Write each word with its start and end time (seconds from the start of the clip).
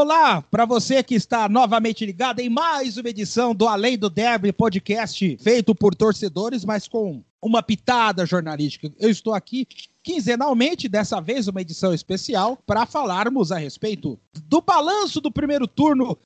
Olá, 0.00 0.40
para 0.40 0.64
você 0.64 1.02
que 1.02 1.16
está 1.16 1.48
novamente 1.48 2.06
ligado 2.06 2.38
em 2.38 2.48
mais 2.48 2.96
uma 2.96 3.08
edição 3.08 3.52
do 3.52 3.66
Além 3.66 3.98
do 3.98 4.08
Derby 4.08 4.52
podcast, 4.52 5.36
feito 5.38 5.74
por 5.74 5.92
torcedores, 5.92 6.64
mas 6.64 6.86
com 6.86 7.20
uma 7.42 7.64
pitada 7.64 8.24
jornalística. 8.24 8.92
Eu 8.96 9.10
estou 9.10 9.34
aqui 9.34 9.66
quinzenalmente, 10.00 10.88
dessa 10.88 11.20
vez 11.20 11.48
uma 11.48 11.62
edição 11.62 11.92
especial, 11.92 12.56
para 12.64 12.86
falarmos 12.86 13.50
a 13.50 13.58
respeito 13.58 14.16
do 14.44 14.60
balanço 14.60 15.20
do 15.20 15.32
primeiro 15.32 15.66
turno 15.66 16.16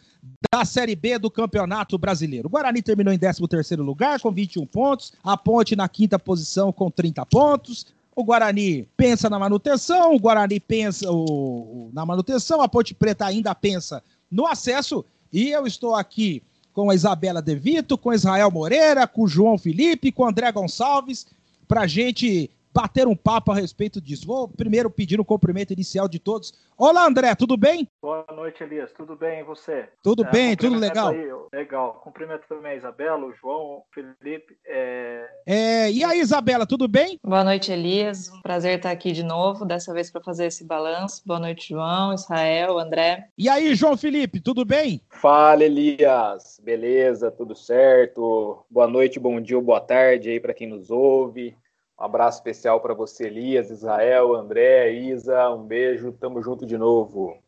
da 0.53 0.67
Série 0.67 0.95
B 0.95 1.19
do 1.19 1.31
Campeonato 1.31 1.97
Brasileiro. 1.97 2.49
O 2.49 2.51
Guarani 2.51 2.83
terminou 2.83 3.11
em 3.15 3.19
13º 3.19 3.83
lugar 3.83 4.21
com 4.21 4.31
21 4.31 4.67
pontos, 4.67 5.15
a 5.25 5.35
Ponte 5.35 5.75
na 5.75 5.89
quinta 5.89 6.19
posição 6.19 6.75
com 6.75 6.91
30 6.91 7.25
pontos, 7.25 7.87
o 8.15 8.25
Guarani 8.25 8.89
pensa 8.97 9.31
na 9.31 9.39
manutenção, 9.39 10.15
o 10.15 10.21
Guarani 10.21 10.61
pensa 10.61 11.11
o, 11.11 11.91
na 11.93 12.05
manutenção, 12.05 12.61
a 12.61 12.69
Ponte 12.69 12.95
Preta 12.95 13.27
ainda 13.27 13.55
pensa 13.55 14.03
no 14.31 14.47
acesso. 14.47 15.05
E 15.33 15.51
eu 15.51 15.67
estou 15.67 15.95
aqui 15.95 16.43
com 16.73 16.91
a 16.91 16.95
Isabela 16.95 17.41
De 17.41 17.55
Vito, 17.55 17.97
com 17.97 18.13
Israel 18.13 18.51
Moreira, 18.51 19.07
com 19.07 19.23
o 19.23 19.29
João 19.29 19.59
Felipe, 19.59 20.13
com 20.13 20.23
o 20.23 20.27
André 20.27 20.51
Gonçalves, 20.53 21.27
para 21.67 21.87
gente 21.87 22.51
bater 22.73 23.07
um 23.07 23.17
papo 23.17 23.53
a 23.53 23.55
respeito 23.55 24.01
disso. 24.01 24.27
Vou 24.27 24.49
primeiro 24.49 24.91
pedir 24.91 25.19
o 25.19 25.23
um 25.23 25.25
cumprimento 25.25 25.73
inicial 25.73 26.09
de 26.09 26.19
todos. 26.19 26.53
Olá, 26.77 27.07
André, 27.07 27.35
tudo 27.35 27.57
bem? 27.57 27.87
Boa 28.01 28.25
noite, 28.35 28.63
Elias. 28.63 28.91
Tudo 28.93 29.15
bem 29.15 29.41
e 29.41 29.45
você? 29.45 29.89
Tudo 30.03 30.25
é, 30.25 30.31
bem, 30.31 30.57
tudo 30.57 30.77
legal. 30.77 31.11
Aí, 31.11 31.29
legal. 31.53 32.01
Cumprimento 32.03 32.43
também 32.49 32.73
a 32.73 32.77
Isabela, 32.77 33.25
o 33.25 33.33
João, 33.33 33.77
o 33.77 33.85
Felipe. 33.93 34.57
É... 34.67 35.29
É, 35.47 35.93
e 35.93 36.03
aí, 36.03 36.21
Isabela, 36.21 36.67
tudo 36.67 36.89
bem? 36.89 37.21
Boa 37.23 37.45
noite, 37.45 37.71
Elias. 37.71 38.31
Um 38.31 38.41
prazer 38.41 38.79
estar 38.79 38.91
aqui 38.91 39.13
de 39.13 39.23
novo, 39.23 39.65
dessa 39.65 39.93
vez 39.93 40.11
para 40.11 40.23
fazer 40.23 40.47
esse 40.47 40.65
balanço. 40.65 41.23
Boa 41.25 41.39
noite, 41.39 41.69
João, 41.69 42.15
Israel, 42.15 42.79
André. 42.79 43.29
E 43.37 43.49
aí, 43.49 43.75
João 43.75 43.97
Felipe, 43.97 44.41
tudo 44.41 44.65
bem? 44.65 45.01
Fala, 45.09 45.63
Elias. 45.63 46.61
Beleza, 46.65 47.31
tudo 47.31 47.55
certo? 47.55 48.65
Boa 48.69 48.89
noite, 48.89 49.21
bom 49.21 49.41
dia 49.41 49.57
ou 49.57 49.63
boa 49.63 49.81
tarde 49.81 50.31
aí 50.31 50.41
para 50.41 50.55
quem 50.55 50.67
nos 50.67 50.91
ouve. 50.91 51.57
Um 52.03 52.05
abraço 52.05 52.39
especial 52.39 52.81
para 52.81 52.95
você, 52.95 53.29
Elias, 53.29 53.71
Israel, 53.71 54.35
André, 54.35 54.91
Isa. 54.91 55.49
Um 55.51 55.65
beijo, 55.65 56.11
tamo 56.11 56.43
junto 56.43 56.67
de 56.67 56.77
novo. 56.77 57.41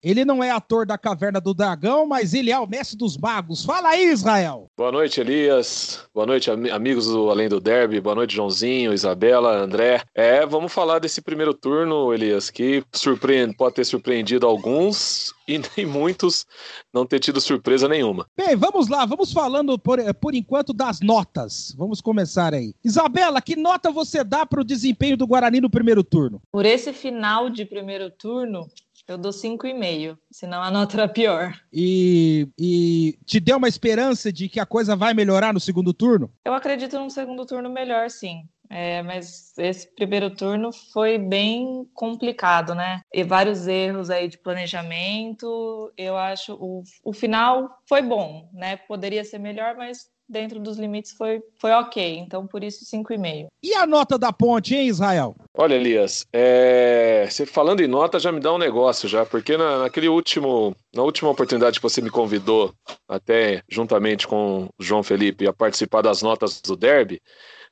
Ele 0.00 0.24
não 0.24 0.44
é 0.44 0.50
ator 0.50 0.86
da 0.86 0.96
Caverna 0.96 1.40
do 1.40 1.52
Dragão, 1.52 2.06
mas 2.06 2.32
ele 2.32 2.52
é 2.52 2.58
o 2.58 2.68
mestre 2.68 2.96
dos 2.96 3.16
magos. 3.16 3.64
Fala 3.64 3.88
aí, 3.88 4.12
Israel! 4.12 4.68
Boa 4.76 4.92
noite, 4.92 5.20
Elias. 5.20 6.04
Boa 6.14 6.24
noite, 6.24 6.48
amigos 6.50 7.08
do 7.08 7.28
Além 7.28 7.48
do 7.48 7.60
Derby. 7.60 8.00
Boa 8.00 8.14
noite, 8.14 8.36
Joãozinho, 8.36 8.92
Isabela, 8.92 9.56
André. 9.56 10.02
É, 10.14 10.46
vamos 10.46 10.72
falar 10.72 11.00
desse 11.00 11.20
primeiro 11.20 11.52
turno, 11.52 12.14
Elias, 12.14 12.48
que 12.48 12.84
surpreende, 12.92 13.56
pode 13.56 13.74
ter 13.74 13.84
surpreendido 13.84 14.46
alguns 14.46 15.34
e 15.48 15.58
nem 15.76 15.84
muitos 15.84 16.46
não 16.94 17.04
ter 17.04 17.18
tido 17.18 17.40
surpresa 17.40 17.88
nenhuma. 17.88 18.26
Bem, 18.36 18.54
vamos 18.54 18.86
lá, 18.86 19.04
vamos 19.04 19.32
falando 19.32 19.76
por, 19.76 19.98
por 20.14 20.32
enquanto 20.32 20.72
das 20.72 21.00
notas. 21.00 21.74
Vamos 21.76 22.00
começar 22.00 22.54
aí. 22.54 22.72
Isabela, 22.84 23.42
que 23.42 23.56
nota 23.56 23.90
você 23.90 24.22
dá 24.22 24.46
para 24.46 24.60
o 24.60 24.64
desempenho 24.64 25.16
do 25.16 25.26
Guarani 25.26 25.60
no 25.60 25.68
primeiro 25.68 26.04
turno? 26.04 26.40
Por 26.52 26.64
esse 26.64 26.92
final 26.92 27.50
de 27.50 27.64
primeiro 27.64 28.10
turno, 28.10 28.68
eu 29.08 29.16
dou 29.16 29.32
5,5, 29.32 30.18
senão 30.30 30.62
a 30.62 30.70
nota 30.70 30.96
era 30.96 31.08
pior. 31.08 31.54
E, 31.72 32.46
e 32.58 33.18
te 33.24 33.40
deu 33.40 33.56
uma 33.56 33.68
esperança 33.68 34.30
de 34.30 34.48
que 34.48 34.60
a 34.60 34.66
coisa 34.66 34.94
vai 34.94 35.14
melhorar 35.14 35.54
no 35.54 35.60
segundo 35.60 35.94
turno? 35.94 36.30
Eu 36.44 36.52
acredito 36.52 36.98
num 36.98 37.08
segundo 37.08 37.46
turno 37.46 37.70
melhor, 37.70 38.10
sim. 38.10 38.42
É, 38.70 39.02
mas 39.02 39.56
esse 39.56 39.94
primeiro 39.94 40.28
turno 40.28 40.70
foi 40.92 41.16
bem 41.16 41.88
complicado, 41.94 42.74
né? 42.74 43.00
E 43.12 43.24
vários 43.24 43.66
erros 43.66 44.10
aí 44.10 44.28
de 44.28 44.36
planejamento. 44.36 45.90
Eu 45.96 46.16
acho 46.18 46.54
o, 46.54 46.82
o 47.02 47.12
final 47.14 47.70
foi 47.88 48.02
bom, 48.02 48.50
né? 48.52 48.76
Poderia 48.76 49.24
ser 49.24 49.38
melhor, 49.38 49.74
mas 49.74 50.10
dentro 50.28 50.60
dos 50.60 50.76
limites 50.76 51.12
foi, 51.12 51.42
foi 51.58 51.70
ok. 51.72 52.18
Então, 52.18 52.46
por 52.46 52.62
isso, 52.62 52.84
5,5. 52.84 53.46
E 53.62 53.74
a 53.74 53.86
nota 53.86 54.18
da 54.18 54.32
ponte, 54.32 54.74
hein, 54.74 54.88
Israel? 54.88 55.34
Olha, 55.56 55.74
Elias, 55.74 56.26
é... 56.32 57.26
você 57.28 57.46
falando 57.46 57.80
em 57.80 57.86
nota 57.86 58.18
já 58.18 58.30
me 58.30 58.40
dá 58.40 58.52
um 58.52 58.58
negócio 58.58 59.08
já, 59.08 59.24
porque 59.24 59.56
na, 59.56 59.78
naquele 59.78 60.08
último, 60.08 60.74
na 60.94 61.02
última 61.02 61.30
oportunidade 61.30 61.78
que 61.78 61.82
você 61.82 62.00
me 62.00 62.10
convidou, 62.10 62.74
até 63.08 63.62
juntamente 63.68 64.26
com 64.26 64.64
o 64.78 64.82
João 64.82 65.02
Felipe, 65.02 65.46
a 65.46 65.52
participar 65.52 66.02
das 66.02 66.22
notas 66.22 66.60
do 66.60 66.76
Derby, 66.76 67.20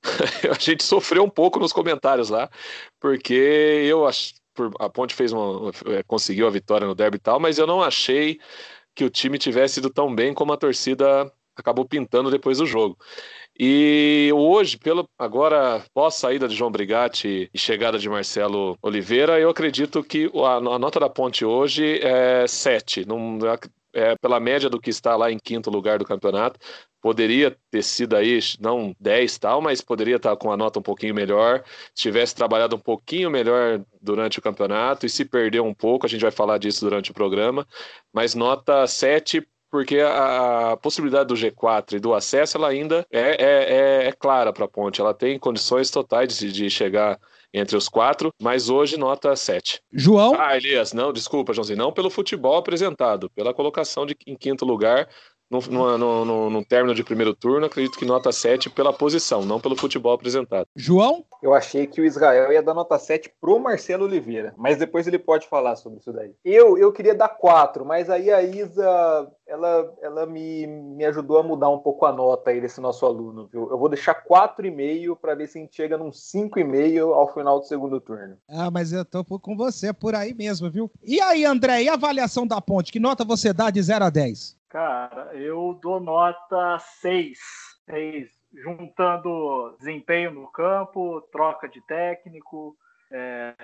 a 0.51 0.59
gente 0.59 0.83
sofreu 0.83 1.25
um 1.25 1.31
pouco 1.31 1.59
nos 1.59 1.73
comentários 1.73 2.31
lá, 2.31 2.49
porque 3.01 3.35
eu 3.35 4.07
acho 4.07 4.35
a 4.81 4.89
Ponte 4.89 5.15
fez 5.15 5.33
uma, 5.33 5.71
é, 5.87 6.03
conseguiu 6.05 6.47
a 6.47 6.51
vitória 6.51 6.87
no 6.87 6.95
derby 6.95 7.17
e 7.17 7.21
tal, 7.21 7.39
mas 7.39 7.59
eu 7.59 7.67
não 7.67 7.83
achei 7.83 8.39
que 8.95 9.05
o 9.05 9.11
time 9.11 9.39
tivesse 9.39 9.79
ido 9.81 9.91
tão 9.91 10.15
bem 10.15 10.33
como 10.33 10.53
a 10.53 10.57
torcida 10.57 11.31
acabou 11.57 11.85
pintando 11.85 12.31
depois 12.31 12.59
do 12.59 12.67
jogo. 12.67 12.97
E 13.59 14.31
hoje, 14.35 14.77
pelo 14.77 15.09
agora 15.19 15.83
pós 15.95 16.15
saída 16.15 16.47
de 16.47 16.55
João 16.55 16.71
Brigatti 16.71 17.49
e 17.53 17.59
chegada 17.59 17.99
de 17.99 18.09
Marcelo 18.09 18.77
Oliveira, 18.83 19.41
eu 19.41 19.49
acredito 19.49 20.03
que 20.05 20.31
a, 20.45 20.57
a 20.57 20.79
nota 20.79 21.01
da 21.01 21.09
Ponte 21.09 21.45
hoje 21.45 21.99
é 22.03 22.47
7. 22.47 23.07
Não, 23.07 23.39
é, 23.97 24.15
pela 24.17 24.39
média 24.39 24.69
do 24.69 24.79
que 24.79 24.91
está 24.91 25.17
lá 25.17 25.33
em 25.33 25.39
quinto 25.39 25.71
lugar 25.71 25.99
do 25.99 26.05
campeonato. 26.05 26.61
Poderia 27.01 27.57
ter 27.71 27.83
sido 27.83 28.15
aí, 28.15 28.39
não 28.61 28.95
10 29.01 29.39
tal, 29.39 29.63
mas 29.63 29.81
poderia 29.81 30.17
estar 30.17 30.37
com 30.37 30.53
a 30.53 30.57
nota 30.57 30.79
um 30.79 30.83
pouquinho 30.83 31.15
melhor. 31.15 31.65
Se 31.95 32.03
tivesse 32.03 32.35
trabalhado 32.35 32.77
um 32.77 32.81
pouquinho 32.81 33.31
melhor 33.31 33.83
durante 34.03 34.39
o 34.39 34.43
campeonato 34.43 35.07
e 35.07 35.09
se 35.09 35.25
perdeu 35.25 35.65
um 35.65 35.73
pouco, 35.73 36.05
a 36.05 36.09
gente 36.09 36.21
vai 36.21 36.31
falar 36.31 36.59
disso 36.59 36.85
durante 36.85 37.11
o 37.11 37.15
programa. 37.15 37.67
Mas 38.13 38.35
nota 38.35 38.87
7 38.87 39.47
porque 39.71 40.01
a, 40.01 40.77
possibilidade 40.81 41.29
do 41.29 41.35
G4 41.35 41.95
e 41.95 41.99
do 41.99 42.15
acesso 42.15 42.57
ela 42.57 42.69
ainda 42.69 43.07
é, 43.11 43.21
é, 43.21 44.05
é, 44.05 44.09
é 44.09 44.13
clara 44.13 44.53
para 44.53 44.65
a 44.65 44.69
Ponte. 44.69 45.01
Ela 45.01 45.15
tem 45.15 45.39
condições 45.39 45.91
totais 45.91 46.39
de, 46.39 46.53
de 46.53 46.71
chegar 46.71 47.19
entre 47.53 47.77
os 47.77 47.89
quatro, 47.89 48.33
mas 48.41 48.69
hoje 48.69 48.99
nota 48.99 49.35
7. 49.35 49.81
João? 49.93 50.35
Ah, 50.39 50.57
Elias, 50.57 50.93
não, 50.93 51.13
desculpa, 51.13 51.55
Joãozinho, 51.55 51.79
não 51.79 51.93
pelo 51.93 52.11
futebol 52.11 52.57
apresentado, 52.57 53.31
pela 53.31 53.55
colocação 53.55 54.05
de, 54.05 54.15
em 54.27 54.37
quinto 54.37 54.65
lugar 54.65 55.09
no, 55.51 55.61
no, 55.61 56.25
no, 56.25 56.51
no, 56.51 56.65
término 56.65 56.95
de 56.95 57.05
primeiro 57.05 57.35
turno, 57.35 57.67
acredito 57.67 57.99
que 57.99 58.05
nota 58.05 58.33
7 58.33 58.71
pela 58.71 58.93
posição, 58.93 59.45
não 59.45 59.61
pelo 59.61 59.77
futebol 59.77 60.13
apresentado. 60.13 60.67
João? 60.75 61.25
Eu 61.43 61.55
achei 61.55 61.87
que 61.87 62.01
o 62.01 62.05
Israel 62.05 62.53
ia 62.53 62.63
dar 62.63 62.75
nota 62.75 62.99
7 62.99 63.33
pro 63.41 63.59
Marcelo 63.59 64.05
Oliveira, 64.05 64.55
mas 64.57 64.79
depois 64.79 65.07
ele 65.07 65.19
pode 65.19 65.47
falar 65.47 65.77
sobre 65.77 66.01
isso 66.01 66.13
daí. 66.13 66.33
Eu, 66.45 66.77
eu 66.77 66.93
queria 66.93 67.15
dar 67.15 67.29
4, 67.29 67.85
mas 67.85 68.11
aí 68.11 68.31
a 68.31 68.43
Isa, 68.43 69.31
ela, 69.47 69.95
ela 70.03 70.27
me, 70.27 70.67
me 70.67 71.05
ajudou 71.05 71.39
a 71.39 71.43
mudar 71.43 71.69
um 71.69 71.79
pouco 71.79 72.07
a 72.07 72.13
nota 72.13 72.51
aí 72.51 72.61
desse 72.61 72.81
nosso 72.81 73.07
aluno, 73.07 73.49
viu? 73.53 73.71
Eu 73.71 73.79
vou 73.79 73.89
deixar 73.89 74.25
4,5 74.25 75.17
para 75.21 75.35
ver 75.35 75.47
se 75.47 75.59
a 75.59 75.63
gente 75.63 75.77
chega 75.77 75.97
num 75.97 76.11
5,5 76.11 77.13
ao 77.13 77.33
final 77.33 77.61
do 77.61 77.67
segundo 77.67 78.01
turno. 78.01 78.37
Ah, 78.49 78.71
mas 78.71 78.93
eu 78.93 79.05
tô 79.05 79.25
com 79.25 79.57
você 79.57 79.93
por 79.93 80.15
aí 80.15 80.35
mesmo, 80.35 80.71
viu? 80.71 80.91
E 81.05 81.21
aí, 81.21 81.45
André, 81.45 81.85
e 81.85 81.89
a 81.89 81.95
avaliação 81.95 82.47
da 82.47 82.61
ponte? 82.61 82.91
Que 82.91 82.99
nota 82.99 83.25
você 83.25 83.53
dá 83.53 83.71
de 83.71 83.81
0 83.81 84.05
a 84.05 84.11
10? 84.11 84.57
Cara, 84.77 85.31
eu 85.33 85.79
dou 85.81 85.99
nota 85.99 86.79
6. 87.01 87.39
6. 87.87 88.29
Juntando 88.53 89.75
desempenho 89.79 90.31
no 90.31 90.49
campo, 90.49 91.23
troca 91.33 91.67
de 91.67 91.81
técnico, 91.87 92.77
é, 93.11 93.55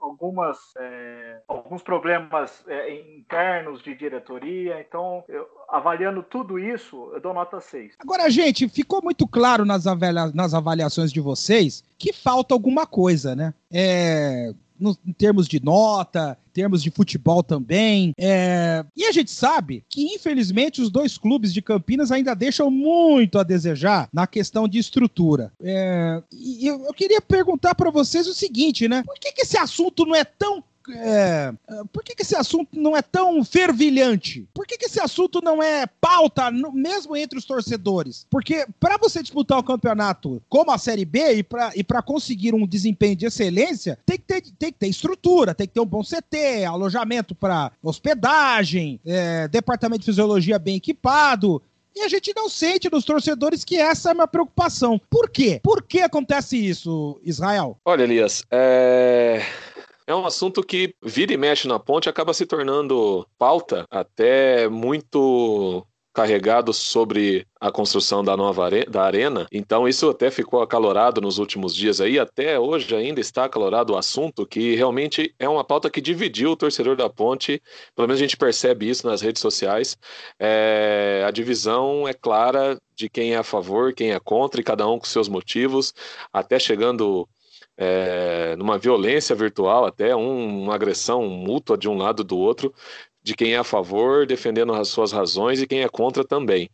algumas, 0.00 0.56
é, 0.78 1.40
alguns 1.48 1.82
problemas 1.82 2.62
é, 2.68 2.94
internos 3.16 3.82
de 3.82 3.92
diretoria. 3.96 4.80
Então, 4.80 5.24
eu, 5.28 5.48
avaliando 5.68 6.22
tudo 6.22 6.60
isso, 6.60 7.10
eu 7.12 7.20
dou 7.20 7.34
nota 7.34 7.60
6. 7.60 7.96
Agora, 7.98 8.30
gente, 8.30 8.68
ficou 8.68 9.02
muito 9.02 9.26
claro 9.26 9.64
nas, 9.64 9.84
avalia 9.88 10.30
nas 10.32 10.54
avaliações 10.54 11.12
de 11.12 11.20
vocês 11.20 11.82
que 11.98 12.12
falta 12.12 12.54
alguma 12.54 12.86
coisa, 12.86 13.34
né? 13.34 13.52
É, 13.68 14.54
no, 14.82 14.98
em 15.06 15.12
termos 15.12 15.46
de 15.46 15.62
nota, 15.62 16.36
em 16.48 16.52
termos 16.52 16.82
de 16.82 16.90
futebol 16.90 17.42
também. 17.42 18.12
É... 18.18 18.84
E 18.96 19.04
a 19.04 19.12
gente 19.12 19.30
sabe 19.30 19.84
que, 19.88 20.14
infelizmente, 20.14 20.82
os 20.82 20.90
dois 20.90 21.16
clubes 21.16 21.54
de 21.54 21.62
Campinas 21.62 22.10
ainda 22.10 22.34
deixam 22.34 22.70
muito 22.70 23.38
a 23.38 23.44
desejar 23.44 24.08
na 24.12 24.26
questão 24.26 24.66
de 24.66 24.78
estrutura. 24.78 25.52
É... 25.62 26.22
E 26.32 26.66
eu, 26.66 26.84
eu 26.84 26.92
queria 26.92 27.20
perguntar 27.20 27.74
para 27.74 27.90
vocês 27.90 28.26
o 28.26 28.34
seguinte, 28.34 28.88
né? 28.88 29.02
Por 29.04 29.18
que, 29.18 29.32
que 29.32 29.42
esse 29.42 29.56
assunto 29.56 30.04
não 30.04 30.16
é 30.16 30.24
tão 30.24 30.62
é, 30.90 31.52
por 31.92 32.02
que, 32.02 32.14
que, 32.14 32.22
esse 32.22 32.36
assunto 32.36 32.78
não 32.78 32.96
é 32.96 33.02
tão 33.02 33.44
fervilhante? 33.44 34.46
Por 34.52 34.66
que, 34.66 34.76
que 34.76 34.86
esse 34.86 35.00
assunto 35.00 35.40
não 35.42 35.62
é 35.62 35.86
pauta, 35.86 36.50
no, 36.50 36.72
mesmo 36.72 37.16
entre 37.16 37.38
os 37.38 37.44
torcedores? 37.44 38.26
Porque 38.30 38.66
para 38.80 38.96
você 38.96 39.22
disputar 39.22 39.58
o 39.58 39.62
campeonato 39.62 40.42
como 40.48 40.70
a 40.70 40.78
Série 40.78 41.04
B 41.04 41.34
e 41.34 41.42
para 41.42 41.72
e 41.74 41.84
conseguir 42.04 42.54
um 42.54 42.66
desempenho 42.66 43.16
de 43.16 43.26
excelência, 43.26 43.98
tem 44.04 44.18
que, 44.18 44.24
ter, 44.24 44.42
tem 44.58 44.72
que 44.72 44.78
ter 44.78 44.88
estrutura, 44.88 45.54
tem 45.54 45.66
que 45.66 45.74
ter 45.74 45.80
um 45.80 45.86
bom 45.86 46.02
CT, 46.02 46.64
alojamento 46.64 47.34
para 47.34 47.70
hospedagem, 47.82 49.00
é, 49.04 49.46
departamento 49.48 50.00
de 50.00 50.06
fisiologia 50.06 50.58
bem 50.58 50.76
equipado. 50.76 51.62
E 51.94 52.00
a 52.00 52.08
gente 52.08 52.32
não 52.34 52.48
sente 52.48 52.90
nos 52.90 53.04
torcedores 53.04 53.64
que 53.64 53.76
essa 53.76 54.10
é 54.10 54.14
uma 54.14 54.26
preocupação. 54.26 55.00
Por 55.10 55.28
quê? 55.28 55.60
Por 55.62 55.82
que 55.82 56.00
acontece 56.00 56.56
isso, 56.56 57.20
Israel? 57.22 57.76
Olha, 57.84 58.02
Elias, 58.02 58.42
é 58.50 59.42
é 60.06 60.14
um 60.14 60.26
assunto 60.26 60.62
que 60.62 60.94
vira 61.02 61.32
e 61.32 61.36
mexe 61.36 61.68
na 61.68 61.78
ponte 61.78 62.08
acaba 62.08 62.34
se 62.34 62.46
tornando 62.46 63.26
pauta 63.38 63.84
até 63.90 64.68
muito 64.68 65.86
carregado 66.12 66.72
sobre 66.72 67.46
a 67.60 67.70
construção 67.70 68.22
da 68.22 68.36
nova 68.36 68.64
are 68.64 68.84
da 68.84 69.02
arena. 69.02 69.46
Então 69.50 69.88
isso 69.88 70.10
até 70.10 70.30
ficou 70.30 70.60
acalorado 70.60 71.20
nos 71.20 71.38
últimos 71.38 71.74
dias 71.74 72.00
aí, 72.00 72.18
até 72.18 72.58
hoje 72.58 72.94
ainda 72.94 73.20
está 73.20 73.44
acalorado 73.44 73.94
o 73.94 73.96
assunto, 73.96 74.46
que 74.46 74.74
realmente 74.74 75.34
é 75.38 75.48
uma 75.48 75.64
pauta 75.64 75.88
que 75.88 76.00
dividiu 76.00 76.52
o 76.52 76.56
torcedor 76.56 76.96
da 76.96 77.08
Ponte. 77.08 77.62
Pelo 77.94 78.06
menos 78.08 78.20
a 78.20 78.24
gente 78.24 78.36
percebe 78.36 78.88
isso 78.88 79.06
nas 79.06 79.22
redes 79.22 79.40
sociais. 79.40 79.96
É, 80.38 81.24
a 81.26 81.30
divisão 81.30 82.06
é 82.06 82.12
clara 82.12 82.78
de 82.94 83.08
quem 83.08 83.32
é 83.34 83.38
a 83.38 83.42
favor, 83.42 83.94
quem 83.94 84.12
é 84.12 84.20
contra, 84.20 84.60
e 84.60 84.64
cada 84.64 84.86
um 84.86 84.98
com 84.98 85.06
seus 85.06 85.28
motivos, 85.28 85.94
até 86.32 86.58
chegando 86.58 87.26
é, 87.76 88.54
numa 88.56 88.78
violência 88.78 89.34
virtual, 89.34 89.84
até 89.84 90.14
um, 90.14 90.64
uma 90.64 90.74
agressão 90.74 91.28
mútua 91.28 91.76
de 91.76 91.88
um 91.88 91.96
lado 91.96 92.22
do 92.24 92.38
outro, 92.38 92.72
de 93.22 93.34
quem 93.34 93.54
é 93.54 93.58
a 93.58 93.64
favor, 93.64 94.26
defendendo 94.26 94.72
as 94.72 94.88
suas 94.88 95.12
razões, 95.12 95.60
e 95.60 95.66
quem 95.66 95.82
é 95.82 95.88
contra 95.88 96.24
também. 96.24 96.68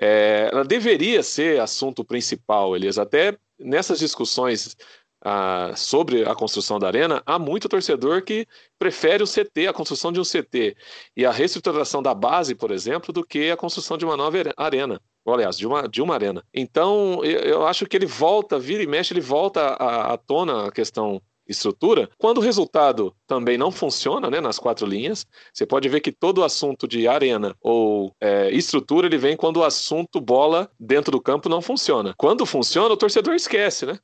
É, 0.00 0.48
ela 0.52 0.64
deveria 0.64 1.22
ser 1.22 1.60
assunto 1.60 2.04
principal, 2.04 2.74
Elias, 2.74 2.98
até 2.98 3.36
nessas 3.58 3.98
discussões 3.98 4.76
ah, 5.22 5.74
sobre 5.76 6.24
a 6.24 6.34
construção 6.34 6.78
da 6.78 6.86
arena, 6.86 7.22
há 7.26 7.38
muito 7.38 7.68
torcedor 7.68 8.22
que 8.22 8.46
prefere 8.78 9.22
o 9.22 9.26
CT, 9.26 9.66
a 9.68 9.72
construção 9.72 10.10
de 10.10 10.18
um 10.20 10.24
CT 10.24 10.76
e 11.16 11.26
a 11.26 11.30
reestruturação 11.30 12.02
da 12.02 12.14
base, 12.14 12.54
por 12.54 12.70
exemplo, 12.70 13.12
do 13.12 13.24
que 13.24 13.50
a 13.50 13.56
construção 13.56 13.98
de 13.98 14.04
uma 14.04 14.16
nova 14.16 14.38
arena. 14.56 15.00
Ou, 15.24 15.34
aliás, 15.34 15.56
de 15.56 15.66
uma, 15.66 15.88
de 15.88 16.00
uma 16.00 16.14
arena. 16.14 16.42
Então, 16.52 17.24
eu, 17.24 17.66
acho 17.66 17.86
que 17.86 17.96
ele 17.96 18.06
volta, 18.06 18.58
vira 18.58 18.82
e 18.82 18.86
mexe, 18.86 19.12
ele 19.12 19.20
volta 19.20 19.60
à, 19.60 20.14
à 20.14 20.16
tona 20.16 20.66
a 20.66 20.72
questão 20.72 21.20
estrutura, 21.50 22.08
quando 22.16 22.38
o 22.38 22.40
resultado 22.40 23.14
também 23.26 23.58
não 23.58 23.72
funciona 23.72 24.30
né, 24.30 24.40
nas 24.40 24.58
quatro 24.58 24.86
linhas, 24.86 25.26
você 25.52 25.66
pode 25.66 25.88
ver 25.88 26.00
que 26.00 26.12
todo 26.12 26.38
o 26.38 26.44
assunto 26.44 26.86
de 26.86 27.08
arena 27.08 27.56
ou 27.60 28.14
é, 28.20 28.50
estrutura 28.50 29.08
ele 29.08 29.18
vem 29.18 29.36
quando 29.36 29.58
o 29.58 29.64
assunto 29.64 30.20
bola 30.20 30.70
dentro 30.78 31.10
do 31.10 31.20
campo 31.20 31.48
não 31.48 31.60
funciona. 31.60 32.14
Quando 32.16 32.46
funciona, 32.46 32.94
o 32.94 32.96
torcedor 32.96 33.34
esquece, 33.34 33.84
né? 33.84 33.98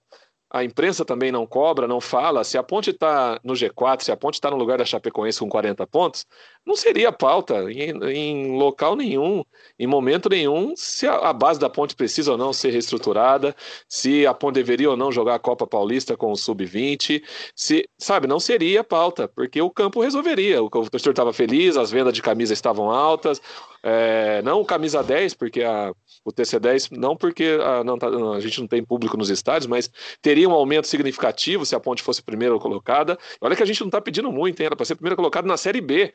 A 0.51 0.63
imprensa 0.63 1.05
também 1.05 1.33
não 1.33 1.47
cobra, 1.47 1.89
não 1.89 2.01
fala. 2.01 2.45
Se 2.45 2.57
a 2.57 2.63
Ponte 2.63 2.91
está 2.91 3.41
no 3.43 3.55
G4, 3.55 4.03
se 4.03 4.13
a 4.13 4.17
Ponte 4.17 4.35
está 4.35 4.51
no 4.51 4.57
lugar 4.57 4.79
da 4.79 4.85
Chapecoense 4.85 5.41
com 5.41 5.49
40 5.49 5.87
pontos, 5.87 6.25
não 6.65 6.77
seria 6.77 7.13
pauta 7.13 7.71
em, 7.71 7.91
em 8.13 8.57
local 8.57 8.97
nenhum, 8.97 9.45
em 9.79 9.87
momento 9.87 10.29
nenhum, 10.29 10.75
se 10.77 11.07
a, 11.07 11.15
a, 11.15 11.33
base 11.33 11.59
da 11.59 11.69
Ponte 11.69 11.95
precisa 11.95 12.33
ou 12.33 12.39
não 12.39 12.53
ser 12.53 12.71
reestruturada, 12.71 13.55
se 13.89 14.27
a 14.27 14.33
Ponte 14.33 14.55
deveria 14.55 14.91
ou 14.91 14.97
não 14.97 15.11
jogar 15.11 15.35
a 15.35 15.39
Copa 15.39 15.67
Paulista 15.67 16.17
com 16.17 16.31
o 16.31 16.37
Sub-20, 16.37 17.23
se, 17.55 17.89
sabe, 17.99 18.27
não 18.27 18.41
seria 18.41 18.85
pauta, 18.85 19.29
porque 19.29 19.61
o 19.61 19.71
campo 19.71 20.01
resolveria. 20.01 20.63
O, 20.63 20.67
o 20.67 20.69
torcedor 20.69 21.13
estava 21.13 21.33
feliz, 21.33 21.77
as 21.77 21.91
vendas 21.91 22.13
de 22.13 22.23
camisa 22.23 22.53
estavam 22.53 22.91
altas, 22.91 23.41
é, 23.89 24.43
não 24.43 24.65
camisa 24.65 25.01
10, 25.01 25.35
porque 25.35 25.63
a, 25.63 25.95
o 26.25 26.33
TC10, 26.33 26.91
não 26.91 27.17
porque 27.17 27.57
a, 27.63 27.85
não 27.85 27.97
tá, 27.97 28.09
a, 28.09 28.41
gente 28.41 28.61
não 28.61 28.67
tem 28.67 28.83
público 28.83 29.17
nos 29.17 29.31
estádios, 29.31 29.69
mas 29.69 29.89
teria 30.21 30.49
um 30.49 30.53
aumento 30.53 30.89
significativo 30.89 31.65
se 31.65 31.73
a 31.77 31.79
ponte 31.79 32.03
fosse 32.03 32.21
primeira 32.21 32.59
colocada. 32.59 33.17
Olha 33.41 33.55
que 33.55 33.63
a 33.63 33.67
gente 33.67 33.81
não 33.81 33.87
está 33.87 34.01
pedindo 34.01 34.33
muito, 34.33 34.59
hein? 34.59 34.67
era 34.67 34.75
para 34.75 34.85
ser 34.85 34.97
primeira 34.97 35.15
colocada 35.15 35.47
na 35.47 35.57
Série 35.57 35.81
B 35.81 36.13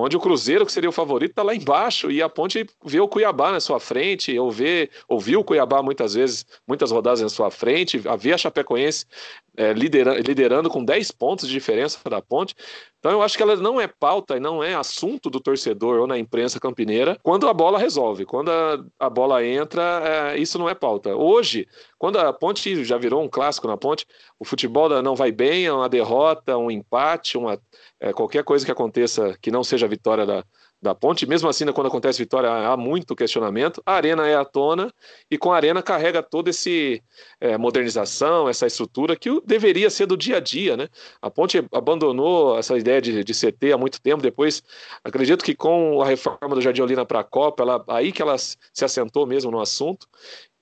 onde 0.00 0.16
o 0.16 0.20
Cruzeiro, 0.20 0.64
que 0.64 0.70
seria 0.70 0.88
o 0.88 0.92
favorito, 0.92 1.30
está 1.30 1.42
lá 1.42 1.52
embaixo 1.52 2.08
e 2.08 2.22
a 2.22 2.28
Ponte 2.28 2.64
vê 2.84 3.00
o 3.00 3.08
Cuiabá 3.08 3.50
na 3.50 3.58
sua 3.58 3.80
frente, 3.80 4.38
ou 4.38 4.48
vê, 4.48 4.88
ouviu 5.08 5.40
o 5.40 5.44
Cuiabá 5.44 5.82
muitas 5.82 6.14
vezes, 6.14 6.46
muitas 6.68 6.92
rodadas 6.92 7.20
na 7.20 7.28
sua 7.28 7.50
frente, 7.50 7.98
vê 7.98 8.32
a 8.32 8.38
Chapecoense 8.38 9.06
é, 9.56 9.72
liderando, 9.72 10.20
liderando 10.20 10.70
com 10.70 10.84
10 10.84 11.10
pontos 11.10 11.48
de 11.48 11.52
diferença 11.52 11.98
da 12.08 12.22
Ponte. 12.22 12.54
Então 12.98 13.12
eu 13.12 13.22
acho 13.22 13.36
que 13.36 13.42
ela 13.42 13.54
não 13.56 13.80
é 13.80 13.86
pauta 13.86 14.36
e 14.36 14.40
não 14.40 14.62
é 14.62 14.74
assunto 14.74 15.30
do 15.30 15.40
torcedor 15.40 16.00
ou 16.00 16.06
na 16.06 16.18
imprensa 16.18 16.58
campineira 16.58 17.16
quando 17.22 17.48
a 17.48 17.54
bola 17.54 17.78
resolve, 17.78 18.24
quando 18.24 18.50
a, 18.50 18.84
a 18.98 19.08
bola 19.08 19.44
entra, 19.44 20.32
é, 20.34 20.38
isso 20.38 20.58
não 20.58 20.68
é 20.68 20.74
pauta. 20.74 21.14
Hoje, 21.14 21.68
quando 21.96 22.18
a 22.18 22.32
Ponte 22.32 22.84
já 22.84 22.98
virou 22.98 23.22
um 23.22 23.28
clássico 23.28 23.68
na 23.68 23.76
Ponte, 23.76 24.04
o 24.38 24.44
futebol 24.44 24.88
não 25.02 25.14
vai 25.14 25.30
bem, 25.30 25.66
é 25.66 25.72
uma 25.72 25.88
derrota, 25.88 26.56
um 26.56 26.70
empate, 26.70 27.38
uma, 27.38 27.60
é, 28.00 28.12
qualquer 28.12 28.42
coisa 28.42 28.64
que 28.64 28.72
aconteça 28.72 29.36
que 29.40 29.50
não 29.50 29.62
seja 29.62 29.86
a 29.86 29.88
vitória 29.88 30.26
da, 30.26 30.44
da 30.80 30.94
ponte. 30.94 31.26
Mesmo 31.26 31.48
assim, 31.48 31.64
né, 31.64 31.72
quando 31.72 31.88
acontece 31.88 32.18
vitória, 32.18 32.50
há 32.50 32.76
muito 32.76 33.16
questionamento. 33.16 33.82
A 33.84 33.94
arena 33.94 34.26
é 34.26 34.36
à 34.36 34.44
tona 34.44 34.92
e 35.30 35.36
com 35.36 35.52
a 35.52 35.56
arena 35.56 35.82
carrega 35.82 36.22
toda 36.22 36.50
essa 36.50 36.70
é, 37.40 37.58
modernização, 37.58 38.48
essa 38.48 38.66
estrutura 38.66 39.16
que 39.16 39.40
deveria 39.44 39.90
ser 39.90 40.06
do 40.06 40.16
dia 40.16 40.36
a 40.36 40.40
dia. 40.40 40.76
Né? 40.76 40.88
A 41.20 41.30
ponte 41.30 41.62
abandonou 41.72 42.58
essa 42.58 42.74
ideia 42.88 43.02
de, 43.02 43.22
de 43.24 43.32
CT 43.34 43.72
há 43.72 43.78
muito 43.78 44.00
tempo. 44.00 44.22
Depois, 44.22 44.62
acredito 45.04 45.44
que 45.44 45.54
com 45.54 46.00
a 46.00 46.06
reforma 46.06 46.54
do 46.54 46.60
Jardim 46.60 46.82
Olina 46.82 47.04
para 47.04 47.20
a 47.20 47.24
Copa, 47.24 47.62
ela, 47.62 47.84
aí 47.88 48.10
que 48.10 48.22
ela 48.22 48.36
se 48.38 48.84
assentou 48.84 49.26
mesmo 49.26 49.50
no 49.50 49.60
assunto. 49.60 50.08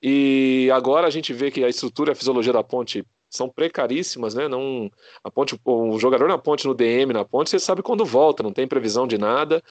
E 0.01 0.69
agora 0.73 1.07
a 1.07 1.09
gente 1.09 1.33
vê 1.33 1.49
que 1.49 1.63
a 1.63 1.69
estrutura 1.69 2.11
e 2.11 2.13
a 2.13 2.15
fisiologia 2.15 2.53
da 2.53 2.63
ponte 2.63 3.05
são 3.29 3.49
precaríssimas, 3.49 4.35
né? 4.35 4.47
Não, 4.47 4.89
a 5.23 5.31
ponte, 5.31 5.59
o 5.65 5.99
jogador 5.99 6.27
na 6.27 6.37
ponte, 6.37 6.67
no 6.67 6.73
DM, 6.73 7.13
na 7.13 7.25
ponte, 7.25 7.49
você 7.49 7.59
sabe 7.59 7.81
quando 7.81 8.05
volta, 8.05 8.43
não 8.43 8.53
tem 8.53 8.67
previsão 8.67 9.07
de 9.07 9.17
nada. 9.17 9.61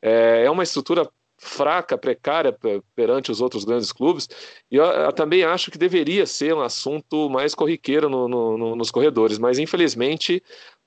É, 0.00 0.44
é 0.44 0.50
uma 0.50 0.62
estrutura 0.62 1.08
fraca, 1.42 1.98
precária 1.98 2.56
perante 2.94 3.32
os 3.32 3.40
outros 3.40 3.64
grandes 3.64 3.90
clubes, 3.90 4.28
e 4.70 4.76
eu, 4.76 4.84
eu 4.84 5.12
também 5.12 5.42
acho 5.42 5.72
que 5.72 5.78
deveria 5.78 6.24
ser 6.24 6.54
um 6.54 6.60
assunto 6.60 7.28
mais 7.28 7.52
corriqueiro 7.52 8.08
no, 8.08 8.28
no, 8.28 8.56
no, 8.56 8.76
nos 8.76 8.92
corredores, 8.92 9.38
mas 9.38 9.58
infelizmente 9.58 10.40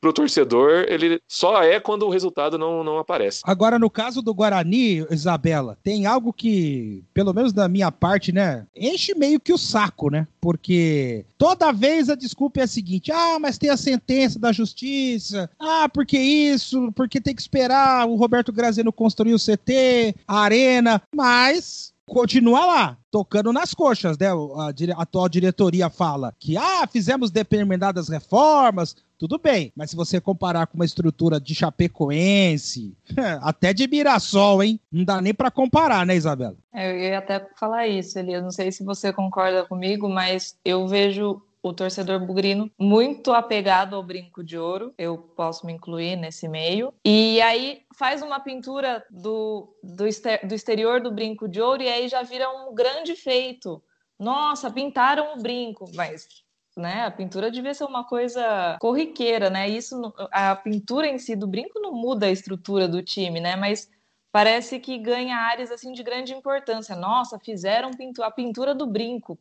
para 0.06 0.10
o 0.12 0.14
torcedor, 0.14 0.86
ele 0.88 1.20
só 1.28 1.64
é 1.64 1.80
quando 1.80 2.04
o 2.04 2.12
resultado 2.12 2.60
não, 2.60 2.84
não 2.84 3.00
aparece. 3.00 3.42
Agora, 3.44 3.80
no 3.80 3.90
caso 3.90 4.22
do 4.22 4.36
Guarani, 4.36 5.04
Isabela, 5.10 5.80
tem 5.82 6.06
algo 6.06 6.32
que, 6.32 7.04
pelo 7.12 7.34
menos 7.34 7.52
da 7.52 7.68
minha 7.68 7.92
parte, 7.92 8.32
né, 8.32 8.68
enche 8.76 9.16
meio 9.16 9.40
que 9.40 9.52
o 9.52 9.58
saco, 9.58 10.12
né? 10.12 10.28
Porque 10.40 11.26
toda 11.40 11.72
vez 11.72 12.08
a 12.08 12.14
desculpa 12.14 12.60
é 12.60 12.64
a 12.64 12.68
seguinte: 12.68 13.12
ah, 13.12 13.40
mas 13.40 13.58
tem 13.58 13.72
a 13.72 13.78
sentença 13.78 14.38
da 14.38 14.52
justiça, 14.52 15.50
ah, 15.60 15.90
porque 15.92 16.20
isso, 16.20 16.92
porque 16.92 17.20
tem 17.20 17.34
que 17.34 17.42
esperar 17.42 18.08
o 18.08 18.16
Roberto 18.16 18.54
Grazeno 18.54 18.94
construir 18.94 19.34
o 19.34 19.40
CT, 19.40 20.16
a 20.28 20.40
arena, 20.42 21.02
mas 21.16 21.96
continua 22.08 22.66
lá, 22.66 22.98
tocando 23.10 23.52
nas 23.52 23.74
coxas, 23.74 24.18
né? 24.18 24.28
A, 24.28 24.34
a, 24.34 25.02
atual 25.02 25.28
diretoria 25.28 25.90
fala 25.90 26.34
que, 26.40 26.56
ah, 26.56 26.88
fizemos 26.88 27.32
determinadas 27.32 28.08
reformas, 28.08 28.96
tudo 29.18 29.38
bem, 29.38 29.72
mas 29.76 29.90
se 29.90 29.96
você 29.96 30.20
comparar 30.20 30.68
com 30.68 30.76
uma 30.76 30.86
estrutura 30.86 31.40
de 31.40 31.56
Chapecoense, 31.56 32.96
até 33.42 33.74
de 33.74 33.88
Mirassol, 33.88 34.64
hein? 34.64 34.80
Não 34.92 35.04
dá 35.04 35.22
nem 35.22 35.34
para 35.34 35.52
comparar, 35.52 36.06
né, 36.06 36.16
Isabela? 36.16 36.56
É, 36.74 36.92
eu 36.92 37.00
ia 37.00 37.18
até 37.18 37.48
falar 37.58 37.88
isso, 37.88 38.18
Elias. 38.20 38.44
Não 38.44 38.52
sei 38.52 38.72
se 38.72 38.84
você 38.84 39.14
concorda 39.14 39.66
comigo, 39.66 40.10
mas 40.10 40.58
eu 40.64 40.88
vejo 40.88 41.42
o 41.68 41.74
torcedor 41.74 42.20
bugrino 42.20 42.70
muito 42.80 43.34
apegado 43.34 43.96
ao 43.96 44.04
brinco 44.04 44.44
de 44.44 44.56
ouro, 44.56 44.94
eu 45.00 45.18
posso 45.18 45.66
me 45.66 45.74
incluir 45.74 46.16
nesse 46.16 46.48
meio. 46.48 46.94
E 47.04 47.42
aí 47.42 47.82
faz 47.98 48.22
uma 48.22 48.40
pintura 48.40 49.04
do, 49.10 49.76
do, 49.82 50.06
exter, 50.06 50.48
do 50.48 50.54
exterior 50.54 51.02
do 51.02 51.12
brinco 51.12 51.48
de 51.48 51.60
ouro 51.60 51.82
e 51.82 51.90
aí 51.90 52.08
já 52.08 52.22
vira 52.22 52.48
um 52.50 52.76
grande 52.76 53.16
feito. 53.16 53.82
Nossa, 54.20 54.70
pintaram 54.70 55.34
o 55.34 55.42
brinco, 55.42 55.90
mas 55.96 56.28
né? 56.76 57.06
A 57.06 57.12
pintura 57.12 57.50
devia 57.52 57.74
ser 57.74 57.86
uma 57.86 58.04
coisa 58.04 58.78
corriqueira, 58.80 59.50
né? 59.50 59.68
Isso, 59.70 60.14
a 60.32 60.56
pintura 60.56 61.08
em 61.08 61.18
si 61.18 61.36
do 61.36 61.48
brinco 61.48 61.80
não 61.80 61.94
muda 61.94 62.28
a 62.28 62.32
estrutura 62.32 62.88
do 62.88 63.02
time, 63.02 63.40
né? 63.40 63.56
Mas 63.56 63.90
parece 64.32 64.80
que 64.80 64.98
ganha 64.98 65.38
áreas 65.38 65.72
assim 65.72 65.94
de 65.94 66.04
grande 66.04 66.34
importância. 66.34 66.96
Nossa, 66.96 67.40
fizeram 67.40 67.92
a 68.22 68.32
pintura 68.32 68.76
do 68.76 68.86
brinco 68.86 69.40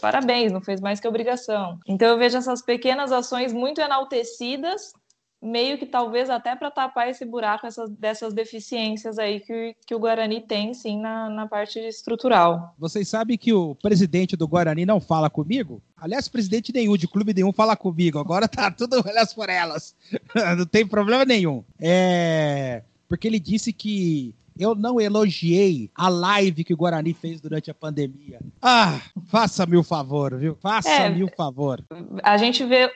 parabéns, 0.00 0.52
não 0.52 0.60
fez 0.60 0.80
mais 0.80 1.00
que 1.00 1.08
obrigação. 1.08 1.78
Então 1.86 2.08
eu 2.08 2.18
vejo 2.18 2.36
essas 2.36 2.62
pequenas 2.62 3.12
ações 3.12 3.52
muito 3.52 3.80
enaltecidas, 3.80 4.92
meio 5.40 5.78
que 5.78 5.86
talvez 5.86 6.28
até 6.28 6.54
para 6.56 6.70
tapar 6.70 7.08
esse 7.08 7.24
buraco 7.24 7.66
essas, 7.66 7.90
dessas 7.90 8.34
deficiências 8.34 9.18
aí 9.18 9.40
que, 9.40 9.74
que 9.86 9.94
o 9.94 9.98
Guarani 9.98 10.40
tem, 10.40 10.74
sim, 10.74 11.00
na, 11.00 11.30
na 11.30 11.46
parte 11.46 11.78
estrutural. 11.78 12.74
Vocês 12.78 13.08
sabem 13.08 13.38
que 13.38 13.52
o 13.52 13.74
presidente 13.76 14.36
do 14.36 14.48
Guarani 14.48 14.84
não 14.84 15.00
fala 15.00 15.30
comigo? 15.30 15.82
Aliás, 15.96 16.28
presidente 16.28 16.72
nenhum, 16.72 16.96
de 16.96 17.06
clube 17.06 17.32
nenhum, 17.32 17.52
fala 17.52 17.76
comigo. 17.76 18.18
Agora 18.18 18.48
tá 18.48 18.70
tudo 18.70 19.02
elas 19.08 19.32
por 19.32 19.48
elas. 19.48 19.94
não 20.56 20.66
tem 20.66 20.86
problema 20.86 21.24
nenhum. 21.24 21.64
É. 21.80 22.82
Porque 23.08 23.26
ele 23.26 23.38
disse 23.38 23.72
que 23.72 24.34
eu 24.58 24.74
não 24.74 25.00
elogiei 25.00 25.90
a 25.94 26.08
live 26.08 26.64
que 26.64 26.74
o 26.74 26.76
Guarani 26.76 27.14
fez 27.14 27.40
durante 27.40 27.70
a 27.70 27.74
pandemia. 27.74 28.40
Ah, 28.60 29.00
faça-me 29.28 29.76
o 29.76 29.84
favor, 29.84 30.36
viu? 30.36 30.56
Faça-me 30.60 31.20
é, 31.20 31.24
o 31.24 31.28
favor. 31.28 31.82
A 32.24 32.36
gente 32.36 32.64
vê 32.64 32.90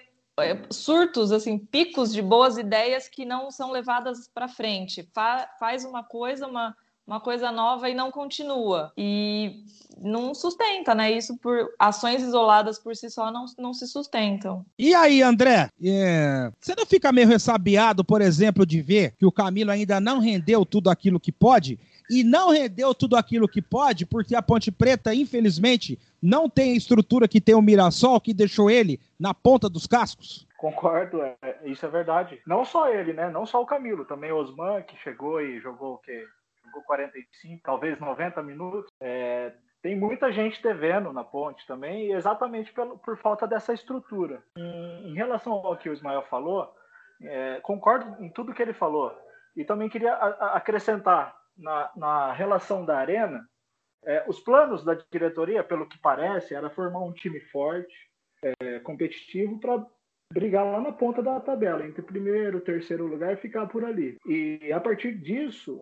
surtos, 0.71 1.33
assim, 1.33 1.59
picos 1.59 2.13
de 2.13 2.23
boas 2.23 2.57
ideias 2.57 3.09
que 3.09 3.25
não 3.25 3.51
são 3.51 3.71
levadas 3.71 4.29
para 4.33 4.49
frente. 4.49 5.09
Fa 5.13 5.49
faz 5.59 5.85
uma 5.85 6.03
coisa, 6.03 6.47
uma, 6.47 6.75
uma 7.07 7.21
coisa 7.21 7.53
nova 7.53 7.89
e 7.91 7.95
não 7.95 8.11
continua. 8.11 8.93
E 8.97 9.65
não 10.01 10.35
sustenta, 10.35 10.95
né? 10.95 11.13
Isso 11.13 11.37
por 11.39 11.69
ações 11.79 12.23
isoladas 12.23 12.79
por 12.79 12.97
si 12.97 13.11
só 13.11 13.31
não, 13.31 13.45
não 13.59 13.75
se 13.75 13.87
sustentam. 13.87 14.65
E 14.79 14.95
aí, 14.95 15.23
André? 15.23 15.69
É... 15.85 16.51
Você 16.61 16.75
não 16.77 16.87
fica 16.87 17.13
meio 17.13 17.29
ressabiado, 17.29 18.05
por 18.05 18.23
exemplo, 18.23 18.65
de 18.65 18.81
ver 18.81 19.15
que 19.19 19.27
o 19.27 19.33
Camilo 19.33 19.71
ainda 19.71 20.01
não 20.01 20.19
rendeu 20.19 20.65
tudo 20.65 20.89
aquilo 20.89 21.21
que 21.21 21.33
pode? 21.33 21.79
E 22.11 22.25
não 22.25 22.51
rendeu 22.51 22.95
tudo 22.95 23.17
aquilo 23.17 23.49
que 23.49 23.63
pode, 23.63 24.07
porque 24.07 24.35
a 24.35 24.43
Ponte 24.43 24.71
Preta, 24.71 25.15
infelizmente, 25.15 25.99
não 26.21 26.49
tem 26.49 26.73
a 26.73 26.77
estrutura 26.77 27.27
que 27.27 27.41
tem 27.41 27.55
o 27.55 27.63
Mirassol, 27.63 28.21
que 28.21 28.35
deixou 28.35 28.71
ele 28.71 29.01
na 29.19 29.35
ponta 29.35 29.69
dos 29.69 29.87
cascos? 29.87 30.47
Concordo, 30.57 31.23
é, 31.23 31.37
isso 31.65 31.85
é 31.85 31.89
verdade. 31.89 32.41
Não 32.47 32.65
só 32.65 32.89
ele, 32.89 33.13
né? 33.13 33.29
Não 33.29 33.45
só 33.45 33.61
o 33.61 33.67
Camilo, 33.67 34.05
também 34.05 34.31
o 34.31 34.37
Osman, 34.37 34.83
que 34.83 34.97
chegou 34.99 35.41
e 35.41 35.59
jogou 35.59 35.95
o 35.95 35.99
quê? 35.99 36.25
Jogou 36.65 36.83
45, 36.83 37.61
talvez 37.65 37.99
90 37.99 38.41
minutos. 38.45 38.89
É, 39.01 39.53
tem 39.83 39.99
muita 39.99 40.31
gente 40.31 40.63
devendo 40.63 41.13
na 41.13 41.25
ponte 41.25 41.67
também, 41.67 42.13
exatamente 42.13 42.73
pelo, 42.73 42.97
por 42.99 43.19
falta 43.19 43.45
dessa 43.49 43.73
estrutura. 43.73 44.41
Em, 44.57 45.11
em, 45.11 45.15
relação 45.15 45.53
ao 45.53 45.77
que 45.77 45.89
o 45.89 45.93
Ismael 45.93 46.23
falou, 46.31 46.73
é, 47.21 47.59
concordo 47.61 48.25
em 48.25 48.31
tudo 48.31 48.55
que 48.55 48.63
ele 48.63 48.73
falou. 48.73 49.13
E 49.57 49.65
também 49.65 49.89
queria 49.89 50.15
acrescentar 50.15 51.37
na, 51.57 51.91
na, 51.97 52.33
relação 52.33 52.85
da 52.85 52.99
arena, 52.99 53.47
é, 54.05 54.25
os 54.29 54.41
planos 54.41 54.85
da 54.85 54.95
diretoria, 55.11 55.63
pelo 55.63 55.89
que 55.89 55.99
parece, 55.99 56.55
era 56.55 56.71
formar 56.71 57.01
um 57.01 57.13
time 57.13 57.41
forte, 57.41 57.95
é, 58.61 58.81
competitivo, 58.81 59.61
para 59.61 59.87
brigar 60.33 60.65
lá 60.65 60.81
na 60.81 60.93
ponta 60.93 61.23
da 61.23 61.39
tabela, 61.41 61.87
entre 61.87 62.03
primeiro 62.03 62.61
terceiro 62.61 63.07
lugar 63.07 63.37
ficar 63.37 63.67
por 63.67 63.85
ali. 63.85 64.19
E 64.27 64.73
a 64.73 64.81
partir 64.81 65.19
disso, 65.19 65.81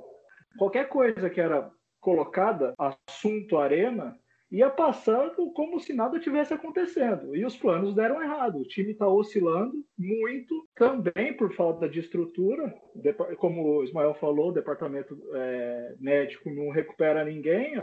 qualquer 0.59 0.89
coisa 0.89 1.31
que 1.31 1.41
era 1.41 1.71
colocada, 2.00 2.75
assunto 2.79 3.59
arena, 3.59 4.19
ia 4.50 4.69
passando 4.69 5.52
como 5.52 5.78
se 5.78 5.92
nada 5.92 6.19
tivesse 6.19 6.52
acontecendo. 6.52 7.37
E 7.37 7.45
os 7.45 7.57
planos 7.57 7.95
deram 7.95 8.21
errado. 8.21 8.59
O 8.59 8.66
time 8.66 8.92
está 8.92 9.07
oscilando 9.07 9.75
muito, 9.97 10.69
também 10.75 11.37
por 11.37 11.54
falta 11.54 11.88
de 11.88 12.00
estrutura. 12.00 12.75
Como 13.38 13.62
o 13.62 13.85
Ismael 13.85 14.14
falou, 14.14 14.49
o 14.49 14.52
departamento 14.52 15.16
é, 15.35 15.95
médico 16.00 16.50
não 16.50 16.71
recupera 16.71 17.25
ninguém. 17.25 17.75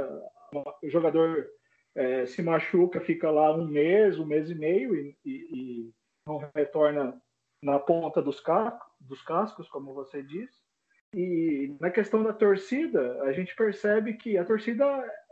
O 0.83 0.89
jogador 0.89 1.47
é, 1.95 2.25
se 2.25 2.41
machuca, 2.41 3.00
fica 3.00 3.31
lá 3.31 3.55
um 3.55 3.65
mês, 3.65 4.19
um 4.19 4.25
mês 4.25 4.50
e 4.50 4.55
meio 4.55 4.93
e, 4.93 5.17
e, 5.25 5.31
e 5.31 5.91
não 6.27 6.38
retorna 6.53 7.17
na 7.63 7.79
ponta 7.79 8.21
dos, 8.21 8.43
dos 9.00 9.21
cascos, 9.21 9.69
como 9.69 9.93
você 9.93 10.21
disse. 10.21 10.67
E 11.13 11.75
na 11.79 11.89
questão 11.89 12.21
da 12.21 12.33
torcida, 12.33 13.24
a 13.24 13.31
gente 13.31 13.55
percebe 13.55 14.13
que 14.13 14.38
a 14.38 14.43
torcida 14.43 14.86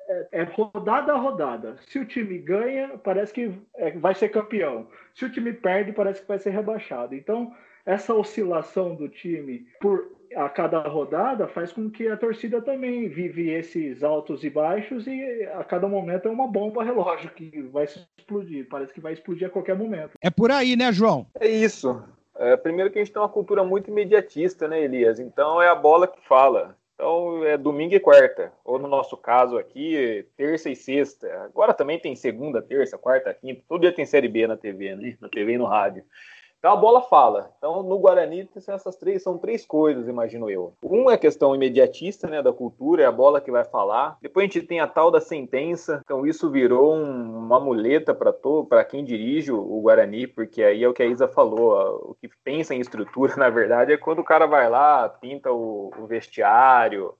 é, 0.08 0.28
é 0.32 0.44
rodada 0.44 1.14
a 1.14 1.18
rodada. 1.18 1.76
Se 1.88 2.00
o 2.00 2.06
time 2.06 2.38
ganha, 2.38 2.98
parece 3.04 3.34
que 3.34 3.52
é, 3.76 3.92
vai 3.92 4.14
ser 4.16 4.30
campeão. 4.30 4.88
Se 5.14 5.26
o 5.26 5.32
time 5.32 5.54
perde, 5.54 5.92
parece 5.92 6.22
que 6.22 6.28
vai 6.28 6.40
ser 6.40 6.52
rebaixado. 6.52 7.16
Então, 7.16 7.54
essa 7.86 8.14
oscilação 8.14 8.96
do 8.96 9.08
time 9.08 9.68
por 9.80 10.16
a 10.36 10.50
cada 10.50 10.80
rodada 10.80 11.48
faz 11.48 11.72
com 11.72 11.90
que 11.90 12.08
a 12.08 12.18
torcida 12.18 12.62
também 12.62 13.08
vive 13.08 13.50
esses 13.52 14.04
altos 14.04 14.44
e 14.44 14.50
baixos 14.50 15.08
e 15.08 15.44
a 15.54 15.64
cada 15.64 15.88
momento 15.88 16.28
é 16.28 16.32
uma 16.32 16.48
bomba 16.48 16.84
relógio 16.84 17.30
que 17.30 17.62
vai 17.72 17.88
se 17.88 18.06
explodir. 18.18 18.68
Parece 18.68 18.94
que 18.94 19.00
vai 19.00 19.14
explodir 19.14 19.48
a 19.48 19.50
qualquer 19.50 19.78
momento. 19.78 20.12
É 20.22 20.30
por 20.30 20.52
aí, 20.52 20.76
né, 20.76 20.92
João? 20.92 21.26
É 21.40 21.48
isso. 21.48 22.04
É, 22.38 22.58
primeiro 22.58 22.92
que 22.92 23.00
a 23.00 23.04
gente 23.04 23.14
tem 23.14 23.22
uma 23.22 23.30
cultura 23.30 23.64
muito 23.64 23.90
imediatista, 23.90 24.68
né, 24.68 24.82
Elias? 24.82 25.20
Então 25.20 25.62
é 25.62 25.70
a 25.70 25.76
bola 25.76 26.08
que 26.08 26.20
fala. 26.28 26.76
Então 26.96 27.44
é 27.46 27.58
domingo 27.58 27.94
e 27.94 28.00
quarta, 28.00 28.54
ou 28.64 28.80
no 28.80 28.88
nosso 28.88 29.18
caso 29.18 29.58
aqui, 29.58 30.26
terça 30.38 30.70
e 30.70 30.76
sexta. 30.76 31.28
Agora 31.44 31.74
também 31.74 32.00
tem 32.00 32.16
segunda, 32.16 32.62
terça, 32.62 32.98
quarta, 32.98 33.34
quinta. 33.34 33.62
Todo 33.68 33.82
dia 33.82 33.92
tem 33.92 34.06
série 34.06 34.30
B 34.30 34.48
na 34.48 34.56
TV, 34.56 34.96
né? 34.96 35.18
Na 35.20 35.28
TV 35.28 35.54
e 35.54 35.58
no 35.58 35.66
rádio. 35.66 36.06
Então 36.60 36.74
a 36.74 36.76
bola 36.76 37.02
fala. 37.02 37.52
Então 37.58 37.84
no 37.84 38.00
Guarani 38.00 38.50
essas 38.56 38.96
três 38.96 39.22
são 39.22 39.38
três 39.38 39.66
coisas, 39.66 40.08
imagino 40.08 40.50
eu. 40.50 40.74
Um 40.84 41.10
é 41.10 41.14
a 41.14 41.18
questão 41.18 41.56
imediatista, 41.56 42.28
né, 42.28 42.42
da 42.42 42.52
cultura, 42.52 43.04
é 43.04 43.06
a 43.06 43.12
bola 43.12 43.40
que 43.40 43.52
vai 43.52 43.64
falar. 43.64 44.18
Depois 44.22 44.44
a 44.44 44.52
gente 44.52 44.66
tem 44.66 44.80
a 44.80 44.88
tal 44.88 45.12
da 45.12 45.22
sentença. 45.22 46.02
Então 46.04 46.26
isso 46.26 46.50
virou 46.50 46.96
um, 46.96 47.38
uma 47.38 47.60
muleta 47.60 48.14
para 48.14 48.34
para 48.68 48.84
quem 48.84 49.04
dirige 49.04 49.52
o, 49.52 49.82
Guarani, 49.82 50.28
porque 50.28 50.64
aí 50.64 50.84
é 50.84 50.90
o 50.90 50.94
que 50.94 51.04
a 51.04 51.08
Isa 51.08 51.28
falou. 51.28 52.10
O 52.10 52.16
que 52.16 52.30
pensa 52.44 52.74
em 52.74 52.80
estrutura, 52.80 53.36
na 53.38 53.50
verdade, 53.50 53.94
é 53.94 53.98
quando 53.98 54.20
o 54.20 54.24
cara 54.24 54.46
vai 54.46 54.70
lá, 54.70 55.08
pinta 55.08 55.52
o, 55.52 55.92
o 55.98 56.08
vestiário, 56.08 57.14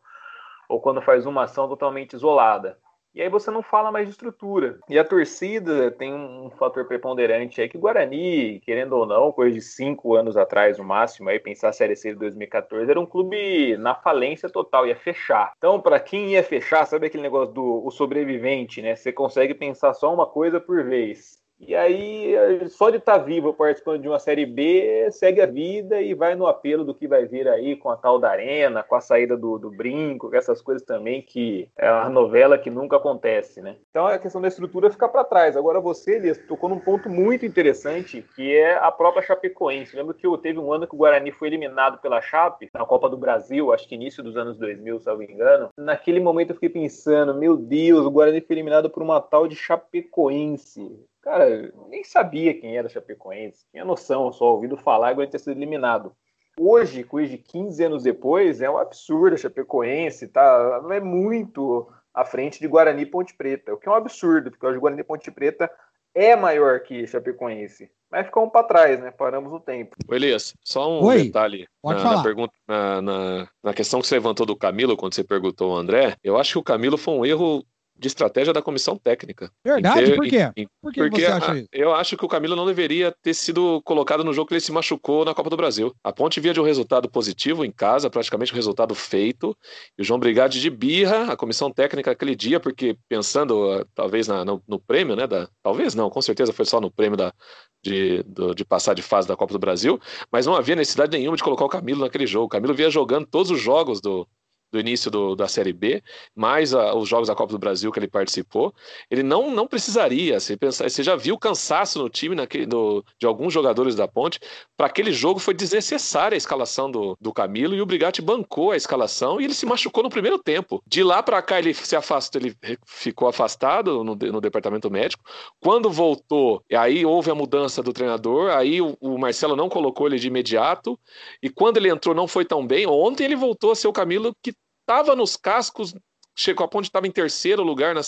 ou 0.68 0.80
quando 0.80 1.02
faz 1.02 1.26
uma 1.26 1.44
ação 1.44 1.68
totalmente 1.68 2.14
isolada. 2.14 2.78
E 3.16 3.22
aí 3.22 3.30
você 3.30 3.50
não 3.50 3.64
fala 3.64 3.94
mais 3.94 4.08
de 4.08 4.12
estrutura. 4.12 4.78
E 4.90 5.00
a 5.00 5.04
torcida 5.06 5.90
tem 5.90 6.14
um 6.14 6.50
fator 6.50 6.86
preponderante 6.86 7.62
aí 7.62 7.70
que 7.70 7.78
o 7.78 7.80
Guarani, 7.80 8.60
querendo 8.60 8.92
ou 8.94 9.06
não, 9.06 9.32
coisa 9.32 9.56
de 9.56 9.62
cinco 9.62 10.16
anos 10.16 10.36
atrás, 10.36 10.78
no 10.78 10.84
máximo, 10.84 11.30
aí 11.30 11.40
pensar 11.40 11.70
a 11.70 11.74
Série 11.74 11.96
C 11.96 12.10
de 12.10 12.20
2014, 12.20 12.92
era 12.92 13.00
um 13.00 13.06
clube 13.06 13.78
na 13.78 13.96
falência 13.96 14.50
total, 14.50 14.86
ia 14.86 14.98
fechar. 14.98 15.54
Então, 15.58 15.80
para 15.80 15.98
quem 15.98 16.32
ia 16.32 16.44
fechar, 16.44 16.86
sabe 16.86 17.08
aquele 17.08 17.24
negócio 17.24 17.54
do 17.54 17.86
o 17.86 17.90
sobrevivente, 17.90 18.82
né? 18.82 18.98
Você 18.98 19.14
consegue 19.14 19.54
pensar 19.54 19.94
só 19.94 20.14
uma 20.14 20.28
coisa 20.28 20.60
por 20.60 20.84
vez. 20.84 21.45
E 21.60 21.74
aí, 21.74 22.36
só 22.70 22.90
de 22.90 22.98
estar 22.98 23.20
tá 23.20 23.24
vivo 23.24 23.54
participando 23.54 24.02
de 24.02 24.08
uma 24.08 24.20
Série 24.20 24.46
B, 24.46 25.10
segue 25.12 25.42
a 25.42 25.46
vida 25.46 26.02
e 26.02 26.14
vai 26.14 26.36
no 26.36 26.48
apelo 26.48 26.84
do 26.84 26.94
que 26.94 27.08
vai 27.08 27.26
vir 27.26 27.48
aí 27.48 27.76
com 27.76 27.90
a 27.90 27.96
tal 27.96 28.20
da 28.20 28.30
Arena, 28.30 28.84
com 28.84 28.96
a 28.96 29.02
saída 29.02 29.38
do, 29.38 29.58
do 29.58 29.72
brinco, 29.72 30.30
com 30.30 30.36
essas 30.36 30.62
coisas 30.62 30.84
também 30.84 31.22
que 31.22 31.70
é 31.78 31.90
uma 31.90 32.10
novela 32.10 32.58
que 32.58 32.70
nunca 32.70 32.98
acontece, 32.98 33.62
né? 33.62 33.78
Então 33.90 34.06
a 34.06 34.20
questão 34.20 34.42
da 34.42 34.48
estrutura 34.48 34.92
fica 34.92 35.08
para 35.08 35.24
trás. 35.24 35.56
Agora 35.56 35.80
você, 35.80 36.16
Elias, 36.16 36.38
tocou 36.38 36.70
num 36.70 36.80
ponto 36.80 37.10
muito 37.10 37.46
interessante, 37.46 38.24
que 38.36 38.56
é 38.56 38.78
a 38.78 38.92
própria 38.92 39.24
Chapecoense. 39.24 39.96
Lembro 39.96 40.14
que 40.14 40.26
teve 40.40 40.60
um 40.60 40.74
ano 40.74 40.88
que 40.88 40.94
o 40.94 40.98
Guarani 40.98 41.32
foi 41.32 41.48
eliminado 41.48 42.00
pela 42.00 42.22
Chape, 42.22 42.70
na 42.74 42.86
Copa 42.86 43.10
do 43.10 43.18
Brasil, 43.18 43.72
acho 43.72 43.88
que 43.88 43.96
início 43.96 44.22
dos 44.22 44.36
anos 44.36 44.58
2000, 44.58 45.00
se 45.00 45.10
eu 45.10 45.14
não 45.14 45.20
me 45.20 45.26
engano. 45.26 45.70
Naquele 45.78 46.20
momento 46.20 46.50
eu 46.50 46.56
fiquei 46.56 46.70
pensando, 46.70 47.34
meu 47.34 47.56
Deus, 47.56 48.06
o 48.06 48.12
Guarani 48.12 48.42
foi 48.42 48.56
eliminado 48.56 48.90
por 48.90 49.02
uma 49.02 49.22
tal 49.22 49.48
de 49.48 49.56
Chapecoense 49.56 51.06
Cara, 51.26 51.74
nem 51.90 52.04
sabia 52.04 52.54
quem 52.54 52.78
era 52.78 52.88
Chapecoense, 52.88 53.66
tinha 53.72 53.84
noção, 53.84 54.32
só 54.32 54.54
ouvido 54.54 54.78
falar 54.78 55.20
e 55.20 55.28
ter 55.28 55.40
sido 55.40 55.58
eliminado. 55.58 56.16
Hoje, 56.56 57.04
coisa 57.04 57.32
de 57.32 57.40
15 57.40 57.84
anos 57.84 58.04
depois, 58.04 58.62
é 58.62 58.70
um 58.70 58.78
absurdo 58.78 59.34
a 59.34 59.38
Chapecoense, 59.38 60.28
tá? 60.28 60.84
É 60.92 61.00
muito 61.00 61.92
à 62.14 62.24
frente 62.24 62.60
de 62.60 62.68
Guarani 62.68 63.02
e 63.02 63.06
Ponte 63.08 63.34
Preta, 63.36 63.74
o 63.74 63.78
que 63.78 63.90
é 63.90 63.92
um 63.92 63.96
absurdo, 63.96 64.52
porque 64.52 64.68
hoje 64.68 64.78
Guarani 64.78 65.02
e 65.02 65.04
Ponte 65.04 65.32
Preta 65.32 65.70
é 66.14 66.36
maior 66.36 66.82
que 66.82 67.08
Chapecoense. 67.08 67.90
Mas 68.12 68.28
ficamos 68.28 68.52
para 68.52 68.68
trás, 68.68 69.00
né? 69.00 69.10
Paramos 69.10 69.52
no 69.52 69.60
tempo. 69.60 69.96
O 70.08 70.14
Elias, 70.14 70.54
só 70.64 70.88
um 70.88 71.04
Oi, 71.06 71.24
detalhe 71.24 71.68
na, 71.84 71.96
na, 71.96 72.24
pergunta, 72.24 72.54
na, 72.68 73.02
na, 73.02 73.48
na, 73.64 73.74
questão 73.74 74.00
que 74.00 74.06
você 74.06 74.14
levantou 74.14 74.46
do 74.46 74.56
Camilo, 74.56 74.96
quando 74.96 75.16
você 75.16 75.24
perguntou 75.24 75.72
ao 75.72 75.78
André, 75.78 76.16
eu 76.24 76.38
acho 76.38 76.52
que 76.52 76.60
o 76.60 76.64
Camilo 76.64 77.00
foi 77.00 77.16
um 77.16 77.26
erro 77.26 77.66
de 77.98 78.08
estratégia 78.08 78.54
da 78.54 78.62
comissão 78.62 78.98
técnica. 78.98 79.50
Verdade? 79.64 80.06
Ter, 80.06 80.16
Por 80.16 80.28
quê? 80.28 80.52
Em, 80.58 80.68
Por 80.82 80.92
que 80.92 81.02
porque 81.02 81.22
você 81.22 81.28
acha 81.28 81.58
isso? 81.58 81.68
Eu 81.72 81.94
acho 81.94 82.18
que 82.18 82.26
o 82.26 82.28
Camilo 82.28 82.56
não 82.56 82.66
deveria 82.66 83.16
ter 83.24 83.34
sido 83.34 83.82
colocado 83.84 84.24
no 84.24 84.34
jogo 84.34 84.48
que 84.48 84.54
ele 84.54 84.62
se 84.62 84.72
machucou 84.72 85.24
na 85.24 85.34
Copa 85.34 85.50
do 85.50 85.58
Brasil. 85.58 85.96
A 86.04 86.12
Ponte 86.12 86.40
via 86.40 86.54
de 86.54 86.60
um 86.60 86.64
resultado 86.64 87.10
positivo 87.10 87.64
em 87.64 87.72
casa, 87.72 88.10
praticamente 88.10 88.52
um 88.52 88.56
resultado 88.56 88.94
feito, 88.94 89.58
e 89.98 90.02
o 90.02 90.06
João 90.06 90.20
Brigade 90.20 90.60
de 90.60 90.70
birra, 90.70 91.32
a 91.32 91.38
comissão 91.38 91.72
técnica 91.72 92.12
aquele 92.12 92.36
dia, 92.36 92.60
porque 92.60 92.98
pensando 93.08 93.80
uh, 93.80 93.86
talvez 93.96 94.28
na, 94.28 94.44
no, 94.44 94.62
no, 94.68 94.80
prêmio, 94.80 95.16
né? 95.16 95.26
Da, 95.26 95.48
talvez 95.64 95.96
não, 95.96 96.10
com 96.10 96.22
certeza 96.22 96.52
foi 96.52 96.66
só 96.66 96.82
no 96.82 96.92
prêmio 96.92 97.18
da, 97.18 97.34
de, 97.82 98.24
do, 98.24 98.54
de 98.54 98.66
passar 98.66 98.94
de 98.94 99.02
fase 99.02 99.28
da 99.28 99.36
Copa 99.36 99.54
do 99.54 99.60
Brasil, 99.60 100.00
mas 100.32 100.46
não 100.46 100.56
havia 100.56 100.76
necessidade 100.76 101.18
nenhuma 101.18 101.38
de 101.38 101.44
colocar 101.44 101.64
o 101.64 101.70
Camilo 101.70 102.02
naquele 102.02 102.28
jogo. 102.28 102.46
O 102.46 102.50
Camilo 102.50 102.74
via 102.74 102.90
jogando 102.90 103.26
todos 103.26 103.52
os 103.52 103.62
jogos 103.62 104.02
do, 104.02 104.28
do 104.76 104.80
início 104.80 105.10
do, 105.10 105.36
da 105.36 105.48
Série 105.48 105.72
B, 105.72 106.04
mais 106.36 106.74
a, 106.74 106.94
os 106.94 107.08
jogos 107.08 107.30
da 107.30 107.36
Copa 107.36 107.54
do 107.54 107.60
Brasil 107.60 107.92
que 107.92 108.00
ele 108.00 108.08
participou, 108.08 108.74
ele 109.10 109.24
não, 109.24 109.50
não 109.50 109.66
precisaria. 109.66 110.40
Você, 110.40 110.58
pensa, 110.58 110.88
você 110.88 111.02
já 111.02 111.16
viu 111.16 111.36
o 111.36 111.40
cansaço 111.40 111.98
no 111.98 112.10
time 112.10 112.36
naquele, 112.36 112.66
do, 112.66 113.04
de 113.18 113.26
alguns 113.26 113.54
jogadores 113.54 113.96
da 113.96 114.08
Ponte. 114.08 114.40
Para 114.76 114.88
aquele 114.88 115.14
jogo 115.14 115.40
foi 115.40 115.54
desnecessária 115.54 116.36
a 116.36 116.38
escalação 116.38 116.92
do, 116.92 117.18
do 117.22 117.32
Camilo 117.32 117.74
e 117.74 117.82
o 117.82 117.86
Brigatti 117.86 118.22
bancou 118.22 118.72
a 118.72 118.78
escalação 118.78 119.40
e 119.40 119.46
ele 119.46 119.54
se 119.54 119.66
machucou 119.66 120.04
no 120.04 120.10
primeiro 120.10 120.38
tempo. 120.38 120.84
De 120.86 121.04
lá 121.04 121.24
para 121.24 121.42
cá 121.42 121.58
ele 121.58 121.74
se 121.74 121.96
afastou, 121.96 122.42
ele 122.42 122.56
ficou 122.86 123.30
afastado 123.30 124.04
no, 124.04 124.16
no 124.16 124.42
departamento 124.42 124.92
médico. 124.92 125.24
Quando 125.62 125.90
voltou, 125.90 126.62
aí 126.74 127.06
houve 127.06 127.32
a 127.32 127.36
mudança 127.36 127.82
do 127.82 127.94
treinador, 127.94 128.52
aí 128.52 128.82
o, 128.82 128.98
o 129.00 129.18
Marcelo 129.18 129.56
não 129.56 129.70
colocou 129.70 130.08
ele 130.08 130.20
de 130.20 130.28
imediato 130.28 131.00
e 131.42 131.50
quando 131.50 131.78
ele 131.78 131.90
entrou 131.90 132.14
não 132.14 132.28
foi 132.28 132.44
tão 132.44 132.68
bem. 132.68 132.86
Ontem 132.86 133.24
ele 133.24 133.38
voltou 133.38 133.72
a 133.72 133.76
ser 133.76 133.88
o 133.88 133.94
Camilo 133.94 134.36
que 134.44 134.54
estava 134.86 135.16
nos 135.16 135.36
cascos, 135.36 135.96
chegou 136.36 136.64
a 136.64 136.68
ponte 136.68 136.86
estava 136.86 137.08
em 137.08 137.12
terceiro 137.12 137.64
lugar 137.64 137.96
na, 137.96 138.02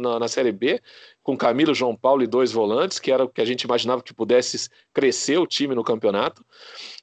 na, 0.00 0.18
na, 0.18 0.28
Série 0.28 0.50
B, 0.50 0.80
com 1.22 1.36
Camilo, 1.36 1.74
João 1.74 1.94
Paulo 1.94 2.22
e 2.22 2.26
dois 2.26 2.50
volantes, 2.50 2.98
que 2.98 3.12
era 3.12 3.24
o 3.24 3.28
que 3.28 3.40
a 3.40 3.44
gente 3.44 3.62
imaginava 3.62 4.02
que 4.02 4.12
pudesse 4.12 4.68
crescer 4.92 5.38
o 5.38 5.46
time 5.46 5.74
no 5.74 5.84
campeonato. 5.84 6.44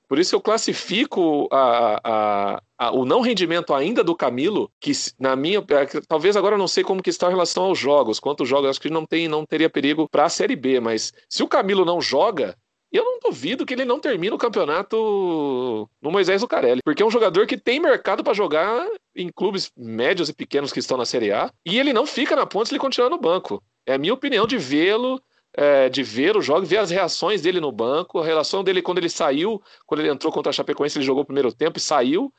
Por 0.08 0.20
isso 0.20 0.36
eu 0.36 0.42
classifico 0.42 1.48
a, 1.50 2.02
a, 2.04 2.62
a, 2.78 2.92
o 2.92 3.06
não 3.06 3.22
rendimento 3.22 3.74
ainda 3.74 4.04
do 4.04 4.14
Camilo, 4.14 4.70
que 4.80 4.92
na 5.18 5.38
minha. 5.38 5.60
É, 5.60 6.02
talvez 6.06 6.36
agora 6.36 6.56
eu 6.56 6.60
não 6.60 6.68
sei 6.68 6.84
como 6.84 7.02
que 7.02 7.10
está 7.10 7.28
em 7.28 7.32
relação 7.32 7.64
aos 7.64 7.80
jogos. 7.80 8.20
Quantos 8.20 8.50
jogos, 8.50 8.72
acho 8.72 8.82
que 8.82 8.90
não, 8.90 9.06
tem, 9.06 9.30
não 9.30 9.46
teria 9.46 9.70
perigo 9.70 10.10
para 10.10 10.26
a 10.26 10.30
Série 10.30 10.58
B, 10.58 10.82
mas 10.82 11.14
se 11.30 11.42
o 11.42 11.48
Camilo 11.48 11.86
não 11.86 12.02
joga, 12.02 12.58
eu 12.92 13.06
não 13.06 13.20
duvido 13.20 13.66
que 13.66 13.74
ele 13.74 13.86
não 13.86 14.02
termine 14.02 14.36
o 14.36 14.38
campeonato 14.38 15.90
no 16.02 16.12
Moisés 16.12 16.42
Lucarelli, 16.42 16.82
porque 16.84 17.02
é 17.02 17.06
um 17.06 17.12
jogador 17.12 17.48
que 17.48 17.58
tem 17.58 17.80
mercado 17.80 18.22
para 18.22 18.34
jogar 18.34 18.86
em 19.16 19.30
clubes 19.30 19.72
médios 19.76 20.30
e 20.30 20.34
pequenos 20.34 20.72
que 20.72 20.80
estão 20.80 20.98
na 20.98 21.06
Série 21.06 21.32
A, 21.32 21.52
e 21.66 21.80
ele 21.80 21.94
não 21.94 22.06
fica 22.06 22.36
na 22.36 22.46
ponta 22.46 22.68
se 22.68 22.74
ele 22.74 22.80
continuar 22.80 23.10
no 23.10 23.20
banco. 23.20 23.64
É 23.86 23.94
a 23.94 23.98
minha 23.98 24.14
opinião 24.14 24.48
de 24.48 24.58
vê-lo, 24.58 25.22
é, 25.54 25.90
de 25.90 26.04
ver 26.04 26.38
o 26.38 26.42
jogo, 26.42 26.66
ver 26.66 26.78
as 26.78 26.92
reações 26.92 27.42
dele 27.42 27.60
no 27.60 27.72
banco, 27.72 28.20
a 28.20 28.26
relação 28.26 28.64
dele 28.64 28.82
quando 28.82 29.00
ele 29.00 29.10
saiu, 29.10 29.62
quando 29.86 30.00
ele 30.00 30.10
entrou 30.10 30.32
contra 30.32 30.50
a 30.50 30.54
Chapecoense, 30.54 30.98
ele 30.98 31.06
jogou 31.06 31.24
o 31.24 31.26
primeiro 31.26 31.52
tempo 31.54 31.78
e 31.78 31.82
saiu. 31.82 32.34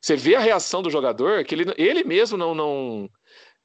Você 0.00 0.16
vê 0.16 0.36
a 0.36 0.40
reação 0.40 0.82
do 0.82 0.90
jogador, 0.90 1.44
que 1.44 1.54
ele, 1.54 1.74
ele 1.76 2.04
mesmo 2.04 2.38
não, 2.38 2.54
não 2.54 3.10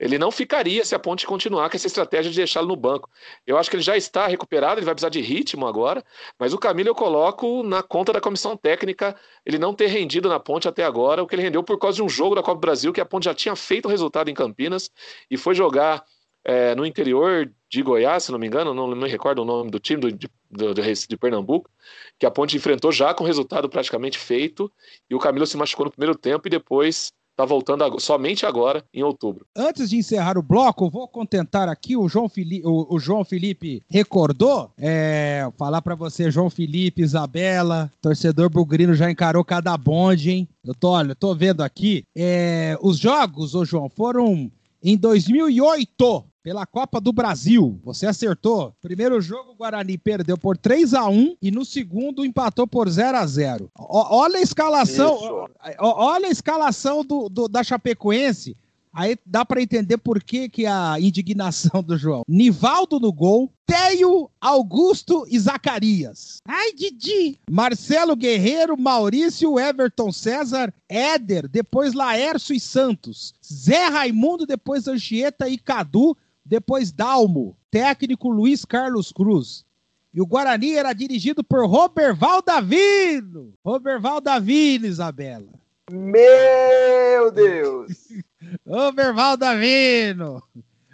ele 0.01 0.17
não 0.17 0.31
ficaria 0.31 0.84
se 0.84 0.96
a 0.96 1.00
Ponte 1.00 1.27
continuar 1.27 1.70
com 1.70 1.77
essa 1.77 1.86
estratégia 1.86 2.31
de 2.31 2.36
deixá-lo 2.36 2.67
no 2.67 2.75
banco. 2.75 3.08
Eu 3.46 3.55
acho 3.55 3.70
que 3.70 3.75
ele 3.75 3.84
já 3.84 3.96
está 3.96 4.25
recuperado, 4.25 4.79
ele 4.79 4.86
vai 4.86 4.96
precisar 4.96 5.10
de 5.10 5.22
ritmo 5.22 5.67
agora, 5.67 6.03
mas 6.39 6.53
o 6.53 6.58
Camilo 6.58 6.89
eu 6.89 6.96
coloco 6.96 7.62
na 7.62 7.84
conta 7.84 8.12
da 8.12 8.20
comissão 8.20 8.58
técnica 8.58 9.15
ele 9.46 9.60
não 9.60 9.75
ter 9.75 9.86
rendido 9.88 10.27
na 10.27 10.39
Ponte 10.39 10.67
até 10.67 10.84
agora, 10.84 11.22
o 11.22 11.27
que 11.27 11.36
ele 11.36 11.43
rendeu 11.43 11.62
por 11.62 11.77
causa 11.77 11.98
de 11.98 12.03
um 12.03 12.10
jogo 12.10 12.34
da 12.34 12.41
Copa 12.41 12.55
do 12.55 12.62
Brasil 12.62 12.91
que 12.91 13.00
a 13.00 13.05
Ponte 13.05 13.25
já 13.25 13.34
tinha 13.36 13.55
feito 13.55 13.86
o 13.86 13.89
resultado 13.89 14.27
em 14.29 14.34
Campinas 14.34 14.89
e 15.29 15.38
foi 15.38 15.53
jogar 15.53 16.03
é, 16.43 16.74
no 16.74 16.84
interior 16.84 17.51
de 17.70 17.84
Goiás, 17.84 18.24
se 18.24 18.31
não 18.31 18.39
me 18.39 18.48
engano, 18.48 18.74
não, 18.74 18.88
me 18.88 19.08
recordo 19.08 19.43
o 19.43 19.46
nome 19.46 19.70
do 19.70 19.79
time 19.79 20.01
do, 20.01 20.29
do, 20.50 20.74
de, 20.74 21.17
Pernambuco, 21.17 21.70
que 22.17 22.25
a 22.25 22.31
Ponte 22.31 22.58
enfrentou 22.58 22.91
já 22.91 23.13
com 23.13 23.24
o 23.24 23.27
resultado 23.27 23.70
praticamente 23.70 24.17
feito 24.17 24.72
e 25.08 25.13
o 25.13 25.20
Camilo 25.20 25.46
se 25.46 25.55
machucou 25.55 25.86
no 25.86 25.91
primeiro 25.91 26.17
tempo 26.17 26.48
e 26.48 26.50
depois 26.50 27.13
Está 27.41 27.45
voltando 27.48 28.00
somente 28.00 28.45
agora, 28.45 28.86
em 28.93 29.01
outubro. 29.01 29.48
Antes 29.57 29.89
de 29.89 29.98
encerrar 29.98 30.38
o 30.38 30.43
bloco, 30.43 30.91
vou 30.91 31.07
contentar 31.07 31.67
aqui 31.67 31.98
o 31.98 32.07
João 32.07 32.29
Felipe, 32.29 32.67
o, 32.67 32.86
o 32.88 33.00
João 33.00 33.25
Felipe 33.25 33.81
recordou. 33.89 34.69
É, 34.77 35.50
falar 35.57 35.81
para 35.81 35.95
você, 35.95 36.29
João 36.29 36.51
Felipe, 36.51 37.01
Isabela, 37.01 37.91
torcedor 38.00 38.48
bugrino 38.48 38.93
já 38.93 39.10
encarou 39.10 39.43
cada 39.43 39.75
bonde, 39.75 40.29
hein? 40.29 40.48
Eu 40.63 40.75
tô, 40.75 40.89
olha, 40.89 41.15
tô 41.15 41.33
vendo 41.33 41.62
aqui. 41.62 42.03
É, 42.15 42.77
os 42.79 43.00
jogos, 43.00 43.55
ô 43.55 43.65
João, 43.65 43.89
foram 43.89 44.51
em 44.83 44.95
2008 44.95 46.24
pela 46.43 46.65
Copa 46.65 47.00
do 47.00 47.13
Brasil. 47.13 47.79
Você 47.83 48.05
acertou. 48.05 48.74
Primeiro 48.81 49.21
jogo, 49.21 49.51
o 49.51 49.55
Guarani 49.55 49.98
perdeu 49.98 50.38
por 50.38 50.57
3 50.57 50.93
a 50.93 51.07
1 51.07 51.38
e 51.41 51.51
no 51.51 51.63
segundo 51.63 52.25
empatou 52.25 52.67
por 52.67 52.89
0 52.89 53.17
a 53.17 53.25
0 53.25 53.69
Olha 53.77 54.38
a 54.38 54.41
escalação. 54.41 55.48
Olha 55.79 56.27
a 56.27 56.31
escalação 56.31 57.03
do, 57.03 57.29
do 57.29 57.48
da 57.48 57.63
Chapecoense. 57.63 58.55
Aí 58.93 59.17
dá 59.25 59.45
para 59.45 59.62
entender 59.62 59.98
por 59.98 60.21
que, 60.21 60.50
que 60.50 60.65
a 60.65 61.00
indignação 61.00 61.81
do 61.81 61.98
João. 61.98 62.24
Nivaldo 62.27 63.00
no 63.00 63.12
gol, 63.12 63.50
Teio, 63.65 64.29
Augusto 64.39 65.25
e 65.29 65.39
Zacarias. 65.39 66.39
Ai, 66.45 66.74
Didi! 66.74 67.39
Marcelo 67.50 68.17
Guerreiro, 68.17 68.77
Maurício, 68.77 69.57
Everton 69.57 70.12
César, 70.12 70.74
Éder, 70.89 71.48
depois 71.48 71.93
Laércio 71.93 72.53
e 72.53 72.60
Santos. 72.60 73.33
Zé 73.41 73.86
Raimundo, 73.86 74.45
depois 74.45 74.89
Anchieta 74.89 75.48
e 75.48 75.57
Cadu, 75.57 76.17
depois 76.51 76.91
Dalmo. 76.91 77.55
Técnico 77.72 78.29
Luiz 78.29 78.65
Carlos 78.65 79.10
Cruz. 79.13 79.65
E 80.13 80.20
o 80.20 80.25
Guarani 80.25 80.74
era 80.74 80.91
dirigido 80.91 81.41
por 81.41 81.65
Roberval 81.65 82.41
Davino. 82.41 83.53
Roberval 83.63 84.20
Davino, 84.20 84.86
Isabela. 84.86 85.48
Meu 85.89 87.31
Deus! 87.31 88.10
Roberval 88.67 89.38
Davino. 89.38 90.43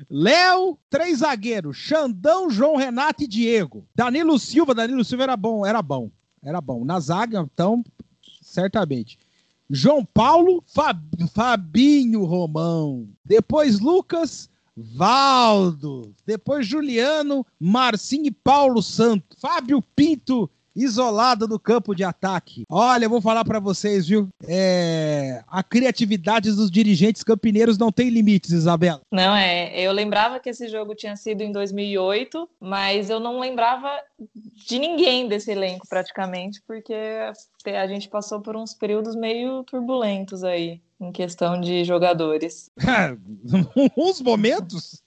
Léo, 0.07 0.77
três 0.91 1.19
zagueiros. 1.19 1.75
Xandão, 1.75 2.51
João 2.51 2.75
Renato 2.75 3.23
e 3.23 3.27
Diego. 3.27 3.83
Danilo 3.95 4.37
Silva, 4.37 4.75
Danilo 4.75 5.03
Silva 5.03 5.23
era 5.23 5.35
bom, 5.35 5.65
era 5.65 5.81
bom. 5.81 6.11
Era 6.43 6.61
bom. 6.61 6.85
Na 6.85 6.99
zaga, 6.99 7.39
então, 7.51 7.83
certamente. 8.43 9.17
João 9.67 10.05
Paulo, 10.05 10.63
Fab, 10.67 11.01
Fabinho 11.33 12.25
Romão. 12.25 13.09
Depois 13.25 13.79
Lucas, 13.79 14.47
Valdo. 14.77 16.13
Depois 16.23 16.67
Juliano, 16.67 17.43
Marcinho 17.59 18.27
e 18.27 18.31
Paulo 18.31 18.83
Santo. 18.83 19.35
Fábio 19.39 19.81
Pinto 19.95 20.47
isolado 20.77 21.47
no 21.47 21.59
campo 21.59 21.95
de 21.95 22.03
ataque. 22.03 22.63
Olha, 22.69 23.05
eu 23.05 23.09
vou 23.09 23.21
falar 23.21 23.43
para 23.43 23.59
vocês, 23.59 24.07
viu? 24.07 24.29
É... 24.47 25.43
A 25.47 25.63
criatividade 25.63 26.51
dos 26.51 26.69
dirigentes 26.69 27.23
campineiros 27.23 27.77
não 27.77 27.91
tem 27.91 28.09
limites, 28.09 28.51
Isabela. 28.51 29.01
Não, 29.11 29.35
é. 29.35 29.77
Eu 29.79 29.91
lembrava 29.91 30.39
que 30.39 30.49
esse 30.49 30.67
jogo 30.67 30.93
tinha 30.93 31.15
sido 31.15 31.41
em 31.41 31.51
2008, 31.51 32.47
mas 32.59 33.09
eu 33.09 33.19
não 33.19 33.39
lembrava 33.39 33.89
de 34.67 34.77
ninguém 34.77 35.27
desse 35.27 35.51
elenco 35.51 35.87
praticamente, 35.87 36.61
porque 36.65 36.93
a 37.65 37.87
gente 37.87 38.07
passou 38.07 38.41
por 38.41 38.55
uns 38.55 38.73
períodos 38.73 39.15
meio 39.15 39.63
turbulentos 39.63 40.43
aí 40.43 40.81
em 40.99 41.11
questão 41.11 41.59
de 41.61 41.83
jogadores. 41.83 42.71
Uns 43.95 44.21
momentos? 44.21 45.01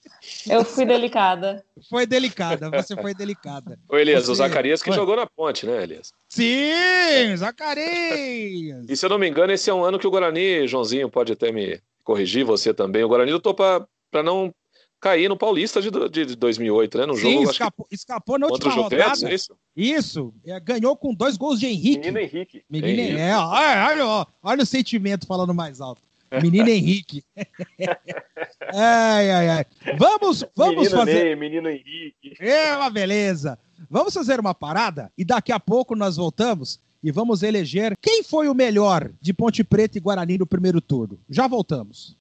Eu 0.47 0.63
fui 0.63 0.85
delicada. 0.85 1.63
Foi 1.89 2.05
delicada, 2.05 2.69
você 2.69 2.95
foi 2.95 3.13
delicada. 3.13 3.79
Ô, 3.89 3.97
Elias, 3.97 4.25
você... 4.25 4.31
o 4.31 4.35
Zacarias 4.35 4.81
que 4.81 4.89
foi. 4.89 4.97
jogou 4.97 5.15
na 5.15 5.25
ponte, 5.25 5.65
né, 5.65 5.83
Elias? 5.83 6.13
Sim, 6.29 7.35
Zacarias! 7.35 8.85
E 8.87 8.95
se 8.95 9.05
eu 9.05 9.09
não 9.09 9.17
me 9.17 9.27
engano, 9.27 9.51
esse 9.51 9.69
é 9.69 9.73
um 9.73 9.83
ano 9.83 9.97
que 9.97 10.07
o 10.07 10.11
Guarani, 10.11 10.67
Joãozinho, 10.67 11.09
pode 11.09 11.33
até 11.33 11.51
me 11.51 11.81
corrigir, 12.03 12.45
você 12.45 12.73
também. 12.73 13.03
O 13.03 13.07
Guarani 13.07 13.31
lutou 13.31 13.53
para 13.53 14.23
não 14.23 14.53
cair 15.01 15.27
no 15.27 15.35
Paulista 15.35 15.81
de, 15.81 15.89
de 16.09 16.35
2008, 16.35 16.97
né? 16.99 17.05
No 17.07 17.15
Sim, 17.15 17.33
jogo, 17.39 17.51
escapou, 17.51 17.85
que... 17.87 17.95
escapou 17.95 18.39
na 18.39 18.47
última 18.47 18.73
rodada. 18.73 19.29
é 19.29 19.33
isso? 19.33 19.57
Isso, 19.75 20.33
é, 20.45 20.59
ganhou 20.59 20.95
com 20.95 21.13
dois 21.13 21.35
gols 21.35 21.59
de 21.59 21.65
Henrique. 21.65 21.97
Menino 21.97 22.19
Henrique. 22.19 22.63
Menino 22.69 22.99
Henrique. 22.99 23.19
É, 23.19 23.35
olha, 23.35 23.87
olha, 23.87 24.27
olha 24.43 24.63
o 24.63 24.65
sentimento 24.65 25.25
falando 25.25 25.53
mais 25.53 25.81
alto. 25.81 26.03
Menino 26.41 26.69
Henrique. 26.69 27.23
ai, 28.73 29.31
ai, 29.31 29.49
ai. 29.49 29.65
Vamos, 29.97 30.45
vamos 30.55 30.75
menino 30.75 30.97
fazer. 30.97 31.23
Ney, 31.23 31.35
menino 31.35 31.69
Henrique. 31.69 32.35
É 32.39 32.75
uma 32.75 32.89
beleza. 32.89 33.59
Vamos 33.89 34.13
fazer 34.13 34.39
uma 34.39 34.53
parada 34.53 35.11
e 35.17 35.25
daqui 35.25 35.51
a 35.51 35.59
pouco 35.59 35.95
nós 35.95 36.17
voltamos 36.17 36.79
e 37.03 37.11
vamos 37.11 37.43
eleger 37.43 37.97
quem 37.99 38.23
foi 38.23 38.47
o 38.47 38.53
melhor 38.53 39.11
de 39.19 39.33
Ponte 39.33 39.63
Preta 39.63 39.97
e 39.97 40.01
Guarani 40.01 40.37
no 40.37 40.45
primeiro 40.45 40.79
turno. 40.79 41.19
Já 41.29 41.47
voltamos. 41.47 42.15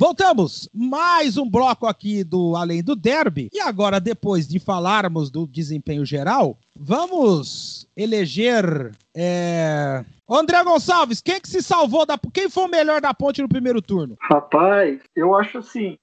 Voltamos! 0.00 0.70
Mais 0.72 1.36
um 1.36 1.50
bloco 1.50 1.84
aqui 1.84 2.22
do 2.22 2.54
Além 2.54 2.84
do 2.84 2.94
Derby. 2.94 3.50
E 3.52 3.58
agora, 3.58 3.98
depois 3.98 4.46
de 4.46 4.60
falarmos 4.60 5.28
do 5.28 5.44
desempenho 5.44 6.06
geral, 6.06 6.56
vamos 6.76 7.84
eleger. 7.96 8.92
É... 9.12 10.04
André 10.30 10.62
Gonçalves, 10.62 11.20
quem 11.20 11.40
que 11.40 11.48
se 11.48 11.60
salvou 11.60 12.06
da. 12.06 12.16
Quem 12.32 12.48
foi 12.48 12.62
o 12.62 12.68
melhor 12.68 13.00
da 13.00 13.12
ponte 13.12 13.42
no 13.42 13.48
primeiro 13.48 13.82
turno? 13.82 14.16
Rapaz, 14.20 15.02
eu 15.16 15.34
acho 15.34 15.58
assim. 15.58 15.98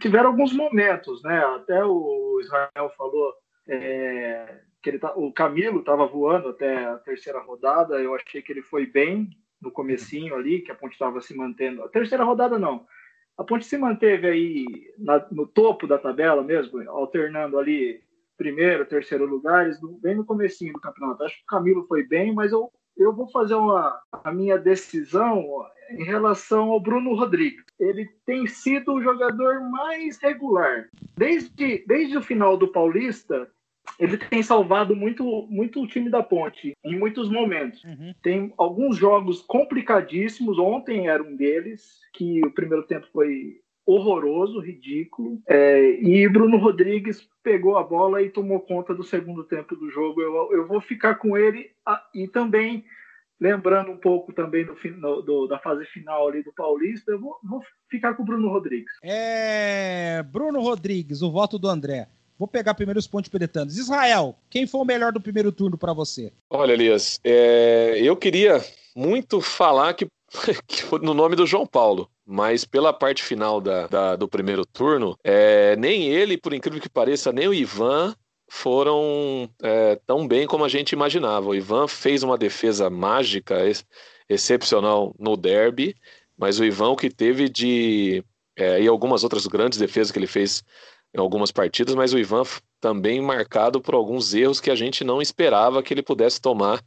Tiveram 0.00 0.30
alguns 0.30 0.54
momentos, 0.54 1.22
né? 1.22 1.44
Até 1.56 1.84
o 1.84 2.40
Israel 2.40 2.90
falou. 2.96 3.34
É... 3.68 4.58
Que 4.82 4.88
ele 4.88 4.98
tá... 4.98 5.12
O 5.16 5.30
Camilo 5.30 5.80
estava 5.80 6.06
voando 6.06 6.48
até 6.48 6.86
a 6.86 6.96
terceira 6.96 7.42
rodada. 7.42 7.96
Eu 7.96 8.14
achei 8.14 8.40
que 8.40 8.50
ele 8.50 8.62
foi 8.62 8.86
bem 8.86 9.28
no 9.60 9.70
comecinho 9.70 10.34
ali, 10.34 10.60
que 10.60 10.72
a 10.72 10.74
ponte 10.74 10.92
estava 10.92 11.20
se 11.20 11.36
mantendo. 11.36 11.82
A 11.82 11.88
terceira 11.88 12.24
rodada 12.24 12.58
não 12.58 12.86
a 13.36 13.44
Ponte 13.44 13.66
se 13.66 13.76
manteve 13.76 14.28
aí 14.28 14.64
na, 14.98 15.24
no 15.30 15.46
topo 15.46 15.86
da 15.86 15.98
tabela 15.98 16.42
mesmo, 16.42 16.80
alternando 16.90 17.58
ali 17.58 18.02
primeiro, 18.36 18.86
terceiro 18.86 19.26
lugares, 19.26 19.78
bem 20.00 20.14
no 20.14 20.24
comecinho 20.24 20.72
do 20.72 20.80
campeonato. 20.80 21.22
Acho 21.22 21.36
que 21.36 21.42
o 21.42 21.46
Camilo 21.46 21.86
foi 21.86 22.04
bem, 22.04 22.32
mas 22.32 22.52
eu, 22.52 22.70
eu 22.96 23.12
vou 23.12 23.28
fazer 23.30 23.54
uma, 23.54 24.00
a 24.12 24.32
minha 24.32 24.58
decisão 24.58 25.44
em 25.90 26.04
relação 26.04 26.70
ao 26.70 26.80
Bruno 26.80 27.14
Rodrigues. 27.14 27.64
Ele 27.78 28.08
tem 28.26 28.46
sido 28.46 28.94
o 28.94 29.02
jogador 29.02 29.60
mais 29.70 30.18
regular. 30.18 30.88
Desde, 31.16 31.84
desde 31.86 32.16
o 32.16 32.22
final 32.22 32.56
do 32.56 32.68
Paulista, 32.68 33.48
ele 33.98 34.16
tem 34.16 34.42
salvado 34.42 34.94
muito, 34.94 35.46
muito 35.48 35.82
o 35.82 35.86
time 35.86 36.10
da 36.10 36.22
Ponte 36.22 36.76
em 36.84 36.98
muitos 36.98 37.28
momentos. 37.28 37.82
Uhum. 37.84 38.14
Tem 38.22 38.52
alguns 38.56 38.96
jogos 38.96 39.42
complicadíssimos. 39.42 40.58
Ontem 40.58 41.08
era 41.08 41.22
um 41.22 41.36
deles, 41.36 42.00
que 42.12 42.44
o 42.44 42.50
primeiro 42.50 42.86
tempo 42.86 43.06
foi 43.12 43.60
horroroso, 43.86 44.60
ridículo. 44.60 45.40
É, 45.46 46.00
e 46.00 46.28
Bruno 46.28 46.56
Rodrigues 46.56 47.28
pegou 47.42 47.76
a 47.76 47.82
bola 47.82 48.22
e 48.22 48.30
tomou 48.30 48.60
conta 48.60 48.94
do 48.94 49.04
segundo 49.04 49.44
tempo 49.44 49.76
do 49.76 49.90
jogo. 49.90 50.20
Eu, 50.20 50.52
eu 50.52 50.66
vou 50.66 50.80
ficar 50.80 51.16
com 51.16 51.36
ele 51.36 51.70
e 52.14 52.26
também 52.26 52.84
lembrando 53.40 53.90
um 53.90 53.96
pouco 53.96 54.32
também 54.32 54.64
do, 54.64 54.74
no, 54.96 55.20
do, 55.20 55.46
da 55.46 55.58
fase 55.58 55.84
final 55.86 56.28
ali 56.28 56.42
do 56.42 56.52
Paulista, 56.52 57.12
eu 57.12 57.20
vou, 57.20 57.36
vou 57.42 57.60
ficar 57.90 58.14
com 58.14 58.22
o 58.22 58.26
Bruno 58.26 58.48
Rodrigues. 58.48 58.92
É. 59.02 60.22
Bruno 60.22 60.60
Rodrigues, 60.60 61.20
o 61.20 61.30
voto 61.30 61.58
do 61.58 61.68
André. 61.68 62.08
Vou 62.38 62.48
pegar 62.48 62.74
primeiro 62.74 62.98
os 62.98 63.06
pontos 63.06 63.30
peretanos. 63.30 63.76
Israel, 63.76 64.36
quem 64.50 64.66
foi 64.66 64.80
o 64.80 64.84
melhor 64.84 65.12
do 65.12 65.20
primeiro 65.20 65.52
turno 65.52 65.78
para 65.78 65.92
você? 65.92 66.32
Olha, 66.50 66.72
Elias, 66.72 67.20
é, 67.22 67.98
eu 68.02 68.16
queria 68.16 68.64
muito 68.94 69.40
falar 69.40 69.94
que, 69.94 70.06
no 71.00 71.14
nome 71.14 71.36
do 71.36 71.46
João 71.46 71.66
Paulo, 71.66 72.10
mas 72.26 72.64
pela 72.64 72.92
parte 72.92 73.22
final 73.22 73.60
da, 73.60 73.86
da 73.86 74.16
do 74.16 74.26
primeiro 74.26 74.64
turno, 74.66 75.16
é, 75.22 75.76
nem 75.76 76.08
ele, 76.08 76.36
por 76.36 76.52
incrível 76.52 76.80
que 76.80 76.88
pareça, 76.88 77.32
nem 77.32 77.46
o 77.46 77.54
Ivan 77.54 78.14
foram 78.48 79.48
é, 79.62 79.98
tão 80.06 80.26
bem 80.26 80.46
como 80.46 80.64
a 80.64 80.68
gente 80.68 80.92
imaginava. 80.92 81.48
O 81.48 81.54
Ivan 81.54 81.86
fez 81.86 82.22
uma 82.22 82.38
defesa 82.38 82.90
mágica, 82.90 83.64
ex 83.64 83.84
excepcional 84.28 85.14
no 85.18 85.36
derby, 85.36 85.94
mas 86.36 86.58
o 86.58 86.64
Ivan 86.64 86.96
que 86.96 87.10
teve 87.10 87.48
de 87.48 88.24
é, 88.56 88.80
e 88.80 88.88
algumas 88.88 89.22
outras 89.24 89.46
grandes 89.46 89.78
defesas 89.78 90.10
que 90.10 90.18
ele 90.18 90.26
fez 90.26 90.62
em 91.14 91.20
algumas 91.20 91.52
partidas, 91.52 91.94
mas 91.94 92.12
o 92.12 92.18
Ivan 92.18 92.42
também 92.80 93.20
marcado 93.20 93.80
por 93.80 93.94
alguns 93.94 94.34
erros 94.34 94.60
que 94.60 94.70
a 94.70 94.74
gente 94.74 95.04
não 95.04 95.22
esperava 95.22 95.82
que 95.82 95.94
ele 95.94 96.02
pudesse 96.02 96.40
tomar, 96.40 96.82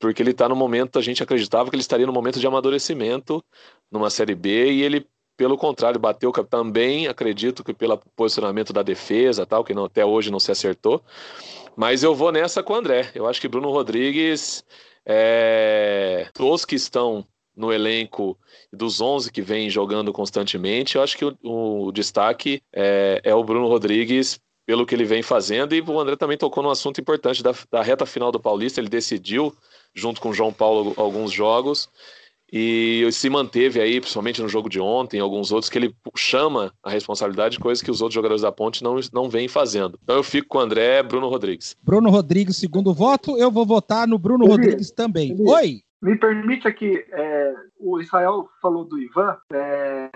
porque 0.00 0.22
ele 0.22 0.30
está 0.30 0.48
no 0.48 0.56
momento, 0.56 0.98
a 0.98 1.02
gente 1.02 1.22
acreditava 1.22 1.68
que 1.68 1.76
ele 1.76 1.82
estaria 1.82 2.06
no 2.06 2.12
momento 2.12 2.40
de 2.40 2.46
amadurecimento 2.46 3.44
numa 3.90 4.10
Série 4.10 4.34
B 4.34 4.72
e 4.72 4.82
ele, 4.82 5.06
pelo 5.36 5.56
contrário, 5.56 6.00
bateu 6.00 6.32
também, 6.32 7.08
acredito 7.08 7.62
que 7.62 7.74
pelo 7.74 7.98
posicionamento 8.16 8.72
da 8.72 8.82
defesa, 8.82 9.44
tal, 9.44 9.62
que 9.62 9.74
não, 9.74 9.84
até 9.84 10.04
hoje 10.04 10.30
não 10.30 10.40
se 10.40 10.50
acertou. 10.50 11.02
Mas 11.76 12.02
eu 12.02 12.14
vou 12.14 12.32
nessa 12.32 12.62
com 12.62 12.72
o 12.72 12.76
André. 12.76 13.10
Eu 13.14 13.28
acho 13.28 13.40
que 13.40 13.46
Bruno 13.48 13.70
Rodrigues, 13.70 14.64
é, 15.06 16.28
todos 16.34 16.64
que 16.64 16.74
estão 16.74 17.24
no 17.58 17.72
elenco 17.72 18.38
dos 18.72 19.00
11 19.00 19.32
que 19.32 19.42
vem 19.42 19.68
jogando 19.68 20.12
constantemente, 20.12 20.96
eu 20.96 21.02
acho 21.02 21.18
que 21.18 21.24
o, 21.24 21.36
o 21.42 21.92
destaque 21.92 22.62
é, 22.72 23.20
é, 23.24 23.34
o 23.34 23.42
Bruno 23.42 23.66
Rodrigues 23.66 24.38
pelo 24.64 24.86
que 24.86 24.94
ele 24.94 25.04
vem 25.04 25.22
fazendo 25.22 25.74
e 25.74 25.80
o 25.80 25.98
André 25.98 26.14
também 26.14 26.36
tocou 26.36 26.62
num 26.62 26.70
assunto 26.70 27.00
importante 27.00 27.42
da, 27.42 27.54
da 27.70 27.82
reta 27.82 28.06
final 28.06 28.30
do 28.30 28.38
Paulista, 28.38 28.80
ele 28.80 28.88
decidiu 28.88 29.52
junto 29.94 30.20
com 30.20 30.28
o 30.28 30.34
João 30.34 30.52
Paulo 30.52 30.94
alguns 30.96 31.32
jogos 31.32 31.88
e 32.52 33.06
se 33.12 33.28
manteve 33.28 33.80
aí, 33.80 34.00
principalmente 34.00 34.40
no 34.40 34.48
jogo 34.48 34.68
de 34.68 34.80
ontem, 34.80 35.20
alguns 35.20 35.52
outros, 35.52 35.68
que 35.68 35.76
ele 35.76 35.94
chama 36.16 36.72
a 36.82 36.90
responsabilidade, 36.90 37.58
coisa 37.58 37.84
que 37.84 37.90
os 37.90 38.00
outros 38.00 38.14
jogadores 38.14 38.42
da 38.42 38.50
Ponte 38.50 38.82
não, 38.82 38.98
não 39.12 39.28
vêm 39.28 39.48
fazendo. 39.48 39.98
Então 40.02 40.16
eu 40.16 40.22
fico 40.22 40.48
com 40.48 40.58
o 40.58 40.60
André 40.60 41.02
Bruno 41.02 41.28
Rodrigues. 41.28 41.76
Bruno 41.82 42.08
Rodrigues, 42.08 42.56
segundo 42.56 42.94
voto, 42.94 43.36
eu 43.36 43.50
vou 43.50 43.66
votar 43.66 44.08
no 44.08 44.18
Bruno 44.18 44.46
Rodrigues 44.46 44.90
também. 44.90 45.36
Oi! 45.38 45.82
Me 46.00 46.16
permite 46.16 46.68
aqui, 46.68 47.04
é, 47.10 47.54
o 47.78 48.00
Israel 48.00 48.48
falou 48.62 48.84
do 48.84 49.00
Ivan, 49.00 49.36
é, 49.52 50.08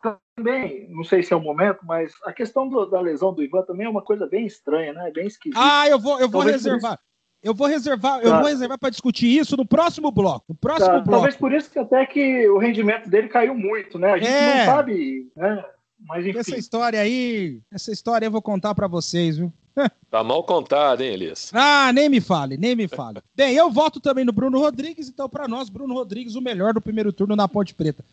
também, 0.00 0.88
não 0.90 1.02
sei 1.02 1.24
se 1.24 1.32
é 1.32 1.36
o 1.36 1.40
momento, 1.40 1.80
mas 1.84 2.12
a 2.24 2.32
questão 2.32 2.68
do, 2.68 2.86
da 2.86 3.00
lesão 3.00 3.34
do 3.34 3.42
Ivan 3.42 3.62
também 3.62 3.86
é 3.86 3.90
uma 3.90 4.02
coisa 4.02 4.26
bem 4.26 4.46
estranha, 4.46 4.92
né? 4.92 5.10
Bem 5.12 5.26
esquisita. 5.26 5.60
Ah, 5.60 5.88
eu 5.88 5.98
vou, 5.98 6.20
eu 6.20 6.28
vou 6.28 6.42
reservar. 6.42 6.98
Eu 7.42 7.52
vou 7.52 7.66
reservar, 7.66 8.20
tá. 8.20 8.26
eu 8.26 8.36
vou 8.36 8.46
reservar 8.46 8.78
para 8.78 8.88
discutir 8.88 9.26
isso 9.26 9.54
no 9.54 9.66
próximo 9.66 10.10
bloco. 10.10 10.46
No 10.48 10.54
próximo 10.54 10.86
tá. 10.86 10.94
bloco. 10.94 11.10
Talvez 11.10 11.36
por 11.36 11.52
isso 11.52 11.70
que 11.70 11.78
até 11.78 12.06
que 12.06 12.48
o 12.48 12.56
rendimento 12.56 13.10
dele 13.10 13.28
caiu 13.28 13.54
muito, 13.54 13.98
né? 13.98 14.12
A 14.12 14.18
gente 14.18 14.30
é. 14.30 14.58
não 14.58 14.64
sabe, 14.64 15.30
né? 15.36 15.64
Mas 16.00 16.26
enfim. 16.26 16.38
Essa 16.38 16.56
história 16.56 17.00
aí, 17.00 17.60
essa 17.72 17.92
história 17.92 18.26
eu 18.26 18.30
vou 18.30 18.42
contar 18.42 18.74
para 18.74 18.86
vocês, 18.86 19.36
viu? 19.36 19.52
Tá 20.10 20.22
mal 20.22 20.44
contado, 20.44 21.00
hein, 21.00 21.12
Elias? 21.12 21.50
Ah, 21.52 21.92
nem 21.92 22.08
me 22.08 22.20
fale, 22.20 22.56
nem 22.56 22.76
me 22.76 22.86
fale. 22.86 23.20
Bem, 23.34 23.56
eu 23.56 23.68
voto 23.68 23.98
também 23.98 24.24
no 24.24 24.30
Bruno 24.30 24.60
Rodrigues, 24.60 25.08
então 25.08 25.28
para 25.28 25.48
nós, 25.48 25.68
Bruno 25.68 25.92
Rodrigues, 25.92 26.36
o 26.36 26.40
melhor 26.40 26.72
do 26.72 26.80
primeiro 26.80 27.12
turno 27.12 27.34
na 27.34 27.48
Ponte 27.48 27.74
Preta. 27.74 28.04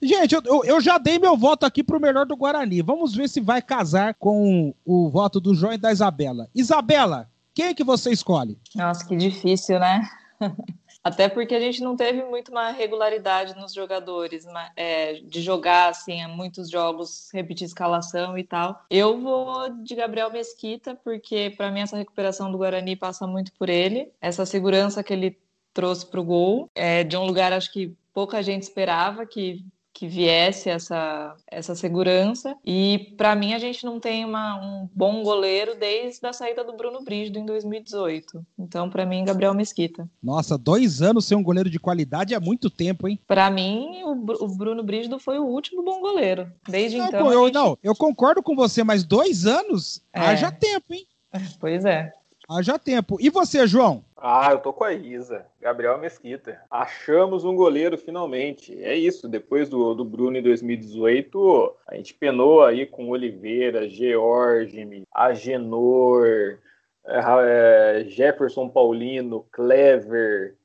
Gente, 0.00 0.36
eu, 0.36 0.64
eu, 0.64 0.80
já 0.80 0.96
dei 0.96 1.18
meu 1.18 1.36
voto 1.36 1.66
aqui 1.66 1.82
pro 1.82 2.00
melhor 2.00 2.24
do 2.24 2.36
Guarani. 2.36 2.80
Vamos 2.82 3.14
ver 3.14 3.28
se 3.28 3.40
vai 3.40 3.60
casar 3.60 4.14
com 4.14 4.72
o 4.84 5.10
voto 5.10 5.40
do 5.40 5.52
João 5.54 5.72
e 5.72 5.78
da 5.78 5.90
Isabela. 5.90 6.48
Isabela, 6.54 7.28
quem 7.52 7.66
é 7.66 7.74
que 7.74 7.82
você 7.82 8.12
escolhe? 8.12 8.56
Nossa, 8.76 9.04
que 9.04 9.16
difícil, 9.16 9.80
né? 9.80 10.08
Até 11.08 11.26
porque 11.26 11.54
a 11.54 11.60
gente 11.60 11.82
não 11.82 11.96
teve 11.96 12.22
muito 12.22 12.50
uma 12.50 12.70
regularidade 12.70 13.56
nos 13.56 13.72
jogadores, 13.72 14.44
é, 14.76 15.14
de 15.14 15.40
jogar 15.40 15.88
assim, 15.88 16.26
muitos 16.26 16.70
jogos, 16.70 17.30
repetir 17.32 17.66
escalação 17.66 18.36
e 18.36 18.44
tal. 18.44 18.84
Eu 18.90 19.18
vou 19.18 19.70
de 19.82 19.94
Gabriel 19.94 20.30
Mesquita, 20.30 20.94
porque 21.02 21.54
para 21.56 21.70
mim 21.70 21.80
essa 21.80 21.96
recuperação 21.96 22.52
do 22.52 22.58
Guarani 22.58 22.94
passa 22.94 23.26
muito 23.26 23.54
por 23.54 23.70
ele, 23.70 24.12
essa 24.20 24.44
segurança 24.44 25.02
que 25.02 25.14
ele 25.14 25.38
trouxe 25.72 26.04
para 26.04 26.20
o 26.20 26.24
gol, 26.24 26.70
é, 26.74 27.02
de 27.04 27.16
um 27.16 27.24
lugar 27.24 27.54
acho 27.54 27.72
que 27.72 27.96
pouca 28.12 28.42
gente 28.42 28.64
esperava 28.64 29.24
que 29.24 29.64
que 29.98 30.06
viesse 30.06 30.70
essa, 30.70 31.34
essa 31.50 31.74
segurança. 31.74 32.54
E 32.64 33.12
para 33.16 33.34
mim 33.34 33.52
a 33.52 33.58
gente 33.58 33.84
não 33.84 33.98
tem 33.98 34.24
uma, 34.24 34.54
um 34.54 34.88
bom 34.94 35.24
goleiro 35.24 35.74
desde 35.76 36.24
a 36.24 36.32
saída 36.32 36.62
do 36.62 36.76
Bruno 36.76 37.02
Brígido 37.02 37.40
em 37.40 37.44
2018. 37.44 38.46
Então 38.56 38.88
para 38.88 39.04
mim 39.04 39.24
Gabriel 39.24 39.52
Mesquita. 39.54 40.08
Nossa, 40.22 40.56
dois 40.56 41.02
anos 41.02 41.24
sem 41.24 41.36
um 41.36 41.42
goleiro 41.42 41.68
de 41.68 41.80
qualidade 41.80 42.32
é 42.32 42.38
muito 42.38 42.70
tempo, 42.70 43.08
hein? 43.08 43.18
Para 43.26 43.50
mim 43.50 44.04
o, 44.04 44.44
o, 44.44 44.56
Bruno 44.56 44.84
Brígido 44.84 45.18
foi 45.18 45.36
o 45.40 45.44
último 45.44 45.82
bom 45.82 46.00
goleiro. 46.00 46.48
Desde 46.68 46.98
não, 46.98 47.08
então. 47.08 47.32
Eu, 47.32 47.46
gente... 47.46 47.54
Não, 47.54 47.76
eu 47.82 47.96
concordo 47.96 48.40
com 48.40 48.54
você, 48.54 48.84
mas 48.84 49.02
dois 49.02 49.46
anos 49.46 50.00
é. 50.12 50.20
haja 50.20 50.52
tempo, 50.52 50.94
hein? 50.94 51.04
Pois 51.58 51.84
é. 51.84 52.12
Haja 52.50 52.78
tempo. 52.78 53.18
E 53.20 53.28
você, 53.28 53.66
João? 53.66 54.02
Ah, 54.16 54.48
eu 54.52 54.58
tô 54.58 54.72
com 54.72 54.82
a 54.82 54.94
Isa. 54.94 55.44
Gabriel 55.60 55.98
Mesquita. 55.98 56.58
Achamos 56.70 57.44
um 57.44 57.54
goleiro 57.54 57.98
finalmente. 57.98 58.82
É 58.82 58.94
isso. 58.96 59.28
Depois 59.28 59.68
do, 59.68 59.94
do 59.94 60.02
Bruno 60.02 60.38
em 60.38 60.42
2018, 60.42 61.76
a 61.86 61.94
gente 61.94 62.14
penou 62.14 62.64
aí 62.64 62.86
com 62.86 63.10
Oliveira, 63.10 63.86
George, 63.86 65.04
Agenor, 65.12 66.58
é, 67.04 68.04
Jefferson 68.08 68.68
Paulino, 68.70 69.46
Clever. 69.52 70.56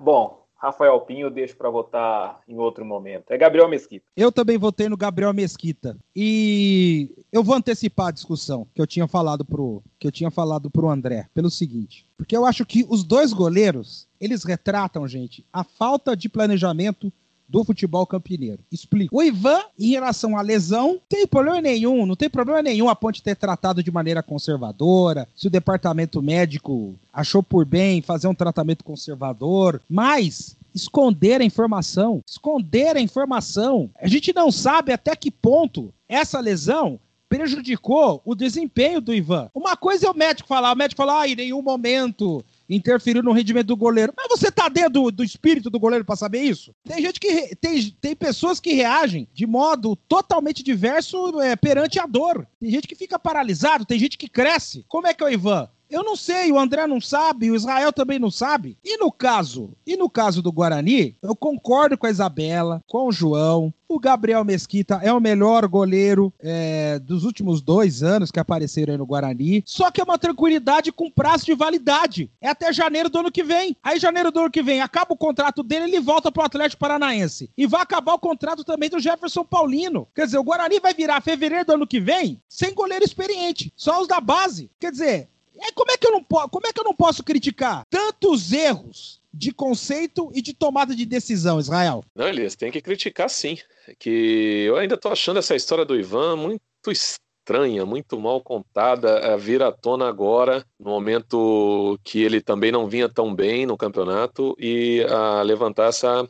bom, 0.00 0.39
Rafael 0.60 1.00
Pinho 1.00 1.26
eu 1.26 1.30
deixo 1.30 1.56
para 1.56 1.70
votar 1.70 2.40
em 2.46 2.58
outro 2.58 2.84
momento. 2.84 3.30
É 3.30 3.38
Gabriel 3.38 3.68
Mesquita. 3.68 4.04
Eu 4.14 4.30
também 4.30 4.58
votei 4.58 4.90
no 4.90 4.96
Gabriel 4.96 5.32
Mesquita. 5.32 5.96
E 6.14 7.10
eu 7.32 7.42
vou 7.42 7.54
antecipar 7.54 8.08
a 8.08 8.12
discussão 8.12 8.66
que 8.74 8.80
eu 8.80 8.86
tinha 8.86 9.08
falado 9.08 9.44
pro 9.44 9.82
que 9.98 10.06
eu 10.06 10.12
tinha 10.12 10.30
falado 10.30 10.70
pro 10.70 10.88
André, 10.88 11.28
pelo 11.34 11.50
seguinte, 11.50 12.06
porque 12.16 12.34
eu 12.36 12.46
acho 12.46 12.64
que 12.64 12.86
os 12.88 13.04
dois 13.04 13.32
goleiros, 13.34 14.08
eles 14.18 14.44
retratam, 14.44 15.06
gente, 15.06 15.44
a 15.52 15.62
falta 15.62 16.16
de 16.16 16.28
planejamento 16.28 17.12
do 17.50 17.64
futebol 17.64 18.06
campineiro. 18.06 18.60
Explico. 18.70 19.16
O 19.16 19.22
Ivan, 19.22 19.60
em 19.78 19.90
relação 19.90 20.36
à 20.36 20.40
lesão, 20.40 21.00
tem 21.08 21.26
problema 21.26 21.60
nenhum, 21.60 22.06
não 22.06 22.14
tem 22.14 22.30
problema 22.30 22.62
nenhum 22.62 22.88
a 22.88 22.94
Ponte 22.94 23.22
ter 23.22 23.34
tratado 23.34 23.82
de 23.82 23.90
maneira 23.90 24.22
conservadora, 24.22 25.28
se 25.34 25.48
o 25.48 25.50
departamento 25.50 26.22
médico 26.22 26.94
achou 27.12 27.42
por 27.42 27.64
bem 27.64 28.00
fazer 28.00 28.28
um 28.28 28.34
tratamento 28.34 28.84
conservador, 28.84 29.80
mas 29.88 30.56
esconder 30.72 31.40
a 31.40 31.44
informação, 31.44 32.22
esconder 32.24 32.96
a 32.96 33.00
informação. 33.00 33.90
A 34.00 34.06
gente 34.06 34.32
não 34.32 34.52
sabe 34.52 34.92
até 34.92 35.16
que 35.16 35.30
ponto 35.30 35.92
essa 36.08 36.38
lesão 36.38 37.00
prejudicou 37.30 38.20
o 38.24 38.34
desempenho 38.34 39.00
do 39.00 39.14
Ivan. 39.14 39.48
Uma 39.54 39.76
coisa 39.76 40.08
é 40.08 40.10
o 40.10 40.16
médico 40.16 40.48
falar, 40.48 40.72
o 40.72 40.76
médico 40.76 41.00
falar, 41.00 41.20
ah, 41.20 41.28
em 41.28 41.36
nenhum 41.36 41.62
momento 41.62 42.44
interferiu 42.76 43.22
no 43.22 43.32
rendimento 43.32 43.66
do 43.66 43.76
goleiro. 43.76 44.12
Mas 44.16 44.28
você 44.28 44.50
tá 44.50 44.68
dentro 44.68 44.90
do, 44.90 45.10
do 45.10 45.24
espírito 45.24 45.68
do 45.68 45.80
goleiro 45.80 46.04
para 46.04 46.16
saber 46.16 46.42
isso? 46.42 46.74
Tem 46.84 47.02
gente 47.02 47.18
que 47.18 47.54
tem, 47.56 47.90
tem 48.00 48.16
pessoas 48.16 48.60
que 48.60 48.72
reagem 48.72 49.28
de 49.32 49.46
modo 49.46 49.96
totalmente 49.96 50.62
diverso 50.62 51.40
é, 51.40 51.56
perante 51.56 51.98
a 51.98 52.06
dor. 52.06 52.46
Tem 52.60 52.70
gente 52.70 52.86
que 52.86 52.94
fica 52.94 53.18
paralisado, 53.18 53.84
tem 53.84 53.98
gente 53.98 54.16
que 54.16 54.28
cresce. 54.28 54.84
Como 54.88 55.06
é 55.06 55.14
que 55.14 55.22
é 55.22 55.26
o 55.26 55.30
Ivan? 55.30 55.68
Eu 55.90 56.04
não 56.04 56.14
sei, 56.14 56.52
o 56.52 56.58
André 56.58 56.86
não 56.86 57.00
sabe, 57.00 57.50
o 57.50 57.56
Israel 57.56 57.92
também 57.92 58.18
não 58.18 58.30
sabe. 58.30 58.78
E 58.84 58.96
no 58.96 59.10
caso, 59.10 59.70
e 59.84 59.96
no 59.96 60.08
caso 60.08 60.40
do 60.40 60.52
Guarani, 60.52 61.16
eu 61.20 61.34
concordo 61.34 61.98
com 61.98 62.06
a 62.06 62.10
Isabela, 62.10 62.80
com 62.86 63.08
o 63.08 63.12
João. 63.12 63.74
O 63.88 63.98
Gabriel 63.98 64.44
Mesquita 64.44 65.00
é 65.02 65.12
o 65.12 65.18
melhor 65.18 65.66
goleiro 65.66 66.32
é, 66.38 67.00
dos 67.00 67.24
últimos 67.24 67.60
dois 67.60 68.04
anos 68.04 68.30
que 68.30 68.38
apareceram 68.38 68.92
aí 68.92 68.98
no 68.98 69.04
Guarani. 69.04 69.64
Só 69.66 69.90
que 69.90 70.00
é 70.00 70.04
uma 70.04 70.16
tranquilidade 70.16 70.92
com 70.92 71.10
prazo 71.10 71.44
de 71.44 71.54
validade. 71.54 72.30
É 72.40 72.48
até 72.48 72.72
janeiro 72.72 73.10
do 73.10 73.18
ano 73.18 73.32
que 73.32 73.42
vem. 73.42 73.76
Aí, 73.82 73.98
janeiro 73.98 74.30
do 74.30 74.38
ano 74.38 74.50
que 74.50 74.62
vem, 74.62 74.80
acaba 74.80 75.12
o 75.12 75.16
contrato 75.16 75.64
dele, 75.64 75.86
ele 75.86 75.98
volta 75.98 76.30
pro 76.30 76.44
Atlético 76.44 76.78
Paranaense. 76.78 77.50
E 77.58 77.66
vai 77.66 77.82
acabar 77.82 78.14
o 78.14 78.18
contrato 78.20 78.62
também 78.62 78.88
do 78.88 79.00
Jefferson 79.00 79.42
Paulino. 79.42 80.06
Quer 80.14 80.26
dizer, 80.26 80.38
o 80.38 80.44
Guarani 80.44 80.78
vai 80.78 80.94
virar 80.94 81.20
fevereiro 81.20 81.66
do 81.66 81.72
ano 81.72 81.86
que 81.86 81.98
vem 81.98 82.40
sem 82.48 82.72
goleiro 82.72 83.04
experiente. 83.04 83.72
Só 83.74 84.00
os 84.00 84.06
da 84.06 84.20
base. 84.20 84.70
Quer 84.78 84.92
dizer, 84.92 85.29
é, 85.62 85.72
como, 85.72 85.90
é 85.90 85.96
que 85.96 86.06
eu 86.06 86.12
não 86.12 86.24
como 86.24 86.66
é 86.66 86.72
que 86.72 86.80
eu 86.80 86.84
não 86.84 86.94
posso 86.94 87.22
criticar 87.22 87.82
tantos 87.90 88.52
erros 88.52 89.20
de 89.32 89.52
conceito 89.52 90.30
e 90.34 90.42
de 90.42 90.52
tomada 90.52 90.94
de 90.94 91.06
decisão, 91.06 91.60
Israel? 91.60 92.04
Não, 92.14 92.28
Elias, 92.28 92.56
tem 92.56 92.70
que 92.70 92.80
criticar 92.80 93.30
sim. 93.30 93.58
Que 93.98 94.64
eu 94.66 94.76
ainda 94.76 94.96
tô 94.96 95.08
achando 95.08 95.38
essa 95.38 95.54
história 95.54 95.84
do 95.84 95.98
Ivan 95.98 96.36
muito 96.36 96.62
estranha, 96.90 97.84
muito 97.86 98.18
mal 98.18 98.40
contada, 98.40 99.10
é, 99.18 99.36
vir 99.36 99.62
à 99.62 99.72
tona 99.72 100.08
agora, 100.08 100.64
no 100.78 100.90
momento 100.90 101.98
que 102.04 102.22
ele 102.22 102.40
também 102.40 102.70
não 102.70 102.88
vinha 102.88 103.08
tão 103.08 103.34
bem 103.34 103.66
no 103.66 103.76
campeonato, 103.76 104.54
e 104.58 105.04
a 105.08 105.42
levantar 105.42 105.88
essa. 105.88 106.28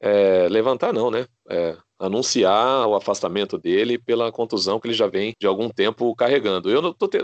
É, 0.00 0.48
levantar 0.48 0.92
não, 0.92 1.10
né? 1.10 1.26
É, 1.48 1.76
anunciar 1.98 2.86
o 2.86 2.94
afastamento 2.94 3.56
dele 3.56 3.98
pela 3.98 4.30
contusão 4.30 4.78
que 4.78 4.88
ele 4.88 4.94
já 4.94 5.06
vem 5.06 5.34
de 5.40 5.46
algum 5.46 5.68
tempo 5.70 6.14
carregando. 6.14 6.70
Eu 6.70 6.82
não 6.82 6.92
tô 6.92 7.08
te... 7.08 7.18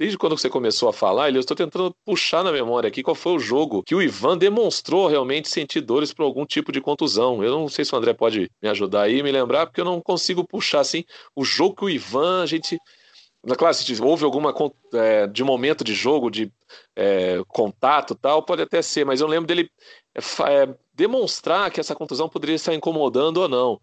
Desde 0.00 0.16
quando 0.16 0.34
você 0.34 0.48
começou 0.48 0.88
a 0.88 0.94
falar, 0.94 1.30
eu 1.30 1.40
estou 1.40 1.54
tentando 1.54 1.94
puxar 2.06 2.42
na 2.42 2.50
memória 2.50 2.88
aqui 2.88 3.02
qual 3.02 3.14
foi 3.14 3.34
o 3.34 3.38
jogo 3.38 3.82
que 3.82 3.94
o 3.94 4.00
Ivan 4.00 4.38
demonstrou 4.38 5.06
realmente 5.06 5.46
sentir 5.46 5.82
dores 5.82 6.10
por 6.10 6.22
algum 6.22 6.46
tipo 6.46 6.72
de 6.72 6.80
contusão. 6.80 7.44
Eu 7.44 7.50
não 7.50 7.68
sei 7.68 7.84
se 7.84 7.94
o 7.94 7.98
André 7.98 8.14
pode 8.14 8.50
me 8.62 8.68
ajudar 8.70 9.02
aí, 9.02 9.22
me 9.22 9.30
lembrar, 9.30 9.66
porque 9.66 9.78
eu 9.78 9.84
não 9.84 10.00
consigo 10.00 10.42
puxar 10.42 10.80
assim 10.80 11.04
o 11.36 11.44
jogo 11.44 11.76
que 11.76 11.84
o 11.84 11.90
Ivan, 11.90 12.42
a 12.42 12.46
gente. 12.46 12.78
Na 13.44 13.54
classe, 13.54 13.84
se 13.84 14.02
houve 14.02 14.24
alguma 14.24 14.54
é, 14.94 15.26
de 15.26 15.44
momento 15.44 15.84
de 15.84 15.94
jogo, 15.94 16.30
de 16.30 16.50
é, 16.96 17.42
contato 17.46 18.14
tal, 18.14 18.42
pode 18.42 18.62
até 18.62 18.80
ser, 18.80 19.04
mas 19.04 19.20
eu 19.20 19.26
lembro 19.26 19.46
dele 19.46 19.70
é, 20.14 20.20
é 20.62 20.74
demonstrar 20.94 21.70
que 21.70 21.78
essa 21.78 21.94
contusão 21.94 22.26
poderia 22.26 22.56
estar 22.56 22.74
incomodando 22.74 23.38
ou 23.38 23.48
não. 23.48 23.80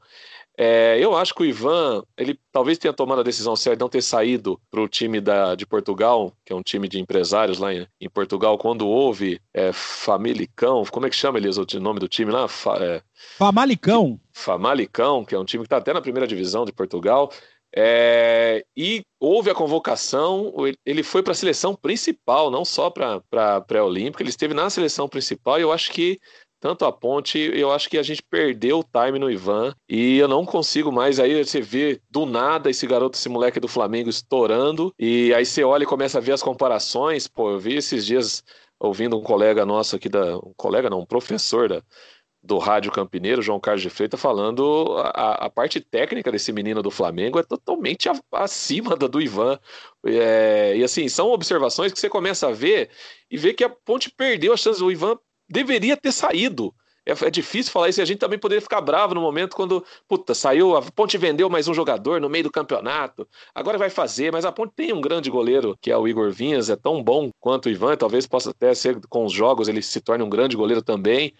É, 0.60 0.98
eu 1.00 1.16
acho 1.16 1.36
que 1.36 1.44
o 1.44 1.46
Ivan, 1.46 2.04
ele 2.18 2.40
talvez 2.52 2.80
tenha 2.80 2.92
tomado 2.92 3.20
a 3.20 3.24
decisão 3.24 3.56
certa 3.56 3.78
de 3.78 3.82
não 3.82 3.90
ter 3.90 4.02
saído 4.02 4.60
para 4.72 4.82
o 4.82 4.88
time 4.88 5.22
da, 5.22 5.54
de 5.54 5.68
Portugal, 5.68 6.34
que 6.44 6.52
é 6.52 6.56
um 6.56 6.64
time 6.64 6.88
de 6.88 7.00
empresários 7.00 7.60
lá 7.60 7.72
em, 7.72 7.88
em 8.02 8.10
Portugal, 8.10 8.58
quando 8.58 8.88
houve 8.88 9.40
é, 9.54 9.72
Famalicão, 9.72 10.84
como 10.92 11.06
é 11.06 11.12
que 11.12 11.16
chama, 11.16 11.38
Elias, 11.38 11.58
o 11.58 11.66
nome 11.80 12.00
do 12.00 12.08
time 12.08 12.32
lá? 12.32 12.48
Fa, 12.48 12.76
é, 12.82 13.04
Famalicão. 13.38 14.20
Famalicão, 14.34 15.24
que 15.24 15.36
é 15.36 15.40
um 15.40 15.46
time 15.46 15.62
que 15.64 15.68
está 15.68 15.78
até 15.78 15.94
na 15.94 16.02
primeira 16.02 16.26
divisão 16.26 16.66
de 16.66 16.74
Portugal. 16.74 17.32
É, 17.76 18.66
e 18.76 19.04
houve 19.20 19.52
a 19.52 19.54
convocação, 19.54 20.52
ele 20.84 21.04
foi 21.04 21.22
para 21.22 21.34
a 21.34 21.36
seleção 21.36 21.76
principal, 21.76 22.50
não 22.50 22.66
só 22.66 22.90
para 22.90 23.22
a 23.32 23.62
pré-olímpica, 23.62 24.24
ele 24.24 24.32
esteve 24.32 24.56
na 24.56 24.70
seleção 24.70 25.08
principal 25.08 25.60
e 25.60 25.62
eu 25.62 25.72
acho 25.72 25.92
que 25.92 26.20
tanto 26.60 26.86
a 26.86 26.92
ponte, 26.92 27.38
eu 27.38 27.72
acho 27.72 27.90
que 27.90 27.98
a 27.98 28.04
gente 28.04 28.22
perdeu 28.24 28.80
o 28.80 28.84
time 28.84 29.20
no 29.20 29.30
Ivan 29.30 29.74
e 29.88 30.18
eu 30.18 30.28
não 30.28 30.46
consigo 30.46 30.92
mais. 30.92 31.20
Aí 31.20 31.44
você 31.44 31.62
vê 31.62 32.02
do 32.10 32.26
nada 32.26 32.70
esse 32.70 32.86
garoto, 32.88 33.18
esse 33.18 33.30
moleque 33.30 33.60
do 33.60 33.68
Flamengo 33.68 34.10
estourando, 34.10 34.94
e 34.98 35.34
aí 35.34 35.46
você 35.46 35.64
olha 35.64 35.84
e 35.84 35.88
começa 35.88 36.18
a 36.18 36.22
ver 36.22 36.34
as 36.34 36.44
comparações. 36.44 37.28
Pô, 37.28 37.52
eu 37.52 37.60
vi 37.60 37.76
esses 37.76 38.06
dias 38.06 38.44
ouvindo 38.80 39.18
um 39.18 39.24
colega 39.24 39.66
nosso 39.66 39.96
aqui, 39.96 40.10
da, 40.10 40.38
um 40.38 40.54
colega 40.56 40.90
não, 40.90 41.02
um 41.02 41.06
professor 41.06 41.70
da, 41.70 41.82
do 42.48 42.58
Rádio 42.58 42.92
Campineiro, 42.92 43.42
João 43.42 43.60
Carlos 43.60 43.82
de 43.82 43.90
Freitas, 43.90 44.20
falando 44.20 44.96
a, 45.00 45.46
a 45.46 45.50
parte 45.50 45.82
técnica 45.82 46.32
desse 46.32 46.52
menino 46.54 46.82
do 46.82 46.90
Flamengo 46.90 47.40
é 47.40 47.44
totalmente 47.44 48.10
acima 48.32 48.96
da 48.96 49.08
do 49.08 49.22
Ivan. 49.22 49.60
É, 50.06 50.76
e 50.78 50.84
assim, 50.84 51.10
são 51.10 51.30
observações 51.32 51.92
que 51.92 52.00
você 52.00 52.10
começa 52.10 52.48
a 52.48 52.52
ver 52.52 52.90
e 53.30 53.38
vê 53.38 53.54
que 53.54 53.64
a 53.64 53.70
Ponte 53.70 54.10
perdeu 54.10 54.54
a 54.54 54.58
chance. 54.58 54.82
O 54.82 54.92
Ivan 54.92 55.18
deveria 55.50 55.98
ter 55.98 56.12
saído. 56.12 56.74
É, 57.08 57.12
é, 57.26 57.32
difícil 57.32 57.72
falar 57.72 57.88
isso 57.88 58.02
e 58.02 58.04
a 58.04 58.06
gente 58.06 58.20
também 58.20 58.38
poderia 58.38 58.62
ficar 58.62 58.82
bravo 58.82 59.16
no 59.16 59.22
momento 59.22 59.56
quando, 59.56 59.84
puta, 60.10 60.34
saiu, 60.34 60.76
a 60.76 60.82
Ponte 60.82 61.18
vendeu 61.18 61.50
mais 61.50 61.66
um 61.70 61.74
jogador 61.74 62.20
no 62.20 62.28
meio 62.28 62.44
do 62.44 62.52
campeonato, 62.52 63.26
agora 63.56 63.78
vai 63.78 63.90
fazer, 63.90 64.30
mas 64.30 64.44
a 64.44 64.52
Ponte 64.52 64.74
tem 64.76 64.92
um 64.92 65.00
grande 65.00 65.30
goleiro, 65.30 65.78
que 65.82 65.90
é 65.90 65.98
o 65.98 66.06
Igor 66.06 66.30
Vinhas, 66.32 66.70
é 66.70 66.76
tão 66.76 67.02
bom 67.02 67.32
quanto 67.40 67.68
o 67.68 67.70
Ivan, 67.70 67.96
talvez 67.96 68.28
possa 68.28 68.50
até 68.50 68.74
ser 68.74 69.00
com 69.08 69.24
os 69.24 69.32
jogos 69.32 69.70
ele 69.70 69.82
se 69.82 70.02
torne 70.02 70.22
um 70.22 70.30
grande 70.30 70.58
goleiro 70.58 70.82
também, 70.82 71.34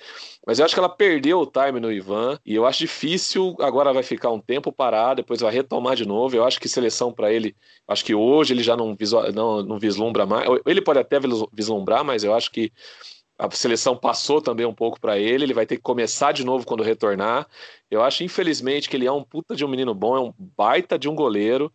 mas 0.46 0.58
eu 0.58 0.64
acho 0.64 0.74
que 0.74 0.80
ela 0.80 0.88
perdeu 0.88 1.42
o 1.42 1.46
time 1.46 1.82
no 1.82 1.92
Ivan 1.92 2.40
e 2.46 2.56
eu 2.56 2.66
acho 2.66 2.80
difícil, 2.80 3.54
agora 3.60 3.92
vai 3.92 4.04
ficar 4.04 4.32
um 4.32 4.40
tempo 4.40 4.72
parar, 4.72 5.16
depois 5.16 5.42
vai 5.42 5.52
retomar 5.52 5.98
de 5.98 6.08
novo, 6.08 6.34
eu 6.34 6.46
acho 6.46 6.62
que 6.62 6.70
seleção 6.70 7.12
para 7.12 7.34
ele, 7.34 7.54
acho 7.86 8.06
que 8.06 8.16
hoje 8.16 8.54
ele 8.54 8.64
já 8.64 8.78
não, 8.78 8.96
visual, 8.96 9.34
não, 9.34 9.62
não 9.62 9.78
vislumbra 9.78 10.26
mais, 10.26 10.48
ele 10.66 10.82
pode 10.82 11.00
até 11.00 11.20
vislumbrar, 11.52 12.06
mas 12.06 12.24
eu 12.24 12.34
acho 12.34 12.50
que 12.50 12.72
a 13.38 13.50
seleção 13.52 13.96
passou 13.96 14.42
também 14.42 14.66
um 14.66 14.74
pouco 14.74 15.00
para 15.00 15.18
ele, 15.20 15.44
ele 15.44 15.54
vai 15.54 15.66
ter 15.66 15.78
que 15.78 15.82
começar 15.84 16.32
de 16.32 16.44
novo 16.44 16.66
quando 16.66 16.84
retornar. 16.84 17.48
Eu 17.90 18.02
acho, 18.04 18.24
infelizmente, 18.24 18.90
que 18.90 18.98
ele 18.98 19.06
é 19.06 19.12
um 19.12 19.24
puta 19.24 19.56
de 19.56 19.64
um 19.64 19.68
menino 19.68 19.94
bom, 19.94 20.16
é 20.18 20.20
um 20.20 20.34
baita 20.38 20.98
de 20.98 21.08
um 21.08 21.16
goleiro, 21.16 21.72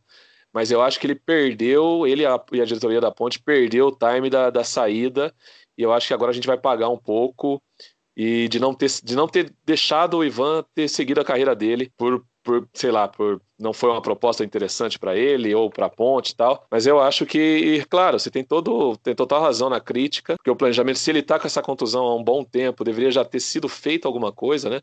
mas 0.53 0.71
eu 0.71 0.83
acho 0.83 0.99
que 0.99 1.07
ele 1.07 1.15
perdeu, 1.15 2.07
ele 2.07 2.25
e 2.53 2.61
a 2.61 2.65
diretoria 2.65 3.01
da 3.01 3.13
Ponte 3.13 3.41
perdeu 3.41 3.89
o 3.89 3.97
time 3.97 4.29
da, 4.29 4.51
da 4.51 4.65
saída, 4.65 5.33
e 5.79 5.83
eu 5.83 5.93
acho 5.93 6.09
que 6.09 6.15
agora 6.15 6.31
a 6.33 6.35
gente 6.35 6.47
vai 6.47 6.59
pagar 6.59 6.89
um 6.89 6.99
pouco 6.99 7.63
e 8.17 8.49
de 8.49 8.59
não 8.61 8.75
ter, 8.75 8.91
de 9.03 9.17
não 9.17 9.27
ter 9.27 9.55
deixado 9.65 10.19
o 10.19 10.25
Ivan 10.25 10.65
ter 10.75 10.89
seguido 10.89 11.21
a 11.21 11.25
carreira 11.25 11.55
dele 11.57 11.91
por 11.97 12.25
por, 12.43 12.69
sei 12.75 12.91
lá, 12.91 13.09
por 13.09 13.41
não 13.59 13.73
foi 13.73 13.91
uma 13.91 14.03
proposta 14.03 14.45
interessante 14.45 14.99
para 14.99 15.17
ele 15.17 15.55
ou 15.55 15.71
para 15.71 15.87
a 15.87 15.91
Ponte 15.91 16.31
e 16.31 16.37
tal. 16.37 16.67
Mas 16.71 16.87
eu 16.87 17.01
acho 17.01 17.25
que, 17.25 17.85
claro, 17.89 18.19
você 18.19 18.31
tem 18.31 18.45
todo 18.45 18.97
tem 18.99 19.15
total 19.15 19.41
razão 19.43 19.71
na 19.71 19.81
crítica, 19.81 20.37
porque 20.37 20.51
o 20.51 20.57
planejamento, 20.57 20.99
se 20.99 21.11
ele 21.11 21.21
está 21.21 21.39
com 21.39 21.47
essa 21.47 21.63
contusão 21.63 22.05
há 22.05 22.17
um 22.17 22.25
bom 22.25 22.45
tempo, 22.45 22.85
deveria 22.85 23.11
já 23.11 23.25
ter 23.25 23.41
sido 23.41 23.69
feito 23.69 24.07
alguma 24.07 24.33
coisa, 24.33 24.69
né? 24.69 24.81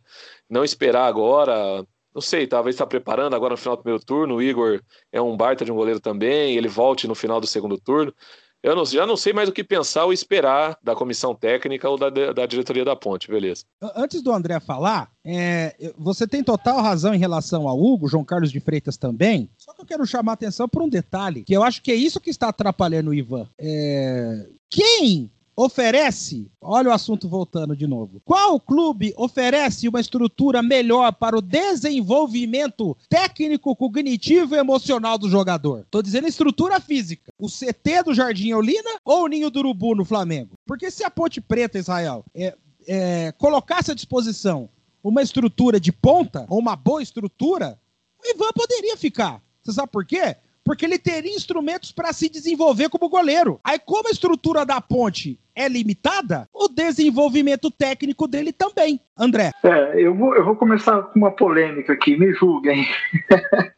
Não 0.50 0.64
esperar 0.64 1.06
agora. 1.08 1.86
Não 2.14 2.22
sei, 2.22 2.48
talvez 2.48 2.76
está 2.76 2.88
preparando 2.88 3.36
agora 3.36 3.52
no 3.54 3.58
final 3.58 3.76
do 3.76 3.84
primeiro 3.84 4.04
turno. 4.04 4.36
O 4.36 4.42
Igor 4.42 4.82
é 5.12 5.22
um 5.22 5.38
baita 5.38 5.64
de 5.64 5.72
um 5.72 5.76
goleiro 5.76 6.00
também, 6.00 6.56
ele 6.56 6.68
volte 6.68 7.08
no 7.08 7.16
final 7.16 7.40
do 7.40 7.48
segundo 7.48 7.78
turno. 7.80 8.14
Eu 8.62 8.76
não, 8.76 8.86
já 8.86 9.06
não 9.06 9.16
sei 9.16 9.32
mais 9.32 9.48
o 9.48 9.54
que 9.54 9.64
pensar 9.64 10.06
ou 10.06 10.12
esperar 10.12 10.78
da 10.84 10.94
comissão 10.94 11.34
técnica 11.34 11.90
ou 11.90 11.98
da, 11.98 12.10
da 12.10 12.46
diretoria 12.46 12.84
da 12.84 12.96
Ponte, 12.96 13.30
beleza. 13.30 13.64
Antes 13.96 14.22
do 14.22 14.34
André 14.34 14.60
falar, 14.60 15.10
é, 15.26 15.94
você 15.98 16.28
tem 16.28 16.44
total 16.44 16.82
razão 16.82 17.14
em 17.14 17.20
relação 17.20 17.68
ao 17.68 17.80
Hugo, 17.80 18.10
João 18.10 18.26
Carlos 18.26 18.52
de 18.52 18.60
Freitas 18.60 18.98
também. 18.98 19.50
Só 19.58 19.74
que 19.74 19.82
eu 19.82 19.86
quero 19.86 20.06
chamar 20.06 20.34
a 20.34 20.34
atenção 20.34 20.68
para 20.68 20.84
um 20.84 20.90
detalhe, 20.90 21.44
que 21.44 21.56
eu 21.56 21.64
acho 21.64 21.82
que 21.82 21.92
é 21.92 21.96
isso 21.96 22.20
que 22.20 22.30
está 22.30 22.50
atrapalhando 22.50 23.12
o 23.12 23.14
Ivan. 23.14 23.48
É, 23.58 24.46
quem 24.70 25.32
oferece, 25.64 26.50
olha 26.62 26.90
o 26.90 26.94
assunto 26.94 27.28
voltando 27.28 27.76
de 27.76 27.86
novo. 27.86 28.22
Qual 28.24 28.60
clube 28.62 29.14
oferece 29.18 29.90
uma 29.90 30.00
estrutura 30.00 30.64
melhor 30.64 31.12
para 31.12 31.38
o 31.38 31.42
desenvolvimento 31.42 32.96
técnico, 33.10 33.76
cognitivo 33.76 34.56
e 34.56 34.58
emocional 34.58 35.18
do 35.18 35.30
jogador? 35.30 35.86
Tô 35.92 36.02
dizendo 36.02 36.28
estrutura 36.28 36.80
física. 36.80 37.34
O 37.38 37.48
CT 37.48 38.04
do 38.06 38.14
Jardim 38.14 38.54
Olina 38.54 39.00
ou 39.04 39.26
o 39.26 39.28
Ninho 39.28 39.50
do 39.50 39.60
Urubu 39.60 39.96
no 39.96 40.06
Flamengo? 40.06 40.52
Porque 40.66 40.90
se 40.90 41.04
a 41.04 41.12
Ponte 41.12 41.42
Preta, 41.42 41.78
Israel, 41.78 42.24
é, 42.34 42.56
é, 42.88 43.34
colocasse 43.34 43.92
à 43.92 43.94
disposição 43.94 44.70
uma 45.04 45.22
estrutura 45.22 45.78
de 45.78 45.92
ponta, 45.92 46.46
ou 46.50 46.60
uma 46.60 46.76
boa 46.76 47.04
estrutura, 47.04 47.78
o 48.22 48.30
Ivan 48.34 48.52
poderia 48.54 48.96
ficar. 48.96 49.42
Você 49.62 49.74
sabe 49.74 49.92
por 49.92 50.06
quê? 50.06 50.38
Porque 50.70 50.86
ele 50.86 51.00
teria 51.00 51.36
instrumentos 51.36 51.92
para 51.92 52.14
se 52.14 52.30
desenvolver 52.30 52.90
como 52.90 53.10
goleiro. 53.10 53.60
Aí, 53.64 53.80
como 53.80 54.08
a 54.08 54.12
estrutura 54.12 54.64
da 54.64 54.80
ponte 54.80 55.40
é 55.56 55.68
limitada, 55.68 56.48
o 56.54 56.68
desenvolvimento 56.68 57.72
técnico 57.72 58.28
dele 58.28 58.54
também. 58.54 59.02
André. 59.18 59.50
É, 59.64 60.00
eu 60.00 60.14
vou, 60.14 60.36
eu 60.36 60.46
vou 60.46 60.56
começar 60.56 61.02
com 61.02 61.18
uma 61.18 61.32
polêmica 61.32 61.94
aqui, 61.94 62.16
me 62.16 62.32
julguem. 62.34 62.86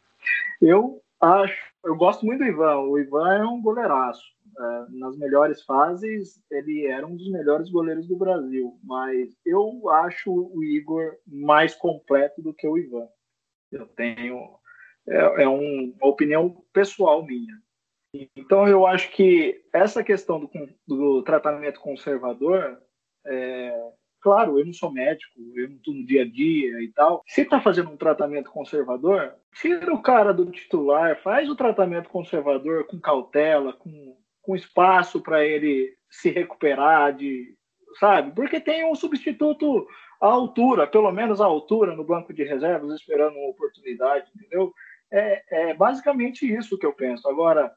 eu 0.62 1.02
acho, 1.22 1.56
eu 1.86 1.96
gosto 1.96 2.26
muito 2.26 2.40
do 2.40 2.46
Ivan. 2.46 2.80
O 2.80 3.00
Ivan 3.00 3.36
é 3.36 3.46
um 3.46 3.62
goleiraço. 3.62 4.26
É, 4.60 4.86
nas 4.90 5.18
melhores 5.18 5.64
fases, 5.64 6.42
ele 6.52 6.88
era 6.88 7.08
um 7.08 7.16
dos 7.16 7.32
melhores 7.32 7.70
goleiros 7.70 8.06
do 8.06 8.18
Brasil, 8.18 8.78
mas 8.84 9.30
eu 9.46 9.90
acho 9.90 10.30
o 10.30 10.62
Igor 10.62 11.14
mais 11.26 11.74
completo 11.74 12.42
do 12.42 12.54
que 12.54 12.68
o 12.68 12.78
Ivan. 12.78 13.08
Eu 13.72 13.88
tenho 13.88 14.60
é, 15.08 15.44
é 15.44 15.50
um, 15.50 15.94
uma 16.00 16.10
opinião 16.10 16.64
pessoal 16.74 17.26
minha. 17.26 17.62
Então, 18.36 18.68
eu 18.68 18.86
acho 18.86 19.10
que 19.12 19.62
essa 19.74 20.04
questão 20.04 20.40
do, 20.40 20.50
do 20.86 21.24
tratamento 21.24 21.80
conservador, 21.80 22.78
é, 23.26 23.74
claro, 24.20 24.60
eu 24.60 24.66
não 24.66 24.74
sou 24.74 24.92
médico, 24.92 25.34
eu 25.56 25.70
não 25.70 25.78
estou 25.78 25.94
no 25.94 26.06
dia 26.06 26.24
a 26.24 26.26
dia 26.26 26.82
e 26.82 26.92
tal. 26.94 27.24
Se 27.26 27.42
está 27.42 27.62
fazendo 27.62 27.90
um 27.90 27.98
tratamento 27.98 28.52
conservador, 28.52 29.34
tira 29.56 29.94
o 29.94 30.02
cara 30.02 30.34
do 30.34 30.52
titular, 30.52 31.22
faz 31.22 31.50
o 31.50 31.56
tratamento 31.56 32.10
conservador 32.10 32.86
com 32.86 33.00
cautela, 33.00 33.74
com, 33.74 34.18
com 34.42 34.56
espaço 34.56 35.22
para 35.22 35.46
ele 35.46 35.96
se 36.10 36.30
recuperar 36.30 37.16
de, 37.16 37.56
sabe? 37.98 38.34
Porque 38.36 38.60
tem 38.60 38.86
um 38.86 38.96
substituto 38.96 39.88
à 40.22 40.28
altura, 40.28 40.86
pelo 40.86 41.12
menos 41.12 41.40
à 41.40 41.46
altura 41.46 41.96
no 41.96 42.04
banco 42.04 42.34
de 42.34 42.44
reservas, 42.44 42.94
esperando 42.94 43.38
uma 43.38 43.50
oportunidade, 43.50 44.30
entendeu? 44.36 44.74
É, 45.12 45.70
é 45.70 45.74
basicamente 45.74 46.52
isso 46.52 46.78
que 46.78 46.86
eu 46.86 46.94
penso. 46.94 47.28
Agora, 47.28 47.74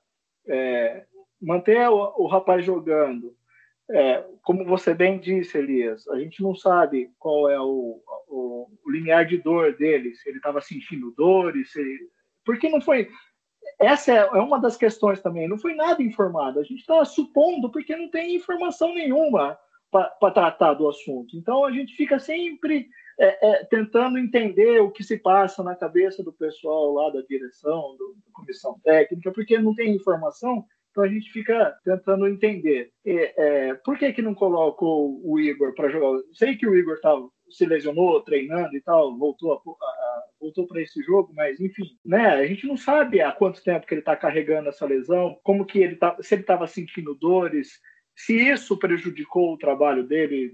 é, 0.46 1.04
manter 1.40 1.88
o, 1.88 2.14
o, 2.16 2.26
rapaz 2.26 2.64
jogando, 2.64 3.34
é, 3.90 4.24
como 4.42 4.64
você 4.64 4.94
bem 4.94 5.18
disse, 5.18 5.58
Elias, 5.58 6.06
a 6.08 6.18
gente 6.18 6.42
não 6.42 6.54
sabe 6.54 7.10
qual 7.18 7.50
é 7.50 7.60
o, 7.60 8.00
o, 8.28 8.68
o 8.84 8.90
limiar 8.90 9.26
de 9.26 9.38
dor 9.38 9.74
dele, 9.76 10.14
se 10.14 10.28
ele 10.28 10.38
estava 10.38 10.60
sentindo 10.60 11.14
dores, 11.16 11.72
se 11.72 11.82
porque 12.44 12.68
não 12.68 12.80
foi. 12.80 13.08
Essa 13.80 14.12
é, 14.12 14.16
é 14.16 14.40
uma 14.40 14.60
das 14.60 14.76
questões 14.76 15.20
também, 15.20 15.48
não 15.48 15.58
foi 15.58 15.74
nada 15.74 16.02
informado. 16.02 16.60
A 16.60 16.62
gente 16.62 16.80
está 16.80 17.04
supondo 17.04 17.70
porque 17.70 17.96
não 17.96 18.08
tem 18.10 18.36
informação 18.36 18.94
nenhuma 18.94 19.58
para 19.90 20.30
tratar 20.32 20.74
do 20.74 20.88
assunto. 20.88 21.36
Então 21.36 21.64
a 21.64 21.72
gente 21.72 21.94
fica 21.94 22.18
sempre 22.18 22.88
é, 23.18 23.48
é, 23.48 23.64
tentando 23.64 24.18
entender 24.18 24.80
o 24.80 24.90
que 24.90 25.04
se 25.04 25.18
passa 25.18 25.62
na 25.62 25.74
cabeça 25.74 26.22
do 26.22 26.32
pessoal 26.32 26.92
lá 26.92 27.10
da 27.10 27.20
direção, 27.22 27.96
do, 27.96 28.14
da 28.14 28.32
comissão 28.32 28.78
técnica, 28.82 29.32
porque 29.32 29.58
não 29.58 29.74
tem 29.74 29.94
informação, 29.94 30.64
então 30.90 31.02
a 31.02 31.08
gente 31.08 31.30
fica 31.32 31.76
tentando 31.84 32.28
entender. 32.28 32.92
É, 33.04 33.74
por 33.84 33.98
que, 33.98 34.12
que 34.12 34.22
não 34.22 34.34
colocou 34.34 35.20
o 35.24 35.40
Igor 35.40 35.74
para 35.74 35.88
jogar? 35.90 36.20
Sei 36.32 36.56
que 36.56 36.66
o 36.66 36.76
Igor 36.76 37.00
tava, 37.00 37.28
se 37.50 37.66
lesionou 37.66 38.22
treinando 38.22 38.76
e 38.76 38.80
tal, 38.80 39.16
voltou 39.18 39.52
a, 39.52 39.56
a, 39.56 40.22
voltou 40.40 40.66
para 40.66 40.80
esse 40.80 41.02
jogo, 41.02 41.32
mas 41.34 41.58
enfim, 41.58 41.84
né? 42.04 42.28
A 42.28 42.46
gente 42.46 42.66
não 42.66 42.76
sabe 42.76 43.20
há 43.20 43.32
quanto 43.32 43.62
tempo 43.62 43.86
que 43.86 43.94
ele 43.94 44.02
está 44.02 44.14
carregando 44.14 44.68
essa 44.68 44.86
lesão, 44.86 45.36
como 45.42 45.66
que 45.66 45.80
ele 45.80 45.96
tá, 45.96 46.16
se 46.20 46.34
ele 46.34 46.42
estava 46.42 46.66
sentindo 46.66 47.14
dores, 47.14 47.80
se 48.14 48.34
isso 48.34 48.78
prejudicou 48.78 49.52
o 49.52 49.58
trabalho 49.58 50.04
dele 50.04 50.52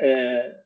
é, 0.00 0.56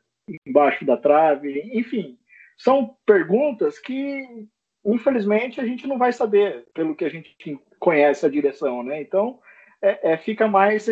embaixo 0.46 0.84
da 0.84 0.96
trave, 0.96 1.70
enfim, 1.74 2.18
são 2.56 2.96
perguntas 3.04 3.78
que 3.78 4.46
infelizmente 4.84 5.60
a 5.60 5.64
gente 5.64 5.86
não 5.86 5.96
vai 5.96 6.12
saber 6.12 6.66
pelo 6.74 6.94
que 6.94 7.04
a 7.04 7.08
gente 7.08 7.34
conhece 7.78 8.26
a 8.26 8.28
direção, 8.28 8.82
né? 8.82 9.00
Então 9.00 9.38
é, 9.80 10.12
é, 10.12 10.16
fica 10.16 10.46
mais 10.46 10.88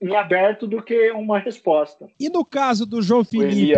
em 0.00 0.16
aberto 0.16 0.66
do 0.66 0.82
que 0.82 1.10
uma 1.12 1.38
resposta. 1.38 2.08
E 2.18 2.28
no 2.28 2.44
caso 2.44 2.84
do 2.84 3.00
João 3.00 3.24
Felipe? 3.24 3.72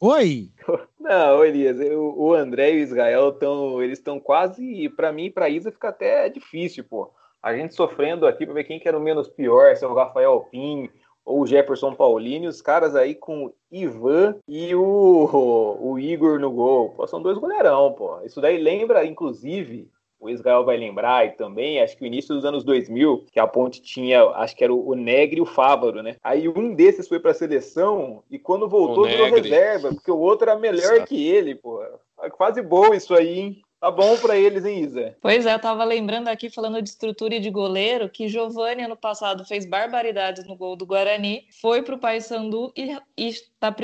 Oi? 0.00 0.50
Não, 0.98 1.44
Elias, 1.44 1.78
o 1.94 2.34
André 2.34 2.72
e 2.72 2.80
o 2.80 2.82
Israel 2.84 3.28
estão, 3.30 3.82
eles 3.82 3.98
estão 3.98 4.18
quase, 4.18 4.88
para 4.90 5.12
mim, 5.12 5.30
para 5.30 5.48
Isa 5.48 5.70
fica 5.70 5.88
até 5.88 6.28
difícil, 6.28 6.84
pô. 6.84 7.12
A 7.42 7.54
gente 7.54 7.74
sofrendo 7.74 8.26
aqui 8.26 8.44
para 8.44 8.54
ver 8.54 8.64
quem 8.64 8.80
que 8.80 8.88
era 8.88 8.98
o 8.98 9.02
menos 9.02 9.28
pior, 9.28 9.76
se 9.76 9.84
é 9.84 9.88
o 9.88 9.94
Rafael 9.94 10.32
Alpin 10.32 10.90
ou 11.28 11.42
o 11.42 11.46
Jefferson 11.46 11.94
Paulini, 11.94 12.48
os 12.48 12.62
caras 12.62 12.96
aí 12.96 13.14
com 13.14 13.52
Ivan 13.70 14.36
e 14.48 14.74
o, 14.74 15.78
o 15.78 15.98
Igor 15.98 16.40
no 16.40 16.50
gol. 16.50 16.94
Pô, 16.96 17.06
são 17.06 17.20
dois 17.20 17.36
goleirão, 17.36 17.92
pô. 17.92 18.18
Isso 18.24 18.40
daí 18.40 18.56
lembra, 18.56 19.04
inclusive, 19.04 19.90
o 20.18 20.30
Israel 20.30 20.64
vai 20.64 20.78
lembrar, 20.78 21.26
e 21.26 21.32
também, 21.32 21.82
acho 21.82 21.96
que 21.98 22.02
o 22.02 22.06
início 22.06 22.34
dos 22.34 22.46
anos 22.46 22.64
2000, 22.64 23.26
que 23.30 23.38
a 23.38 23.46
Ponte 23.46 23.82
tinha, 23.82 24.24
acho 24.24 24.56
que 24.56 24.64
era 24.64 24.72
o 24.72 24.94
Negre 24.94 25.36
e 25.36 25.42
o 25.42 25.46
Fávaro, 25.46 26.02
né? 26.02 26.16
Aí 26.24 26.48
um 26.48 26.74
desses 26.74 27.06
foi 27.06 27.20
para 27.20 27.32
a 27.32 27.34
seleção 27.34 28.22
e 28.30 28.38
quando 28.38 28.66
voltou 28.66 29.04
virou 29.04 29.28
reserva, 29.28 29.92
porque 29.92 30.10
o 30.10 30.18
outro 30.18 30.48
era 30.48 30.58
melhor 30.58 30.94
Exato. 30.94 31.08
que 31.08 31.28
ele, 31.28 31.54
pô. 31.54 31.84
Quase 32.32 32.62
bom 32.62 32.94
isso 32.94 33.14
aí, 33.14 33.38
hein? 33.38 33.62
Tá 33.80 33.92
bom 33.92 34.16
para 34.18 34.36
eles, 34.36 34.64
hein, 34.64 34.82
Isa? 34.82 35.16
Pois 35.20 35.46
é, 35.46 35.54
eu 35.54 35.58
tava 35.58 35.84
lembrando 35.84 36.26
aqui, 36.26 36.50
falando 36.50 36.82
de 36.82 36.88
estrutura 36.88 37.36
e 37.36 37.40
de 37.40 37.48
goleiro, 37.48 38.08
que 38.08 38.28
Giovanni, 38.28 38.82
ano 38.82 38.96
passado, 38.96 39.44
fez 39.44 39.64
barbaridades 39.64 40.44
no 40.46 40.56
gol 40.56 40.74
do 40.74 40.84
Guarani, 40.84 41.46
foi 41.60 41.80
pro 41.82 41.98
Paysandu 41.98 42.72
e, 42.76 42.96
e 43.16 43.34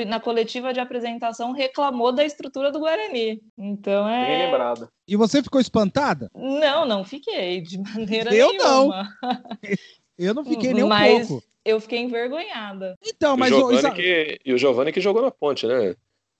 na 0.05 0.19
coletiva 0.19 0.73
de 0.73 0.81
apresentação 0.81 1.53
reclamou 1.53 2.11
da 2.11 2.25
estrutura 2.25 2.73
do 2.73 2.79
Guarani. 2.79 3.41
Então 3.57 4.07
é. 4.07 4.25
Bem 4.25 4.45
lembrado. 4.45 4.89
E 5.07 5.15
você 5.15 5.41
ficou 5.41 5.61
espantada? 5.61 6.29
Não, 6.35 6.85
não 6.85 7.05
fiquei, 7.05 7.61
de 7.61 7.77
maneira 7.77 8.35
eu 8.35 8.49
nenhuma. 8.49 9.09
Não. 9.23 9.31
Eu 10.17 10.33
não 10.33 10.45
fiquei 10.45 10.73
nem 10.73 10.83
um 10.83 10.87
mas 10.87 11.27
pouco. 11.27 11.43
Eu 11.63 11.81
fiquei 11.81 11.99
envergonhada. 11.99 12.95
Então, 13.05 13.35
mas 13.35 13.51
e 13.51 13.53
o 13.53 13.57
Giovanni, 13.57 13.87
o... 13.89 13.93
que, 13.93 14.39
e 14.45 14.53
o 14.53 14.57
Giovanni 14.57 14.93
que 14.93 15.01
jogou 15.01 15.21
na 15.21 15.31
ponte, 15.31 15.67
né? 15.67 15.95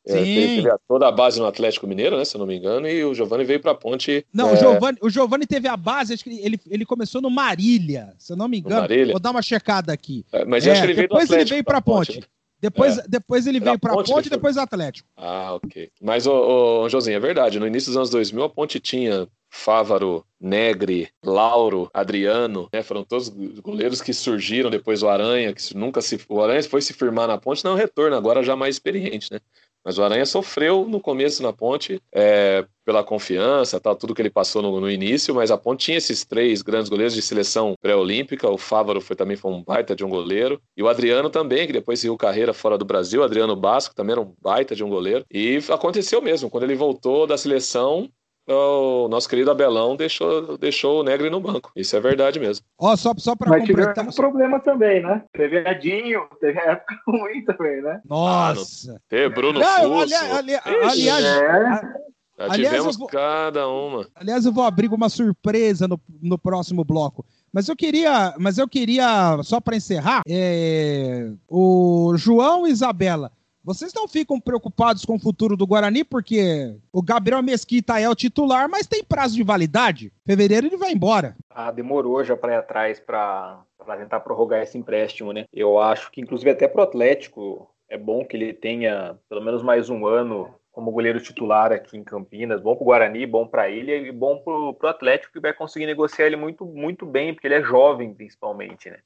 É, 0.07 0.13
teve 0.13 0.69
toda 0.87 1.07
a 1.07 1.11
base 1.11 1.39
no 1.39 1.47
Atlético 1.47 1.87
Mineiro, 1.87 2.17
né? 2.17 2.25
Se 2.25 2.35
eu 2.35 2.39
não 2.39 2.45
me 2.45 2.55
engano, 2.55 2.87
e 2.87 3.03
o 3.03 3.13
Giovani 3.13 3.43
veio 3.43 3.59
para 3.59 3.71
a 3.71 3.75
ponte. 3.75 4.25
Não, 4.31 4.49
é... 4.49 4.53
o, 4.53 4.55
Giovani, 4.55 4.97
o 5.01 5.09
Giovani 5.09 5.47
teve 5.47 5.67
a 5.67 5.75
base, 5.75 6.13
acho 6.13 6.23
que 6.23 6.39
ele, 6.41 6.59
ele 6.67 6.85
começou 6.85 7.21
no 7.21 7.29
Marília, 7.29 8.13
se 8.19 8.31
eu 8.31 8.37
não 8.37 8.47
me 8.47 8.59
engano. 8.59 8.81
Marília. 8.81 9.11
Vou 9.13 9.19
dar 9.19 9.31
uma 9.31 9.41
checada 9.41 9.91
aqui. 9.91 10.23
É, 10.31 10.45
mas 10.45 10.65
eu 10.65 10.73
acho 10.73 10.81
que 10.81 10.87
ele 10.87 10.93
veio 10.93 11.07
depois 11.07 11.29
ele 11.31 11.45
veio 11.45 11.63
para 11.63 11.79
a 11.79 11.81
ponte. 11.81 12.13
ponte. 12.13 12.19
Né? 12.21 12.27
Depois, 12.61 12.97
é. 12.97 13.03
depois 13.07 13.47
ele 13.47 13.59
veio 13.59 13.77
para 13.77 13.93
a 13.93 13.95
ponte, 13.95 14.11
ponte 14.11 14.27
e 14.27 14.29
depois 14.29 14.55
o 14.57 14.61
Atlético. 14.61 15.07
Ah, 15.17 15.53
ok. 15.53 15.89
Mas, 16.01 16.25
ô, 16.25 16.83
ô, 16.83 16.89
Josinho, 16.89 17.17
é 17.17 17.19
verdade. 17.19 17.59
No 17.59 17.67
início 17.67 17.89
dos 17.89 17.97
anos 17.97 18.09
2000, 18.09 18.43
a 18.43 18.49
ponte 18.49 18.79
tinha 18.79 19.27
Fávaro, 19.49 20.25
Negre, 20.39 21.09
Lauro, 21.23 21.89
Adriano, 21.93 22.67
né? 22.73 22.81
Foram 22.81 23.03
todos 23.03 23.29
goleiros 23.61 24.01
que 24.01 24.13
surgiram 24.13 24.69
depois 24.69 25.03
o 25.03 25.09
Aranha, 25.09 25.53
que 25.53 25.75
nunca 25.75 26.01
se. 26.01 26.19
O 26.27 26.41
Aranha 26.41 26.63
foi 26.63 26.81
se 26.81 26.93
firmar 26.93 27.27
na 27.27 27.37
ponte, 27.37 27.63
não 27.63 27.75
retorno, 27.75 28.15
agora 28.15 28.43
já 28.43 28.55
mais 28.55 28.75
experiente, 28.75 29.31
né? 29.31 29.39
Mas 29.85 29.99
o 29.99 30.03
Aranha 30.03 30.25
sofreu 30.25 30.87
no 30.87 30.99
começo 30.99 31.43
na 31.43 31.53
ponte, 31.53 32.01
é, 32.11 32.65
pela 32.83 33.03
confiança, 33.03 33.79
tal, 33.79 33.95
tudo 33.95 34.15
que 34.15 34.21
ele 34.21 34.31
passou 34.31 34.61
no, 34.61 34.79
no, 34.79 34.89
início, 34.89 35.33
mas 35.35 35.51
a 35.51 35.57
ponte 35.57 35.85
tinha 35.85 35.97
esses 35.97 36.25
três 36.25 36.63
grandes 36.63 36.89
goleiros 36.89 37.13
de 37.13 37.21
seleção 37.21 37.75
pré-olímpica. 37.79 38.49
O 38.49 38.57
Fávaro 38.57 38.99
foi, 38.99 39.15
também 39.15 39.37
foi 39.37 39.51
um 39.51 39.63
baita 39.63 39.95
de 39.95 40.03
um 40.03 40.09
goleiro. 40.09 40.59
E 40.75 40.81
o 40.81 40.87
Adriano 40.87 41.29
também, 41.29 41.67
que 41.67 41.73
depois 41.73 41.99
seguiu 41.99 42.17
carreira 42.17 42.51
fora 42.51 42.79
do 42.79 42.85
Brasil. 42.85 43.21
O 43.21 43.23
Adriano 43.23 43.55
Basco 43.55 43.93
também 43.93 44.13
era 44.13 44.21
um 44.21 44.33
baita 44.41 44.75
de 44.75 44.83
um 44.83 44.89
goleiro. 44.89 45.23
E 45.31 45.59
aconteceu 45.69 46.19
mesmo, 46.19 46.49
quando 46.49 46.63
ele 46.63 46.75
voltou 46.75 47.27
da 47.27 47.37
seleção, 47.37 48.09
o 48.47 49.07
nosso 49.07 49.27
querido 49.27 49.49
Abelão 49.51 49.95
deixou, 49.95 50.57
deixou 50.57 51.01
o 51.01 51.03
Negre 51.03 51.29
no 51.29 51.39
banco. 51.39 51.71
Isso 51.75 51.95
é 51.95 51.99
verdade 51.99 52.39
mesmo. 52.39 52.65
Ó, 52.77 52.95
só, 52.95 53.13
só 53.17 53.35
para 53.35 53.59
completar. 53.59 54.07
um 54.07 54.11
problema 54.11 54.59
também, 54.59 55.01
né? 55.01 55.23
Teve 55.33 55.57
Edinho, 55.67 56.27
teve 56.39 56.59
época 56.59 56.95
ruim 57.07 57.43
também, 57.43 57.81
né? 57.81 58.01
Nossa! 58.07 58.95
Ah, 58.95 58.99
teve 59.09 59.29
Bruno 59.33 59.59
Não, 59.59 59.99
ali, 59.99 60.13
ali, 60.13 60.55
aliás, 60.55 61.25
é. 61.25 62.05
Já 62.37 62.49
tivemos 62.49 62.97
vou, 62.97 63.07
cada 63.07 63.67
uma. 63.67 64.07
Aliás, 64.13 64.45
eu 64.45 64.51
vou 64.51 64.63
abrir 64.63 64.91
uma 64.91 65.09
surpresa 65.09 65.87
no, 65.87 65.99
no 66.21 66.37
próximo 66.37 66.83
bloco. 66.83 67.25
Mas 67.51 67.69
eu 67.69 67.75
queria, 67.75 68.35
mas 68.37 68.57
eu 68.57 68.67
queria 68.67 69.41
só 69.43 69.61
para 69.61 69.77
encerrar, 69.77 70.21
é, 70.27 71.31
o 71.47 72.13
João 72.17 72.67
e 72.67 72.71
Isabela. 72.71 73.31
Vocês 73.65 73.91
não 73.95 74.07
ficam 74.07 74.39
preocupados 74.39 75.03
com 75.05 75.15
o 75.15 75.19
futuro 75.19 75.57
do 75.57 75.65
Guarani, 75.65 76.03
porque 76.03 76.77
o 76.93 77.01
Gabriel 77.01 77.41
Mesquita 77.41 77.99
é 77.99 78.07
o 78.07 78.13
titular, 78.13 78.69
mas 78.69 78.85
tem 78.85 79.03
prazo 79.03 79.33
de 79.33 79.41
validade. 79.41 80.13
Fevereiro 80.23 80.67
ele 80.67 80.77
vai 80.77 80.91
embora. 80.91 81.35
Ah, 81.49 81.71
demorou 81.71 82.23
já 82.23 82.37
para 82.37 82.53
ir 82.53 82.57
atrás 82.57 82.99
para 82.99 83.65
tentar 83.97 84.19
prorrogar 84.19 84.61
esse 84.61 84.77
empréstimo, 84.77 85.33
né? 85.33 85.45
Eu 85.51 85.79
acho 85.79 86.11
que, 86.11 86.21
inclusive, 86.21 86.51
até 86.51 86.67
pro 86.67 86.83
Atlético 86.83 87.67
é 87.89 87.97
bom 87.97 88.23
que 88.23 88.37
ele 88.37 88.53
tenha 88.53 89.17
pelo 89.27 89.41
menos 89.41 89.63
mais 89.63 89.89
um 89.89 90.05
ano 90.05 90.53
como 90.71 90.91
goleiro 90.91 91.19
titular 91.19 91.71
aqui 91.71 91.97
em 91.97 92.03
Campinas. 92.03 92.61
Bom 92.61 92.75
para 92.75 92.83
o 92.83 92.85
Guarani, 92.85 93.25
bom 93.25 93.47
para 93.47 93.67
ele 93.67 94.09
e 94.09 94.11
bom 94.11 94.37
para 94.37 94.53
o 94.53 94.91
Atlético, 94.91 95.33
que 95.33 95.39
vai 95.39 95.53
conseguir 95.53 95.87
negociar 95.87 96.27
ele 96.27 96.35
muito, 96.35 96.65
muito 96.65 97.03
bem, 97.03 97.33
porque 97.33 97.47
ele 97.47 97.55
é 97.55 97.63
jovem, 97.63 98.13
principalmente, 98.13 98.91
né? 98.91 98.99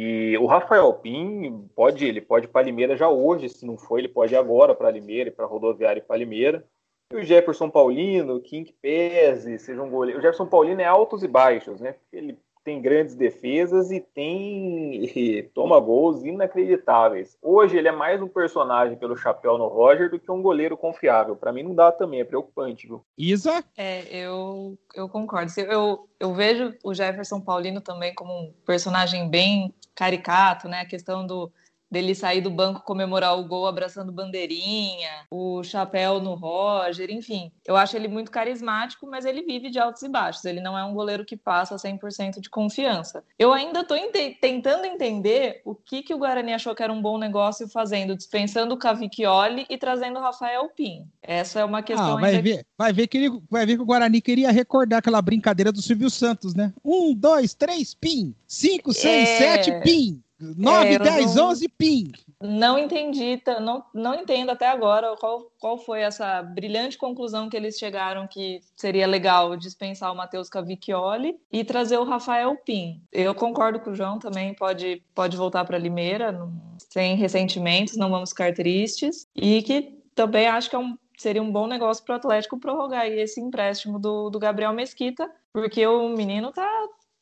E 0.00 0.38
o 0.38 0.46
Rafael 0.46 0.92
Pim 0.94 1.68
pode, 1.74 2.06
ele 2.06 2.20
pode 2.20 2.46
ir 2.46 2.50
para 2.50 2.64
Limeira 2.64 2.96
já 2.96 3.08
hoje, 3.08 3.48
se 3.48 3.66
não 3.66 3.76
for, 3.76 3.98
ele 3.98 4.06
pode 4.06 4.32
ir 4.32 4.36
agora 4.36 4.72
para 4.72 4.92
Limeira, 4.92 5.32
para 5.32 5.44
rodoviária 5.44 5.98
e 5.98 6.02
para 6.02 6.18
Limeira. 6.18 6.64
E 7.12 7.16
o 7.16 7.24
Jefferson 7.24 7.68
Paulino, 7.68 8.36
o 8.36 8.40
Kim 8.40 8.64
Pese, 8.80 9.58
seja 9.58 9.82
um 9.82 9.90
goleiro. 9.90 10.20
O 10.20 10.22
Jefferson 10.22 10.46
Paulino 10.46 10.80
é 10.80 10.84
altos 10.84 11.24
e 11.24 11.26
baixos, 11.26 11.80
né? 11.80 11.96
Ele 12.12 12.38
tem 12.64 12.80
grandes 12.80 13.16
defesas 13.16 13.90
e 13.90 13.98
tem 13.98 15.04
e 15.16 15.42
toma 15.54 15.80
gols 15.80 16.22
inacreditáveis. 16.22 17.36
Hoje 17.42 17.76
ele 17.76 17.88
é 17.88 17.92
mais 17.92 18.22
um 18.22 18.28
personagem 18.28 18.96
pelo 18.96 19.16
chapéu 19.16 19.58
no 19.58 19.66
Roger 19.66 20.10
do 20.10 20.20
que 20.20 20.30
um 20.30 20.42
goleiro 20.42 20.76
confiável. 20.76 21.34
Para 21.34 21.52
mim 21.52 21.62
não 21.62 21.74
dá 21.74 21.90
também, 21.90 22.20
é 22.20 22.24
preocupante, 22.24 22.86
viu? 22.86 23.02
Isa? 23.16 23.64
É, 23.76 24.02
eu, 24.14 24.78
eu 24.94 25.08
concordo. 25.08 25.50
Eu, 25.58 26.08
eu 26.20 26.34
vejo 26.34 26.74
o 26.84 26.94
Jefferson 26.94 27.40
Paulino 27.40 27.80
também 27.80 28.14
como 28.14 28.32
um 28.32 28.52
personagem 28.66 29.28
bem 29.30 29.74
caricato, 29.98 30.68
né? 30.68 30.80
A 30.82 30.86
questão 30.86 31.26
do 31.26 31.52
dele 31.90 32.14
sair 32.14 32.40
do 32.40 32.50
banco 32.50 32.82
comemorar 32.82 33.38
o 33.38 33.44
gol 33.44 33.66
abraçando 33.66 34.12
bandeirinha, 34.12 35.26
o 35.30 35.62
chapéu 35.62 36.20
no 36.20 36.34
Roger, 36.34 37.10
enfim. 37.10 37.50
Eu 37.66 37.76
acho 37.76 37.96
ele 37.96 38.08
muito 38.08 38.30
carismático, 38.30 39.06
mas 39.06 39.24
ele 39.24 39.42
vive 39.42 39.70
de 39.70 39.78
altos 39.78 40.02
e 40.02 40.08
baixos. 40.08 40.44
Ele 40.44 40.60
não 40.60 40.76
é 40.76 40.84
um 40.84 40.94
goleiro 40.94 41.24
que 41.24 41.36
passa 41.36 41.76
100% 41.76 42.40
de 42.40 42.50
confiança. 42.50 43.24
Eu 43.38 43.52
ainda 43.52 43.80
estou 43.80 43.96
tentando 44.40 44.84
entender 44.84 45.62
o 45.64 45.74
que, 45.74 46.02
que 46.02 46.14
o 46.14 46.18
Guarani 46.18 46.52
achou 46.52 46.74
que 46.74 46.82
era 46.82 46.92
um 46.92 47.00
bom 47.00 47.18
negócio 47.18 47.68
fazendo, 47.68 48.16
dispensando 48.16 48.74
o 48.74 48.78
Cavicchioli 48.78 49.66
e 49.68 49.78
trazendo 49.78 50.18
o 50.18 50.22
Rafael 50.22 50.68
Pim. 50.68 51.06
Essa 51.22 51.60
é 51.60 51.64
uma 51.64 51.82
questão 51.82 52.16
ah, 52.16 52.20
vai 52.20 52.40
ver, 52.40 52.66
vai 52.76 52.92
ver 52.92 53.06
que 53.06 53.18
ele, 53.18 53.42
vai 53.50 53.66
ver 53.66 53.76
que 53.76 53.82
o 53.82 53.86
Guarani 53.86 54.20
queria 54.20 54.50
recordar 54.50 54.98
aquela 54.98 55.20
brincadeira 55.22 55.72
do 55.72 55.82
Silvio 55.82 56.10
Santos, 56.10 56.54
né? 56.54 56.72
Um, 56.84 57.14
dois, 57.14 57.54
três, 57.54 57.94
Pim. 57.94 58.34
Cinco, 58.46 58.92
seis, 58.92 59.28
é... 59.28 59.38
sete, 59.38 59.80
Pim. 59.82 60.22
9, 60.40 60.86
é, 60.86 60.98
10, 60.98 61.34
não, 61.34 61.48
11, 61.48 61.68
PIN. 61.68 62.12
Não 62.40 62.78
entendi, 62.78 63.42
não, 63.60 63.84
não 63.92 64.14
entendo 64.14 64.50
até 64.50 64.68
agora 64.68 65.16
qual, 65.16 65.50
qual 65.58 65.78
foi 65.78 66.00
essa 66.00 66.40
brilhante 66.42 66.96
conclusão 66.96 67.48
que 67.48 67.56
eles 67.56 67.76
chegaram 67.76 68.28
que 68.28 68.60
seria 68.76 69.06
legal 69.06 69.56
dispensar 69.56 70.12
o 70.12 70.16
Matheus 70.16 70.48
Cavicchioli 70.48 71.36
e 71.50 71.64
trazer 71.64 71.98
o 71.98 72.04
Rafael 72.04 72.56
Pim. 72.64 73.02
Eu 73.10 73.34
concordo 73.34 73.80
com 73.80 73.90
o 73.90 73.94
João 73.94 74.20
também, 74.20 74.54
pode, 74.54 75.02
pode 75.14 75.36
voltar 75.36 75.64
para 75.64 75.78
Limeira, 75.78 76.30
não, 76.30 76.52
sem 76.78 77.16
ressentimentos, 77.16 77.96
não 77.96 78.10
vamos 78.10 78.30
ficar 78.30 78.54
tristes. 78.54 79.26
E 79.34 79.62
que 79.62 79.98
também 80.14 80.46
acho 80.46 80.70
que 80.70 80.76
é 80.76 80.78
um, 80.78 80.96
seria 81.16 81.42
um 81.42 81.50
bom 81.50 81.66
negócio 81.66 82.04
para 82.04 82.14
o 82.14 82.16
Atlético 82.16 82.60
prorrogar 82.60 83.06
esse 83.06 83.40
empréstimo 83.40 83.98
do, 83.98 84.30
do 84.30 84.38
Gabriel 84.38 84.72
Mesquita, 84.72 85.28
porque 85.52 85.84
o 85.84 86.08
menino 86.10 86.52
tá 86.52 86.68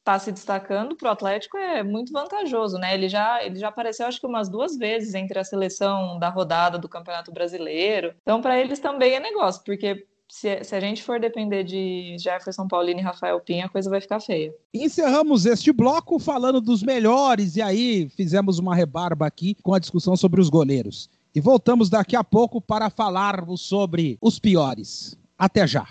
está 0.07 0.21
se 0.21 0.31
destacando 0.31 0.95
para 0.95 1.09
o 1.09 1.13
Atlético 1.13 1.57
é 1.57 1.83
muito 1.83 2.13
vantajoso, 2.13 2.79
né? 2.79 2.95
Ele 2.95 3.09
já, 3.09 3.45
ele 3.45 3.57
já 3.57 3.69
apareceu, 3.69 4.07
acho 4.07 4.21
que 4.21 4.27
umas 4.27 4.49
duas 4.49 4.77
vezes 4.77 5.15
entre 5.15 5.37
a 5.37 5.45
seleção 5.45 6.17
da 6.21 6.29
rodada 6.29 6.79
do 6.79 6.89
Campeonato 6.89 7.33
Brasileiro. 7.33 8.15
Então, 8.23 8.41
para 8.41 8.57
eles 8.59 8.79
também 8.79 9.15
é 9.15 9.21
negócio, 9.21 9.63
porque 9.65 10.07
se, 10.29 10.63
se, 10.63 10.77
a 10.77 10.81
gente 10.81 11.03
for 11.03 11.19
depender 11.19 11.65
de 11.65 12.17
Jefferson 12.21 12.69
Paulino 12.69 13.01
e 13.01 13.03
Rafael 13.03 13.41
Pinha, 13.41 13.67
a 13.67 13.69
coisa 13.69 13.91
vai 13.91 14.01
ficar 14.01 14.21
feia. 14.21 14.55
Encerramos 14.73 15.45
este 15.45 15.73
bloco 15.73 16.21
falando 16.21 16.61
dos 16.61 16.85
melhores, 16.85 17.57
e 17.57 17.63
aí 17.63 18.09
fizemos 18.11 18.61
uma 18.61 18.77
rebarba 18.77 19.27
aqui 19.27 19.57
com 19.61 19.75
a 19.75 19.79
discussão 19.81 20.17
sobre 20.17 20.41
os 20.41 20.49
goleiros. 20.49 21.11
E 21.35 21.41
voltamos 21.41 21.91
daqui 21.91 22.15
a 22.15 22.23
pouco 22.23 22.61
para 22.61 22.89
falarmos 22.91 23.61
sobre 23.61 24.17
os 24.23 24.39
piores. 24.39 25.19
Até 25.37 25.67
já. 25.67 25.87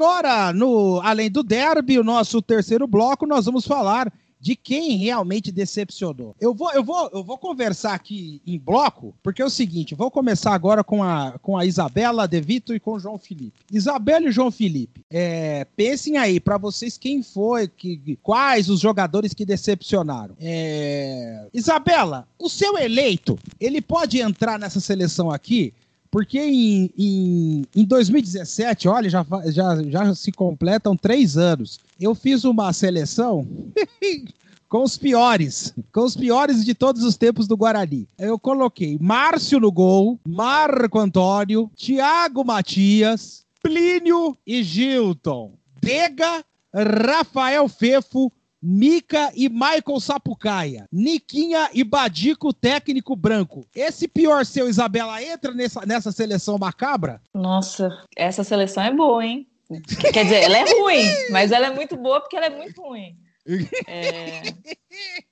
Agora, 0.00 0.50
no 0.54 0.98
além 1.02 1.30
do 1.30 1.42
derby, 1.42 1.98
o 1.98 2.02
nosso 2.02 2.40
terceiro 2.40 2.86
bloco, 2.86 3.26
nós 3.26 3.44
vamos 3.44 3.66
falar 3.66 4.10
de 4.40 4.56
quem 4.56 4.96
realmente 4.96 5.52
decepcionou. 5.52 6.34
Eu 6.40 6.54
vou, 6.54 6.72
eu 6.72 6.82
vou, 6.82 7.10
eu 7.12 7.22
vou 7.22 7.36
conversar 7.36 7.92
aqui 7.92 8.40
em 8.46 8.58
bloco, 8.58 9.14
porque 9.22 9.42
é 9.42 9.44
o 9.44 9.50
seguinte, 9.50 9.94
vou 9.94 10.10
começar 10.10 10.54
agora 10.54 10.82
com 10.82 11.02
a, 11.02 11.38
com 11.42 11.58
a 11.58 11.66
Isabela 11.66 12.26
De 12.26 12.40
Vito 12.40 12.74
e 12.74 12.80
com 12.80 12.92
o 12.92 12.98
João 12.98 13.18
Felipe. 13.18 13.60
Isabela 13.70 14.26
e 14.26 14.32
João 14.32 14.50
Felipe, 14.50 15.04
é, 15.10 15.66
pensem 15.76 16.16
aí 16.16 16.40
para 16.40 16.56
vocês 16.56 16.96
quem 16.96 17.22
foi, 17.22 17.68
que, 17.68 18.18
quais 18.22 18.70
os 18.70 18.80
jogadores 18.80 19.34
que 19.34 19.44
decepcionaram. 19.44 20.34
É, 20.40 21.46
Isabela, 21.52 22.26
o 22.38 22.48
seu 22.48 22.78
eleito, 22.78 23.38
ele 23.60 23.82
pode 23.82 24.18
entrar 24.18 24.58
nessa 24.58 24.80
seleção 24.80 25.30
aqui 25.30 25.74
porque 26.10 26.38
em, 26.40 26.90
em, 26.98 27.64
em 27.74 27.84
2017, 27.84 28.88
olha, 28.88 29.08
já, 29.08 29.24
já, 29.46 29.82
já 29.82 30.14
se 30.14 30.32
completam 30.32 30.96
três 30.96 31.36
anos. 31.36 31.78
Eu 32.00 32.14
fiz 32.14 32.44
uma 32.44 32.72
seleção 32.72 33.46
com 34.68 34.82
os 34.82 34.98
piores, 34.98 35.72
com 35.92 36.02
os 36.02 36.16
piores 36.16 36.64
de 36.64 36.74
todos 36.74 37.04
os 37.04 37.16
tempos 37.16 37.46
do 37.46 37.56
Guarani. 37.56 38.08
Eu 38.18 38.38
coloquei 38.38 38.98
Márcio 39.00 39.60
no 39.60 39.70
gol, 39.70 40.18
Marco 40.26 40.98
Antônio, 40.98 41.70
Thiago 41.76 42.44
Matias, 42.44 43.44
Plínio 43.62 44.36
e 44.46 44.62
Gilton, 44.62 45.52
Dega, 45.80 46.44
Rafael 46.74 47.68
Fefo, 47.68 48.32
Mica 48.62 49.32
e 49.34 49.48
Michael 49.48 50.00
Sapucaia. 50.00 50.86
Niquinha 50.92 51.70
e 51.72 51.82
Badico, 51.82 52.52
técnico 52.52 53.16
branco. 53.16 53.66
Esse 53.74 54.06
pior 54.06 54.44
seu, 54.44 54.68
Isabela, 54.68 55.22
entra 55.22 55.52
nessa, 55.52 55.86
nessa 55.86 56.12
seleção 56.12 56.58
macabra? 56.58 57.20
Nossa, 57.32 58.04
essa 58.16 58.44
seleção 58.44 58.82
é 58.82 58.92
boa, 58.92 59.24
hein? 59.24 59.48
Quer 60.12 60.24
dizer, 60.24 60.42
ela 60.42 60.58
é 60.58 60.80
ruim, 60.80 61.04
mas 61.30 61.52
ela 61.52 61.68
é 61.68 61.74
muito 61.74 61.96
boa 61.96 62.20
porque 62.20 62.36
ela 62.36 62.46
é 62.46 62.56
muito 62.56 62.82
ruim. 62.82 63.16
É... 63.86 64.42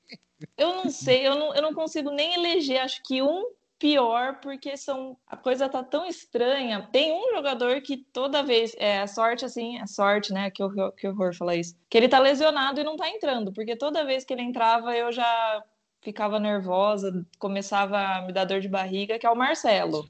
Eu 0.56 0.76
não 0.76 0.90
sei, 0.90 1.26
eu 1.26 1.34
não, 1.34 1.54
eu 1.54 1.62
não 1.62 1.74
consigo 1.74 2.10
nem 2.10 2.34
eleger, 2.34 2.80
acho 2.80 3.02
que 3.02 3.20
um 3.20 3.44
pior 3.78 4.40
porque 4.40 4.76
são 4.76 5.16
a 5.26 5.36
coisa 5.36 5.68
tá 5.68 5.82
tão 5.82 6.06
estranha. 6.06 6.88
Tem 6.92 7.12
um 7.12 7.34
jogador 7.34 7.80
que 7.80 7.96
toda 7.96 8.42
vez 8.42 8.74
é 8.78 9.00
a 9.00 9.06
sorte 9.06 9.44
assim, 9.44 9.78
a 9.78 9.86
sorte, 9.86 10.32
né? 10.32 10.50
Que 10.50 10.62
horror, 10.62 10.92
que 10.92 11.06
horror 11.06 11.34
falar 11.34 11.56
isso. 11.56 11.76
Que 11.88 11.96
ele 11.96 12.08
tá 12.08 12.18
lesionado 12.18 12.80
e 12.80 12.84
não 12.84 12.96
tá 12.96 13.08
entrando, 13.08 13.52
porque 13.52 13.76
toda 13.76 14.04
vez 14.04 14.24
que 14.24 14.32
ele 14.32 14.42
entrava 14.42 14.96
eu 14.96 15.12
já 15.12 15.62
ficava 16.00 16.38
nervosa, 16.38 17.26
começava 17.38 17.98
a 17.98 18.22
me 18.22 18.32
dar 18.32 18.44
dor 18.44 18.60
de 18.60 18.68
barriga, 18.68 19.18
que 19.18 19.26
é 19.26 19.30
o 19.30 19.36
Marcelo. 19.36 20.08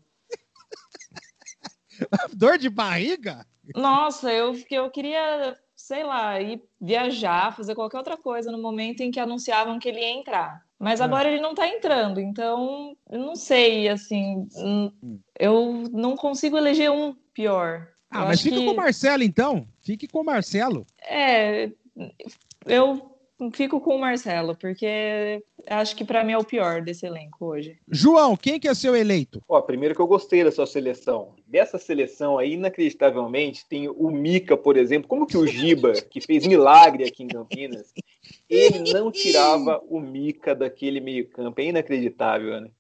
dor 2.35 2.59
de 2.59 2.69
barriga? 2.69 3.47
Nossa, 3.75 4.33
eu, 4.33 4.55
eu 4.71 4.91
queria, 4.91 5.59
sei 5.89 6.05
lá, 6.05 6.39
ir 6.39 6.63
viajar, 6.79 7.57
fazer 7.57 7.75
qualquer 7.75 7.97
outra 7.97 8.17
coisa 8.19 8.53
no 8.53 8.61
momento 8.61 9.01
em 9.01 9.11
que 9.11 9.19
anunciavam 9.19 9.79
que 9.79 9.89
ele 9.89 10.01
ia 10.01 10.11
entrar. 10.11 10.63
Mas 10.79 11.01
é. 11.01 11.05
agora 11.05 11.31
ele 11.31 11.41
não 11.41 11.55
tá 11.55 11.67
entrando, 11.67 12.21
então 12.21 12.95
eu 13.11 13.19
não 13.19 13.35
sei, 13.35 13.89
assim, 13.89 14.47
eu 15.39 15.85
não 15.91 16.15
consigo 16.15 16.59
eleger 16.59 16.91
um 16.91 17.15
pior. 17.33 17.89
Ah, 18.11 18.21
eu 18.21 18.27
mas 18.27 18.43
fica 18.43 18.57
que... 18.57 18.67
com 18.67 18.73
o 18.73 18.77
Marcelo 18.77 19.23
então. 19.23 19.67
Fique 19.81 20.07
com 20.07 20.21
o 20.21 20.25
Marcelo. 20.25 20.87
É, 21.01 21.71
eu 22.67 23.18
fico 23.53 23.81
com 23.81 23.95
o 23.95 24.01
Marcelo, 24.01 24.57
porque 24.57 25.43
acho 25.67 25.95
que 25.95 26.05
para 26.05 26.25
mim 26.25 26.33
é 26.33 26.39
o 26.39 26.45
pior 26.45 26.83
desse 26.83 27.07
elenco 27.07 27.47
hoje. 27.47 27.79
João, 27.89 28.37
quem 28.37 28.59
que 28.59 28.67
é 28.67 28.75
seu 28.75 28.97
eleito? 28.97 29.43
Ó, 29.49 29.61
primeiro 29.61 29.95
que 29.95 30.01
eu 30.01 30.07
gostei 30.07 30.43
da 30.43 30.51
sua 30.51 30.67
seleção. 30.67 31.35
Dessa 31.47 31.79
seleção 31.79 32.39
aí, 32.39 32.55
inacreditavelmente, 32.55 33.67
tem 33.69 33.89
o 33.89 34.11
Mica, 34.11 34.57
por 34.57 34.77
exemplo. 34.77 35.09
Como 35.09 35.27
que 35.27 35.37
o 35.37 35.47
Giba, 35.47 35.93
que 35.93 36.21
fez 36.21 36.47
milagre 36.47 37.05
aqui 37.05 37.23
em 37.23 37.29
Campinas, 37.29 37.93
ele 38.51 38.93
não 38.93 39.11
tirava 39.13 39.81
o 39.89 40.01
Mica 40.01 40.55
daquele 40.55 41.01
meio-campo. 41.01 41.61
É 41.61 41.65
inacreditável, 41.65 42.61
né? 42.61 42.71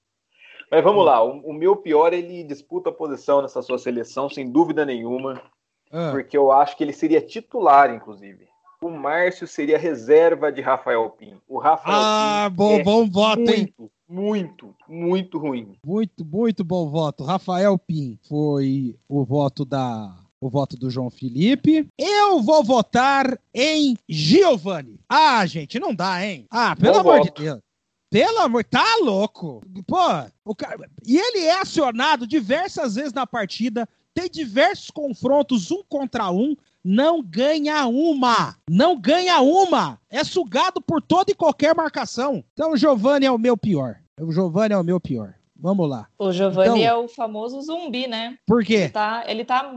Mas 0.71 0.85
vamos 0.85 1.05
lá, 1.05 1.23
o, 1.25 1.39
o, 1.41 1.53
meu 1.53 1.77
pior, 1.77 2.13
ele 2.13 2.43
disputa 2.43 2.91
a 2.91 2.93
posição 2.93 3.41
nessa 3.41 3.63
sua 3.63 3.79
seleção, 3.79 4.29
sem 4.29 4.51
dúvida 4.51 4.85
nenhuma, 4.85 5.43
ah. 5.91 6.11
porque 6.11 6.37
eu 6.37 6.53
acho 6.53 6.77
que 6.77 6.85
ele 6.85 6.93
seria 6.93 7.23
titular, 7.23 7.95
inclusive. 7.95 8.47
O 8.81 8.91
Márcio 8.91 9.47
seria 9.47 9.77
reserva 9.77 10.53
de 10.53 10.61
Rafael 10.61 11.11
Pinho. 11.11 11.43
O 11.49 11.59
Rafael 11.59 11.99
ah, 12.01 12.51
bom, 12.53 12.79
é 12.79 12.83
bom 12.83 13.11
voto, 13.11 13.41
muito, 13.41 13.53
hein? 13.53 13.91
Muito, 14.09 14.75
muito 14.89 15.39
ruim. 15.39 15.77
Muito, 15.85 16.25
muito 16.25 16.65
bom 16.65 16.89
voto. 16.89 17.25
Rafael 17.25 17.77
Pim 17.79 18.19
foi 18.29 18.97
o 19.09 19.25
voto 19.25 19.65
da 19.65 20.17
o 20.41 20.49
voto 20.49 20.77
do 20.77 20.89
João 20.89 21.11
Felipe. 21.11 21.89
Eu 21.99 22.41
vou 22.41 22.63
votar 22.63 23.39
em 23.53 23.97
Giovanni. 24.09 25.01
Ah, 25.09 25.45
gente, 25.45 25.81
não 25.81 25.93
dá, 25.93 26.25
hein? 26.25 26.47
Ah, 26.49 26.77
pelo 26.77 26.95
Bom 26.95 27.01
amor 27.01 27.19
voto. 27.19 27.35
de 27.35 27.43
Deus. 27.43 27.61
Pelo 28.11 28.39
amor, 28.39 28.65
tá 28.65 28.97
louco. 29.03 29.61
Pô, 29.87 29.97
o 30.45 30.55
cara, 30.55 30.89
e 31.05 31.19
ele 31.19 31.41
é 31.41 31.61
acionado 31.61 32.27
diversas 32.27 32.95
vezes 32.95 33.13
na 33.13 33.27
partida, 33.27 33.87
tem 34.15 34.31
diversos 34.31 34.91
confrontos 34.91 35.71
um 35.71 35.83
contra 35.89 36.31
um, 36.31 36.57
não 36.89 37.23
ganha 37.23 37.87
uma. 37.87 38.57
Não 38.67 38.99
ganha 38.99 39.41
uma. 39.43 40.01
É 40.09 40.25
sugado 40.25 40.81
por 40.81 41.03
toda 41.03 41.31
e 41.31 41.35
qualquer 41.35 41.75
marcação. 41.75 42.43
Então 42.55 42.73
o 42.73 42.77
Giovanni 42.79 43.27
é 43.27 43.31
o 43.31 43.37
meu 43.37 43.59
pior. 43.59 43.97
O 44.19 44.33
Giovanni 44.33 44.73
é 44.73 44.79
o 44.79 44.83
meu 44.83 44.99
pior. 44.99 45.35
Vamos 45.55 45.87
lá. 45.91 46.09
O 46.19 46.33
Giovanni 46.33 46.83
então, 46.83 46.91
é 46.91 46.95
o 46.95 47.07
famoso 47.07 47.61
zumbi, 47.61 48.07
né? 48.07 48.39
Por 48.47 48.65
quê? 48.65 48.75
Ele 48.75 48.89
tá, 48.89 49.25
ele 49.27 49.45
tá 49.45 49.71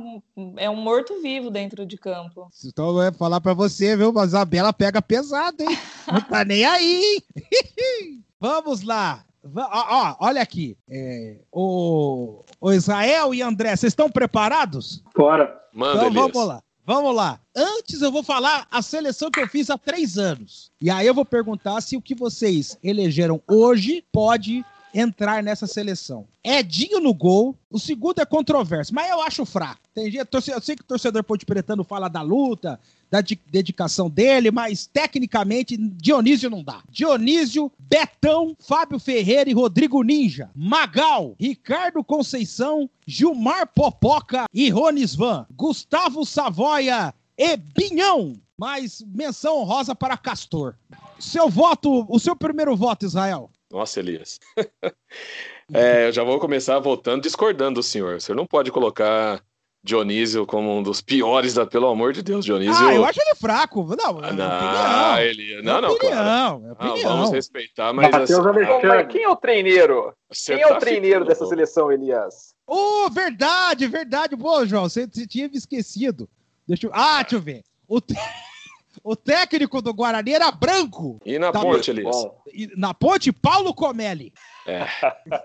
é 0.55 0.69
um 0.69 0.75
morto-vivo 0.77 1.51
dentro 1.51 1.85
de 1.85 1.97
campo. 1.97 2.47
Então 2.63 2.87
eu 2.87 2.93
vou 2.93 3.13
falar 3.13 3.41
para 3.41 3.53
você, 3.53 3.97
viu? 3.97 4.17
A 4.17 4.23
Isabela 4.23 4.71
pega 4.71 5.01
pesado, 5.01 5.63
hein? 5.63 5.77
Não 6.09 6.21
tá 6.21 6.45
nem 6.45 6.63
aí. 6.63 7.21
Vamos 8.39 8.83
lá. 8.83 9.25
Ó, 9.53 9.59
ó, 9.65 10.15
olha 10.21 10.41
aqui. 10.41 10.77
É, 10.89 11.39
o, 11.51 12.43
o 12.61 12.71
Israel 12.71 13.33
e 13.33 13.41
André, 13.41 13.75
vocês 13.75 13.91
estão 13.91 14.09
preparados? 14.09 15.03
Bora. 15.13 15.59
Manda, 15.73 16.07
então 16.07 16.11
vamos 16.11 16.47
lá. 16.47 16.61
Vamos 16.85 17.15
lá. 17.15 17.39
Antes 17.55 18.01
eu 18.01 18.11
vou 18.11 18.23
falar 18.23 18.67
a 18.71 18.81
seleção 18.81 19.29
que 19.29 19.39
eu 19.39 19.47
fiz 19.47 19.69
há 19.69 19.77
três 19.77 20.17
anos. 20.17 20.71
E 20.81 20.89
aí 20.89 21.05
eu 21.05 21.13
vou 21.13 21.25
perguntar 21.25 21.79
se 21.81 21.95
o 21.95 22.01
que 22.01 22.15
vocês 22.15 22.77
elegeram 22.83 23.41
hoje 23.47 24.03
pode 24.11 24.65
entrar 24.93 25.41
nessa 25.43 25.67
seleção. 25.67 26.27
Edinho 26.43 26.99
no 26.99 27.13
gol. 27.13 27.55
O 27.69 27.79
segundo 27.79 28.19
é 28.19 28.25
controverso, 28.25 28.93
mas 28.93 29.09
eu 29.09 29.21
acho 29.21 29.45
fraco. 29.45 29.81
Tem 29.93 30.11
gente, 30.11 30.27
eu 30.33 30.61
sei 30.61 30.75
que 30.75 30.81
o 30.81 30.85
torcedor 30.85 31.23
Ponte 31.23 31.45
Pretano 31.45 31.83
fala 31.83 32.09
da 32.09 32.21
luta, 32.21 32.79
da 33.09 33.19
dedicação 33.47 34.09
dele, 34.09 34.51
mas 34.51 34.85
tecnicamente 34.85 35.77
Dionísio 35.77 36.49
não 36.49 36.63
dá. 36.63 36.81
Dionísio, 36.89 37.71
Betão, 37.77 38.55
Fábio 38.59 38.99
Ferreira 38.99 39.49
e 39.49 39.53
Rodrigo 39.53 40.01
Ninja. 40.01 40.49
Magal, 40.55 41.35
Ricardo 41.39 42.03
Conceição, 42.03 42.89
Gilmar 43.05 43.67
Popoca 43.73 44.45
e 44.53 44.69
Ronisvan. 44.69 45.45
Gustavo 45.55 46.25
Savoia 46.25 47.13
e 47.37 47.57
Binhão. 47.57 48.33
Mais 48.57 49.03
menção 49.07 49.57
honrosa 49.57 49.95
para 49.95 50.17
Castor. 50.17 50.75
Seu 51.19 51.49
voto, 51.49 52.05
o 52.09 52.19
seu 52.19 52.35
primeiro 52.35 52.75
voto, 52.75 53.05
Israel. 53.05 53.49
Nossa, 53.71 53.99
Elias. 53.99 54.39
é, 55.73 56.07
eu 56.07 56.11
já 56.11 56.23
vou 56.23 56.39
começar 56.39 56.77
votando, 56.79 57.21
discordando 57.21 57.79
do 57.79 57.83
senhor. 57.83 58.15
O 58.15 58.21
senhor 58.21 58.35
não 58.35 58.45
pode 58.45 58.71
colocar 58.71 59.41
Dionísio 59.83 60.45
como 60.45 60.77
um 60.77 60.83
dos 60.83 61.01
piores 61.01 61.55
da. 61.55 61.65
Pelo 61.65 61.87
amor 61.87 62.13
de 62.13 62.21
Deus, 62.21 62.45
Dionísio. 62.45 62.85
Ah, 62.85 62.93
eu 62.93 63.03
acho 63.03 63.19
ele 63.19 63.35
fraco. 63.35 63.83
Não, 63.95 64.19
ah, 64.19 64.31
não, 64.31 65.19
ele... 65.19 65.61
não, 65.63 65.81
não, 65.81 65.93
opinião, 65.93 66.61
claro. 66.61 66.65
É 66.67 66.75
ah, 66.77 67.07
vamos 67.07 67.31
respeitar, 67.31 67.91
mas. 67.91 68.13
Assim, 68.13 68.33
mas 68.87 69.07
quem 69.07 69.23
é 69.23 69.29
o 69.29 69.35
treineiro? 69.35 70.13
Você 70.29 70.53
quem 70.53 70.63
é 70.63 70.67
o 70.67 70.69
tá 70.69 70.79
treineiro 70.79 71.25
dessa 71.25 71.45
seleção, 71.47 71.91
Elias? 71.91 72.53
Oh, 72.67 73.09
verdade, 73.09 73.87
verdade. 73.87 74.35
Boa, 74.35 74.67
João. 74.67 74.87
Você, 74.87 75.07
você 75.07 75.25
tinha 75.25 75.47
me 75.49 75.57
esquecido. 75.57 76.29
Deixa 76.67 76.85
eu... 76.85 76.91
Ah, 76.93 77.21
deixa 77.21 77.35
eu 77.37 77.41
ver. 77.41 77.63
O, 77.87 77.99
O 79.03 79.15
técnico 79.15 79.81
do 79.81 79.93
Guarani 79.93 80.33
era 80.33 80.51
branco. 80.51 81.19
E 81.25 81.39
na 81.39 81.51
Tá 81.51 81.59
ponte, 81.61 81.89
Elias? 81.91 82.15
E 82.53 82.69
na 82.77 82.93
ponte, 82.93 83.31
Paulo 83.31 83.73
Comelli. 83.73 84.31
É. 84.67 84.85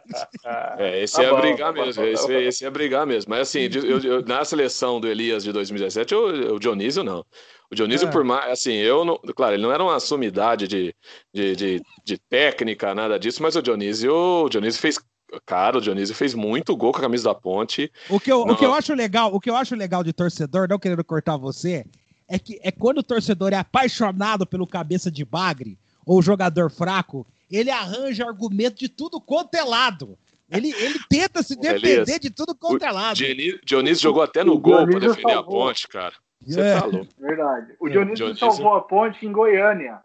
É, 0.78 1.02
esse 1.02 1.16
Tá 1.16 1.22
é 1.24 1.30
bom, 1.30 1.40
brigar 1.40 1.72
tá 1.74 1.80
mesmo. 1.82 2.02
bom, 2.02 2.08
Esse, 2.08 2.26
tá 2.26 2.32
esse 2.40 2.64
é 2.64 2.70
brigar 2.70 3.06
mesmo. 3.06 3.30
Mas 3.30 3.40
assim, 3.48 3.60
eu- 3.72 4.00
eu- 4.00 4.22
na 4.24 4.44
seleção 4.44 5.00
do 5.00 5.08
Elias 5.08 5.42
de 5.42 5.52
2017, 5.52 6.14
o, 6.14 6.54
o 6.54 6.58
Dionísio 6.58 7.02
não. 7.02 7.24
O 7.70 7.74
Dionísio, 7.74 8.08
É. 8.08 8.10
por 8.10 8.22
mais. 8.22 8.50
Assim, 8.52 8.74
eu 8.74 9.04
não. 9.04 9.18
Claro, 9.34 9.54
ele 9.54 9.62
não 9.62 9.72
era 9.72 9.82
uma 9.82 9.98
sumidade 9.98 10.68
de, 10.68 10.94
de, 11.34 11.56
de, 11.56 11.82
de 12.04 12.18
técnica, 12.28 12.94
nada 12.94 13.18
disso, 13.18 13.42
mas 13.42 13.56
o 13.56 13.62
Dionísio, 13.62 14.12
o 14.14 14.48
Dionísio 14.48 14.80
fez. 14.80 14.98
Cara, 15.44 15.78
o 15.78 15.80
Dionísio 15.80 16.14
fez 16.14 16.34
muito 16.34 16.76
gol 16.76 16.92
com 16.92 16.98
a 16.98 17.02
camisa 17.02 17.24
da 17.24 17.34
ponte. 17.34 17.90
O 18.08 18.20
que, 18.20 18.30
eu, 18.30 18.42
o 18.42 18.46
Não. 18.46 18.54
que 18.54 18.64
eu 18.64 18.72
acho 18.72 18.94
legal, 18.94 19.34
o 19.34 19.40
que 19.40 19.50
eu 19.50 19.56
acho 19.56 19.74
legal 19.74 20.04
de 20.04 20.12
torcedor, 20.12 20.68
não 20.68 20.78
querendo 20.78 21.02
cortar 21.04 21.36
você, 21.36 21.84
é 22.28 22.38
que 22.38 22.58
é 22.62 22.70
quando 22.70 22.98
o 22.98 23.02
torcedor 23.02 23.52
é 23.52 23.56
apaixonado 23.56 24.46
pelo 24.46 24.66
cabeça 24.66 25.10
de 25.10 25.24
bagre 25.24 25.78
ou 26.04 26.20
jogador 26.22 26.70
fraco, 26.70 27.26
ele 27.50 27.70
arranja 27.70 28.24
argumento 28.26 28.78
de 28.78 28.88
tudo 28.88 29.20
quanto 29.20 29.54
é 29.54 29.62
lado. 29.64 30.18
Ele, 30.50 30.72
ele 30.78 30.98
tenta 31.08 31.42
se 31.42 31.56
defender 31.56 32.20
de 32.20 32.30
tudo 32.30 32.54
quanto 32.54 32.84
é 32.84 32.90
lado. 32.92 33.16
Dionísio, 33.16 33.60
Dionísio 33.64 34.02
jogou 34.02 34.22
até 34.22 34.44
no 34.44 34.54
O 34.54 34.58
gol 34.58 34.74
pra 34.76 34.84
Dionísio 34.86 35.08
defender 35.10 35.32
a 35.32 35.34
salvou. 35.36 35.52
ponte, 35.66 35.88
cara. 35.88 36.14
Você 36.44 36.60
É. 36.60 36.80
tá 36.80 36.86
louco. 36.86 37.08
Verdade. 37.18 37.72
O 37.80 37.88
É, 37.88 37.90
Dionísio, 37.90 38.16
Dionísio. 38.16 38.38
salvou 38.52 38.74
a 38.76 38.82
ponte 38.82 39.26
em 39.26 39.32
Goiânia. 39.32 39.98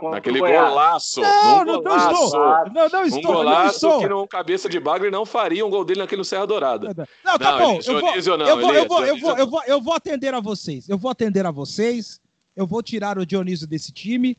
Contra 0.00 0.16
Naquele 0.16 0.38
golaço. 0.40 1.20
Não, 1.20 1.64
não, 1.64 1.64
não 1.64 1.82
golaço. 1.82 2.24
estou. 2.24 2.40
Não, 2.72 2.88
não 2.88 3.02
Um 3.02 3.04
estou. 3.04 3.22
não 3.22 3.32
golaço 3.32 3.74
estou. 3.86 4.00
que 4.00 4.08
não 4.08 4.26
cabeça 4.26 4.68
de 4.68 4.80
bagre 4.80 5.10
não 5.10 5.26
faria 5.26 5.64
um 5.64 5.68
gol 5.70 5.84
dele 5.84 6.00
naquele 6.00 6.20
no 6.20 6.24
Serra 6.24 6.46
Dourada. 6.46 7.06
Não, 7.22 7.38
tá 7.38 7.52
Não, 7.52 7.58
bom. 7.58 7.70
Elias, 7.72 7.86
Eu 7.86 7.92
vou, 7.92 8.02
Dionísio 8.02 8.36
não, 8.38 8.46
eu, 8.46 8.56
vou, 8.56 8.64
eu, 8.64 8.70
Elias, 8.70 8.88
vou, 8.88 8.98
eu, 8.98 9.04
Dionísio 9.04 9.28
vou, 9.28 9.38
eu, 9.38 9.46
vou, 9.46 9.62
eu 9.66 9.80
vou 9.80 9.92
atender 9.94 10.32
a 10.32 10.40
vocês. 10.40 10.88
Eu 10.88 10.96
vou 10.96 11.10
atender 11.10 11.44
a 11.44 11.50
vocês. 11.50 12.18
Eu 12.56 12.66
vou 12.66 12.82
tirar 12.82 13.18
o 13.18 13.26
Dionísio 13.26 13.66
desse 13.66 13.92
time 13.92 14.36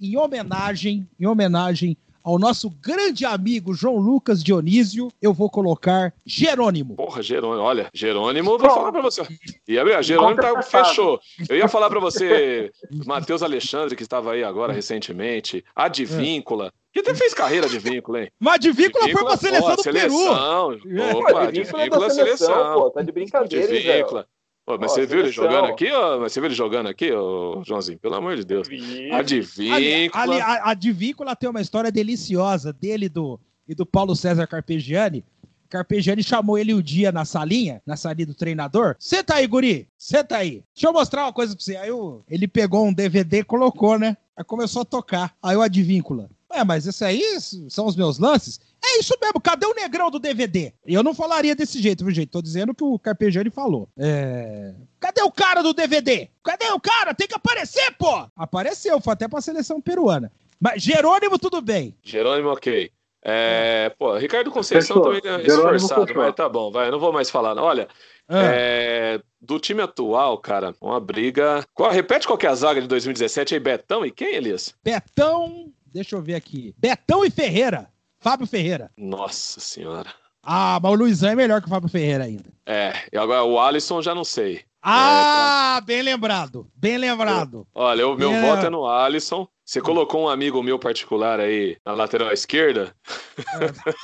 em 0.00 0.16
homenagem, 0.16 1.08
em 1.18 1.26
homenagem 1.26 1.96
ao 2.24 2.38
nosso 2.38 2.70
grande 2.70 3.26
amigo 3.26 3.74
João 3.74 3.98
Lucas 3.98 4.42
Dionísio. 4.42 5.08
Eu 5.20 5.34
vou 5.34 5.50
colocar 5.50 6.12
Jerônimo. 6.24 6.96
Porra, 6.96 7.22
Jerônimo, 7.22 7.62
olha, 7.62 7.88
Jerônimo, 7.92 8.58
vou 8.58 8.70
falar 8.70 8.90
pra 8.90 9.02
você. 9.02 9.22
E 9.68 9.78
a 9.78 10.02
Jerônimo 10.02 10.40
tá, 10.40 10.62
fechou. 10.62 11.20
Eu 11.48 11.56
ia 11.56 11.68
falar 11.68 11.90
pra 11.90 12.00
você, 12.00 12.72
Matheus 13.04 13.42
Alexandre, 13.42 13.94
que 13.94 14.02
estava 14.02 14.32
aí 14.32 14.42
agora 14.42 14.72
recentemente, 14.72 15.62
a 15.76 15.84
Advíncula, 15.84 16.72
que 16.94 17.00
até 17.00 17.12
fez 17.12 17.34
carreira 17.34 17.68
de 17.68 17.78
vínculo, 17.78 18.18
hein? 18.18 18.30
Mas 18.38 18.60
de 18.60 18.70
Víncula 18.70 19.08
foi 19.10 19.24
pra 19.24 19.36
seleção 19.36 19.70
pô, 19.70 19.76
do 19.76 19.82
Peru. 19.82 19.96
seleção. 19.96 20.72
É. 20.72 21.12
Pô, 21.12 21.18
Opa, 21.18 21.46
de 21.46 21.52
de 21.52 21.62
vínculo 21.64 21.80
é 21.80 21.84
vínculo 21.84 22.00
da 22.00 22.06
é 22.06 22.10
seleção, 22.10 22.46
seleção. 22.46 22.74
pô. 22.74 22.90
Tá 22.90 23.02
de 23.02 23.12
brincadeira, 23.12 23.66
De 23.66 23.78
vínculo. 23.80 24.24
Pô, 24.66 24.78
mas 24.78 24.92
Ó, 24.92 24.94
você 24.94 25.06
viu 25.06 25.20
ele 25.20 25.30
jogando 25.30 25.66
aqui, 25.66 25.90
ó? 25.92 26.20
Mas 26.20 26.32
você 26.32 26.40
viu 26.40 26.46
ele 26.48 26.54
jogando 26.54 26.88
aqui, 26.88 27.12
ô, 27.12 27.62
Joãozinho? 27.66 27.98
Pelo 27.98 28.14
amor 28.14 28.34
de 28.36 28.44
Deus. 28.44 28.66
A 29.12 29.20
de 29.22 29.36
Ali, 29.36 29.42
víncula. 29.42 30.22
ali, 30.22 30.40
a, 30.40 30.70
a 30.70 30.74
de 30.74 30.90
Víncula 30.92 31.36
tem 31.36 31.50
uma 31.50 31.60
história 31.60 31.92
deliciosa 31.92 32.72
dele 32.72 33.08
do, 33.08 33.38
e 33.68 33.74
do 33.74 33.84
Paulo 33.84 34.16
César 34.16 34.46
Carpegiani. 34.46 35.22
Carpegiani 35.68 36.22
chamou 36.22 36.56
ele 36.56 36.72
um 36.72 36.80
dia 36.80 37.10
na 37.12 37.24
salinha, 37.24 37.82
na 37.86 37.96
salinha 37.96 38.26
do 38.26 38.34
treinador. 38.34 38.96
Senta 38.98 39.34
aí, 39.34 39.46
guri, 39.46 39.88
senta 39.98 40.36
aí. 40.36 40.62
Deixa 40.74 40.86
eu 40.88 40.92
mostrar 40.92 41.24
uma 41.24 41.32
coisa 41.32 41.54
pra 41.54 41.62
você. 41.64 41.76
Aí 41.76 41.90
o- 41.90 42.22
ele 42.28 42.46
pegou 42.48 42.86
um 42.86 42.92
DVD 42.92 43.40
e 43.40 43.44
colocou, 43.44 43.98
né? 43.98 44.16
Aí 44.36 44.44
começou 44.44 44.82
a 44.82 44.84
tocar. 44.84 45.34
Aí 45.42 45.56
o 45.56 45.62
Advíncula. 45.62 46.30
É, 46.50 46.62
mas 46.62 46.86
isso 46.86 47.04
aí 47.04 47.22
são 47.68 47.86
os 47.86 47.96
meus 47.96 48.18
lances? 48.18 48.60
É 48.84 48.98
isso 48.98 49.14
mesmo, 49.20 49.40
cadê 49.40 49.66
o 49.66 49.74
negrão 49.74 50.10
do 50.10 50.18
DVD? 50.18 50.72
Eu 50.86 51.02
não 51.02 51.14
falaria 51.14 51.54
desse 51.56 51.80
jeito, 51.80 52.04
viu, 52.04 52.14
gente? 52.14 52.28
Tô 52.28 52.40
dizendo 52.42 52.70
o 52.70 52.74
que 52.74 52.84
o 52.84 52.98
Carpegiani 52.98 53.50
falou. 53.50 53.88
É... 53.98 54.74
Cadê 55.00 55.22
o 55.22 55.32
cara 55.32 55.62
do 55.62 55.72
DVD? 55.74 56.28
Cadê 56.44 56.66
o 56.70 56.78
cara? 56.80 57.14
Tem 57.14 57.26
que 57.26 57.34
aparecer, 57.34 57.92
pô! 57.98 58.26
Apareceu, 58.36 59.00
foi 59.00 59.14
até 59.14 59.26
pra 59.26 59.40
seleção 59.40 59.80
peruana. 59.80 60.30
Mas 60.60 60.82
Jerônimo, 60.82 61.38
tudo 61.38 61.60
bem. 61.60 61.94
Jerônimo, 62.02 62.50
ok. 62.50 62.90
É, 63.26 63.90
pô, 63.98 64.16
Ricardo 64.18 64.50
Conceição 64.50 64.96
Fechou. 65.02 65.20
também 65.20 65.44
é 65.44 65.46
esforçado, 65.46 66.12
mas 66.14 66.34
tá 66.34 66.46
bom, 66.46 66.70
vai, 66.70 66.88
eu 66.88 66.92
não 66.92 67.00
vou 67.00 67.10
mais 67.12 67.30
falar. 67.30 67.54
não. 67.54 67.62
Olha, 67.62 67.88
Ah, 68.28 68.42
é, 68.44 69.20
do 69.40 69.58
time 69.58 69.80
atual, 69.82 70.36
cara, 70.38 70.74
uma 70.80 71.00
briga. 71.00 71.64
Qual, 71.74 71.90
repete 71.90 72.26
qual 72.26 72.36
que 72.38 72.46
é 72.46 72.50
a 72.50 72.54
zaga 72.54 72.82
de 72.82 72.86
2017 72.86 73.54
aí, 73.54 73.60
Betão 73.60 74.04
e 74.04 74.10
quem, 74.10 74.34
Elias? 74.34 74.74
Betão, 74.84 75.72
deixa 75.94 76.16
eu 76.16 76.20
ver 76.22 76.34
aqui. 76.34 76.74
Betão 76.76 77.24
e 77.24 77.30
Ferreira. 77.30 77.88
Fábio 78.18 78.46
Ferreira. 78.46 78.90
Nossa 78.96 79.60
senhora. 79.60 80.12
Ah, 80.42 80.78
mas 80.82 80.92
o 80.92 80.94
Luizão 80.94 81.30
é 81.30 81.34
melhor 81.34 81.60
que 81.60 81.66
o 81.68 81.70
Fábio 81.70 81.88
Ferreira 81.88 82.24
ainda. 82.24 82.50
É, 82.66 82.92
e 83.12 83.16
agora 83.16 83.44
o 83.44 83.58
Alisson 83.60 84.02
já 84.02 84.14
não 84.14 84.24
sei. 84.24 84.62
Ah, 84.82 85.80
bem 85.86 86.02
lembrado. 86.02 86.70
Bem 86.74 86.98
lembrado. 86.98 87.66
Olha, 87.74 88.06
o 88.06 88.14
meu 88.16 88.30
É. 88.30 88.40
voto 88.42 88.66
é 88.66 88.70
no 88.70 88.86
Alisson. 88.86 89.48
Você 89.64 89.80
colocou 89.80 90.24
um 90.24 90.28
amigo 90.28 90.62
meu 90.62 90.78
particular 90.78 91.40
aí 91.40 91.78
na 91.86 91.92
lateral 91.92 92.30
esquerda. 92.32 92.94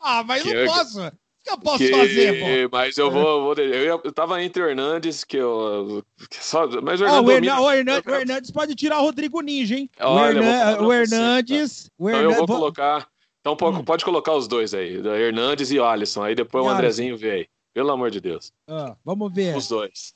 Ah, 0.00 0.22
mas 0.24 0.42
Que 0.42 0.52
não 0.52 0.60
eu- 0.60 0.66
posso. 0.66 1.12
O 1.44 1.46
que 1.46 1.50
eu 1.50 1.58
posso 1.58 1.78
que- 1.78 1.90
fazer, 1.90 2.40
pô? 2.40 2.76
Mas 2.76 2.96
eu 2.96 3.10
vou. 3.10 3.42
vou 3.42 3.54
eu, 3.64 4.00
eu 4.02 4.12
tava 4.12 4.42
entre 4.42 4.62
o 4.62 4.66
Hernandes, 4.68 5.24
que 5.24 5.36
eu. 5.36 6.02
que 6.30 6.42
só, 6.42 6.66
mas 6.80 7.00
o 7.00 7.04
Hernandes. 7.04 7.28
o, 7.28 7.30
Hernan- 7.30 7.60
o 7.60 7.70
Hernan- 7.70 8.02
o 8.06 8.10
Hernandes 8.14 8.50
pode 8.50 8.74
tirar 8.74 8.98
o 9.00 9.02
Rodrigo 9.02 9.40
Ninja, 9.42 9.76
hein? 9.76 9.90
o, 10.00 10.04
Olha, 10.06 10.40
vou 10.40 10.50
Hernan- 10.50 10.74
pra 10.76 10.82
o 10.82 10.86
você, 10.86 10.94
Hernandes. 11.14 11.90
O 11.98 12.08
Então 12.08 12.22
eu 12.22 12.32
vou 12.34 12.46
vo- 12.46 12.54
colocar. 12.54 13.06
Então 13.40 13.54
pode, 13.54 13.78
Hum. 13.78 13.84
pode 13.84 14.04
colocar 14.06 14.32
os 14.34 14.48
dois 14.48 14.72
aí, 14.72 14.94
Hernandes 15.06 15.70
e 15.70 15.78
o 15.78 15.84
Alisson. 15.84 16.22
Aí 16.22 16.34
depois 16.34 16.64
E 16.64 16.68
o. 16.68 16.70
Andrezinho 16.70 17.14
vê 17.16 17.30
aí. 17.30 17.46
Pelo 17.74 17.90
amor 17.90 18.10
de 18.10 18.20
Deus. 18.22 18.50
Ah, 18.66 18.96
vamos 19.04 19.30
ver. 19.34 19.54
Os 19.54 19.68
dois. 19.68 20.13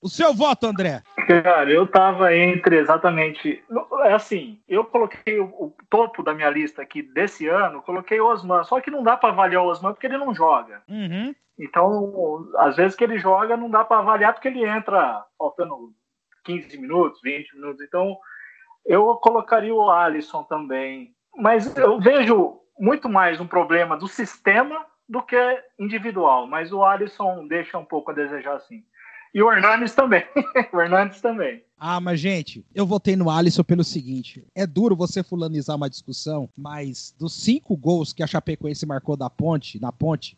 O 0.00 0.08
seu 0.08 0.32
voto, 0.32 0.66
André. 0.66 1.02
Cara, 1.26 1.70
eu 1.70 1.86
tava 1.86 2.34
entre 2.34 2.78
exatamente. 2.78 3.62
É 4.04 4.12
assim, 4.12 4.60
eu 4.68 4.84
coloquei 4.84 5.40
o, 5.40 5.46
o 5.46 5.74
topo 5.90 6.22
da 6.22 6.32
minha 6.32 6.48
lista 6.48 6.82
aqui 6.82 7.02
desse 7.02 7.48
ano, 7.48 7.82
coloquei 7.82 8.20
o 8.20 8.26
Osman. 8.26 8.62
Só 8.64 8.80
que 8.80 8.90
não 8.90 9.02
dá 9.02 9.16
para 9.16 9.30
avaliar 9.30 9.62
o 9.62 9.66
Osman 9.66 9.92
porque 9.92 10.06
ele 10.06 10.18
não 10.18 10.34
joga. 10.34 10.82
Uhum. 10.88 11.34
Então, 11.58 12.48
às 12.58 12.76
vezes 12.76 12.96
que 12.96 13.02
ele 13.02 13.18
joga, 13.18 13.56
não 13.56 13.68
dá 13.68 13.84
para 13.84 13.98
avaliar 13.98 14.32
porque 14.32 14.46
ele 14.46 14.64
entra 14.64 15.24
faltando 15.36 15.92
15 16.44 16.78
minutos, 16.78 17.20
20 17.22 17.56
minutos. 17.56 17.82
Então, 17.82 18.16
eu 18.86 19.16
colocaria 19.16 19.74
o 19.74 19.90
Alisson 19.90 20.44
também. 20.44 21.12
Mas 21.36 21.76
eu 21.76 22.00
vejo 22.00 22.60
muito 22.78 23.08
mais 23.08 23.40
um 23.40 23.46
problema 23.46 23.96
do 23.96 24.06
sistema 24.06 24.86
do 25.08 25.20
que 25.22 25.36
individual. 25.78 26.46
Mas 26.46 26.72
o 26.72 26.84
Alisson 26.84 27.48
deixa 27.48 27.76
um 27.76 27.84
pouco 27.84 28.12
a 28.12 28.14
desejar 28.14 28.54
assim. 28.54 28.84
E 29.34 29.42
o 29.42 29.52
Hernandes 29.52 29.94
também. 29.94 30.24
o 30.72 30.80
Hernandes 30.80 31.20
também. 31.20 31.62
Ah, 31.78 32.00
mas, 32.00 32.18
gente, 32.18 32.64
eu 32.74 32.86
votei 32.86 33.14
no 33.14 33.30
Alisson 33.30 33.62
pelo 33.62 33.84
seguinte: 33.84 34.44
é 34.54 34.66
duro 34.66 34.96
você 34.96 35.22
fulanizar 35.22 35.76
uma 35.76 35.88
discussão, 35.88 36.48
mas 36.56 37.14
dos 37.18 37.32
cinco 37.34 37.76
gols 37.76 38.12
que 38.12 38.22
a 38.22 38.26
Chapecoense 38.26 38.84
marcou 38.86 39.16
da 39.16 39.30
ponte, 39.30 39.80
na 39.80 39.92
ponte, 39.92 40.36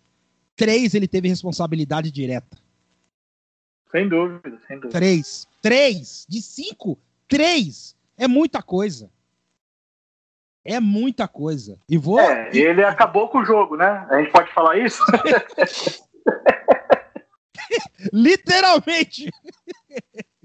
três 0.54 0.94
ele 0.94 1.08
teve 1.08 1.28
responsabilidade 1.28 2.10
direta. 2.10 2.58
Sem 3.90 4.08
dúvida, 4.08 4.58
sem 4.66 4.76
dúvida. 4.76 4.98
Três. 4.98 5.48
Três! 5.62 6.26
De 6.28 6.40
cinco, 6.40 6.98
três! 7.26 7.96
É 8.16 8.28
muita 8.28 8.62
coisa. 8.62 9.10
É 10.64 10.78
muita 10.78 11.26
coisa. 11.26 11.78
E 11.88 11.96
vou. 11.96 12.20
É, 12.20 12.50
ele 12.52 12.84
acabou 12.84 13.28
com 13.28 13.38
o 13.38 13.44
jogo, 13.44 13.76
né? 13.76 14.06
A 14.10 14.20
gente 14.20 14.30
pode 14.30 14.52
falar 14.52 14.76
isso? 14.76 15.02
Literalmente! 18.12 19.30